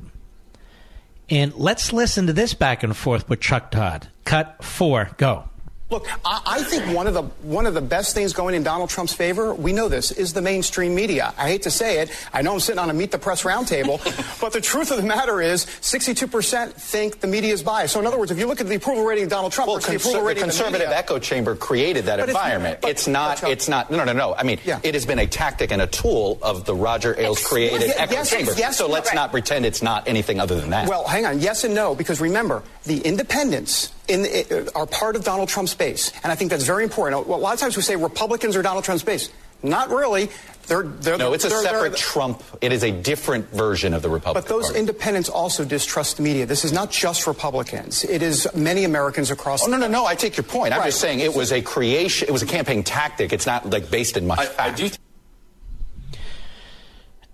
And 1.29 1.53
let's 1.55 1.93
listen 1.93 2.27
to 2.27 2.33
this 2.33 2.53
back 2.53 2.83
and 2.83 2.95
forth 2.95 3.29
with 3.29 3.39
Chuck 3.39 3.71
Todd. 3.71 4.09
Cut 4.25 4.63
four, 4.63 5.11
go. 5.17 5.49
Look, 5.91 6.07
I, 6.23 6.41
I 6.45 6.63
think 6.63 6.95
one 6.95 7.05
of 7.05 7.13
the 7.13 7.23
one 7.43 7.65
of 7.65 7.73
the 7.73 7.81
best 7.81 8.13
things 8.15 8.31
going 8.31 8.55
in 8.55 8.63
Donald 8.63 8.89
Trump's 8.89 9.13
favor, 9.13 9.53
we 9.53 9.73
know 9.73 9.89
this, 9.89 10.11
is 10.11 10.31
the 10.31 10.41
mainstream 10.41 10.95
media. 10.95 11.33
I 11.37 11.49
hate 11.49 11.63
to 11.63 11.71
say 11.71 11.99
it. 11.99 12.09
I 12.33 12.41
know 12.41 12.53
I'm 12.53 12.59
sitting 12.61 12.79
on 12.79 12.89
a 12.89 12.93
meet 12.93 13.11
the 13.11 13.19
press 13.19 13.43
roundtable, 13.43 13.99
but 14.41 14.53
the 14.53 14.61
truth 14.61 14.89
of 14.91 14.97
the 14.97 15.03
matter 15.03 15.41
is, 15.41 15.65
62% 15.65 16.71
think 16.73 17.19
the 17.19 17.27
media 17.27 17.53
is 17.53 17.61
biased. 17.61 17.93
So 17.93 17.99
in 17.99 18.07
other 18.07 18.17
words, 18.17 18.31
if 18.31 18.39
you 18.39 18.47
look 18.47 18.61
at 18.61 18.67
the 18.67 18.75
approval 18.75 19.03
rating 19.03 19.25
of 19.25 19.29
Donald 19.29 19.51
Trump 19.51 19.67
Well, 19.67 19.77
versus 19.77 19.89
the 19.89 19.95
approval 19.97 20.21
rating 20.27 20.41
the 20.41 20.47
conservative 20.47 20.87
media, 20.87 20.97
echo 20.97 21.19
chamber 21.19 21.55
created 21.57 22.05
that 22.05 22.19
But 22.19 22.29
it's- 22.29 22.35
environment. 22.41 22.79
but- 22.81 22.89
it's 22.89 23.07
not. 23.07 23.41
but- 23.41 23.51
It's 23.51 23.67
not. 23.67 23.91
No, 23.91 24.03
no, 24.05 24.13
no. 24.13 24.33
I 24.33 24.43
mean, 24.43 24.59
Yeah. 24.63 24.79
it 24.83 24.93
has 24.93 25.05
been 25.05 25.19
a 25.19 25.27
tactic 25.27 25.71
and 25.71 25.81
a 25.81 25.87
tool 25.87 26.39
of 26.41 26.63
the 26.63 26.73
Roger 26.73 27.19
Ailes 27.19 27.43
created 27.45 27.81
yes, 27.87 27.95
echo 27.99 28.13
yes, 28.13 28.29
chamber. 28.29 28.53
yes, 28.57 28.77
so 28.77 28.87
let's 28.87 29.09
right. 29.09 29.15
not 29.15 29.31
pretend 29.31 29.65
it's 29.65 29.81
not 29.81 30.07
anything 30.07 30.39
other 30.39 30.55
than 30.55 30.69
that. 30.69 30.87
Well, 30.87 31.05
hang 31.05 31.25
on. 31.25 31.41
Yes 31.41 31.65
and 31.65 31.75
no, 31.75 31.95
because 31.95 32.21
remember, 32.21 32.63
the 32.85 32.99
independents 32.99 33.91
in 34.00 34.00
the, 34.07 34.67
uh, 34.75 34.79
are 34.79 34.85
part 34.85 35.15
of 35.15 35.23
Donald 35.23 35.49
Trump's 35.49 35.73
base, 35.73 36.11
and 36.23 36.31
I 36.31 36.35
think 36.35 36.51
that's 36.51 36.65
very 36.65 36.83
important. 36.83 37.25
A 37.27 37.29
lot 37.31 37.53
of 37.53 37.59
times 37.59 37.75
we 37.75 37.81
say 37.83 37.95
Republicans 37.95 38.55
are 38.55 38.61
Donald 38.61 38.83
Trump's 38.83 39.03
base. 39.03 39.29
Not 39.63 39.89
really. 39.89 40.29
They're, 40.65 40.81
they're 40.83 41.17
no, 41.17 41.33
it's 41.33 41.45
a 41.45 41.49
they're- 41.49 41.61
they're- 41.61 41.71
separate 41.71 41.95
Trump. 41.95 42.41
It 42.61 42.71
is 42.71 42.83
a 42.83 42.89
different 42.91 43.49
version 43.51 43.93
of 43.93 44.01
the 44.01 44.09
Republican 44.09 44.41
But 44.41 44.49
those 44.49 44.65
Party. 44.65 44.79
independents 44.79 45.29
also 45.29 45.63
distrust 45.65 46.17
the 46.17 46.23
media. 46.23 46.45
This 46.47 46.65
is 46.65 46.73
not 46.73 46.89
just 46.89 47.27
Republicans. 47.27 48.03
It 48.03 48.23
is 48.23 48.47
many 48.55 48.85
Americans 48.85 49.29
across. 49.29 49.63
Oh 49.63 49.69
no, 49.69 49.77
no, 49.77 49.87
no! 49.87 50.05
I 50.05 50.15
take 50.15 50.35
your 50.35 50.43
point. 50.45 50.73
I'm 50.73 50.79
Right. 50.79 50.87
just 50.87 50.99
saying 50.99 51.19
it 51.19 51.35
was 51.35 51.51
a 51.51 51.61
creation. 51.61 52.27
It 52.27 52.31
was 52.31 52.41
a 52.41 52.47
campaign 52.47 52.83
tactic. 52.83 53.31
It's 53.33 53.45
not 53.45 53.69
like 53.69 53.91
based 53.91 54.17
in 54.17 54.25
much 54.25 54.45
fact. 54.47 54.99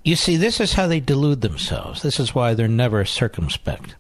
You 0.04 0.16
see, 0.16 0.38
this 0.38 0.60
is 0.62 0.74
how 0.74 0.88
they 0.88 1.00
delude 1.02 1.42
themselves. 1.42 2.02
This 2.02 2.20
is 2.20 2.34
why 2.34 2.54
they're 2.54 2.68
never 2.70 3.04
circumspect. 3.06 3.96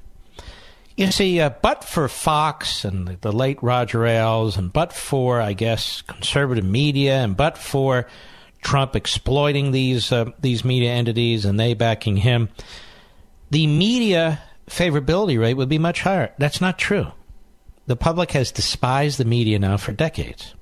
You 0.98 1.11
see, 1.11 1.40
uh, 1.40 1.52
but 1.61 1.84
for 1.84 2.07
Fox 2.07 2.84
and 2.84 3.07
the, 3.07 3.18
the 3.22 3.32
late 3.32 3.61
Roger 3.61 4.03
Ailes, 4.03 4.57
and 4.57 4.74
but 4.74 4.91
for, 4.91 5.40
I 5.40 5.53
guess, 5.53 6.02
conservative 6.02 6.65
media, 6.65 7.18
and 7.18 7.38
but 7.38 7.56
for 7.56 8.07
Trump 8.64 8.95
exploiting 8.95 9.72
these 9.72 10.11
uh, 10.11 10.32
these 10.41 10.65
media 10.65 10.91
entities 10.91 11.45
and 11.45 11.60
they 11.60 11.76
backing 11.76 12.18
him, 12.18 12.49
the 13.52 13.68
media 13.68 14.41
favorability 14.65 15.40
rate 15.40 15.53
would 15.53 15.69
be 15.69 15.78
much 15.78 16.02
higher. 16.02 16.34
That's 16.40 16.60
not 16.61 16.80
true. 16.80 17.11
The 17.86 17.95
public 17.95 18.32
has 18.32 18.52
despised 18.52 19.19
the 19.19 19.26
media 19.26 19.60
now 19.60 19.78
for 19.78 19.91
decades. 19.91 20.56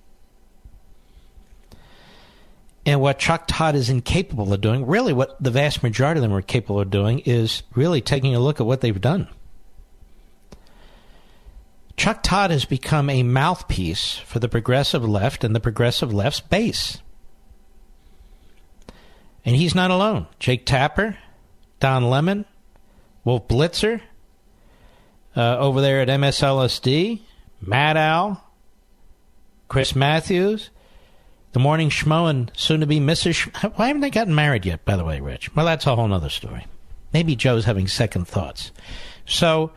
And 2.86 3.00
what 3.00 3.20
Chuck 3.20 3.46
Todd 3.48 3.76
is 3.76 3.90
incapable 3.90 4.52
of 4.52 4.60
doing, 4.60 4.86
really 4.86 5.14
what 5.14 5.42
the 5.42 5.50
vast 5.50 5.82
majority 5.82 6.20
of 6.20 6.24
them 6.24 6.34
are 6.34 6.42
capable 6.42 6.82
of 6.82 6.92
doing, 6.92 7.20
is 7.20 7.64
really 7.74 8.02
taking 8.02 8.36
a 8.36 8.40
look 8.40 8.60
at 8.60 8.68
what 8.68 8.82
they've 8.82 9.00
done. 9.00 9.30
Chuck 12.06 12.22
Todd 12.22 12.52
has 12.52 12.66
become 12.66 13.10
a 13.10 13.24
mouthpiece 13.24 14.20
for 14.20 14.38
the 14.38 14.48
progressive 14.48 15.04
left 15.04 15.44
and 15.44 15.56
the 15.56 15.60
progressive 15.60 16.14
left's 16.14 16.40
base. 16.40 17.00
And 19.44 19.56
he's 19.56 19.74
not 19.74 19.90
alone. 19.90 20.28
Jake 20.38 20.68
Tapper, 20.68 21.18
Don 21.80 22.08
Lemon, 22.08 22.46
Wolf 23.24 23.48
Blitzer, 23.48 24.02
uh, 25.36 25.58
over 25.58 25.82
there 25.82 26.00
at 26.00 26.08
MSLSD, 26.08 27.22
Maddow, 27.66 28.40
Chris 29.68 29.96
Matthews, 29.96 30.70
the 31.54 31.60
Morning 31.60 31.90
Schmo, 31.90 32.30
and 32.30 32.52
soon 32.56 32.82
to 32.82 32.86
be 32.86 33.00
Mrs. 33.00 33.48
Why 33.78 33.88
haven't 33.88 34.04
they 34.04 34.12
gotten 34.12 34.36
married 34.36 34.68
yet, 34.68 34.86
by 34.86 34.96
the 34.96 35.06
way, 35.06 35.22
Rich? 35.22 35.56
Well, 35.56 35.66
that's 35.66 35.88
a 35.88 35.96
whole 35.96 36.14
other 36.14 36.30
story. 36.30 36.68
Maybe 37.14 37.36
Joe's 37.36 37.66
having 37.66 37.88
second 37.88 38.28
thoughts. 38.28 38.72
So, 39.26 39.72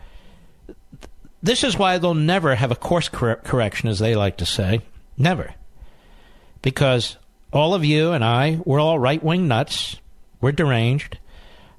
this 1.43 1.65
is 1.65 1.79
why 1.79 1.99
they'll 1.99 2.15
never 2.15 2.55
have 2.55 2.71
a 2.71 2.77
course 2.77 3.09
cor- 3.09 3.37
correction, 3.37 3.89
as 3.89 3.99
they 3.99 4.17
like 4.17 4.39
to 4.39 4.47
say. 4.47 4.81
Never. 5.17 5.55
Because 6.63 7.17
all 7.53 7.75
of 7.75 7.85
you 7.85 8.13
and 8.13 8.25
I, 8.25 8.61
we're 8.65 8.81
all 8.81 8.99
right 8.99 9.23
wing 9.23 9.49
nuts. 9.49 9.97
We're 10.41 10.53
deranged. 10.53 11.19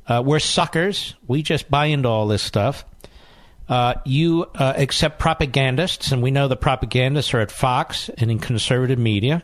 Uh, 0.08 0.24
we're 0.26 0.40
suckers. 0.40 1.16
We 1.28 1.44
just 1.44 1.70
buy 1.70 1.86
into 1.86 2.10
all 2.10 2.28
this 2.28 2.42
stuff. 2.42 2.86
Uh, 3.68 3.94
you 4.04 4.46
uh, 4.56 4.74
accept 4.76 5.20
propagandists, 5.20 6.12
and 6.12 6.24
we 6.24 6.32
know 6.32 6.48
the 6.48 6.56
propagandists 6.56 7.34
are 7.36 7.40
at 7.40 7.52
Fox 7.52 8.10
and 8.18 8.32
in 8.32 8.40
conservative 8.40 8.98
media, 8.98 9.44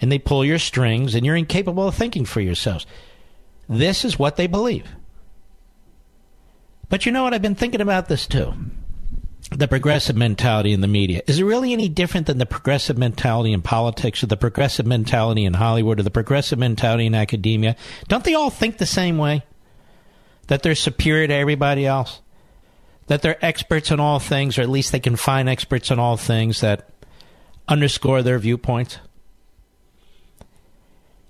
and 0.00 0.10
they 0.10 0.18
pull 0.18 0.44
your 0.44 0.58
strings, 0.58 1.14
and 1.14 1.24
you're 1.24 1.36
incapable 1.36 1.86
of 1.86 1.94
thinking 1.94 2.24
for 2.24 2.40
yourselves. 2.40 2.84
This 3.68 4.04
is 4.04 4.18
what 4.18 4.36
they 4.36 4.48
believe. 4.48 4.88
But 6.88 7.06
you 7.06 7.12
know 7.12 7.22
what? 7.22 7.34
I've 7.34 7.42
been 7.42 7.54
thinking 7.54 7.80
about 7.80 8.08
this 8.08 8.26
too. 8.26 8.54
The 9.50 9.66
progressive 9.66 10.14
mentality 10.14 10.72
in 10.72 10.82
the 10.82 10.88
media. 10.88 11.22
Is 11.26 11.38
it 11.38 11.44
really 11.44 11.72
any 11.72 11.88
different 11.88 12.26
than 12.26 12.36
the 12.36 12.44
progressive 12.44 12.98
mentality 12.98 13.52
in 13.52 13.62
politics 13.62 14.22
or 14.22 14.26
the 14.26 14.36
progressive 14.36 14.86
mentality 14.86 15.44
in 15.44 15.54
Hollywood 15.54 15.98
or 15.98 16.02
the 16.02 16.10
progressive 16.10 16.58
mentality 16.58 17.06
in 17.06 17.14
academia? 17.14 17.74
Don't 18.08 18.24
they 18.24 18.34
all 18.34 18.50
think 18.50 18.76
the 18.76 18.86
same 18.86 19.16
way? 19.16 19.42
That 20.48 20.62
they're 20.62 20.74
superior 20.74 21.26
to 21.28 21.34
everybody 21.34 21.86
else? 21.86 22.20
That 23.06 23.22
they're 23.22 23.42
experts 23.42 23.90
in 23.90 24.00
all 24.00 24.18
things, 24.18 24.58
or 24.58 24.62
at 24.62 24.68
least 24.68 24.92
they 24.92 25.00
can 25.00 25.16
find 25.16 25.48
experts 25.48 25.90
in 25.90 25.98
all 25.98 26.18
things 26.18 26.60
that 26.60 26.90
underscore 27.66 28.22
their 28.22 28.38
viewpoints? 28.38 28.98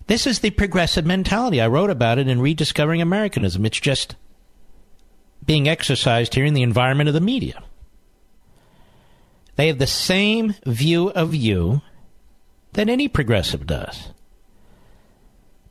This 0.08 0.26
is 0.26 0.40
the 0.40 0.50
progressive 0.50 1.06
mentality. 1.06 1.60
I 1.60 1.68
wrote 1.68 1.90
about 1.90 2.18
it 2.18 2.26
in 2.26 2.40
Rediscovering 2.40 3.00
Americanism. 3.00 3.64
It's 3.64 3.78
just 3.78 4.16
being 5.46 5.68
exercised 5.68 6.34
here 6.34 6.44
in 6.44 6.54
the 6.54 6.62
environment 6.62 7.08
of 7.08 7.14
the 7.14 7.20
media. 7.20 7.62
They 9.58 9.66
have 9.66 9.78
the 9.78 9.88
same 9.88 10.54
view 10.64 11.10
of 11.10 11.34
you 11.34 11.82
that 12.74 12.88
any 12.88 13.08
progressive 13.08 13.66
does. 13.66 14.10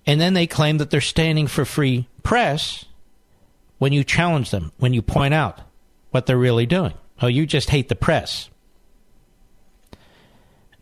And 0.05 0.19
then 0.19 0.33
they 0.33 0.45
claim 0.45 0.79
that 0.79 0.89
they're 0.89 0.99
standing 0.99 1.47
for 1.47 1.63
free 1.63 2.09
press 2.21 2.83
when 3.77 3.93
you 3.93 4.03
challenge 4.03 4.51
them, 4.51 4.73
when 4.77 4.93
you 4.93 5.01
point 5.01 5.33
out 5.33 5.61
what 6.11 6.25
they're 6.25 6.37
really 6.37 6.65
doing. 6.65 6.95
Oh, 7.21 7.27
you 7.27 7.45
just 7.45 7.69
hate 7.69 7.87
the 7.87 7.95
press. 7.95 8.49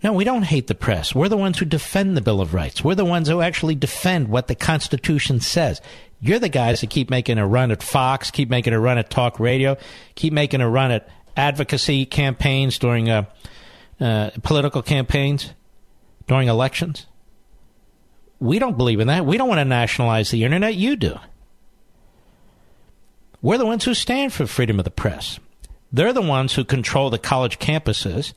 No, 0.03 0.11
we 0.11 0.23
don't 0.23 0.41
hate 0.41 0.65
the 0.65 0.73
press. 0.73 1.14
We're 1.14 1.30
the 1.30 1.38
ones 1.38 1.60
who 1.60 1.65
defend 1.65 2.18
the 2.18 2.22
Bill 2.22 2.41
of 2.41 2.56
Rights. 2.56 2.84
We're 2.84 2.95
the 2.95 3.06
ones 3.06 3.27
who 3.27 3.40
actually 3.40 3.76
defend 3.76 4.30
what 4.30 4.48
the 4.48 4.56
Constitution 4.56 5.41
says. 5.41 5.80
You're 6.22 6.40
the 6.40 6.49
guys 6.49 6.82
that 6.82 6.90
keep 6.90 7.11
making 7.11 7.38
a 7.38 7.45
run 7.45 7.69
at 7.69 7.84
Fox, 7.84 8.32
keep 8.32 8.49
making 8.49 8.73
a 8.73 8.80
run 8.80 8.98
at 8.98 9.11
talk 9.11 9.40
radio, 9.40 9.77
keep 10.15 10.34
making 10.34 10.61
a 10.61 10.69
run 10.69 10.90
at 10.90 11.07
advocacy 11.35 12.05
campaigns 12.05 12.77
during 12.77 13.09
uh, 13.09 13.25
uh, 13.99 14.31
political 14.43 14.81
campaigns, 14.81 15.53
during 16.27 16.47
elections. 16.47 17.05
We 18.39 18.59
don't 18.59 18.77
believe 18.77 18.99
in 18.99 19.07
that. 19.07 19.25
We 19.25 19.37
don't 19.37 19.47
want 19.47 19.59
to 19.59 19.65
nationalize 19.65 20.31
the 20.31 20.43
internet. 20.43 20.75
You 20.75 20.95
do. 20.95 21.17
We're 23.41 23.57
the 23.57 23.65
ones 23.65 23.85
who 23.85 23.93
stand 23.93 24.33
for 24.33 24.47
freedom 24.47 24.79
of 24.79 24.85
the 24.85 24.91
press. 24.91 25.39
They're 25.93 26.13
the 26.13 26.21
ones 26.21 26.55
who 26.55 26.65
control 26.65 27.09
the 27.09 27.19
college 27.19 27.59
campuses 27.59 28.33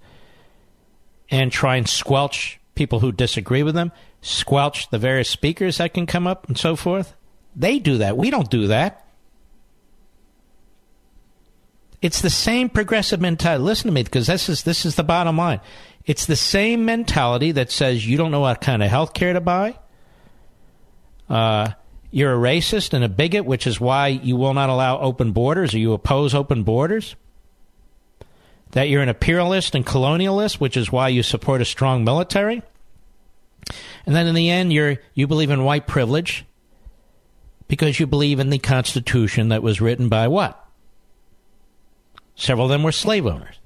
and 1.31 1.51
try 1.51 1.77
and 1.77 1.89
squelch 1.89 2.61
people 2.75 3.01
who 3.01 3.11
disagree 3.11 3.63
with 3.63 3.75
them, 3.75 3.91
squelch 4.23 4.91
the 4.91 4.99
various 4.99 5.29
speakers 5.29 5.79
that 5.79 5.95
can 5.95 6.07
come 6.07 6.27
up 6.27 6.47
and 6.47 6.57
so 6.57 6.77
forth. 6.77 7.17
They 7.57 7.79
do 7.79 7.99
that. 7.99 8.17
We 8.17 8.31
don't 8.31 8.51
do 8.51 8.69
that. 8.69 9.08
It's 12.01 12.21
the 12.21 12.31
same 12.31 12.69
progressive 12.69 13.21
mentality. 13.21 13.63
Listen 13.63 13.89
to 13.89 13.93
me, 13.93 14.03
because 14.03 14.27
this 14.29 14.49
is 14.49 14.63
this 14.63 14.85
is 14.85 14.95
the 14.95 15.05
bottom 15.05 15.37
line. 15.37 15.61
It's 16.05 16.27
the 16.27 16.37
same 16.37 16.85
mentality 16.85 17.53
that 17.53 17.71
says 17.71 18.07
you 18.07 18.17
don't 18.17 18.31
know 18.31 18.41
what 18.41 18.61
kind 18.61 18.83
of 18.83 18.91
health 18.91 19.13
care 19.15 19.33
to 19.33 19.41
buy. 19.41 19.79
Uh, 21.29 21.73
you're 22.11 22.33
a 22.33 22.39
racist 22.39 22.95
and 22.95 23.05
a 23.05 23.09
bigot, 23.09 23.45
which 23.45 23.67
is 23.67 23.81
why 23.81 24.09
you 24.09 24.37
will 24.37 24.55
not 24.55 24.71
allow 24.71 24.99
open 24.99 25.33
borders 25.33 25.75
or 25.75 25.79
you 25.79 25.93
oppose 25.93 26.35
open 26.35 26.63
borders. 26.63 27.17
That 28.71 28.89
you're 28.89 29.03
an 29.03 29.09
imperialist 29.09 29.75
and 29.75 29.85
colonialist, 29.85 30.61
which 30.61 30.77
is 30.77 30.93
why 30.93 31.09
you 31.09 31.23
support 31.23 31.61
a 31.61 31.67
strong 31.67 32.05
military. 32.05 32.63
And 34.07 34.15
then 34.15 34.27
in 34.27 34.35
the 34.35 34.51
end, 34.51 34.73
you're 34.73 34.99
you 35.15 35.27
believe 35.27 35.51
in 35.51 35.65
white 35.65 35.87
privilege 35.87 36.47
because 37.67 38.01
you 38.01 38.07
believe 38.07 38.41
in 38.41 38.51
the 38.51 38.59
Constitution 38.59 39.49
that 39.49 39.63
was 39.63 39.81
written 39.81 40.09
by 40.09 40.29
what? 40.29 40.68
Several 42.39 42.67
of 42.67 42.71
them 42.71 42.85
were 42.85 42.93
slave 42.93 43.27
owners. 43.27 43.57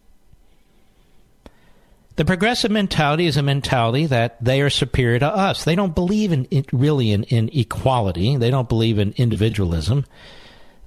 The 2.17 2.25
progressive 2.25 2.71
mentality 2.71 3.27
is 3.27 3.37
a 3.37 3.43
mentality 3.43 4.07
that 4.07 4.43
they 4.43 4.63
are 4.63 4.71
superior 4.71 5.19
to 5.19 5.27
us. 5.27 5.65
They 5.65 5.75
don't 5.75 5.95
believe 5.95 6.33
in, 6.33 6.47
really 6.73 7.13
in, 7.13 7.25
in 7.25 7.51
equality. 7.53 8.37
They 8.37 8.51
don't 8.51 8.69
believe 8.69 8.99
in 8.99 9.13
individualism. 9.19 10.07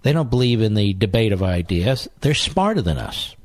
They 0.02 0.14
don't 0.14 0.30
believe 0.32 0.62
in 0.62 0.74
the 0.74 0.94
debate 0.96 1.32
of 1.32 1.44
ideas. 1.44 2.08
They're 2.22 2.34
smarter 2.34 2.82
than 2.82 2.98
us. 2.98 3.36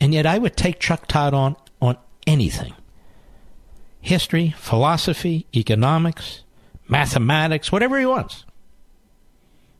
And 0.00 0.14
yet 0.14 0.26
I 0.26 0.38
would 0.38 0.56
take 0.56 0.78
Chuck 0.78 1.06
Todd 1.08 1.34
on 1.34 1.56
on 1.80 1.98
anything. 2.26 2.74
History, 4.00 4.54
philosophy, 4.56 5.46
economics, 5.54 6.42
mathematics, 6.88 7.72
whatever 7.72 7.98
he 7.98 8.06
wants. 8.06 8.44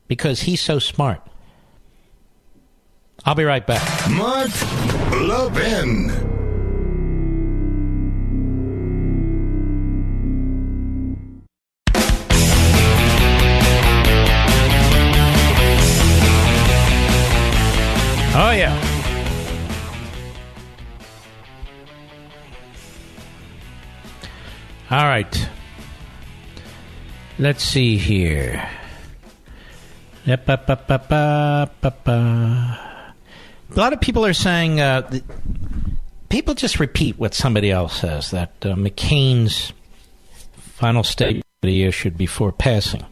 Because 0.07 0.41
he's 0.41 0.61
so 0.61 0.79
smart. 0.79 1.21
I'll 3.27 3.35
be 3.35 3.43
right 3.43 3.67
back. 3.67 4.09
Mark 4.09 4.47
Levin. 5.11 6.09
Oh, 18.33 18.51
yeah. 18.51 18.73
All 24.89 25.03
right. 25.03 25.49
Let's 27.37 27.61
see 27.61 27.97
here. 27.97 28.69
A 33.69 33.79
lot 33.79 33.93
of 33.93 34.01
people 34.01 34.25
are 34.25 34.33
saying 34.33 34.79
uh, 34.79 35.19
people 36.29 36.53
just 36.53 36.79
repeat 36.79 37.19
what 37.19 37.33
somebody 37.33 37.71
else 37.71 37.99
says 37.99 38.31
that 38.31 38.51
uh, 38.63 38.75
McCain's 38.75 39.73
final 40.57 41.03
statement 41.03 41.45
that 41.61 41.69
he 41.69 41.83
issued 41.83 42.17
before 42.17 42.51
passing 42.51 43.05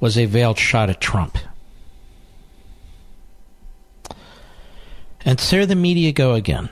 was 0.00 0.16
a 0.16 0.24
veiled 0.24 0.58
shot 0.58 0.90
at 0.90 1.00
Trump. 1.00 1.38
And 5.24 5.38
there 5.38 5.66
the 5.66 5.74
media 5.74 6.12
go 6.12 6.34
again. 6.34 6.68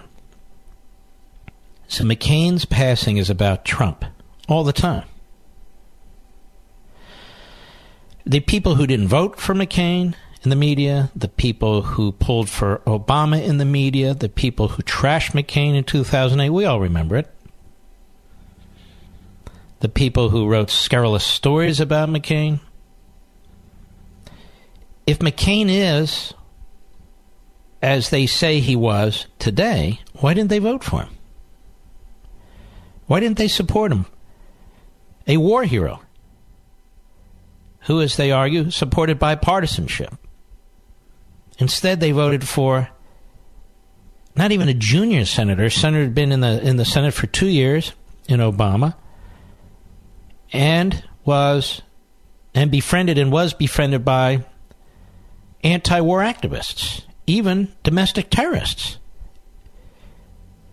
So 1.88 2.04
McCain's 2.04 2.64
passing 2.64 3.16
is 3.16 3.30
about 3.30 3.64
Trump 3.64 4.04
all 4.48 4.64
the 4.64 4.72
time. 4.72 5.04
The 8.24 8.40
people 8.40 8.74
who 8.74 8.86
didn't 8.86 9.08
vote 9.08 9.38
for 9.38 9.54
McCain 9.54 10.14
in 10.46 10.50
the 10.50 10.54
media, 10.54 11.10
the 11.16 11.26
people 11.26 11.82
who 11.82 12.12
pulled 12.12 12.48
for 12.48 12.80
Obama 12.86 13.42
in 13.42 13.58
the 13.58 13.64
media, 13.64 14.14
the 14.14 14.28
people 14.28 14.68
who 14.68 14.82
trashed 14.84 15.32
McCain 15.32 15.74
in 15.74 15.82
2008, 15.82 16.50
we 16.50 16.64
all 16.64 16.78
remember 16.78 17.16
it. 17.16 17.28
The 19.80 19.88
people 19.88 20.28
who 20.28 20.46
wrote 20.46 20.70
scurrilous 20.70 21.24
stories 21.24 21.80
about 21.80 22.10
McCain. 22.10 22.60
If 25.04 25.18
McCain 25.18 25.66
is, 25.68 26.32
as 27.82 28.10
they 28.10 28.26
say 28.26 28.60
he 28.60 28.76
was 28.76 29.26
today, 29.40 29.98
why 30.20 30.32
didn't 30.32 30.50
they 30.50 30.60
vote 30.60 30.84
for 30.84 31.02
him? 31.02 31.16
Why 33.06 33.18
didn't 33.18 33.38
they 33.38 33.48
support 33.48 33.90
him? 33.90 34.06
A 35.26 35.38
war 35.38 35.64
hero 35.64 36.02
who, 37.80 38.00
as 38.00 38.16
they 38.16 38.30
argue, 38.30 38.70
supported 38.70 39.18
bipartisanship. 39.18 40.16
Instead, 41.58 42.00
they 42.00 42.12
voted 42.12 42.46
for 42.46 42.88
not 44.36 44.52
even 44.52 44.68
a 44.68 44.74
junior 44.74 45.24
senator. 45.24 45.70
Senator 45.70 46.04
had 46.04 46.14
been 46.14 46.32
in 46.32 46.40
the 46.40 46.60
in 46.62 46.76
the 46.76 46.84
Senate 46.84 47.14
for 47.14 47.26
two 47.26 47.48
years 47.48 47.92
in 48.28 48.40
Obama, 48.40 48.94
and 50.52 51.02
was 51.24 51.82
and 52.54 52.70
befriended 52.70 53.18
and 53.18 53.32
was 53.32 53.54
befriended 53.54 54.04
by 54.04 54.44
anti-war 55.62 56.20
activists, 56.20 57.04
even 57.26 57.72
domestic 57.82 58.30
terrorists. 58.30 58.98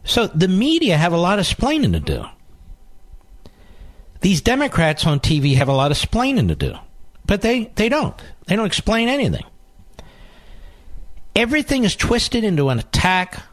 So 0.03 0.27
the 0.27 0.47
media 0.47 0.97
have 0.97 1.14
a 1.14 1.18
lot 1.18 1.39
of 1.39 1.45
splaining 1.45 1.93
to 1.93 1.99
do. 1.99 2.26
These 4.22 4.41
Democrats 4.41 5.05
on 5.05 5.19
TV 5.19 5.55
have 5.55 5.69
a 5.69 5.73
lot 5.73 5.91
of 5.91 5.97
splaining 5.97 6.47
to 6.49 6.55
do, 6.55 6.76
but 7.26 7.41
they, 7.41 7.72
they 7.76 7.89
don't. 7.89 8.15
They 8.47 8.55
don't 8.55 8.65
explain 8.65 9.10
anything. 9.10 9.43
Everything 11.35 11.84
is 11.84 11.95
twisted 11.95 12.43
into 12.43 12.69
an 12.69 12.80
attack 12.80 13.43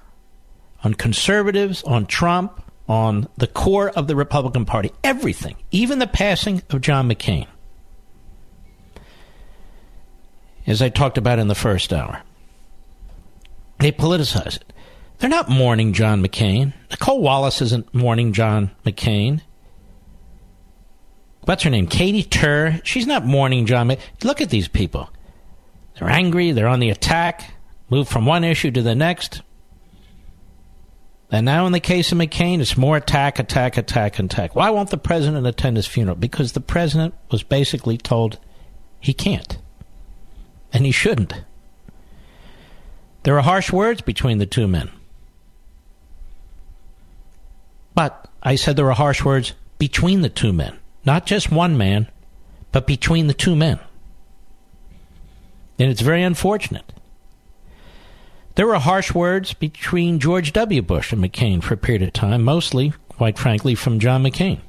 on 0.84 0.94
conservatives, 0.94 1.82
on 1.82 2.06
Trump, 2.06 2.62
on 2.88 3.28
the 3.36 3.46
core 3.46 3.90
of 3.90 4.06
the 4.06 4.16
Republican 4.16 4.64
Party. 4.64 4.90
Everything, 5.04 5.56
even 5.70 5.98
the 5.98 6.06
passing 6.06 6.62
of 6.70 6.80
John 6.80 7.08
McCain. 7.08 7.46
As 10.66 10.82
I 10.82 10.88
talked 10.88 11.16
about 11.16 11.38
in 11.38 11.48
the 11.48 11.54
first 11.54 11.92
hour, 11.92 12.22
they 13.78 13.92
politicize 13.92 14.56
it. 14.56 14.72
They're 15.18 15.30
not 15.30 15.48
mourning 15.48 15.92
John 15.92 16.22
McCain. 16.22 16.72
Nicolle 16.90 17.20
Wallace 17.20 17.60
isn't 17.62 17.94
mourning 17.94 18.32
John 18.32 18.70
McCain. 18.84 19.40
What's 21.42 21.62
her 21.62 21.70
name? 21.70 21.86
Katy 21.86 22.24
Tur. 22.24 22.80
She's 22.84 23.06
not 23.06 23.24
mourning 23.24 23.66
John 23.66 23.88
McCain. 23.88 24.00
Look 24.24 24.40
at 24.40 24.50
these 24.50 24.68
people. 24.68 25.10
They're 25.98 26.10
angry. 26.10 26.52
They're 26.52 26.68
on 26.68 26.80
the 26.80 26.90
attack. 26.90 27.54
Move 27.90 28.08
from 28.08 28.24
one 28.24 28.44
issue 28.44 28.70
to 28.70 28.82
the 28.82 28.94
next. 28.94 29.42
And 31.32 31.44
now, 31.44 31.66
in 31.66 31.72
the 31.72 31.80
case 31.80 32.10
of 32.10 32.18
McCain, 32.18 32.60
it's 32.60 32.76
more 32.76 32.96
attack, 32.96 33.38
attack, 33.38 33.76
attack, 33.76 34.18
attack. 34.18 34.56
Why 34.56 34.70
won't 34.70 34.90
the 34.90 34.98
president 34.98 35.46
attend 35.46 35.76
his 35.76 35.86
funeral? 35.86 36.16
Because 36.16 36.52
the 36.52 36.60
president 36.60 37.14
was 37.30 37.42
basically 37.42 37.98
told 37.98 38.38
he 38.98 39.12
can't. 39.12 39.58
And 40.72 40.86
he 40.86 40.92
shouldn't. 40.92 41.34
There 43.22 43.36
are 43.36 43.42
harsh 43.42 43.72
words 43.72 44.00
between 44.00 44.38
the 44.38 44.46
two 44.46 44.66
men. 44.66 44.90
But 47.94 48.28
I 48.42 48.54
said 48.54 48.76
there 48.76 48.84
were 48.84 48.92
harsh 48.92 49.24
words 49.24 49.52
between 49.78 50.22
the 50.22 50.28
two 50.28 50.52
men. 50.52 50.78
Not 51.04 51.26
just 51.26 51.50
one 51.50 51.76
man, 51.76 52.08
but 52.72 52.86
between 52.86 53.26
the 53.26 53.34
two 53.34 53.56
men. 53.56 53.78
And 55.78 55.90
it's 55.90 56.00
very 56.00 56.22
unfortunate. 56.22 56.92
There 58.56 58.66
were 58.66 58.78
harsh 58.78 59.14
words 59.14 59.54
between 59.54 60.18
George 60.18 60.52
W. 60.52 60.82
Bush 60.82 61.12
and 61.12 61.22
McCain 61.22 61.62
for 61.62 61.74
a 61.74 61.78
period 61.78 62.02
of 62.02 62.12
time, 62.12 62.42
mostly, 62.42 62.92
quite 63.08 63.38
frankly, 63.38 63.74
from 63.74 64.00
John 64.00 64.22
McCain. 64.22 64.60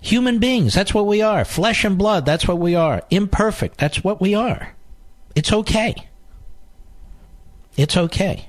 Human 0.00 0.38
beings, 0.38 0.74
that's 0.74 0.92
what 0.92 1.06
we 1.06 1.22
are. 1.22 1.44
Flesh 1.44 1.84
and 1.84 1.96
blood, 1.96 2.26
that's 2.26 2.48
what 2.48 2.58
we 2.58 2.74
are. 2.74 3.02
Imperfect, 3.10 3.78
that's 3.78 4.02
what 4.02 4.20
we 4.20 4.34
are. 4.34 4.74
It's 5.34 5.52
okay. 5.52 5.94
It's 7.76 7.96
okay. 7.96 8.48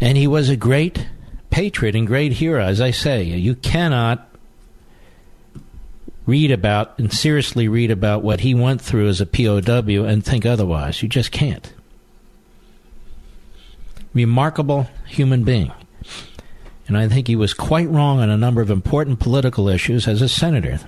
And 0.00 0.18
he 0.18 0.26
was 0.26 0.48
a 0.48 0.56
great 0.56 1.08
patriot 1.50 1.96
and 1.96 2.06
great 2.06 2.32
hero, 2.32 2.62
as 2.62 2.80
I 2.80 2.90
say. 2.90 3.24
You 3.24 3.54
cannot 3.54 4.28
read 6.26 6.50
about 6.50 6.98
and 6.98 7.12
seriously 7.12 7.68
read 7.68 7.90
about 7.90 8.22
what 8.22 8.40
he 8.40 8.54
went 8.54 8.80
through 8.80 9.08
as 9.08 9.20
a 9.20 9.26
POW 9.26 10.04
and 10.04 10.24
think 10.24 10.46
otherwise. 10.46 11.02
You 11.02 11.08
just 11.08 11.32
can't. 11.32 11.72
Remarkable 14.12 14.88
human 15.06 15.44
being. 15.44 15.72
And 16.86 16.96
I 16.96 17.08
think 17.08 17.26
he 17.26 17.36
was 17.36 17.54
quite 17.54 17.88
wrong 17.88 18.20
on 18.20 18.30
a 18.30 18.36
number 18.36 18.60
of 18.60 18.70
important 18.70 19.20
political 19.20 19.68
issues 19.68 20.06
as 20.06 20.22
a 20.22 20.28
senator. 20.28 20.80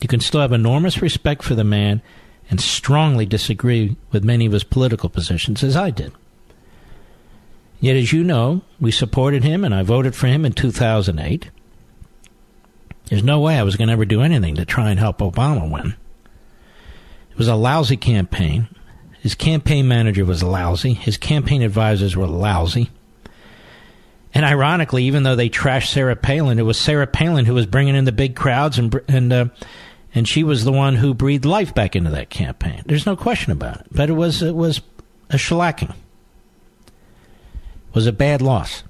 You 0.00 0.08
can 0.08 0.20
still 0.20 0.40
have 0.40 0.52
enormous 0.52 1.00
respect 1.00 1.42
for 1.42 1.54
the 1.54 1.64
man 1.64 2.02
and 2.50 2.60
strongly 2.60 3.24
disagree 3.24 3.96
with 4.12 4.24
many 4.24 4.44
of 4.44 4.52
his 4.52 4.64
political 4.64 5.08
positions, 5.08 5.64
as 5.64 5.76
I 5.76 5.90
did. 5.90 6.12
Yet, 7.80 7.96
as 7.96 8.12
you 8.12 8.22
know, 8.22 8.62
we 8.80 8.90
supported 8.90 9.44
him 9.44 9.64
and 9.64 9.74
I 9.74 9.82
voted 9.82 10.14
for 10.14 10.26
him 10.26 10.44
in 10.44 10.52
2008. 10.52 11.50
There's 13.06 13.22
no 13.22 13.40
way 13.40 13.58
I 13.58 13.62
was 13.62 13.76
going 13.76 13.88
to 13.88 13.92
ever 13.92 14.04
do 14.04 14.22
anything 14.22 14.56
to 14.56 14.64
try 14.64 14.90
and 14.90 14.98
help 14.98 15.18
Obama 15.18 15.70
win. 15.70 15.94
It 17.30 17.38
was 17.38 17.48
a 17.48 17.54
lousy 17.54 17.96
campaign. 17.96 18.68
His 19.20 19.34
campaign 19.34 19.88
manager 19.88 20.24
was 20.24 20.42
lousy. 20.42 20.94
His 20.94 21.16
campaign 21.16 21.62
advisors 21.62 22.16
were 22.16 22.26
lousy. 22.26 22.90
And 24.34 24.44
ironically, 24.44 25.04
even 25.04 25.22
though 25.22 25.36
they 25.36 25.48
trashed 25.48 25.88
Sarah 25.88 26.16
Palin, 26.16 26.58
it 26.58 26.62
was 26.62 26.78
Sarah 26.78 27.06
Palin 27.06 27.44
who 27.44 27.54
was 27.54 27.66
bringing 27.66 27.94
in 27.94 28.04
the 28.04 28.12
big 28.12 28.34
crowds, 28.34 28.78
and 28.78 29.00
and 29.06 29.32
uh, 29.32 29.46
and 30.14 30.28
she 30.28 30.42
was 30.42 30.64
the 30.64 30.72
one 30.72 30.96
who 30.96 31.14
breathed 31.14 31.44
life 31.44 31.74
back 31.74 31.94
into 31.94 32.10
that 32.10 32.30
campaign. 32.30 32.82
There's 32.86 33.06
no 33.06 33.16
question 33.16 33.52
about 33.52 33.80
it. 33.80 33.86
But 33.92 34.10
it 34.10 34.14
was 34.14 34.42
it 34.42 34.54
was 34.54 34.80
a 35.30 35.36
shellacking. 35.36 35.90
It 35.90 37.94
was 37.94 38.08
a 38.08 38.12
bad 38.12 38.42
loss. 38.42 38.82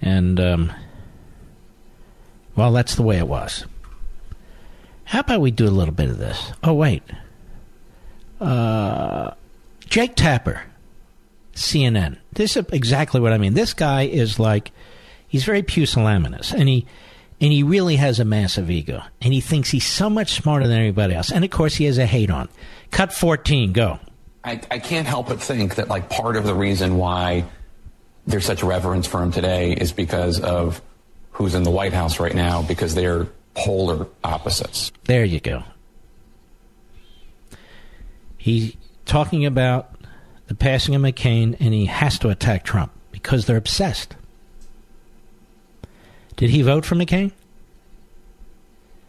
And 0.00 0.40
um, 0.40 0.72
well, 2.56 2.72
that's 2.72 2.94
the 2.94 3.02
way 3.02 3.18
it 3.18 3.28
was. 3.28 3.64
How 5.04 5.20
about 5.20 5.40
we 5.40 5.50
do 5.50 5.66
a 5.66 5.70
little 5.70 5.94
bit 5.94 6.08
of 6.08 6.18
this? 6.18 6.52
Oh 6.62 6.74
wait, 6.74 7.02
uh, 8.40 9.32
Jake 9.86 10.14
Tapper 10.14 10.62
CNN. 11.54 12.18
This 12.32 12.56
is 12.56 12.64
exactly 12.72 13.20
what 13.20 13.32
I 13.32 13.38
mean. 13.38 13.54
This 13.54 13.74
guy 13.74 14.02
is 14.02 14.38
like 14.38 14.72
he's 15.28 15.44
very 15.44 15.62
pusillanimous, 15.62 16.52
and 16.52 16.68
he 16.68 16.86
and 17.40 17.52
he 17.52 17.62
really 17.62 17.96
has 17.96 18.20
a 18.20 18.24
massive 18.24 18.70
ego, 18.70 19.02
and 19.20 19.34
he 19.34 19.40
thinks 19.40 19.70
he's 19.70 19.86
so 19.86 20.08
much 20.08 20.32
smarter 20.32 20.66
than 20.66 20.78
everybody 20.78 21.14
else. 21.14 21.32
And 21.32 21.44
of 21.44 21.50
course, 21.50 21.74
he 21.74 21.84
has 21.84 21.98
a 21.98 22.06
hate 22.06 22.30
on. 22.30 22.48
Cut 22.90 23.12
fourteen. 23.12 23.72
Go. 23.72 23.98
I, 24.44 24.60
I 24.70 24.78
can't 24.78 25.06
help 25.06 25.28
but 25.28 25.40
think 25.40 25.76
that 25.76 25.88
like 25.88 26.10
part 26.10 26.36
of 26.36 26.44
the 26.44 26.54
reason 26.54 26.96
why 26.96 27.44
there's 28.26 28.44
such 28.44 28.62
reverence 28.62 29.06
for 29.06 29.22
him 29.22 29.30
today 29.30 29.72
is 29.72 29.92
because 29.92 30.40
of 30.40 30.80
who's 31.32 31.54
in 31.54 31.62
the 31.62 31.70
White 31.70 31.92
House 31.92 32.20
right 32.20 32.34
now, 32.34 32.62
because 32.62 32.94
they're 32.94 33.26
polar 33.54 34.06
opposites. 34.24 34.92
There 35.04 35.24
you 35.24 35.40
go. 35.40 35.64
He's 38.36 38.76
talking 39.04 39.46
about 39.46 39.94
the 40.46 40.54
passing 40.54 40.94
of 40.94 41.02
McCain, 41.02 41.56
and 41.60 41.72
he 41.72 41.86
has 41.86 42.18
to 42.20 42.28
attack 42.28 42.64
Trump 42.64 42.92
because 43.10 43.46
they're 43.46 43.56
obsessed. 43.56 44.16
Did 46.36 46.50
he 46.50 46.62
vote 46.62 46.84
for 46.84 46.94
McCain? 46.94 47.32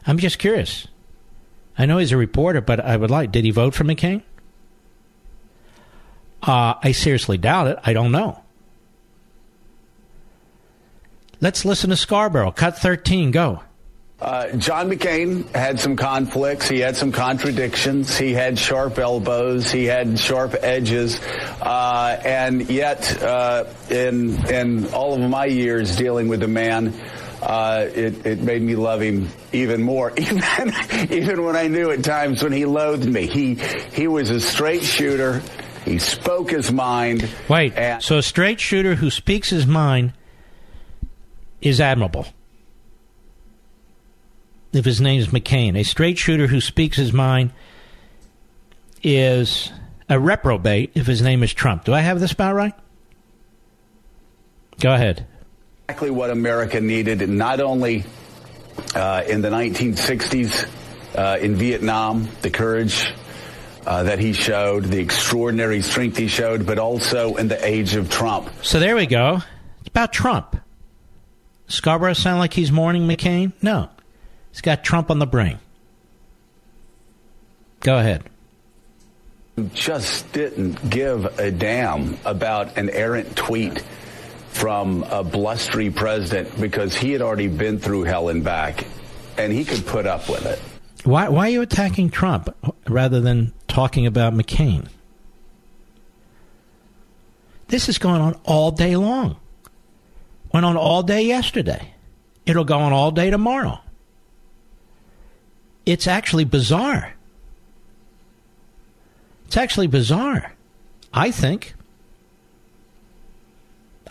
I'm 0.05 0.17
just 0.17 0.37
curious. 0.37 0.87
I 1.77 1.85
know 1.85 1.97
he's 1.97 2.11
a 2.11 2.17
reporter, 2.17 2.61
but 2.61 2.79
I 2.79 2.97
would 2.97 3.09
like. 3.09 3.31
Did 3.31 3.45
he 3.45 3.51
vote 3.51 3.73
for 3.73 3.83
McCain? 3.83 4.21
Uh, 6.41 6.75
I 6.83 6.91
seriously 6.91 7.37
doubt 7.37 7.67
it. 7.67 7.79
I 7.83 7.93
don't 7.93 8.11
know. 8.11 8.42
Let's 11.43 11.65
listen 11.65 11.89
to 11.89 11.97
Scarborough. 11.97 12.51
Cut 12.51 12.77
13. 12.77 13.31
Go. 13.31 13.61
Uh, 14.17 14.53
John 14.53 14.89
McCain 14.89 15.53
had 15.53 15.77
some 15.77 15.97
conflicts. 15.97 16.69
He 16.69 16.79
had 16.79 16.95
some 16.95 17.11
contradictions. 17.11 18.17
He 18.17 18.31
had 18.31 18.57
sharp 18.57 18.97
elbows. 18.97 19.69
He 19.69 19.83
had 19.83 20.17
sharp 20.17 20.55
edges. 20.61 21.19
Uh, 21.61 22.17
and 22.23 22.69
yet, 22.69 23.21
uh, 23.21 23.65
in 23.89 24.49
in 24.49 24.87
all 24.93 25.21
of 25.21 25.29
my 25.29 25.43
years 25.43 25.97
dealing 25.97 26.29
with 26.29 26.39
the 26.39 26.47
man, 26.47 26.93
uh, 27.41 27.89
it, 27.93 28.25
it 28.25 28.39
made 28.39 28.61
me 28.61 28.77
love 28.77 29.01
him 29.01 29.27
even 29.51 29.83
more. 29.83 30.13
Even 30.17 30.73
even 31.11 31.43
when 31.43 31.57
I 31.57 31.67
knew 31.67 31.91
at 31.91 32.05
times 32.05 32.41
when 32.41 32.53
he 32.53 32.63
loathed 32.63 33.05
me, 33.05 33.27
he 33.27 33.55
he 33.91 34.07
was 34.07 34.29
a 34.29 34.39
straight 34.39 34.83
shooter. 34.83 35.41
He 35.83 35.99
spoke 35.99 36.51
his 36.51 36.71
mind. 36.71 37.29
Wait. 37.49 37.73
so 38.01 38.19
a 38.19 38.23
straight 38.23 38.61
shooter 38.61 38.95
who 38.95 39.09
speaks 39.09 39.49
his 39.49 39.67
mind 39.67 40.13
is 41.63 41.79
admirable 41.79 42.27
if 44.73 44.85
his 44.85 44.99
name 44.99 45.19
is 45.19 45.27
McCain. 45.27 45.79
A 45.79 45.83
straight 45.83 46.17
shooter 46.17 46.47
who 46.47 46.59
speaks 46.59 46.97
his 46.97 47.13
mind 47.13 47.51
is 49.01 49.71
a 50.09 50.19
reprobate 50.19 50.91
if 50.95 51.07
his 51.07 51.21
name 51.21 51.41
is 51.41 51.53
Trump. 51.53 51.85
Do 51.85 51.93
I 51.93 52.01
have 52.01 52.19
this 52.19 52.33
about 52.33 52.55
right? 52.55 52.73
Go 54.79 54.93
ahead. 54.93 55.25
Exactly 55.87 56.11
what 56.11 56.29
America 56.29 56.81
needed, 56.81 57.27
not 57.29 57.61
only 57.61 58.03
uh, 58.95 59.23
in 59.27 59.41
the 59.41 59.49
1960s 59.49 60.67
uh, 61.15 61.37
in 61.39 61.55
Vietnam, 61.55 62.27
the 62.41 62.49
courage 62.49 63.13
uh, 63.85 64.03
that 64.03 64.19
he 64.19 64.33
showed, 64.33 64.85
the 64.85 64.99
extraordinary 64.99 65.81
strength 65.81 66.17
he 66.17 66.27
showed, 66.27 66.65
but 66.65 66.79
also 66.79 67.35
in 67.35 67.47
the 67.47 67.65
age 67.65 67.95
of 67.95 68.09
Trump. 68.09 68.49
So 68.63 68.79
there 68.79 68.95
we 68.95 69.05
go. 69.05 69.41
It's 69.79 69.89
about 69.89 70.11
Trump. 70.11 70.57
Scarborough 71.73 72.13
sound 72.13 72.37
like 72.37 72.53
he's 72.53 72.71
mourning 72.71 73.07
McCain? 73.07 73.51
No. 73.63 73.89
He's 74.51 74.61
got 74.61 74.83
Trump 74.83 75.09
on 75.09 75.17
the 75.17 75.25
brain. 75.25 75.57
Go 77.79 77.97
ahead. 77.97 78.23
just 79.73 80.31
didn't 80.33 80.89
give 80.89 81.39
a 81.39 81.49
damn 81.49 82.17
about 82.25 82.77
an 82.77 82.91
errant 82.91 83.35
tweet 83.35 83.83
from 84.49 85.01
a 85.09 85.23
blustery 85.23 85.89
president 85.89 86.61
because 86.61 86.95
he 86.95 87.11
had 87.11 87.23
already 87.23 87.47
been 87.47 87.79
through 87.79 88.03
hell 88.03 88.29
and 88.29 88.43
back 88.43 88.85
and 89.39 89.51
he 89.51 89.65
could 89.65 89.83
put 89.87 90.05
up 90.05 90.29
with 90.29 90.45
it. 90.45 90.59
Why, 91.03 91.27
why 91.29 91.47
are 91.47 91.49
you 91.49 91.63
attacking 91.63 92.11
Trump 92.11 92.55
rather 92.87 93.19
than 93.19 93.51
talking 93.67 94.05
about 94.05 94.33
McCain? 94.33 94.87
This 97.67 97.89
is 97.89 97.97
going 97.97 98.21
on 98.21 98.39
all 98.43 98.69
day 98.69 98.95
long. 98.95 99.37
Went 100.53 100.65
on 100.65 100.77
all 100.77 101.01
day 101.01 101.23
yesterday. 101.23 101.93
It'll 102.45 102.63
go 102.63 102.77
on 102.77 102.93
all 102.93 103.11
day 103.11 103.31
tomorrow. 103.31 103.79
It's 105.85 106.07
actually 106.07 106.45
bizarre. 106.45 107.13
It's 109.47 109.57
actually 109.57 109.87
bizarre. 109.87 110.53
I 111.13 111.31
think. 111.31 111.73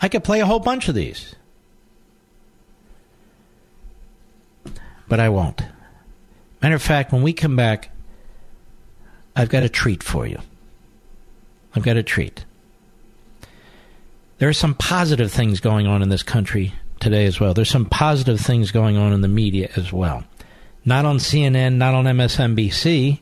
I 0.01 0.09
could 0.09 0.23
play 0.23 0.41
a 0.41 0.45
whole 0.45 0.59
bunch 0.59 0.89
of 0.89 0.95
these. 0.95 1.35
But 5.07 5.19
I 5.19 5.29
won't. 5.29 5.61
Matter 6.61 6.75
of 6.75 6.81
fact, 6.81 7.13
when 7.13 7.23
we 7.23 7.33
come 7.33 7.55
back, 7.55 7.89
I've 9.35 9.49
got 9.49 9.63
a 9.63 9.69
treat 9.69 10.03
for 10.03 10.27
you. 10.27 10.39
I've 11.75 11.83
got 11.83 11.97
a 11.97 12.03
treat. 12.03 12.45
There 14.43 14.49
are 14.49 14.51
some 14.51 14.75
positive 14.75 15.31
things 15.31 15.61
going 15.61 15.87
on 15.87 16.01
in 16.01 16.09
this 16.09 16.21
country 16.21 16.73
today 16.99 17.25
as 17.27 17.39
well. 17.39 17.53
There's 17.53 17.69
some 17.69 17.85
positive 17.85 18.41
things 18.41 18.71
going 18.71 18.97
on 18.97 19.13
in 19.13 19.21
the 19.21 19.29
media 19.29 19.69
as 19.77 19.93
well. 19.93 20.25
Not 20.83 21.05
on 21.05 21.19
CNN, 21.19 21.75
not 21.75 21.93
on 21.93 22.03
MSNBC, 22.03 23.21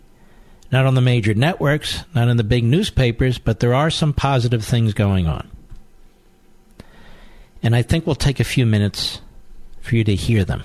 not 0.71 0.87
on 0.87 0.95
the 0.95 1.01
major 1.01 1.35
networks, 1.35 2.05
not 2.15 2.27
in 2.27 2.37
the 2.37 2.43
big 2.43 2.63
newspapers, 2.63 3.37
but 3.37 3.59
there 3.59 3.75
are 3.75 3.91
some 3.91 4.13
positive 4.13 4.65
things 4.65 4.95
going 4.95 5.27
on. 5.27 5.47
And 7.61 7.75
I 7.75 7.83
think 7.83 8.07
we'll 8.07 8.15
take 8.15 8.39
a 8.39 8.43
few 8.43 8.65
minutes 8.65 9.21
for 9.79 9.95
you 9.95 10.03
to 10.03 10.15
hear 10.15 10.43
them. 10.43 10.63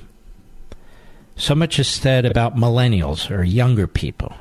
So 1.36 1.54
much 1.54 1.78
is 1.78 1.86
said 1.86 2.24
about 2.24 2.56
millennials 2.56 3.30
or 3.30 3.44
younger 3.44 3.86
people 3.86 4.32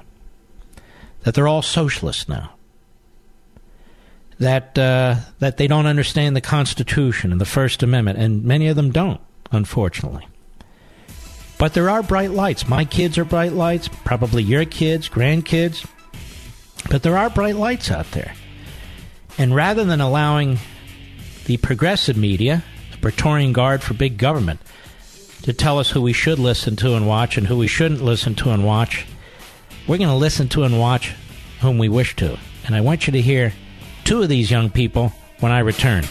that 1.24 1.34
they're 1.34 1.50
all 1.50 1.62
socialists 1.62 2.30
now. 2.30 2.55
That 4.40 4.78
uh, 4.78 5.16
that 5.40 5.58
they 5.58 5.68
don't 5.68 5.86
understand 5.86 6.36
the 6.36 6.42
Constitution 6.42 7.32
and 7.32 7.40
the 7.40 7.46
First 7.46 7.84
Amendment, 7.84 8.20
and 8.20 8.44
many 8.44 8.68
of 8.68 8.76
them 8.76 8.92
don't, 8.92 9.22
unfortunately. 9.52 10.28
But 11.58 11.74
there 11.74 11.90
are 11.90 12.04
bright 12.04 12.32
lights. 12.32 12.68
My 12.68 12.84
kids 12.84 13.18
are 13.18 13.24
bright 13.24 13.54
lights, 13.54 13.88
probably 13.88 14.44
your 14.44 14.66
kids, 14.66 15.08
grandkids. 15.08 15.88
But 16.90 17.02
there 17.02 17.18
are 17.18 17.30
bright 17.30 17.56
lights 17.56 17.90
out 17.90 18.12
there. 18.12 18.34
And 19.38 19.56
rather 19.56 19.84
than 19.84 20.02
allowing 20.02 20.60
the 21.46 21.58
progressive 21.58 22.18
media, 22.18 22.64
the 22.92 22.98
Praetorian 22.98 23.54
Guard 23.54 23.84
for 23.84 23.94
big 23.94 24.18
government, 24.18 24.60
to 25.44 25.54
tell 25.54 25.80
us 25.80 25.92
who 25.92 26.02
we 26.02 26.14
should 26.14 26.40
listen 26.40 26.76
to 26.78 26.96
and 26.96 27.08
watch 27.08 27.38
and 27.38 27.48
who 27.48 27.58
we 27.58 27.68
shouldn't 27.68 28.02
listen 28.02 28.36
to 28.36 28.50
and 28.50 28.66
watch, 28.66 29.06
we're 29.88 29.98
going 29.98 30.10
to 30.10 30.16
listen 30.16 30.50
to 30.50 30.64
and 30.64 30.80
watch 30.80 31.14
whom 31.62 31.78
we 31.78 31.88
wish 31.90 32.16
to. 32.18 32.38
And 32.66 32.76
I 32.76 32.82
want 32.82 33.08
you 33.08 33.14
to 33.14 33.22
hear 33.22 33.54
two 34.06 34.22
of 34.22 34.30
these 34.30 34.52
young 34.52 34.70
people 34.70 35.12
when 35.40 35.52
I 35.52 35.60
return. 35.60 36.06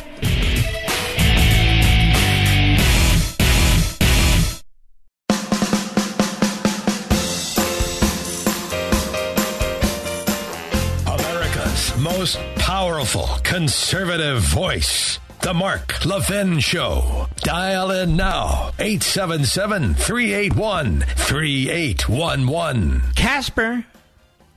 America's 11.06 11.96
most 11.96 12.38
powerful 12.56 13.28
conservative 13.44 14.40
voice. 14.40 15.20
The 15.42 15.54
Mark 15.54 16.04
Levin 16.04 16.58
Show. 16.58 17.28
Dial 17.36 17.90
in 17.90 18.16
now. 18.16 18.70
877 18.78 19.94
381 19.94 21.00
3811. 21.00 23.02
Casper 23.14 23.84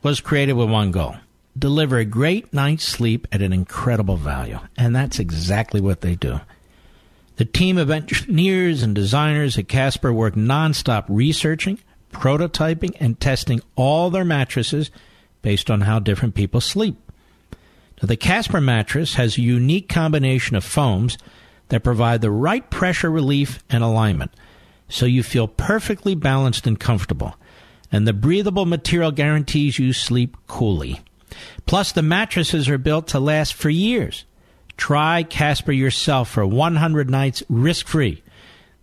was 0.01 0.22
created 0.22 0.53
with 0.53 0.72
one 0.72 0.91
goal 0.91 1.18
deliver 1.57 1.97
a 1.97 2.05
great 2.05 2.53
night's 2.53 2.84
sleep 2.84 3.27
at 3.31 3.41
an 3.41 3.53
incredible 3.53 4.17
value. 4.17 4.59
And 4.77 4.95
that's 4.95 5.19
exactly 5.19 5.81
what 5.81 6.01
they 6.01 6.15
do. 6.15 6.39
The 7.38 7.45
team 7.45 7.77
of 7.77 7.89
engineers 7.89 8.81
and 8.81 8.95
designers 8.95 9.57
at 9.57 9.67
Casper 9.67 10.11
work 10.11 10.35
nonstop 10.35 11.05
researching, 11.07 11.79
prototyping, 12.11 12.95
and 12.99 13.19
testing 13.19 13.61
all 13.75 14.09
their 14.09 14.25
mattresses 14.25 14.89
based 15.41 15.69
on 15.69 15.81
how 15.81 15.99
different 15.99 16.35
people 16.35 16.61
sleep. 16.61 16.95
Now, 18.01 18.07
the 18.07 18.17
Casper 18.17 18.59
mattress 18.59 19.15
has 19.15 19.38
a 19.38 19.41
unique 19.41 19.88
combination 19.88 20.55
of 20.55 20.63
foams 20.63 21.17
that 21.69 21.84
provide 21.84 22.21
the 22.21 22.31
right 22.31 22.67
pressure 22.69 23.11
relief 23.11 23.63
and 23.69 23.84
alignment, 23.84 24.31
so 24.89 25.05
you 25.05 25.21
feel 25.21 25.47
perfectly 25.47 26.15
balanced 26.15 26.65
and 26.65 26.79
comfortable. 26.79 27.35
And 27.91 28.07
the 28.07 28.13
breathable 28.13 28.65
material 28.65 29.11
guarantees 29.11 29.79
you 29.79 29.93
sleep 29.93 30.38
coolly. 30.47 31.01
Plus, 31.66 31.91
the 31.91 32.02
mattresses 32.02 32.70
are 32.70 32.78
built 32.78 33.08
to 33.10 33.20
last 33.20 33.54
for 33.54 33.70
years. 33.70 34.26
Try 34.78 35.24
Casper 35.24 35.72
yourself 35.72 36.30
for 36.30 36.45
100 36.45 37.10
nights 37.10 37.44
risk 37.49 37.88
free. 37.88 38.24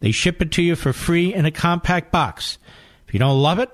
They 0.01 0.11
ship 0.11 0.43
it 0.43 0.53
to 0.53 0.63
you 0.63 0.77
for 0.77 0.93
free 0.93 1.33
in 1.33 1.47
a 1.47 1.51
compact 1.51 2.13
box. 2.13 2.59
If 3.07 3.15
you 3.15 3.21
don't 3.21 3.41
love 3.41 3.59
it, 3.59 3.71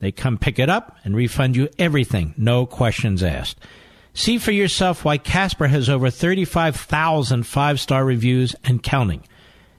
they 0.00 0.12
come 0.12 0.36
pick 0.36 0.58
it 0.58 0.68
up 0.68 0.96
and 1.04 1.14
refund 1.14 1.56
you 1.56 1.68
everything, 1.78 2.34
no 2.36 2.66
questions 2.66 3.22
asked. 3.22 3.60
See 4.14 4.36
for 4.36 4.50
yourself 4.50 5.04
why 5.04 5.16
Casper 5.16 5.68
has 5.68 5.88
over 5.88 6.10
35,000 6.10 7.44
five 7.44 7.80
star 7.80 8.04
reviews 8.04 8.54
and 8.64 8.82
counting. 8.82 9.22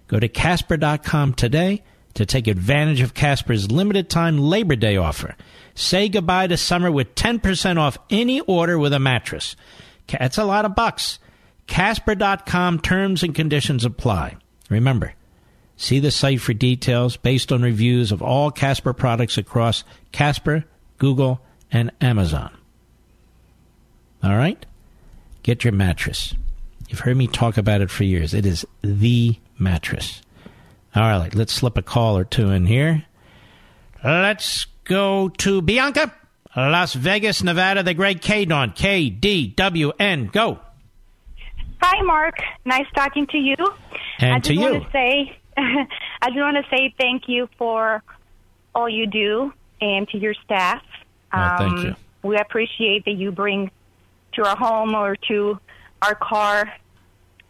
Go 0.07 0.19
to 0.19 0.27
Casper.com 0.27 1.33
today 1.33 1.83
to 2.15 2.25
take 2.25 2.47
advantage 2.47 3.01
of 3.01 3.13
Casper's 3.13 3.71
limited 3.71 4.09
time 4.09 4.37
Labor 4.39 4.75
Day 4.75 4.97
offer. 4.97 5.35
Say 5.75 6.09
goodbye 6.09 6.47
to 6.47 6.57
summer 6.57 6.91
with 6.91 7.15
10% 7.15 7.77
off 7.77 7.97
any 8.09 8.39
order 8.41 8.77
with 8.77 8.93
a 8.93 8.99
mattress. 8.99 9.55
That's 10.07 10.37
a 10.37 10.45
lot 10.45 10.65
of 10.65 10.75
bucks. 10.75 11.19
Casper.com 11.67 12.79
terms 12.79 13.23
and 13.23 13.33
conditions 13.33 13.85
apply. 13.85 14.37
Remember, 14.69 15.13
see 15.77 15.99
the 15.99 16.11
site 16.11 16.41
for 16.41 16.53
details 16.53 17.17
based 17.17 17.51
on 17.51 17.61
reviews 17.61 18.11
of 18.11 18.21
all 18.21 18.51
Casper 18.51 18.93
products 18.93 19.37
across 19.37 19.83
Casper, 20.11 20.65
Google, 20.97 21.41
and 21.71 21.91
Amazon. 22.01 22.55
All 24.23 24.35
right? 24.35 24.65
Get 25.41 25.63
your 25.63 25.73
mattress. 25.73 26.33
You've 26.87 27.01
heard 27.01 27.17
me 27.17 27.27
talk 27.27 27.57
about 27.57 27.81
it 27.81 27.89
for 27.89 28.03
years. 28.03 28.33
It 28.33 28.45
is 28.45 28.65
the 28.81 29.35
mattress. 29.57 30.21
All 30.95 31.01
right, 31.01 31.33
let's 31.33 31.53
slip 31.53 31.77
a 31.77 31.81
call 31.81 32.17
or 32.17 32.23
two 32.23 32.51
in 32.51 32.67
here. 32.67 33.05
Let's 34.03 34.67
go 34.83 35.29
to 35.29 35.61
Bianca, 35.61 36.13
Las 36.55 36.93
Vegas, 36.93 37.43
Nevada, 37.43 37.83
the 37.83 37.93
great 37.93 38.21
K 38.21 38.45
Dawn. 38.45 38.71
K 38.71 39.09
D 39.09 39.47
W 39.47 39.91
N. 39.99 40.27
Go. 40.27 40.59
Hi, 41.81 42.01
Mark. 42.03 42.35
Nice 42.65 42.85
talking 42.95 43.27
to 43.27 43.37
you. 43.37 43.55
And 44.19 44.35
I 44.35 44.39
to 44.39 44.53
just 44.53 44.59
you. 44.59 44.71
Want 44.71 44.83
to 44.85 44.91
say, 44.91 45.37
I 45.57 46.27
just 46.29 46.37
want 46.39 46.57
to 46.57 46.75
say 46.75 46.93
thank 46.99 47.23
you 47.27 47.49
for 47.57 48.01
all 48.73 48.87
you 48.89 49.05
do 49.07 49.51
and 49.81 50.07
to 50.09 50.17
your 50.17 50.33
staff. 50.45 50.81
Oh, 51.33 51.55
thank 51.57 51.83
you. 51.83 51.95
We 52.21 52.37
appreciate 52.37 53.05
that 53.05 53.13
you 53.15 53.31
bring 53.31 53.69
to 54.35 54.45
our 54.47 54.55
home 54.55 54.95
or 54.95 55.15
to 55.27 55.59
our 56.01 56.15
car 56.15 56.71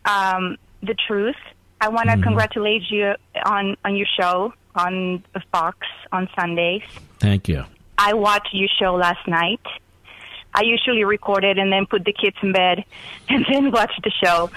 um, 0.05 0.57
the 0.81 0.95
truth. 1.07 1.35
I 1.79 1.89
want 1.89 2.09
to 2.09 2.15
Mhm. 2.15 2.23
congratulate 2.23 2.83
you 2.89 3.13
on, 3.45 3.77
on 3.85 3.95
your 3.95 4.07
show 4.19 4.53
on 4.75 5.23
Fox 5.51 5.77
on 6.11 6.27
Sundays. 6.37 6.81
Thank 7.23 7.47
you. 7.47 7.63
I 7.97 8.13
watched 8.15 8.49
your 8.51 8.67
show 8.77 8.95
last 8.95 9.25
night. 9.29 9.61
I 10.53 10.63
usually 10.63 11.05
record 11.05 11.45
it 11.45 11.57
and 11.57 11.71
then 11.71 11.85
put 11.85 12.03
the 12.03 12.11
kids 12.11 12.35
in 12.43 12.51
bed 12.51 12.83
and 13.29 13.45
then 13.49 13.71
watch 13.71 13.93
the 14.03 14.11
show. 14.11 14.51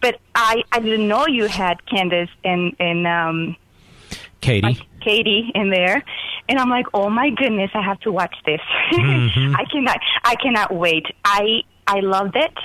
But 0.00 0.20
I, 0.32 0.62
I 0.70 0.78
didn't 0.78 1.08
know 1.08 1.26
you 1.26 1.46
had 1.46 1.84
Candace 1.84 2.30
and, 2.44 2.76
and 2.78 3.08
um, 3.08 3.56
Katie. 4.40 4.86
Katie 5.00 5.50
in 5.52 5.70
there. 5.70 6.04
And 6.48 6.60
I'm 6.60 6.70
like, 6.70 6.86
oh 6.94 7.10
my 7.10 7.30
goodness, 7.30 7.72
I 7.74 7.82
have 7.82 7.98
to 8.00 8.12
watch 8.12 8.36
this. 8.46 8.60
Mhm. 8.92 9.56
I 9.58 9.64
cannot, 9.64 9.98
I 10.22 10.36
cannot 10.36 10.72
wait. 10.72 11.06
I, 11.24 11.62
I 11.88 12.00
loved 12.00 12.36
it. 12.36 12.56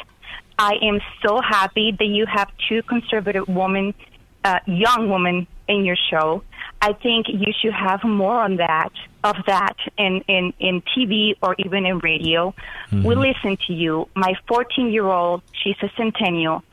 I 0.59 0.73
am 0.83 0.99
so 1.25 1.41
happy 1.41 1.95
that 1.97 2.05
you 2.05 2.27
have 2.27 2.51
two 2.69 2.83
conservative 2.83 3.47
women, 3.47 3.95
uh, 4.43 4.59
young 4.67 5.09
women 5.09 5.47
in 5.67 5.83
your 5.83 5.97
show. 6.11 6.43
I 6.81 6.93
think 6.93 7.27
you 7.29 7.51
should 7.59 7.73
have 7.73 8.03
more 8.03 8.39
on 8.39 8.57
that, 8.57 8.91
of 9.23 9.35
that 9.47 9.75
in, 9.97 10.21
in, 10.27 10.53
in 10.59 10.81
TV 10.95 11.35
or 11.41 11.55
even 11.57 11.85
in 11.85 11.99
radio. 11.99 12.53
We 12.91 13.15
listen 13.15 13.57
to 13.67 13.73
you. 13.73 14.07
My 14.15 14.33
14 14.47 14.91
year 14.91 15.05
old, 15.07 15.41
she's 15.63 15.75
a 15.81 15.89
centennial 15.97 16.63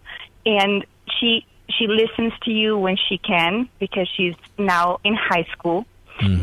and 0.44 0.84
she, 1.18 1.46
she 1.70 1.86
listens 1.86 2.32
to 2.42 2.50
you 2.50 2.76
when 2.76 2.96
she 3.08 3.18
can 3.18 3.68
because 3.78 4.08
she's 4.14 4.34
now 4.58 5.00
in 5.04 5.14
high 5.14 5.46
school. 5.52 5.86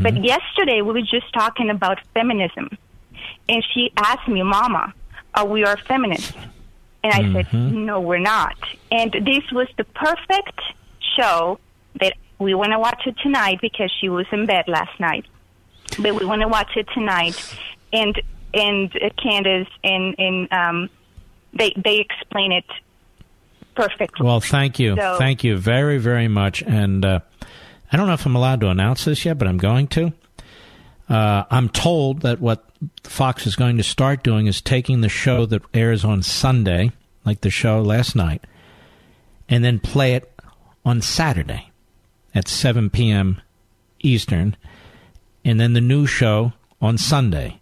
But 0.02 0.22
yesterday 0.24 0.82
we 0.82 0.92
were 0.94 1.02
just 1.02 1.32
talking 1.34 1.70
about 1.70 2.00
feminism 2.14 2.78
and 3.48 3.64
she 3.74 3.92
asked 3.96 4.28
me, 4.28 4.44
Mama, 4.44 4.94
are 5.36 5.46
we 5.46 5.64
are 5.64 5.78
feminists. 5.78 6.34
And 7.04 7.14
I 7.14 7.34
said, 7.34 7.46
Mhm. 7.48 7.72
no, 7.86 8.00
we're 8.02 8.20
not. 8.20 8.56
And 8.92 9.12
this 9.12 9.50
was 9.52 9.68
the 9.78 9.86
perfect 9.86 10.60
show 11.18 11.60
that 12.00 12.14
we 12.42 12.56
want 12.56 12.72
to 12.72 12.80
watch 12.80 13.04
it 13.06 13.16
tonight 13.22 13.60
because 13.62 13.92
she 14.02 14.10
was 14.10 14.26
in 14.32 14.46
bed 14.48 14.66
last 14.68 15.00
night. 15.00 15.26
But 16.00 16.16
we 16.16 16.26
want 16.26 16.42
to 16.42 16.48
watch 16.48 16.72
it 16.76 16.88
tonight. 16.94 17.56
And 17.94 18.20
and 18.54 18.92
uh, 18.96 19.10
Candace 19.22 19.68
and 19.84 20.16
and 20.18 20.52
um, 20.52 20.90
they 21.54 21.74
they 21.78 21.98
explain 21.98 22.52
it 22.52 22.66
perfectly. 23.76 24.26
Well, 24.26 24.42
thank 24.42 24.80
you. 24.80 24.96
So- 24.98 25.18
thank 25.18 25.44
you 25.44 25.58
very, 25.58 26.00
very 26.00 26.28
much. 26.28 26.64
And 26.64 27.06
uh, 27.06 27.20
I 27.92 27.98
don't 27.98 28.08
know 28.08 28.14
if 28.14 28.26
I'm 28.26 28.36
allowed 28.36 28.62
to 28.62 28.70
announce 28.70 29.06
this 29.06 29.24
yet, 29.24 29.38
but 29.38 29.48
I'm 29.48 29.58
going 29.58 29.88
to. 29.90 30.12
Uh, 31.08 31.44
I'm 31.52 31.68
told 31.70 32.22
that 32.22 32.40
what 32.40 32.66
Fox 33.04 33.46
is 33.46 33.56
going 33.56 33.78
to 33.78 33.84
start 33.84 34.24
doing 34.24 34.48
is 34.48 34.62
taking 34.62 35.02
the 35.02 35.10
show 35.10 35.46
that 35.46 35.62
airs 35.74 36.06
on 36.06 36.24
Sunday, 36.24 36.92
like 37.26 37.42
the 37.42 37.50
show 37.50 37.82
last 37.82 38.16
night, 38.16 38.46
and 39.50 39.64
then 39.64 39.78
play 39.78 40.14
it 40.14 40.32
on 40.86 41.02
Saturday 41.02 41.71
at 42.34 42.48
7 42.48 42.90
p.m. 42.90 43.42
Eastern, 44.00 44.56
and 45.44 45.60
then 45.60 45.74
the 45.74 45.82
new 45.82 46.06
show 46.06 46.54
on 46.82 46.98
Sunday. 46.98 47.60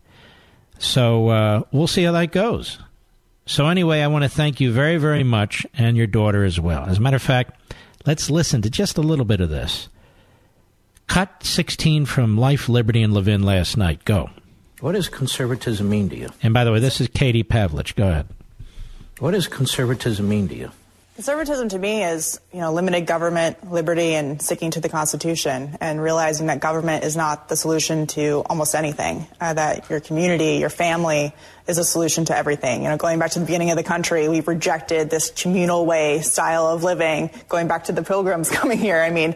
So 0.77 1.29
uh, 1.29 1.63
we'll 1.71 1.87
see 1.87 2.03
how 2.03 2.13
that 2.13 2.31
goes. 2.31 2.79
So, 3.45 3.67
anyway, 3.67 4.01
I 4.01 4.07
want 4.07 4.23
to 4.23 4.29
thank 4.29 4.59
you 4.59 4.71
very, 4.71 4.97
very 4.97 5.23
much 5.23 5.65
and 5.73 5.97
your 5.97 6.05
daughter 6.05 6.43
as 6.43 6.59
well. 6.59 6.85
As 6.85 6.99
a 6.99 7.01
matter 7.01 7.15
of 7.15 7.21
fact, 7.23 7.59
let's 8.05 8.29
listen 8.29 8.61
to 8.61 8.69
just 8.69 8.97
a 8.99 9.01
little 9.01 9.25
bit 9.25 9.41
of 9.41 9.49
this. 9.49 9.89
Cut 11.07 11.43
16 11.43 12.05
from 12.05 12.37
Life, 12.37 12.69
Liberty, 12.69 13.01
and 13.01 13.11
Levin 13.11 13.41
last 13.41 13.75
night. 13.75 14.05
Go. 14.05 14.29
What 14.81 14.91
does 14.91 15.09
conservatism 15.09 15.89
mean 15.89 16.09
to 16.09 16.15
you? 16.15 16.29
And 16.43 16.53
by 16.53 16.63
the 16.63 16.71
way, 16.71 16.79
this 16.79 17.01
is 17.01 17.07
Katie 17.07 17.43
Pavlich. 17.43 17.95
Go 17.95 18.09
ahead. 18.09 18.27
What 19.17 19.31
does 19.31 19.47
conservatism 19.47 20.29
mean 20.29 20.47
to 20.49 20.55
you? 20.55 20.71
Conservatism 21.19 21.67
to 21.67 21.77
me 21.77 22.01
is, 22.01 22.39
you 22.53 22.61
know, 22.61 22.71
limited 22.71 23.05
government, 23.05 23.69
liberty, 23.69 24.15
and 24.15 24.41
sticking 24.41 24.71
to 24.71 24.79
the 24.79 24.87
Constitution, 24.87 25.77
and 25.81 26.01
realizing 26.01 26.47
that 26.47 26.61
government 26.61 27.03
is 27.03 27.17
not 27.17 27.49
the 27.49 27.57
solution 27.57 28.07
to 28.07 28.41
almost 28.49 28.73
anything. 28.73 29.27
Uh, 29.41 29.51
that 29.51 29.89
your 29.89 29.99
community, 29.99 30.59
your 30.59 30.69
family, 30.69 31.33
is 31.69 31.77
a 31.77 31.83
solution 31.83 32.25
to 32.25 32.35
everything. 32.35 32.81
You 32.81 32.89
know, 32.89 32.97
going 32.97 33.19
back 33.19 33.31
to 33.31 33.39
the 33.39 33.45
beginning 33.45 33.69
of 33.69 33.77
the 33.77 33.83
country, 33.83 34.27
we've 34.27 34.47
rejected 34.47 35.11
this 35.11 35.29
communal 35.29 35.85
way 35.85 36.21
style 36.21 36.65
of 36.65 36.83
living. 36.83 37.29
Going 37.47 37.67
back 37.67 37.85
to 37.85 37.91
the 37.91 38.01
Pilgrims 38.01 38.49
coming 38.51 38.79
here, 38.79 38.99
I 38.99 39.11
mean, 39.11 39.35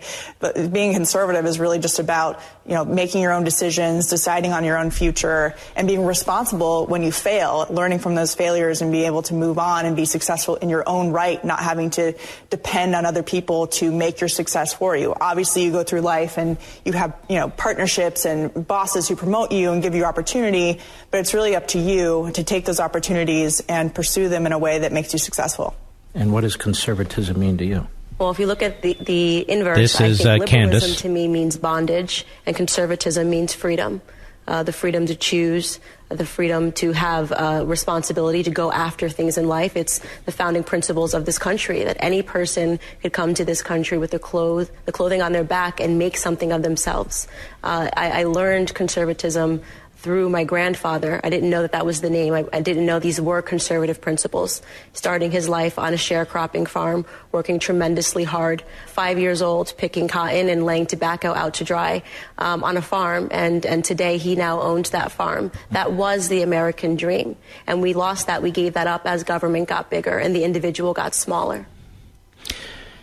being 0.72 0.94
conservative 0.94 1.46
is 1.46 1.60
really 1.60 1.78
just 1.78 2.00
about, 2.00 2.42
you 2.66 2.74
know, 2.74 2.86
making 2.86 3.22
your 3.22 3.34
own 3.34 3.44
decisions, 3.44 4.08
deciding 4.08 4.52
on 4.52 4.64
your 4.64 4.80
own 4.80 4.90
future, 4.90 5.54
and 5.76 5.88
being 5.88 6.06
responsible 6.06 6.88
when 6.88 7.04
you 7.04 7.12
fail, 7.12 7.68
learning 7.70 8.00
from 8.00 8.16
those 8.16 8.34
failures, 8.34 8.82
and 8.82 8.92
be 8.92 9.06
able 9.06 9.22
to 9.22 9.36
move 9.36 9.60
on 9.60 9.86
and 9.86 9.96
be 9.96 10.06
successful 10.06 10.56
in 10.56 10.70
your 10.70 10.84
own 10.90 11.12
right, 11.12 11.44
not 11.46 11.60
having 11.60 11.92
to 11.92 12.14
depend 12.50 12.96
on 12.96 13.06
other 13.06 13.22
people 13.22 13.68
to 13.68 13.92
make 13.92 14.20
your 14.22 14.28
success 14.28 14.74
for 14.74 14.98
you. 14.98 15.14
Obviously, 15.22 15.66
you 15.66 15.72
go 15.72 15.84
through 15.84 16.02
life 16.02 16.40
and 16.40 16.58
you 16.84 16.94
have, 16.94 17.16
you 17.30 17.38
know, 17.38 17.50
partnerships 17.50 18.26
and 18.26 18.68
bosses 18.68 19.08
who 19.08 19.16
promote 19.16 19.52
you 19.52 19.72
and 19.72 19.84
give 19.84 19.94
you 19.94 20.04
opportunity, 20.04 20.80
but 21.12 21.20
it's 21.20 21.36
really 21.36 21.56
up 21.56 21.68
to 21.68 21.78
you 21.78 22.23
to 22.32 22.44
take 22.44 22.66
those 22.66 22.80
opportunities 22.80 23.62
and 23.68 23.94
pursue 23.94 24.30
them 24.30 24.46
in 24.46 24.52
a 24.52 24.58
way 24.58 24.80
that 24.80 24.92
makes 24.92 25.14
you 25.14 25.20
successful. 25.20 25.76
And 26.14 26.32
what 26.32 26.42
does 26.42 26.56
conservatism 26.56 27.40
mean 27.40 27.58
to 27.58 27.66
you? 27.66 27.88
Well, 28.20 28.30
if 28.30 28.40
you 28.40 28.46
look 28.46 28.62
at 28.62 28.82
the, 28.82 28.94
the 28.94 29.50
inverse, 29.50 29.78
This 29.78 30.00
I 30.00 30.06
is, 30.06 30.18
think 30.20 30.28
uh, 30.28 30.46
liberalism 30.46 30.70
Candace. 30.70 31.02
to 31.02 31.10
me 31.10 31.28
means 31.28 31.58
bondage, 31.58 32.26
and 32.46 32.56
conservatism 32.56 33.30
means 33.30 33.54
freedom. 33.54 34.02
Uh, 34.46 34.62
the 34.62 34.74
freedom 34.74 35.06
to 35.06 35.16
choose, 35.16 35.80
the 36.10 36.26
freedom 36.26 36.74
to 36.74 36.92
have 36.92 37.32
uh, 37.32 37.64
responsibility 37.66 38.44
to 38.44 38.52
go 38.52 38.70
after 38.72 39.08
things 39.08 39.38
in 39.38 39.48
life. 39.48 39.78
It's 39.78 40.02
the 40.26 40.34
founding 40.34 40.66
principles 40.66 41.14
of 41.14 41.26
this 41.26 41.40
country 41.40 41.86
that 41.86 41.96
any 42.02 42.22
person 42.22 42.78
could 43.02 43.14
come 43.14 43.34
to 43.36 43.46
this 43.46 43.62
country 43.64 43.98
with 43.98 44.12
the 44.12 44.20
clothes, 44.20 44.70
the 44.86 44.92
clothing 44.92 45.22
on 45.22 45.32
their 45.32 45.46
back, 45.46 45.80
and 45.80 45.98
make 45.98 46.18
something 46.18 46.52
of 46.52 46.62
themselves. 46.62 47.26
Uh, 47.64 47.90
I, 47.96 48.22
I 48.22 48.24
learned 48.26 48.74
conservatism 48.74 49.62
through 50.04 50.30
my 50.30 50.44
grandfather. 50.44 51.22
I 51.24 51.30
didn't 51.30 51.50
know 51.50 51.62
that 51.62 51.72
that 51.72 51.86
was 51.86 52.02
the 52.02 52.10
name. 52.10 52.34
I, 52.34 52.46
I 52.52 52.60
didn't 52.60 52.86
know 52.86 53.00
these 53.00 53.22
were 53.22 53.42
conservative 53.42 54.02
principles. 54.02 54.62
Starting 54.92 55.32
his 55.32 55.48
life 55.48 55.80
on 55.80 55.94
a 55.94 55.98
sharecropping 55.98 56.68
farm, 56.68 57.06
working 57.32 57.58
tremendously 57.58 58.26
hard, 58.26 58.64
five 58.86 59.18
years 59.18 59.42
old, 59.42 59.74
picking 59.78 60.10
cotton 60.10 60.50
and 60.50 60.66
laying 60.66 60.86
tobacco 60.86 61.34
out 61.34 61.54
to 61.56 61.64
dry 61.64 62.04
um, 62.38 62.66
on 62.66 62.76
a 62.76 62.82
farm. 62.82 63.30
And, 63.32 63.66
and 63.66 63.86
today 63.86 64.18
he 64.18 64.36
now 64.36 64.62
owns 64.62 64.90
that 64.90 65.10
farm. 65.14 65.54
That 65.72 65.94
was 65.94 66.28
the 66.28 66.42
American 66.42 66.98
dream. 66.98 67.38
And 67.66 67.82
we 67.82 67.94
lost 67.94 68.28
that. 68.28 68.44
We 68.44 68.52
gave 68.52 68.74
that 68.74 68.88
up 68.88 69.06
as 69.06 69.24
government 69.24 69.70
got 69.70 69.90
bigger 69.90 70.18
and 70.18 70.36
the 70.36 70.44
individual 70.44 70.94
got 70.94 71.16
smaller. 71.16 71.66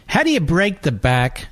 How 0.07 0.23
do 0.23 0.31
you 0.31 0.41
break 0.41 0.83
the 0.83 0.93
back 0.93 1.49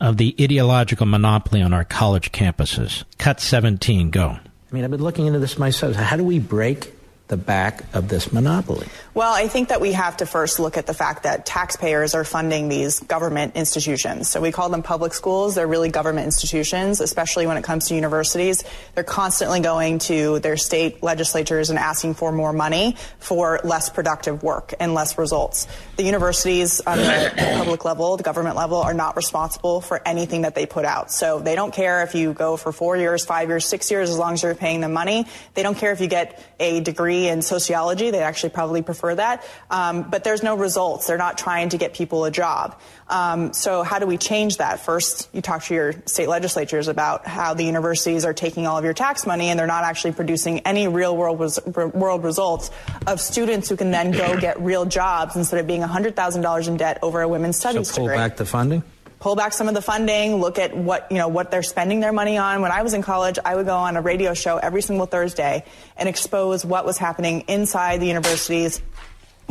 of 0.00 0.16
the 0.16 0.34
ideological 0.40 1.06
monopoly 1.06 1.62
on 1.62 1.72
our 1.72 1.84
college 1.84 2.32
campuses? 2.32 3.04
Cut 3.18 3.40
17. 3.40 4.10
Go. 4.10 4.30
I 4.30 4.74
mean, 4.74 4.84
I've 4.84 4.90
been 4.90 5.02
looking 5.02 5.26
into 5.26 5.38
this 5.38 5.58
myself. 5.58 5.94
How 5.96 6.16
do 6.16 6.24
we 6.24 6.38
break 6.38 6.92
the 7.30 7.36
back 7.36 7.84
of 7.94 8.08
this 8.08 8.32
monopoly? 8.32 8.86
Well, 9.14 9.32
I 9.32 9.48
think 9.48 9.68
that 9.68 9.80
we 9.80 9.92
have 9.92 10.18
to 10.18 10.26
first 10.26 10.58
look 10.58 10.76
at 10.76 10.86
the 10.86 10.94
fact 10.94 11.22
that 11.22 11.46
taxpayers 11.46 12.14
are 12.14 12.24
funding 12.24 12.68
these 12.68 13.00
government 13.00 13.54
institutions. 13.54 14.28
So 14.28 14.40
we 14.40 14.50
call 14.52 14.68
them 14.68 14.82
public 14.82 15.14
schools. 15.14 15.54
They're 15.54 15.66
really 15.66 15.90
government 15.90 16.26
institutions, 16.26 17.00
especially 17.00 17.46
when 17.46 17.56
it 17.56 17.62
comes 17.62 17.86
to 17.88 17.94
universities. 17.94 18.64
They're 18.94 19.04
constantly 19.04 19.60
going 19.60 20.00
to 20.00 20.40
their 20.40 20.56
state 20.56 21.02
legislatures 21.02 21.70
and 21.70 21.78
asking 21.78 22.14
for 22.14 22.32
more 22.32 22.52
money 22.52 22.96
for 23.20 23.60
less 23.62 23.88
productive 23.88 24.42
work 24.42 24.74
and 24.80 24.92
less 24.92 25.16
results. 25.16 25.68
The 26.00 26.06
universities 26.06 26.80
on 26.80 26.96
the 26.96 27.54
public 27.58 27.84
level, 27.84 28.16
the 28.16 28.22
government 28.22 28.56
level, 28.56 28.78
are 28.78 28.94
not 28.94 29.16
responsible 29.16 29.82
for 29.82 30.00
anything 30.08 30.42
that 30.42 30.54
they 30.54 30.64
put 30.64 30.86
out. 30.86 31.12
So 31.12 31.40
they 31.40 31.54
don't 31.54 31.74
care 31.74 32.02
if 32.04 32.14
you 32.14 32.32
go 32.32 32.56
for 32.56 32.72
four 32.72 32.96
years, 32.96 33.26
five 33.26 33.50
years, 33.50 33.66
six 33.66 33.90
years, 33.90 34.08
as 34.08 34.16
long 34.16 34.32
as 34.32 34.42
you're 34.42 34.54
paying 34.54 34.80
them 34.80 34.94
money. 34.94 35.26
They 35.52 35.62
don't 35.62 35.76
care 35.76 35.92
if 35.92 36.00
you 36.00 36.06
get 36.06 36.42
a 36.58 36.80
degree 36.80 37.28
in 37.28 37.42
sociology. 37.42 38.10
They 38.10 38.22
actually 38.22 38.48
probably 38.48 38.80
prefer 38.80 39.14
that. 39.16 39.44
Um, 39.70 40.08
but 40.08 40.24
there's 40.24 40.42
no 40.42 40.54
results. 40.54 41.06
They're 41.06 41.18
not 41.18 41.36
trying 41.36 41.68
to 41.68 41.76
get 41.76 41.92
people 41.92 42.24
a 42.24 42.30
job. 42.30 42.80
Um, 43.10 43.52
so 43.52 43.82
how 43.82 43.98
do 43.98 44.06
we 44.06 44.16
change 44.16 44.58
that? 44.58 44.80
First, 44.80 45.28
you 45.32 45.42
talk 45.42 45.64
to 45.64 45.74
your 45.74 45.94
state 46.06 46.28
legislatures 46.28 46.86
about 46.86 47.26
how 47.26 47.54
the 47.54 47.64
universities 47.64 48.24
are 48.24 48.32
taking 48.32 48.66
all 48.66 48.78
of 48.78 48.84
your 48.84 48.94
tax 48.94 49.26
money 49.26 49.48
and 49.48 49.58
they're 49.58 49.66
not 49.66 49.84
actually 49.84 50.12
producing 50.12 50.60
any 50.60 50.86
real 50.86 51.16
world, 51.16 51.40
res- 51.40 51.58
world 51.66 52.22
results 52.22 52.70
of 53.06 53.20
students 53.20 53.68
who 53.68 53.76
can 53.76 53.90
then 53.90 54.12
go 54.12 54.36
get 54.40 54.60
real 54.60 54.84
jobs 54.84 55.34
instead 55.34 55.58
of 55.58 55.66
being 55.66 55.82
$100,000 55.82 56.68
in 56.68 56.76
debt 56.76 56.98
over 57.02 57.20
a 57.20 57.28
women's 57.28 57.56
studies 57.56 57.88
So 57.88 57.96
pull 57.96 58.04
degree 58.06 58.16
back 58.16 58.36
the 58.36 58.46
funding? 58.46 58.84
pull 59.20 59.36
back 59.36 59.52
some 59.52 59.68
of 59.68 59.74
the 59.74 59.82
funding, 59.82 60.36
look 60.36 60.58
at 60.58 60.74
what, 60.74 61.06
you 61.10 61.18
know, 61.18 61.28
what 61.28 61.50
they're 61.50 61.62
spending 61.62 62.00
their 62.00 62.12
money 62.12 62.38
on. 62.38 62.62
When 62.62 62.72
I 62.72 62.82
was 62.82 62.94
in 62.94 63.02
college, 63.02 63.38
I 63.44 63.54
would 63.54 63.66
go 63.66 63.76
on 63.76 63.96
a 63.96 64.00
radio 64.00 64.32
show 64.32 64.56
every 64.56 64.80
single 64.80 65.06
Thursday 65.06 65.64
and 65.96 66.08
expose 66.08 66.64
what 66.64 66.86
was 66.86 66.96
happening 66.96 67.42
inside 67.42 68.00
the 68.00 68.06
universities, 68.06 68.80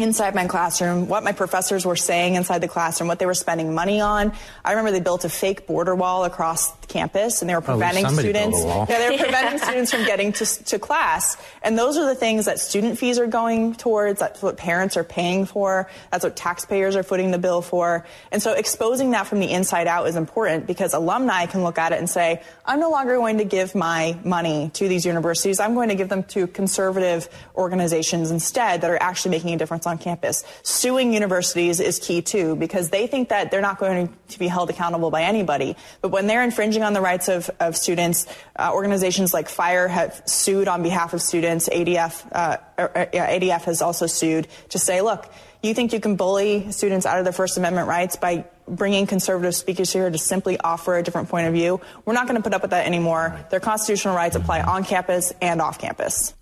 inside 0.02 0.36
my 0.36 0.48
classroom, 0.48 1.08
what 1.08 1.24
my 1.24 1.32
professors 1.32 1.86
were 1.86 1.96
saying 1.96 2.36
inside 2.36 2.60
the 2.60 2.68
classroom, 2.68 3.08
what 3.08 3.20
they 3.20 3.26
were 3.26 3.34
spending 3.34 3.74
money 3.74 4.02
on. 4.02 4.34
I 4.64 4.72
remember 4.72 4.92
they 4.92 5.00
built 5.00 5.26
a 5.26 5.30
fake 5.30 5.68
border 5.68 5.96
wall 5.96 6.26
across 6.26 6.76
campus 6.88 7.42
and 7.42 7.50
they 7.50 7.54
were 7.54 7.60
Oh, 7.60 7.78
preventing 7.78 8.06
a 8.06 8.10
students. 8.10 8.64
Yeah, 8.64 8.86
they 8.86 9.10
were 9.12 9.18
preventing 9.24 9.60
students 9.60 9.92
from 9.92 10.06
getting 10.06 10.32
to, 10.34 10.46
to 10.46 10.80
class. 10.80 11.38
And 11.62 11.78
those 11.78 11.98
are 11.98 12.06
the 12.06 12.16
things 12.16 12.46
that 12.46 12.60
student 12.60 12.98
fees 12.98 13.20
are 13.20 13.28
going 13.28 13.76
towards. 13.76 14.20
That's 14.20 14.42
what 14.42 14.58
parents 14.58 14.98
are 14.98 15.04
paying 15.04 15.46
for. 15.46 15.90
That's 16.12 16.24
what 16.24 16.36
taxpayers 16.36 16.96
are 16.96 17.04
footing 17.04 17.32
the 17.32 17.38
bill 17.38 17.62
for. 17.62 18.06
And 18.32 18.42
so 18.42 18.54
exposing 18.54 19.12
that 19.12 19.28
from 19.28 19.40
the 19.40 19.52
inside 19.52 19.88
out 19.88 20.08
is 20.08 20.16
important 20.16 20.66
because 20.68 20.94
alumni 20.94 21.46
can 21.46 21.64
look 21.64 21.78
at 21.78 21.92
it 21.92 22.00
and 22.00 22.10
say, 22.10 22.42
I'm 22.66 22.80
no 22.80 22.90
longer 22.90 23.16
going 23.18 23.38
to 23.40 23.44
give 23.46 23.76
my 23.76 24.18
money 24.24 24.72
to 24.74 24.88
these 24.88 25.06
universities. 25.06 25.60
I'm 25.60 25.74
going 25.76 25.90
to 25.90 25.96
give 25.96 26.10
them 26.10 26.24
to 26.24 26.48
conservative 26.48 27.30
organizations 27.56 28.32
instead 28.32 28.82
that 28.82 28.90
are 28.90 29.02
actually 29.02 29.32
making 29.32 29.54
a 29.54 29.58
difference 29.58 29.86
on 29.90 29.98
campus. 29.98 30.45
Suing 30.64 31.14
universities 31.14 31.82
is 31.82 31.99
key 31.99 32.22
too 32.22 32.56
because 32.56 32.90
they 32.90 33.07
think 33.07 33.30
that 33.30 33.52
they're 33.52 33.61
not 33.61 33.78
going 33.78 34.16
to 34.30 34.40
be 34.40 34.48
held 34.48 34.70
accountable 34.70 35.11
by 35.11 35.24
anybody. 35.24 35.76
But 36.02 36.10
when 36.10 36.28
they're 36.28 36.44
infringing 36.44 36.84
on 36.84 36.94
the 36.94 37.02
rights 37.02 37.28
of, 37.28 37.49
of 37.60 37.76
students, 37.76 38.26
uh, 38.56 38.72
organizations 38.74 39.34
like 39.34 39.49
FIRE 39.49 39.88
have 39.88 40.22
sued 40.26 40.68
on 40.68 40.84
behalf 40.84 41.14
of 41.14 41.22
students. 41.22 41.68
ADF, 41.68 42.26
uh, 42.32 42.57
ADF 42.78 43.64
has 43.64 43.82
also 43.82 44.07
sued 44.07 44.48
to 44.70 44.80
say, 44.80 45.02
look, 45.02 45.30
you 45.61 45.74
think 45.74 45.91
you 45.91 45.99
can 45.99 46.16
bully 46.16 46.72
students 46.72 47.06
out 47.06 47.18
of 47.18 47.26
their 47.26 47.34
First 47.34 47.57
Amendment 47.57 47.88
rights 47.88 48.16
by 48.16 48.45
bringing 48.68 49.07
conservative 49.07 49.56
speakers 49.56 49.91
here 49.91 50.10
to 50.10 50.18
simply 50.18 50.57
offer 50.60 50.98
a 50.98 51.03
different 51.03 51.30
point 51.30 51.48
of 51.48 51.53
view? 51.53 51.82
We're 52.06 52.14
not 52.14 52.28
going 52.28 52.38
to 52.38 52.44
put 52.44 52.53
up 52.53 52.61
with 52.61 52.72
that 52.72 52.86
anymore. 52.86 53.38
Their 53.49 53.60
constitutional 53.60 54.16
rights 54.16 54.36
apply 54.36 54.61
on 54.61 54.86
campus 54.86 55.34
and 55.41 55.61
off 55.61 55.80
campus. 55.80 56.34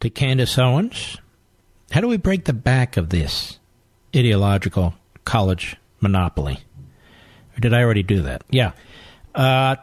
To 0.00 0.10
Candace 0.10 0.56
Owens. 0.56 1.18
How 1.90 2.00
do 2.00 2.08
we 2.08 2.16
break 2.16 2.44
the 2.44 2.52
back 2.52 2.96
of 2.96 3.10
this 3.10 3.58
ideological 4.14 4.94
college 5.24 5.76
monopoly? 6.00 6.60
Or 7.56 7.60
did 7.60 7.74
I 7.74 7.82
already 7.82 8.02
do 8.02 8.22
that? 8.22 8.42
Yeah. 8.50 8.72
Uh, 9.34 9.76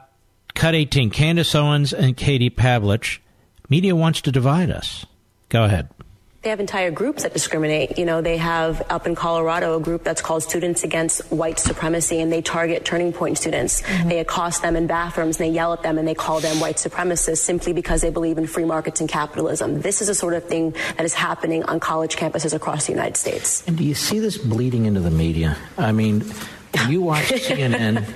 cut 0.56 0.74
18. 0.74 1.10
Candace 1.10 1.54
Owens 1.54 1.94
and 1.94 2.16
Katie 2.16 2.50
Pavlich. 2.50 3.20
Media 3.70 3.96
wants 3.96 4.22
to 4.22 4.32
divide 4.32 4.72
us. 4.72 5.06
Go 5.50 5.66
ahead. 5.66 5.90
They 6.44 6.52
have 6.52 6.60
entire 6.60 6.92
groups 6.92 7.24
that 7.24 7.34
discriminate. 7.34 7.98
You 7.98 8.06
know, 8.06 8.22
they 8.22 8.38
have 8.38 8.86
up 8.92 9.08
in 9.08 9.16
Colorado 9.16 9.76
a 9.76 9.82
group 9.82 10.04
that's 10.04 10.22
called 10.22 10.44
Students 10.44 10.84
Against 10.84 11.32
White 11.32 11.60
Supremacy, 11.60 12.22
and 12.22 12.32
they 12.32 12.44
target 12.44 12.86
Turning 12.86 13.12
Point 13.12 13.40
students. 13.40 13.82
Mm-hmm. 13.82 14.10
They 14.10 14.20
accost 14.20 14.62
them 14.62 14.76
in 14.76 14.86
bathrooms, 14.86 15.40
and 15.40 15.50
they 15.50 15.54
yell 15.54 15.74
at 15.74 15.82
them, 15.82 15.98
and 15.98 16.08
they 16.08 16.14
call 16.14 16.40
them 16.40 16.60
white 16.60 16.76
supremacists 16.76 17.40
simply 17.40 17.74
because 17.74 18.02
they 18.02 18.12
believe 18.12 18.38
in 18.38 18.46
free 18.46 18.66
markets 18.66 19.02
and 19.02 19.10
capitalism. 19.10 19.82
This 19.82 20.00
is 20.00 20.08
the 20.08 20.16
sort 20.16 20.36
of 20.36 20.44
thing 20.46 20.76
that 20.96 21.06
is 21.06 21.16
happening 21.16 21.64
on 21.64 21.80
college 21.80 22.16
campuses 22.16 22.54
across 22.54 22.86
the 22.86 22.94
United 22.94 23.18
States. 23.18 23.68
And 23.68 23.76
do 23.76 23.84
you 23.84 23.96
see 23.96 24.20
this 24.20 24.38
bleeding 24.38 24.86
into 24.86 25.00
the 25.00 25.12
media? 25.12 25.58
I 25.76 25.92
mean, 25.92 26.24
you 26.88 27.02
watch 27.02 27.26
CNN 27.30 28.08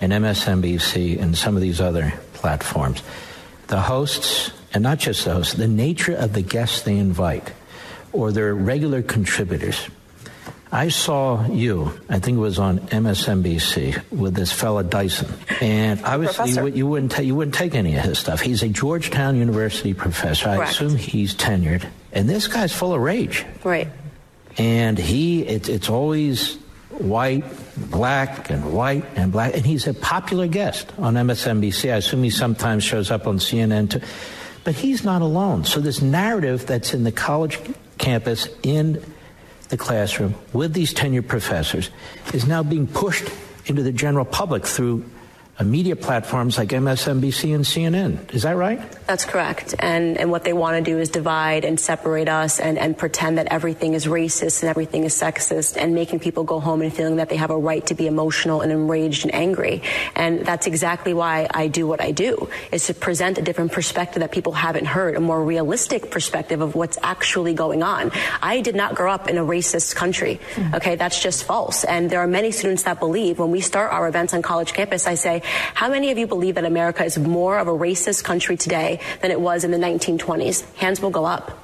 and 0.00 0.12
MSNBC 0.12 1.20
and 1.20 1.36
some 1.36 1.56
of 1.56 1.62
these 1.62 1.80
other 1.80 2.14
platforms, 2.32 3.02
the 3.66 3.82
hosts, 3.82 4.50
and 4.72 4.82
not 4.82 4.98
just 4.98 5.26
the 5.26 5.34
hosts, 5.34 5.52
the 5.52 5.68
nature 5.68 6.14
of 6.14 6.32
the 6.32 6.42
guests 6.42 6.80
they 6.82 6.96
invite 6.96 7.52
or 8.16 8.32
their 8.32 8.54
regular 8.54 9.02
contributors. 9.02 9.88
I 10.72 10.88
saw 10.88 11.46
you, 11.46 11.92
I 12.08 12.18
think 12.18 12.38
it 12.38 12.40
was 12.40 12.58
on 12.58 12.80
MSNBC, 12.80 14.10
with 14.10 14.34
this 14.34 14.50
fella 14.50 14.82
Dyson, 14.82 15.32
and 15.60 16.04
obviously 16.04 16.50
you, 16.50 16.66
you, 16.66 16.86
wouldn't 16.86 17.12
ta- 17.12 17.22
you 17.22 17.36
wouldn't 17.36 17.54
take 17.54 17.74
any 17.74 17.94
of 17.96 18.02
his 18.02 18.18
stuff. 18.18 18.40
He's 18.40 18.62
a 18.64 18.68
Georgetown 18.68 19.36
University 19.36 19.94
professor. 19.94 20.48
I 20.48 20.64
assume 20.64 20.96
he's 20.96 21.34
tenured, 21.34 21.86
and 22.12 22.28
this 22.28 22.48
guy's 22.48 22.72
full 22.72 22.92
of 22.92 23.00
rage. 23.00 23.46
Right. 23.62 23.88
And 24.58 24.98
he, 24.98 25.42
it, 25.46 25.68
it's 25.68 25.88
always 25.88 26.56
white, 26.90 27.44
black, 27.76 28.50
and 28.50 28.72
white 28.72 29.04
and 29.14 29.30
black, 29.30 29.54
and 29.54 29.64
he's 29.64 29.86
a 29.86 29.94
popular 29.94 30.48
guest 30.48 30.92
on 30.98 31.14
MSNBC. 31.14 31.92
I 31.92 31.96
assume 31.96 32.24
he 32.24 32.30
sometimes 32.30 32.82
shows 32.82 33.12
up 33.12 33.28
on 33.28 33.38
CNN 33.38 33.90
too. 33.90 34.00
But 34.64 34.74
he's 34.74 35.04
not 35.04 35.22
alone. 35.22 35.64
So 35.64 35.78
this 35.78 36.02
narrative 36.02 36.66
that's 36.66 36.92
in 36.92 37.04
the 37.04 37.12
college 37.12 37.60
campus 37.98 38.48
in 38.62 39.02
the 39.68 39.76
classroom 39.76 40.34
with 40.52 40.72
these 40.72 40.94
tenured 40.94 41.26
professors 41.26 41.90
is 42.32 42.46
now 42.46 42.62
being 42.62 42.86
pushed 42.86 43.28
into 43.66 43.82
the 43.82 43.92
general 43.92 44.24
public 44.24 44.66
through 44.66 45.04
media 45.64 45.96
platforms 45.96 46.58
like 46.58 46.68
MSNBC 46.68 47.54
and 47.54 47.64
CNN. 47.64 48.34
Is 48.34 48.42
that 48.42 48.56
right? 48.56 48.80
That's 49.06 49.24
correct. 49.24 49.74
And 49.78 50.18
and 50.18 50.30
what 50.30 50.44
they 50.44 50.52
want 50.52 50.76
to 50.76 50.82
do 50.82 50.98
is 50.98 51.08
divide 51.08 51.64
and 51.64 51.80
separate 51.80 52.28
us 52.28 52.60
and, 52.60 52.78
and 52.78 52.96
pretend 52.96 53.38
that 53.38 53.46
everything 53.50 53.94
is 53.94 54.06
racist 54.06 54.62
and 54.62 54.68
everything 54.68 55.04
is 55.04 55.14
sexist 55.14 55.76
and 55.80 55.94
making 55.94 56.20
people 56.20 56.44
go 56.44 56.60
home 56.60 56.82
and 56.82 56.92
feeling 56.92 57.16
that 57.16 57.28
they 57.28 57.36
have 57.36 57.50
a 57.50 57.56
right 57.56 57.86
to 57.86 57.94
be 57.94 58.06
emotional 58.06 58.60
and 58.60 58.70
enraged 58.70 59.24
and 59.24 59.34
angry. 59.34 59.82
And 60.14 60.44
that's 60.44 60.66
exactly 60.66 61.14
why 61.14 61.46
I 61.50 61.68
do 61.68 61.86
what 61.86 62.00
I 62.00 62.12
do, 62.12 62.50
is 62.70 62.86
to 62.86 62.94
present 62.94 63.38
a 63.38 63.42
different 63.42 63.72
perspective 63.72 64.20
that 64.20 64.32
people 64.32 64.52
haven't 64.52 64.86
heard, 64.86 65.16
a 65.16 65.20
more 65.20 65.42
realistic 65.42 66.10
perspective 66.10 66.60
of 66.60 66.74
what's 66.74 66.98
actually 67.02 67.54
going 67.54 67.82
on. 67.82 68.10
I 68.42 68.60
did 68.60 68.74
not 68.74 68.94
grow 68.94 69.12
up 69.12 69.28
in 69.28 69.38
a 69.38 69.44
racist 69.44 69.94
country. 69.94 70.40
Mm-hmm. 70.54 70.74
Okay, 70.74 70.96
that's 70.96 71.20
just 71.22 71.44
false. 71.44 71.84
And 71.84 72.10
there 72.10 72.20
are 72.20 72.26
many 72.26 72.50
students 72.50 72.82
that 72.84 73.00
believe 73.00 73.38
when 73.38 73.50
we 73.50 73.60
start 73.60 73.92
our 73.92 74.06
events 74.08 74.34
on 74.34 74.42
college 74.42 74.72
campus, 74.72 75.06
I 75.06 75.14
say, 75.14 75.42
how 75.74 75.88
many 75.88 76.10
of 76.10 76.18
you 76.18 76.26
believe 76.26 76.56
that 76.56 76.64
America 76.64 77.04
is 77.04 77.18
more 77.18 77.58
of 77.58 77.68
a 77.68 77.72
racist 77.72 78.24
country 78.24 78.56
today 78.56 79.00
than 79.22 79.30
it 79.30 79.40
was 79.40 79.64
in 79.64 79.70
the 79.70 79.78
1920s? 79.78 80.64
Hands 80.74 81.00
will 81.00 81.10
go 81.10 81.24
up. 81.24 81.58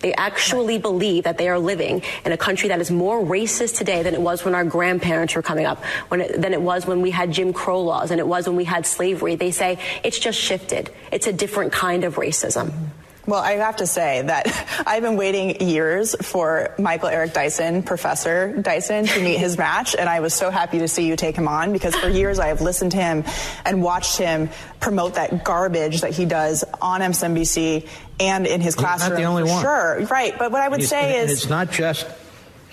They 0.00 0.12
actually 0.12 0.76
believe 0.76 1.24
that 1.24 1.38
they 1.38 1.48
are 1.48 1.58
living 1.58 2.02
in 2.26 2.32
a 2.32 2.36
country 2.36 2.68
that 2.68 2.78
is 2.78 2.90
more 2.90 3.24
racist 3.24 3.78
today 3.78 4.02
than 4.02 4.12
it 4.12 4.20
was 4.20 4.44
when 4.44 4.54
our 4.54 4.62
grandparents 4.64 5.34
were 5.34 5.40
coming 5.40 5.64
up, 5.64 5.82
it, 6.12 6.42
than 6.42 6.52
it 6.52 6.60
was 6.60 6.86
when 6.86 7.00
we 7.00 7.10
had 7.10 7.32
Jim 7.32 7.54
Crow 7.54 7.80
laws, 7.80 8.10
and 8.10 8.20
it 8.20 8.26
was 8.26 8.46
when 8.46 8.56
we 8.56 8.64
had 8.64 8.84
slavery. 8.84 9.34
They 9.34 9.50
say 9.50 9.78
it's 10.02 10.18
just 10.18 10.38
shifted. 10.38 10.90
It's 11.10 11.26
a 11.26 11.32
different 11.32 11.72
kind 11.72 12.04
of 12.04 12.16
racism. 12.16 12.90
Well, 13.26 13.40
I 13.40 13.52
have 13.52 13.76
to 13.76 13.86
say 13.86 14.22
that 14.22 14.82
I've 14.86 15.02
been 15.02 15.16
waiting 15.16 15.68
years 15.68 16.14
for 16.20 16.74
Michael 16.78 17.08
Eric 17.08 17.32
Dyson, 17.32 17.82
Professor 17.82 18.52
Dyson, 18.60 19.06
to 19.06 19.22
meet 19.22 19.38
his 19.38 19.56
match, 19.56 19.94
and 19.94 20.08
I 20.08 20.20
was 20.20 20.34
so 20.34 20.50
happy 20.50 20.80
to 20.80 20.88
see 20.88 21.06
you 21.06 21.16
take 21.16 21.36
him 21.36 21.48
on 21.48 21.72
because 21.72 21.94
for 21.94 22.08
years 22.08 22.38
I 22.38 22.48
have 22.48 22.60
listened 22.60 22.92
to 22.92 22.98
him 22.98 23.24
and 23.64 23.82
watched 23.82 24.18
him 24.18 24.50
promote 24.80 25.14
that 25.14 25.44
garbage 25.44 26.02
that 26.02 26.12
he 26.12 26.26
does 26.26 26.64
on 26.82 27.00
MSNBC 27.00 27.88
and 28.20 28.46
in 28.46 28.60
his 28.60 28.74
classroom. 28.74 29.16
He's 29.16 29.24
not 29.24 29.34
the 29.34 29.40
only 29.40 29.44
one. 29.44 29.62
Sure, 29.62 30.06
right. 30.10 30.38
But 30.38 30.52
what 30.52 30.60
I 30.60 30.68
would 30.68 30.82
say 30.82 31.22
is, 31.22 31.32
it's 31.32 31.48
not 31.48 31.70
just 31.70 32.06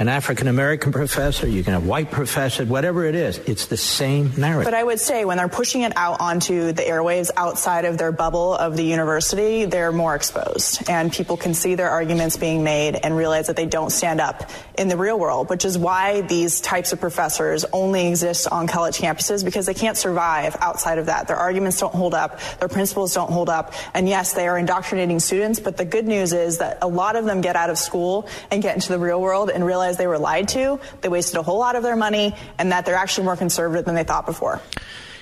an 0.01 0.09
African 0.09 0.47
American 0.47 0.91
professor, 0.91 1.47
you 1.47 1.63
can 1.63 1.73
have 1.73 1.85
white 1.85 2.09
professor, 2.09 2.65
whatever 2.65 3.05
it 3.05 3.13
is, 3.13 3.37
it's 3.45 3.67
the 3.67 3.77
same 3.77 4.31
narrative. 4.35 4.65
But 4.65 4.73
I 4.73 4.83
would 4.83 4.99
say 4.99 5.25
when 5.25 5.37
they're 5.37 5.47
pushing 5.47 5.81
it 5.81 5.95
out 5.95 6.19
onto 6.19 6.71
the 6.71 6.81
airwaves 6.81 7.29
outside 7.37 7.85
of 7.85 7.99
their 7.99 8.11
bubble 8.11 8.55
of 8.55 8.75
the 8.75 8.83
university, 8.83 9.65
they're 9.65 9.91
more 9.91 10.15
exposed. 10.15 10.89
And 10.89 11.13
people 11.13 11.37
can 11.37 11.53
see 11.53 11.75
their 11.75 11.91
arguments 11.91 12.35
being 12.35 12.63
made 12.63 12.95
and 12.95 13.15
realize 13.15 13.45
that 13.45 13.55
they 13.55 13.67
don't 13.67 13.91
stand 13.91 14.19
up 14.19 14.49
in 14.75 14.87
the 14.87 14.97
real 14.97 15.19
world, 15.19 15.51
which 15.51 15.65
is 15.65 15.77
why 15.77 16.21
these 16.21 16.61
types 16.61 16.93
of 16.93 16.99
professors 16.99 17.63
only 17.71 18.07
exist 18.07 18.47
on 18.47 18.65
college 18.65 18.97
campuses 18.97 19.45
because 19.45 19.67
they 19.67 19.75
can't 19.75 19.97
survive 19.97 20.57
outside 20.61 20.97
of 20.97 21.05
that. 21.05 21.27
Their 21.27 21.37
arguments 21.37 21.79
don't 21.79 21.93
hold 21.93 22.15
up, 22.15 22.39
their 22.57 22.69
principles 22.69 23.13
don't 23.13 23.31
hold 23.31 23.49
up. 23.49 23.75
And 23.93 24.09
yes, 24.09 24.33
they 24.33 24.47
are 24.47 24.57
indoctrinating 24.57 25.19
students, 25.19 25.59
but 25.59 25.77
the 25.77 25.85
good 25.85 26.07
news 26.07 26.33
is 26.33 26.57
that 26.57 26.79
a 26.81 26.87
lot 26.87 27.15
of 27.15 27.25
them 27.25 27.41
get 27.41 27.55
out 27.55 27.69
of 27.69 27.77
school 27.77 28.27
and 28.49 28.63
get 28.63 28.73
into 28.73 28.89
the 28.89 28.97
real 28.97 29.21
world 29.21 29.51
and 29.51 29.63
realize 29.63 29.90
they 29.97 30.07
were 30.07 30.17
lied 30.17 30.47
to, 30.49 30.79
they 31.01 31.09
wasted 31.09 31.37
a 31.37 31.43
whole 31.43 31.59
lot 31.59 31.75
of 31.75 31.83
their 31.83 31.95
money, 31.95 32.35
and 32.57 32.71
that 32.71 32.85
they're 32.85 32.95
actually 32.95 33.25
more 33.25 33.35
conservative 33.35 33.85
than 33.85 33.95
they 33.95 34.03
thought 34.03 34.25
before. 34.25 34.61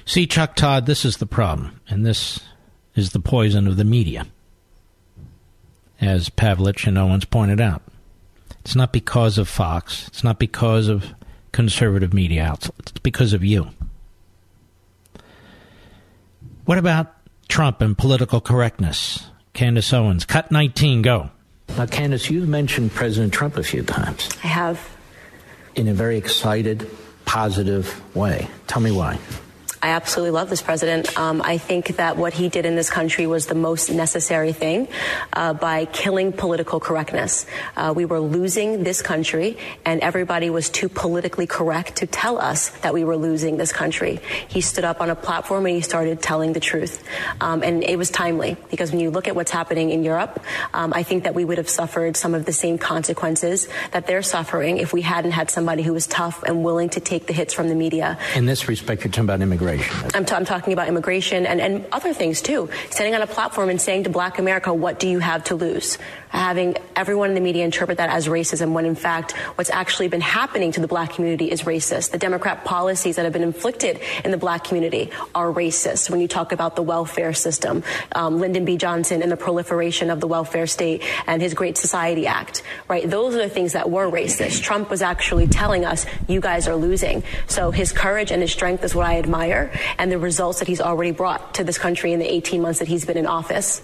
See, 0.06 0.26
Chuck 0.26 0.56
Todd, 0.56 0.86
this 0.86 1.06
is 1.06 1.18
the 1.18 1.26
problem, 1.26 1.80
and 1.88 2.06
this 2.06 2.40
is 2.96 3.12
the 3.12 3.20
poison 3.20 3.68
of 3.68 3.78
the 3.78 3.84
media, 3.84 4.26
as 6.02 6.30
Pavlich 6.30 6.88
and 6.88 6.98
Owens 6.98 7.26
pointed 7.26 7.62
out. 7.62 7.82
It's 8.62 8.76
not 8.76 8.92
because 8.92 9.38
of 9.38 9.48
Fox, 9.48 10.08
it's 10.08 10.24
not 10.24 10.40
because 10.40 10.88
of 10.88 11.14
conservative 11.52 12.14
media 12.14 12.44
outlets, 12.44 12.92
it's 12.92 13.00
because 13.00 13.34
of 13.34 13.44
you. 13.44 13.70
What 16.66 16.78
about 16.78 17.16
Trump 17.48 17.82
and 17.82 17.98
political 17.98 18.42
correctness? 18.42 19.28
Candace 19.54 19.92
Owens, 19.92 20.26
cut 20.26 20.52
19, 20.52 21.02
go. 21.02 21.32
Now, 21.78 21.86
Candace, 21.86 22.30
you've 22.30 22.50
mentioned 22.50 22.92
President 22.92 23.34
Trump 23.34 23.58
a 23.58 23.64
few 23.64 23.84
times. 23.84 24.30
I 24.44 24.48
have. 24.48 24.98
In 25.76 25.88
a 25.88 25.94
very 25.94 26.18
excited, 26.18 26.90
positive 27.26 28.16
way. 28.16 28.48
Tell 28.68 28.82
me 28.82 28.92
why. 28.92 29.18
I 29.82 29.90
absolutely 29.92 30.32
love 30.32 30.50
this 30.50 30.62
president. 30.62 31.18
Um, 31.18 31.42
I 31.42 31.58
think 31.58 31.96
that 31.96 32.18
what 32.18 32.34
he 32.34 32.50
did 32.50 32.66
in 32.66 32.76
this 32.76 32.90
country 32.90 33.26
was 33.28 33.46
the 33.46 33.56
most 33.56 33.90
necessary 33.90 34.52
thing 34.52 34.90
uh, 35.32 35.54
by 35.54 35.86
killing 35.86 36.34
political 36.34 36.82
correctness. 36.82 37.46
Uh, 37.78 37.94
we 37.96 38.04
were 38.04 38.20
losing 38.20 38.84
this 38.84 39.02
country, 39.02 39.58
and 39.86 40.02
everybody 40.02 40.50
was 40.50 40.70
too 40.70 40.90
politically 40.90 41.48
correct 41.48 41.96
to 41.98 42.08
tell 42.08 42.40
us 42.40 42.70
that 42.82 42.94
we 42.94 43.06
were 43.06 43.16
losing 43.16 43.56
this 43.56 43.72
country. 43.72 44.20
He 44.50 44.60
stood 44.60 44.84
up 44.84 45.00
on 45.00 45.10
a 45.10 45.16
platform 45.16 45.66
and 45.66 45.76
he 45.76 45.82
started 45.82 46.22
telling 46.22 46.52
the 46.52 46.60
truth. 46.60 47.02
Um, 47.40 47.64
and 47.64 47.82
it 47.82 47.98
was 47.98 48.10
timely 48.10 48.58
because 48.70 48.92
when 48.92 49.00
you 49.00 49.12
look 49.12 49.30
at 49.30 49.36
what's 49.36 49.52
happening 49.52 49.92
in 49.92 50.04
Europe, 50.04 50.44
um, 50.74 50.92
I 50.94 51.04
think 51.04 51.24
that 51.24 51.36
we 51.36 51.46
would 51.46 51.58
have 51.58 51.70
suffered 51.70 52.18
some 52.18 52.36
of 52.36 52.44
the 52.44 52.54
same 52.54 52.78
consequences 52.78 53.70
that 53.92 54.08
they're 54.08 54.24
suffering 54.24 54.78
if 54.78 54.92
we 54.92 55.04
hadn't 55.04 55.32
had 55.32 55.50
somebody 55.50 55.84
who 55.84 55.94
was 55.94 56.06
tough 56.06 56.44
and 56.44 56.66
willing 56.66 56.90
to 56.90 57.00
take 57.00 57.28
the 57.28 57.34
hits 57.34 57.54
from 57.54 57.70
the 57.70 57.76
media. 57.76 58.20
In 58.36 58.46
this 58.46 58.68
respect, 58.68 59.06
you're 59.06 59.12
talking 59.12 59.24
about 59.24 59.42
immigration 59.42 59.69
immigration. 59.74 60.12
I'm, 60.14 60.26
t- 60.26 60.36
I'm 60.36 60.46
talking 60.46 60.74
about 60.74 60.88
immigration 60.88 61.46
and, 61.46 61.62
and 61.62 61.86
other 61.92 62.14
things 62.14 62.42
too. 62.42 62.70
Standing 62.90 63.16
on 63.16 63.22
a 63.22 63.28
platform 63.28 63.70
and 63.70 63.80
saying 63.82 64.04
to 64.04 64.10
black 64.10 64.40
America, 64.40 64.74
what 64.74 65.00
do 65.00 65.08
you 65.08 65.20
have 65.20 65.44
to 65.46 65.56
lose? 65.56 65.98
Having 66.30 66.78
everyone 66.96 67.30
in 67.30 67.36
the 67.36 67.42
media 67.42 67.66
interpret 67.66 67.98
that 67.98 68.10
as 68.10 68.28
racism 68.28 68.74
when 68.74 68.86
in 68.86 68.96
fact 68.96 69.32
what's 69.56 69.70
actually 69.70 70.08
been 70.08 70.22
happening 70.22 70.72
to 70.72 70.80
the 70.80 70.88
black 70.88 71.14
community 71.14 71.50
is 71.50 71.64
racist. 71.64 72.12
The 72.12 72.18
Democrat 72.18 72.64
policies 72.66 73.16
that 73.16 73.24
have 73.24 73.34
been 73.34 73.44
inflicted 73.44 74.00
in 74.24 74.32
the 74.32 74.38
black 74.38 74.64
community 74.64 75.12
are 75.34 75.52
racist. 75.52 76.10
When 76.10 76.22
you 76.22 76.28
talk 76.28 76.52
about 76.52 76.76
the 76.76 76.84
welfare 76.84 77.34
system, 77.34 77.84
um, 78.12 78.40
Lyndon 78.40 78.64
B. 78.64 78.78
Johnson 78.78 79.22
and 79.22 79.32
the 79.32 79.38
proliferation 79.38 80.10
of 80.10 80.20
the 80.20 80.28
welfare 80.28 80.68
state 80.68 81.04
and 81.26 81.42
his 81.42 81.54
Great 81.54 81.78
Society 81.78 82.28
Act, 82.28 82.64
right? 82.88 83.10
Those 83.10 83.36
are 83.36 83.40
the 83.40 83.50
things 83.50 83.74
that 83.74 83.90
were 83.90 84.10
racist. 84.10 84.62
Trump 84.62 84.90
was 84.90 85.02
actually 85.02 85.48
telling 85.48 85.84
us, 85.84 86.06
you 86.28 86.42
guys 86.42 86.68
are 86.68 86.76
losing. 86.76 87.24
So 87.48 87.72
his 87.72 87.92
courage 87.92 88.32
and 88.32 88.42
his 88.42 88.52
strength 88.52 88.84
is 88.84 88.94
what 88.94 89.06
I 89.06 89.18
admire 89.18 89.72
and 89.98 90.12
the 90.12 90.20
results 90.20 90.60
that 90.60 90.68
he's 90.68 90.82
already 90.82 91.12
brought 91.12 91.56
to 91.56 91.64
this 91.64 91.78
country 91.78 92.14
in 92.14 92.20
the 92.20 92.32
18 92.32 92.62
months 92.62 92.80
that 92.80 92.88
he's 92.88 93.06
been 93.06 93.18
in 93.18 93.26
office. 93.26 93.82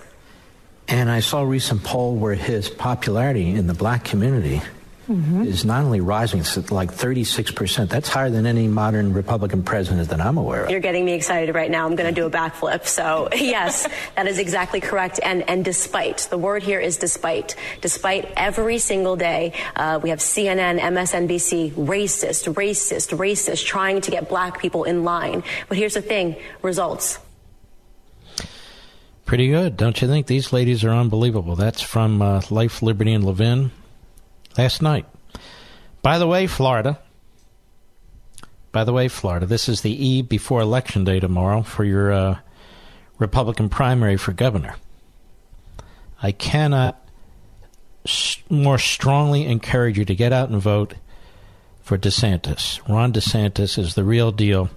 And 0.87 1.09
I 1.09 1.19
saw 1.19 1.41
a 1.41 1.45
recent 1.45 1.83
poll 1.83 2.15
where 2.15 2.35
his 2.35 2.69
popularity 2.69 3.55
in 3.55 3.67
the 3.67 3.73
black 3.73 4.03
community 4.03 4.61
mm-hmm. 5.07 5.43
is 5.43 5.65
not 5.65 5.83
only 5.83 5.99
rising, 5.99 6.41
it's 6.41 6.71
like 6.71 6.91
36%. 6.91 7.89
That's 7.89 8.09
higher 8.09 8.29
than 8.29 8.45
any 8.45 8.67
modern 8.67 9.13
Republican 9.13 9.63
president 9.63 10.09
that 10.09 10.21
I'm 10.21 10.37
aware 10.37 10.65
of. 10.65 10.69
You're 10.69 10.79
getting 10.79 11.05
me 11.05 11.13
excited 11.13 11.53
right 11.55 11.71
now. 11.71 11.85
I'm 11.85 11.95
going 11.95 12.13
to 12.13 12.21
do 12.21 12.27
a 12.27 12.29
backflip. 12.29 12.85
So, 12.85 13.29
yes, 13.35 13.87
that 14.15 14.27
is 14.27 14.39
exactly 14.39 14.79
correct. 14.79 15.19
And, 15.23 15.47
and 15.49 15.65
despite, 15.65 16.27
the 16.29 16.37
word 16.37 16.63
here 16.63 16.79
is 16.79 16.97
despite. 16.97 17.55
Despite 17.81 18.31
every 18.37 18.77
single 18.77 19.15
day, 19.15 19.53
uh, 19.75 19.99
we 20.01 20.09
have 20.09 20.19
CNN, 20.19 20.79
MSNBC, 20.79 21.71
racist, 21.71 22.53
racist, 22.53 23.15
racist, 23.17 23.65
trying 23.65 24.01
to 24.01 24.11
get 24.11 24.29
black 24.29 24.59
people 24.59 24.83
in 24.83 25.03
line. 25.03 25.43
But 25.67 25.77
here's 25.77 25.95
the 25.95 26.01
thing 26.01 26.35
results. 26.61 27.19
Pretty 29.25 29.47
good, 29.47 29.75
don't 29.75 29.99
you 30.01 30.07
think? 30.07 30.27
These 30.27 30.53
ladies 30.53 30.83
are 30.83 30.91
unbelievable. 30.91 31.55
That's 31.55 31.81
from 31.81 32.21
uh, 32.21 32.41
Life, 32.51 32.83
Liberty, 32.83 33.11
and 33.11 33.23
Levin 33.23 33.71
last 34.55 34.83
night. 34.83 35.07
By 36.03 36.19
the 36.19 36.27
way, 36.27 36.45
Florida. 36.45 36.99
By 38.71 38.83
the 38.83 38.93
way, 38.93 39.07
Florida, 39.07 39.47
this 39.47 39.67
is 39.67 39.81
the 39.81 40.05
eve 40.05 40.29
before 40.29 40.61
Election 40.61 41.05
Day 41.05 41.19
tomorrow 41.19 41.63
for 41.63 41.83
your 41.83 42.11
uh, 42.11 42.37
Republican 43.17 43.69
primary 43.69 44.17
for 44.17 44.31
governor. 44.31 44.75
I 46.21 46.31
cannot 46.31 47.01
more 48.49 48.77
strongly 48.77 49.45
encourage 49.47 49.97
you 49.97 50.05
to 50.05 50.13
get 50.13 50.33
out 50.33 50.49
and 50.49 50.61
vote 50.61 50.93
for 51.81 51.97
DeSantis. 51.97 52.87
Ron 52.87 53.11
DeSantis 53.11 53.79
is 53.79 53.95
the 53.95 54.03
real 54.03 54.31
deal. 54.31 54.69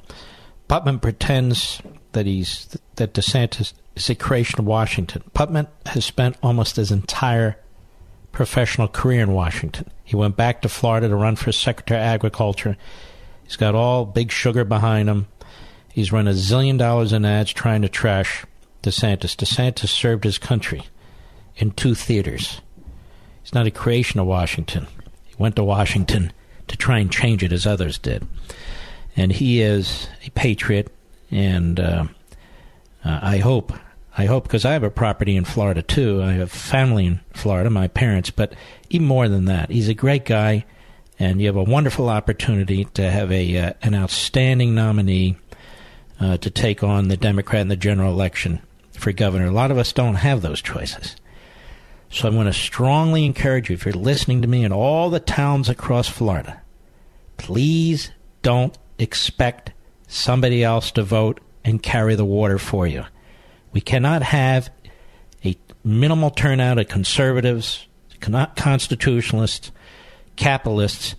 Putnam 0.69 1.01
pretends 1.01 1.83
that 2.13 2.27
he's 2.27 2.77
that 2.97 3.15
DeSantis 3.15 3.73
is 3.97 4.11
a 4.11 4.15
creation 4.15 4.59
of 4.59 4.67
Washington. 4.67 5.23
Putnam 5.35 5.69
has 5.87 6.05
spent 6.05 6.37
almost 6.43 6.77
his 6.77 6.91
entire 6.91 7.57
professional 8.33 8.89
career 8.89 9.23
in 9.23 9.33
Washington. 9.33 9.91
He 10.05 10.17
went 10.17 10.37
back 10.37 10.63
to 10.63 10.69
Florida 10.69 11.09
to 11.09 11.17
run 11.17 11.37
for 11.37 11.53
Secretary 11.53 12.01
of 12.01 12.07
Agriculture. 12.07 12.77
He's 13.45 13.57
got 13.57 13.75
all 13.75 14.05
big 14.05 14.31
sugar 14.31 14.65
behind 14.65 15.09
him. 15.09 15.27
He's 15.93 16.13
run 16.13 16.29
a 16.29 16.33
zillion 16.33 16.79
dollars 16.79 17.13
in 17.13 17.25
ads 17.25 17.53
trying 17.53 17.83
to 17.83 17.89
trash 17.89 18.45
DeSantis. 18.83 19.37
DeSantis 19.37 19.89
served 19.89 20.25
his 20.25 20.39
country 20.39 20.83
in 21.57 21.73
two 21.73 21.95
theaters. 21.95 22.61
He's 23.43 23.55
not 23.55 23.67
a 23.67 23.71
creation 23.71 24.21
of 24.21 24.27
Washington. 24.27 24.87
He 25.25 25.35
went 25.39 25.57
to 25.57 25.65
Washington 25.65 26.33
to 26.69 26.77
try 26.77 26.99
and 26.99 27.11
change 27.11 27.43
it 27.43 27.53
as 27.53 27.67
others 27.67 27.99
did. 27.99 28.27
And 29.17 29.33
he 29.33 29.61
is 29.61 30.09
a 30.25 30.31
patriot, 30.31 30.93
and 31.31 31.79
uh, 31.79 32.05
uh, 33.05 33.21
I 33.23 33.39
hope, 33.39 33.73
I 34.17 34.27
hope, 34.27 34.45
because 34.45 34.65
I 34.65 34.73
have 34.73 34.83
a 34.83 34.91
property 34.91 35.37
in 35.37 35.45
Florida 35.45 35.83
too. 35.83 36.23
I 36.23 36.33
have 36.33 36.51
family 36.51 37.07
in 37.07 37.21
Florida, 37.33 37.71
my 37.71 37.89
parents, 37.89 38.31
but 38.31 38.55
even 38.91 39.07
more 39.07 39.29
than 39.29 39.45
that, 39.47 39.71
he's 39.71 39.89
a 39.89 39.95
great 39.95 40.25
guy, 40.25 40.65
and 41.19 41.41
you 41.41 41.47
have 41.47 41.57
a 41.57 41.63
wonderful 41.63 42.09
opportunity 42.09 42.85
to 42.95 43.11
have 43.11 43.31
a 43.33 43.59
uh, 43.59 43.73
an 43.83 43.95
outstanding 43.95 44.75
nominee 44.75 45.37
uh, 46.21 46.37
to 46.39 46.51
take 46.51 46.83
on 46.83 47.09
the 47.09 47.17
Democrat 47.17 47.63
in 47.63 47.69
the 47.69 47.77
general 47.77 48.13
election 48.13 48.61
for 48.93 49.13
governor. 49.13 49.47
A 49.47 49.53
lot 49.53 49.71
of 49.71 49.79
us 49.79 49.93
don't 49.93 50.17
have 50.17 50.43
those 50.43 50.61
choices. 50.61 51.17
So 52.11 52.27
I'm 52.27 52.35
going 52.35 52.47
to 52.47 52.53
strongly 52.53 53.27
encourage 53.27 53.69
you, 53.69 53.75
if 53.75 53.85
you're 53.85 53.93
listening 53.93 54.41
to 54.43 54.49
me 54.49 54.65
in 54.65 54.73
all 54.73 55.11
the 55.11 55.21
towns 55.21 55.69
across 55.69 56.09
Florida, 56.09 56.63
please 57.37 58.11
don't 58.43 58.77
expect 58.99 59.73
somebody 60.09 60.65
else 60.65 60.91
to 60.93 61.03
vote 61.05 61.41
and 61.65 61.83
carry 61.83 62.17
the 62.17 62.25
water 62.25 62.59
for 62.59 62.87
you. 62.87 63.05
We 63.73 63.81
cannot 63.81 64.23
have 64.23 64.71
a 65.45 65.57
minimal 65.85 66.31
turnout 66.31 66.79
of 66.79 66.89
conservatives, 66.89 67.87
con- 68.21 68.51
constitutionalists, 68.57 69.71
capitalists. 70.37 71.15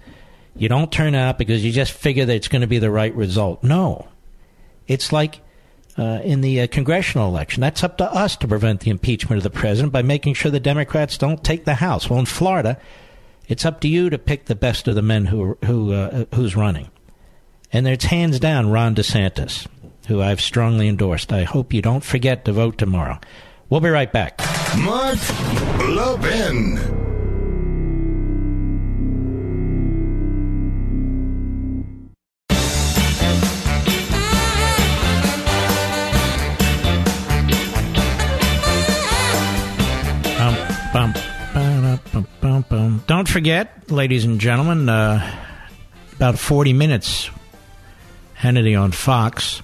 You 0.56 0.68
don't 0.68 0.92
turn 0.92 1.16
out 1.16 1.38
because 1.38 1.64
you 1.64 1.72
just 1.72 1.94
figure 1.94 2.26
that 2.26 2.36
it's 2.36 2.48
going 2.48 2.62
to 2.62 2.68
be 2.68 2.80
the 2.80 2.92
right 2.92 3.16
result. 3.16 3.64
No. 3.64 4.08
It's 4.88 5.14
like 5.14 5.42
uh, 5.98 6.22
in 6.24 6.42
the 6.42 6.62
uh, 6.62 6.68
congressional 6.68 7.28
election. 7.28 7.62
That's 7.62 7.84
up 7.84 7.98
to 7.98 8.12
us 8.12 8.36
to 8.38 8.48
prevent 8.48 8.82
the 8.82 8.90
impeachment 8.90 9.38
of 9.38 9.44
the 9.44 9.50
president 9.50 9.94
by 9.94 10.02
making 10.02 10.34
sure 10.34 10.52
the 10.52 10.60
Democrats 10.60 11.18
don't 11.18 11.44
take 11.44 11.66
the 11.66 11.76
House. 11.76 12.10
Well, 12.10 12.20
in 12.20 12.26
Florida, 12.26 12.80
it's 13.48 13.66
up 13.66 13.82
to 13.82 13.88
you 13.88 14.10
to 14.10 14.18
pick 14.18 14.46
the 14.46 14.56
best 14.56 14.88
of 14.88 14.96
the 14.96 15.02
men 15.02 15.26
who 15.26 15.58
who 15.66 15.94
uh, 15.94 16.26
who's 16.34 16.56
running, 16.56 16.90
and 17.72 17.88
it's 17.88 18.06
hands 18.06 18.40
down 18.40 18.70
Ron 18.72 18.96
DeSantis, 18.96 19.68
who 20.08 20.22
I've 20.22 20.42
strongly 20.42 20.88
endorsed. 20.88 21.32
I 21.32 21.44
hope 21.44 21.74
you 21.74 21.82
don't 21.82 22.04
forget 22.04 22.46
to 22.46 22.52
vote 22.52 22.78
tomorrow. 22.78 23.20
We'll 23.70 23.82
be 23.82 23.90
right 23.90 24.12
back. 24.12 24.40
Mark 24.78 25.20
Levin. 25.88 27.00
Bum, 40.92 42.28
bum, 42.42 42.66
bum. 42.68 43.04
Don't 43.08 43.28
forget, 43.28 43.92
ladies 43.92 44.26
and 44.26 44.40
gentlemen, 44.40 44.90
uh, 44.90 45.22
about 46.16 46.40
40 46.40 46.74
minutes, 46.74 47.30
Hannity 48.40 48.80
on 48.80 48.92
Fox. 48.92 49.62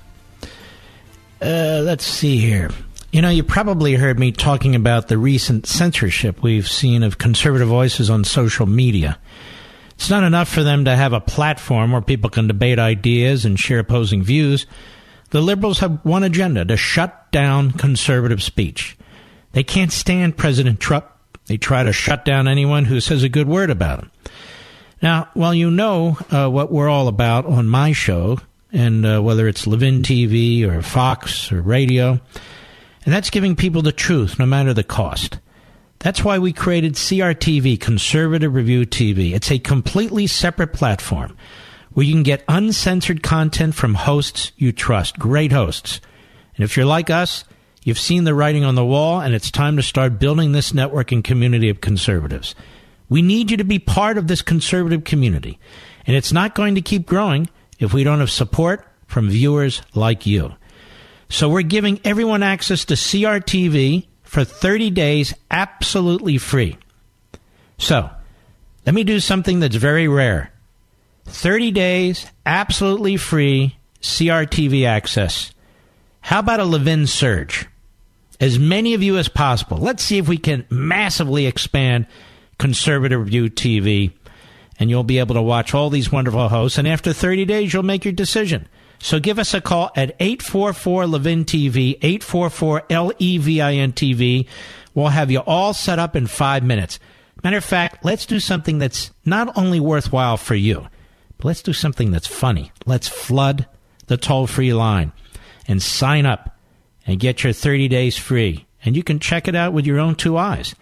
Uh, 1.42 1.82
let's 1.84 2.06
see 2.06 2.38
here. 2.38 2.70
You 3.12 3.22
know, 3.22 3.30
you 3.30 3.44
probably 3.44 3.94
heard 3.96 4.20
me 4.20 4.34
talking 4.34 4.76
about 4.76 5.08
the 5.08 5.18
recent 5.18 5.66
censorship 5.66 6.44
we've 6.44 6.68
seen 6.68 7.02
of 7.02 7.18
conservative 7.18 7.70
voices 7.70 8.10
on 8.10 8.26
social 8.26 8.66
media. 8.66 9.18
It's 9.92 10.10
not 10.10 10.24
enough 10.24 10.50
for 10.50 10.64
them 10.64 10.84
to 10.86 10.96
have 10.96 11.14
a 11.14 11.22
platform 11.22 11.94
where 11.94 12.02
people 12.02 12.30
can 12.30 12.48
debate 12.48 12.78
ideas 12.78 13.46
and 13.46 13.58
share 13.58 13.80
opposing 13.80 14.24
views. 14.24 14.66
The 15.30 15.40
liberals 15.40 15.80
have 15.80 16.04
one 16.04 16.24
agenda 16.24 16.66
to 16.66 16.76
shut 16.76 17.32
down 17.32 17.72
conservative 17.72 18.44
speech. 18.44 18.98
They 19.54 19.64
can't 19.64 19.94
stand 19.94 20.36
President 20.36 20.82
Trump. 20.82 21.06
They 21.46 21.56
try 21.58 21.84
to 21.84 21.94
shut 21.94 22.26
down 22.26 22.50
anyone 22.50 22.84
who 22.84 23.00
says 23.00 23.24
a 23.24 23.30
good 23.30 23.48
word 23.48 23.70
about 23.70 24.00
him. 24.00 24.12
Now, 25.02 25.30
while 25.34 25.54
you 25.54 25.72
know 25.72 26.18
uh, 26.30 26.50
what 26.50 26.72
we're 26.72 26.90
all 26.90 27.08
about 27.08 27.46
on 27.46 27.68
my 27.68 27.94
show, 27.94 28.40
and 28.76 29.06
uh, 29.06 29.22
whether 29.22 29.48
it's 29.48 29.66
Levin 29.66 30.02
TV 30.02 30.68
or 30.68 30.82
Fox 30.82 31.50
or 31.52 31.62
radio, 31.62 32.20
and 33.06 33.14
that's 33.14 33.30
giving 33.30 33.56
people 33.56 33.82
the 33.82 33.94
truth 33.94 34.38
no 34.38 34.46
matter 34.46 34.74
the 34.74 34.84
cost. 34.84 35.40
That's 36.00 36.24
why 36.24 36.40
we 36.40 36.52
created 36.52 36.96
CRTV, 36.96 37.80
Conservative 37.80 38.54
Review 38.54 38.86
TV. 38.86 39.34
It's 39.34 39.50
a 39.50 39.60
completely 39.60 40.28
separate 40.28 40.74
platform 40.74 41.38
where 41.94 42.06
you 42.06 42.14
can 42.14 42.24
get 42.24 42.44
uncensored 42.50 43.24
content 43.24 43.76
from 43.76 43.94
hosts 43.94 44.52
you 44.58 44.74
trust, 44.74 45.18
great 45.18 45.54
hosts. 45.54 46.02
And 46.58 46.66
if 46.66 46.76
you're 46.76 46.86
like 46.86 47.10
us, 47.10 47.46
you've 47.84 47.98
seen 47.98 48.26
the 48.26 48.36
writing 48.36 48.66
on 48.66 48.76
the 48.76 48.86
wall, 48.86 49.22
and 49.22 49.34
it's 49.34 49.50
time 49.50 49.78
to 49.78 49.84
start 49.84 50.20
building 50.20 50.52
this 50.52 50.74
network 50.74 51.14
and 51.14 51.24
community 51.24 51.70
of 51.70 51.80
conservatives. 51.80 52.54
We 53.08 53.22
need 53.22 53.52
you 53.52 53.58
to 53.58 53.64
be 53.64 53.80
part 53.80 54.18
of 54.18 54.28
this 54.28 54.42
conservative 54.42 55.06
community, 55.06 55.60
and 56.06 56.18
it's 56.18 56.34
not 56.34 56.56
going 56.56 56.76
to 56.76 56.82
keep 56.82 57.06
growing 57.06 57.48
if 57.80 57.94
we 57.94 58.04
don't 58.04 58.20
have 58.20 58.32
support 58.32 58.86
from 59.08 59.30
viewers 59.30 59.82
like 59.94 60.26
you. 60.26 60.54
So 61.30 61.50
we're 61.50 61.62
giving 61.64 62.00
everyone 62.04 62.44
access 62.44 62.86
to 62.86 62.94
CRTV 62.94 64.08
for 64.24 64.44
30 64.44 64.90
days 64.92 65.34
absolutely 65.50 66.38
free. 66.38 66.78
So, 67.78 68.10
let 68.86 68.96
me 68.96 69.04
do 69.04 69.20
something 69.20 69.60
that's 69.60 69.76
very 69.76 70.08
rare. 70.08 70.52
30 71.26 71.72
days 71.72 72.28
absolutely 72.46 73.18
free 73.18 73.78
CRTV 74.02 74.86
access. 74.86 75.52
How 76.22 76.40
about 76.40 76.60
a 76.60 76.66
Levin 76.66 77.08
surge? 77.08 77.68
As 78.40 78.60
many 78.60 78.94
of 78.94 79.02
you 79.02 79.18
as 79.18 79.28
possible. 79.28 79.78
Let's 79.78 80.04
see 80.04 80.18
if 80.18 80.28
we 80.28 80.38
can 80.38 80.66
massively 80.70 81.46
expand 81.46 82.08
Conservative 82.58 83.26
view 83.28 83.50
TV, 83.50 84.14
and 84.80 84.90
you'll 84.90 85.04
be 85.04 85.20
able 85.20 85.36
to 85.36 85.42
watch 85.42 85.74
all 85.74 85.90
these 85.90 86.12
wonderful 86.12 86.50
hosts. 86.50 86.78
And 86.78 86.88
after 86.88 87.14
30 87.14 87.46
days, 87.46 87.74
you'll 87.74 87.84
make 87.84 88.06
your 88.06 88.14
decision. 88.14 88.68
So 89.00 89.20
give 89.20 89.40
us 89.40 89.54
a 89.54 89.62
call 89.62 89.92
at 89.96 90.16
844 90.20 91.08
Levin 91.08 91.46
TV, 91.46 91.98
844 92.02 92.84
L 92.90 93.12
E 93.20 93.38
V 93.38 93.62
I 93.62 93.74
N 93.74 93.92
TV. 93.94 94.48
We'll 94.94 95.08
have 95.08 95.32
you 95.32 95.40
all 95.40 95.74
set 95.74 96.00
up 96.00 96.16
in 96.16 96.28
five 96.28 96.64
minutes. 96.64 97.00
Matter 97.44 97.58
of 97.58 97.66
fact, 97.66 98.04
let's 98.04 98.26
do 98.26 98.40
something 98.40 98.80
that's 98.80 99.12
not 99.26 99.56
only 99.58 99.80
worthwhile 99.80 100.38
for 100.38 100.56
you, 100.56 100.88
but 101.38 101.46
let's 101.46 101.62
do 101.62 101.74
something 101.74 102.12
that's 102.12 102.28
funny. 102.28 102.72
Let's 102.86 103.08
flood 103.08 103.68
the 104.08 104.18
toll 104.18 104.48
free 104.48 104.74
line 104.74 105.12
and 105.68 105.82
sign 105.82 106.26
up 106.26 106.58
and 107.06 107.20
get 107.20 107.44
your 107.44 107.54
30 107.54 107.88
days 107.88 108.18
free. 108.18 108.66
And 108.84 108.96
you 108.96 109.04
can 109.04 109.20
check 109.20 109.48
it 109.48 109.56
out 109.56 109.74
with 109.74 109.86
your 109.86 110.00
own 110.00 110.16
two 110.16 110.38
eyes. 110.38 110.76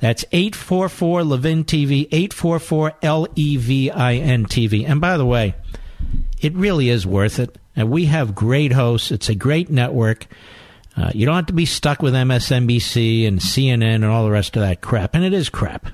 That's 0.00 0.24
844 0.32 1.24
Levin 1.24 1.64
TV, 1.64 2.08
844 2.10 2.94
L 3.02 3.26
E 3.34 3.56
V 3.56 3.90
I 3.90 4.14
N 4.14 4.46
TV. 4.46 4.88
And 4.88 5.00
by 5.00 5.16
the 5.16 5.26
way, 5.26 5.54
it 6.40 6.54
really 6.54 6.88
is 6.88 7.06
worth 7.06 7.38
it. 7.38 7.56
And 7.76 7.90
we 7.90 8.06
have 8.06 8.34
great 8.34 8.72
hosts. 8.72 9.10
It's 9.10 9.28
a 9.28 9.34
great 9.34 9.70
network. 9.70 10.26
Uh, 10.96 11.10
you 11.14 11.24
don't 11.26 11.36
have 11.36 11.46
to 11.46 11.52
be 11.52 11.66
stuck 11.66 12.02
with 12.02 12.14
MSNBC 12.14 13.26
and 13.26 13.38
CNN 13.38 13.94
and 13.94 14.04
all 14.06 14.24
the 14.24 14.30
rest 14.30 14.56
of 14.56 14.62
that 14.62 14.80
crap. 14.80 15.14
And 15.14 15.24
it 15.24 15.32
is 15.32 15.48
crap. 15.48 15.86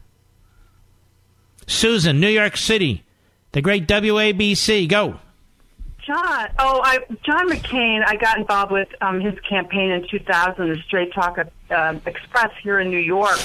Susan, 1.67 2.21
New 2.21 2.29
York 2.29 2.57
City, 2.57 3.05
the 3.53 3.61
great 3.61 3.87
WABC. 3.87 4.89
Go. 4.89 5.19
John, 6.07 6.49
oh, 6.61 6.81
I, 6.85 6.99
John 7.25 7.51
McCain. 7.51 8.05
I 8.07 8.15
got 8.15 8.39
involved 8.39 8.71
with 8.71 8.89
um, 9.01 9.21
his 9.21 9.35
campaign 9.41 9.91
in 9.91 10.07
2000, 10.09 10.69
the 10.69 10.77
Straight 10.87 11.13
Talk 11.13 11.37
uh, 11.71 11.95
Express 12.07 12.53
here 12.63 12.79
in 12.79 12.91
New 12.91 12.99
York. 12.99 13.39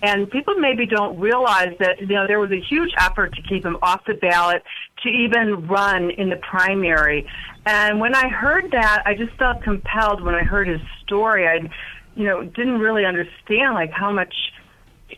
And 0.00 0.30
people 0.30 0.54
maybe 0.54 0.86
don't 0.86 1.18
realize 1.18 1.74
that 1.80 2.00
you 2.00 2.06
know 2.06 2.26
there 2.26 2.38
was 2.38 2.52
a 2.52 2.60
huge 2.60 2.90
effort 2.98 3.34
to 3.34 3.42
keep 3.42 3.64
him 3.64 3.76
off 3.82 4.04
the 4.06 4.14
ballot, 4.14 4.62
to 5.02 5.08
even 5.08 5.66
run 5.66 6.10
in 6.10 6.30
the 6.30 6.36
primary. 6.36 7.28
And 7.66 8.00
when 8.00 8.14
I 8.14 8.28
heard 8.28 8.70
that, 8.70 9.02
I 9.04 9.14
just 9.14 9.32
felt 9.38 9.62
compelled. 9.62 10.22
When 10.22 10.34
I 10.34 10.42
heard 10.42 10.68
his 10.68 10.80
story, 11.04 11.48
I 11.48 11.68
you 12.18 12.24
know, 12.24 12.42
didn't 12.42 12.80
really 12.80 13.06
understand 13.06 13.74
like 13.74 13.92
how 13.92 14.12
much 14.12 14.34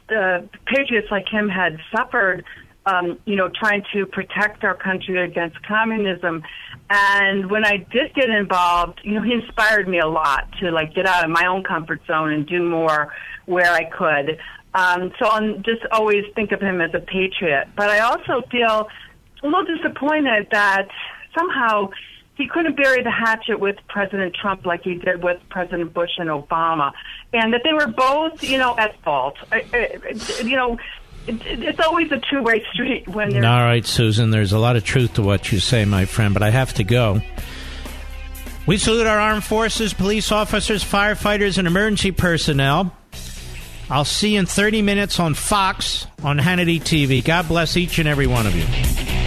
the 0.09 0.47
patriots 0.66 1.09
like 1.11 1.27
him 1.28 1.48
had 1.48 1.78
suffered, 1.97 2.44
um, 2.85 3.19
you 3.24 3.36
know, 3.36 3.48
trying 3.48 3.82
to 3.94 4.05
protect 4.05 4.65
our 4.65 4.74
country 4.74 5.23
against 5.24 5.61
communism. 5.62 6.43
And 6.90 7.51
when 7.51 7.65
I 7.65 7.78
did 7.78 8.15
get 8.15 8.28
involved, 8.28 9.01
you 9.02 9.15
know, 9.15 9.23
he 9.23 9.32
inspired 9.32 9.89
me 9.89 9.98
a 9.98 10.07
lot 10.07 10.47
to 10.61 10.70
like 10.70 10.94
get 10.94 11.07
out 11.07 11.24
of 11.24 11.31
my 11.31 11.47
own 11.47 11.65
comfort 11.65 12.02
zone 12.07 12.32
and 12.32 12.47
do 12.47 12.62
more 12.62 13.12
where 13.47 13.73
I 13.73 13.85
could. 13.85 14.39
Um, 14.74 15.12
so 15.18 15.28
I'm 15.28 15.62
just 15.62 15.82
always 15.90 16.24
think 16.34 16.52
of 16.52 16.60
him 16.60 16.80
as 16.80 16.94
a 16.94 17.01
patriot. 17.01 17.68
But 17.76 17.90
I 17.90 18.01
also 18.01 18.42
feel 18.51 18.88
a 19.42 19.47
little 19.47 19.64
disappointed 19.64 20.48
that 20.52 20.88
somehow 21.36 21.90
he 22.36 22.47
couldn't 22.47 22.76
bury 22.76 23.02
the 23.02 23.10
hatchet 23.10 23.59
with 23.60 23.76
President 23.88 24.34
Trump 24.34 24.64
like 24.64 24.82
he 24.82 24.94
did 24.94 25.22
with 25.22 25.40
President 25.51 25.92
Bush 25.92 26.10
and 26.18 26.30
Obama, 26.30 26.92
and 27.32 27.52
that 27.52 27.62
they 27.64 27.72
were 27.72 27.86
both, 27.86 28.42
you 28.42 28.59
know, 28.59 28.76
at 28.78 29.01
fault. 29.02 29.36
I, 29.52 29.64
I, 29.72 30.42
you 30.42 30.56
know, 30.56 30.78
it's 31.26 31.80
always 31.80 32.10
a 32.12 32.20
two-way 32.30 32.64
street 32.72 33.06
when 33.09 33.44
All 33.44 33.60
right, 33.60 33.84
Susan, 33.84 34.30
there's 34.30 34.52
a 34.52 34.59
lot 34.59 34.76
of 34.76 34.84
truth 34.84 35.14
to 35.14 35.22
what 35.22 35.52
you 35.52 35.60
say, 35.60 35.84
my 35.84 36.06
friend, 36.06 36.32
but 36.32 36.42
I 36.42 36.51
have 36.51 36.74
to 36.74 36.84
go. 36.84 37.20
We 38.66 38.78
salute 38.78 39.06
our 39.06 39.18
armed 39.18 39.44
forces, 39.44 39.92
police 39.92 40.32
officers, 40.32 40.84
firefighters, 40.84 41.59
and 41.59 41.66
emergency 41.66 42.12
personnel. 42.12 42.94
I'll 43.90 44.04
see 44.04 44.34
you 44.34 44.38
in 44.38 44.46
30 44.46 44.82
minutes 44.82 45.18
on 45.18 45.34
Fox 45.34 46.06
on 46.22 46.38
Hannity 46.38 46.80
TV. 46.80 47.24
God 47.24 47.48
bless 47.48 47.76
each 47.76 47.98
and 47.98 48.08
every 48.08 48.28
one 48.28 48.46
of 48.46 48.54
you. 48.54 49.19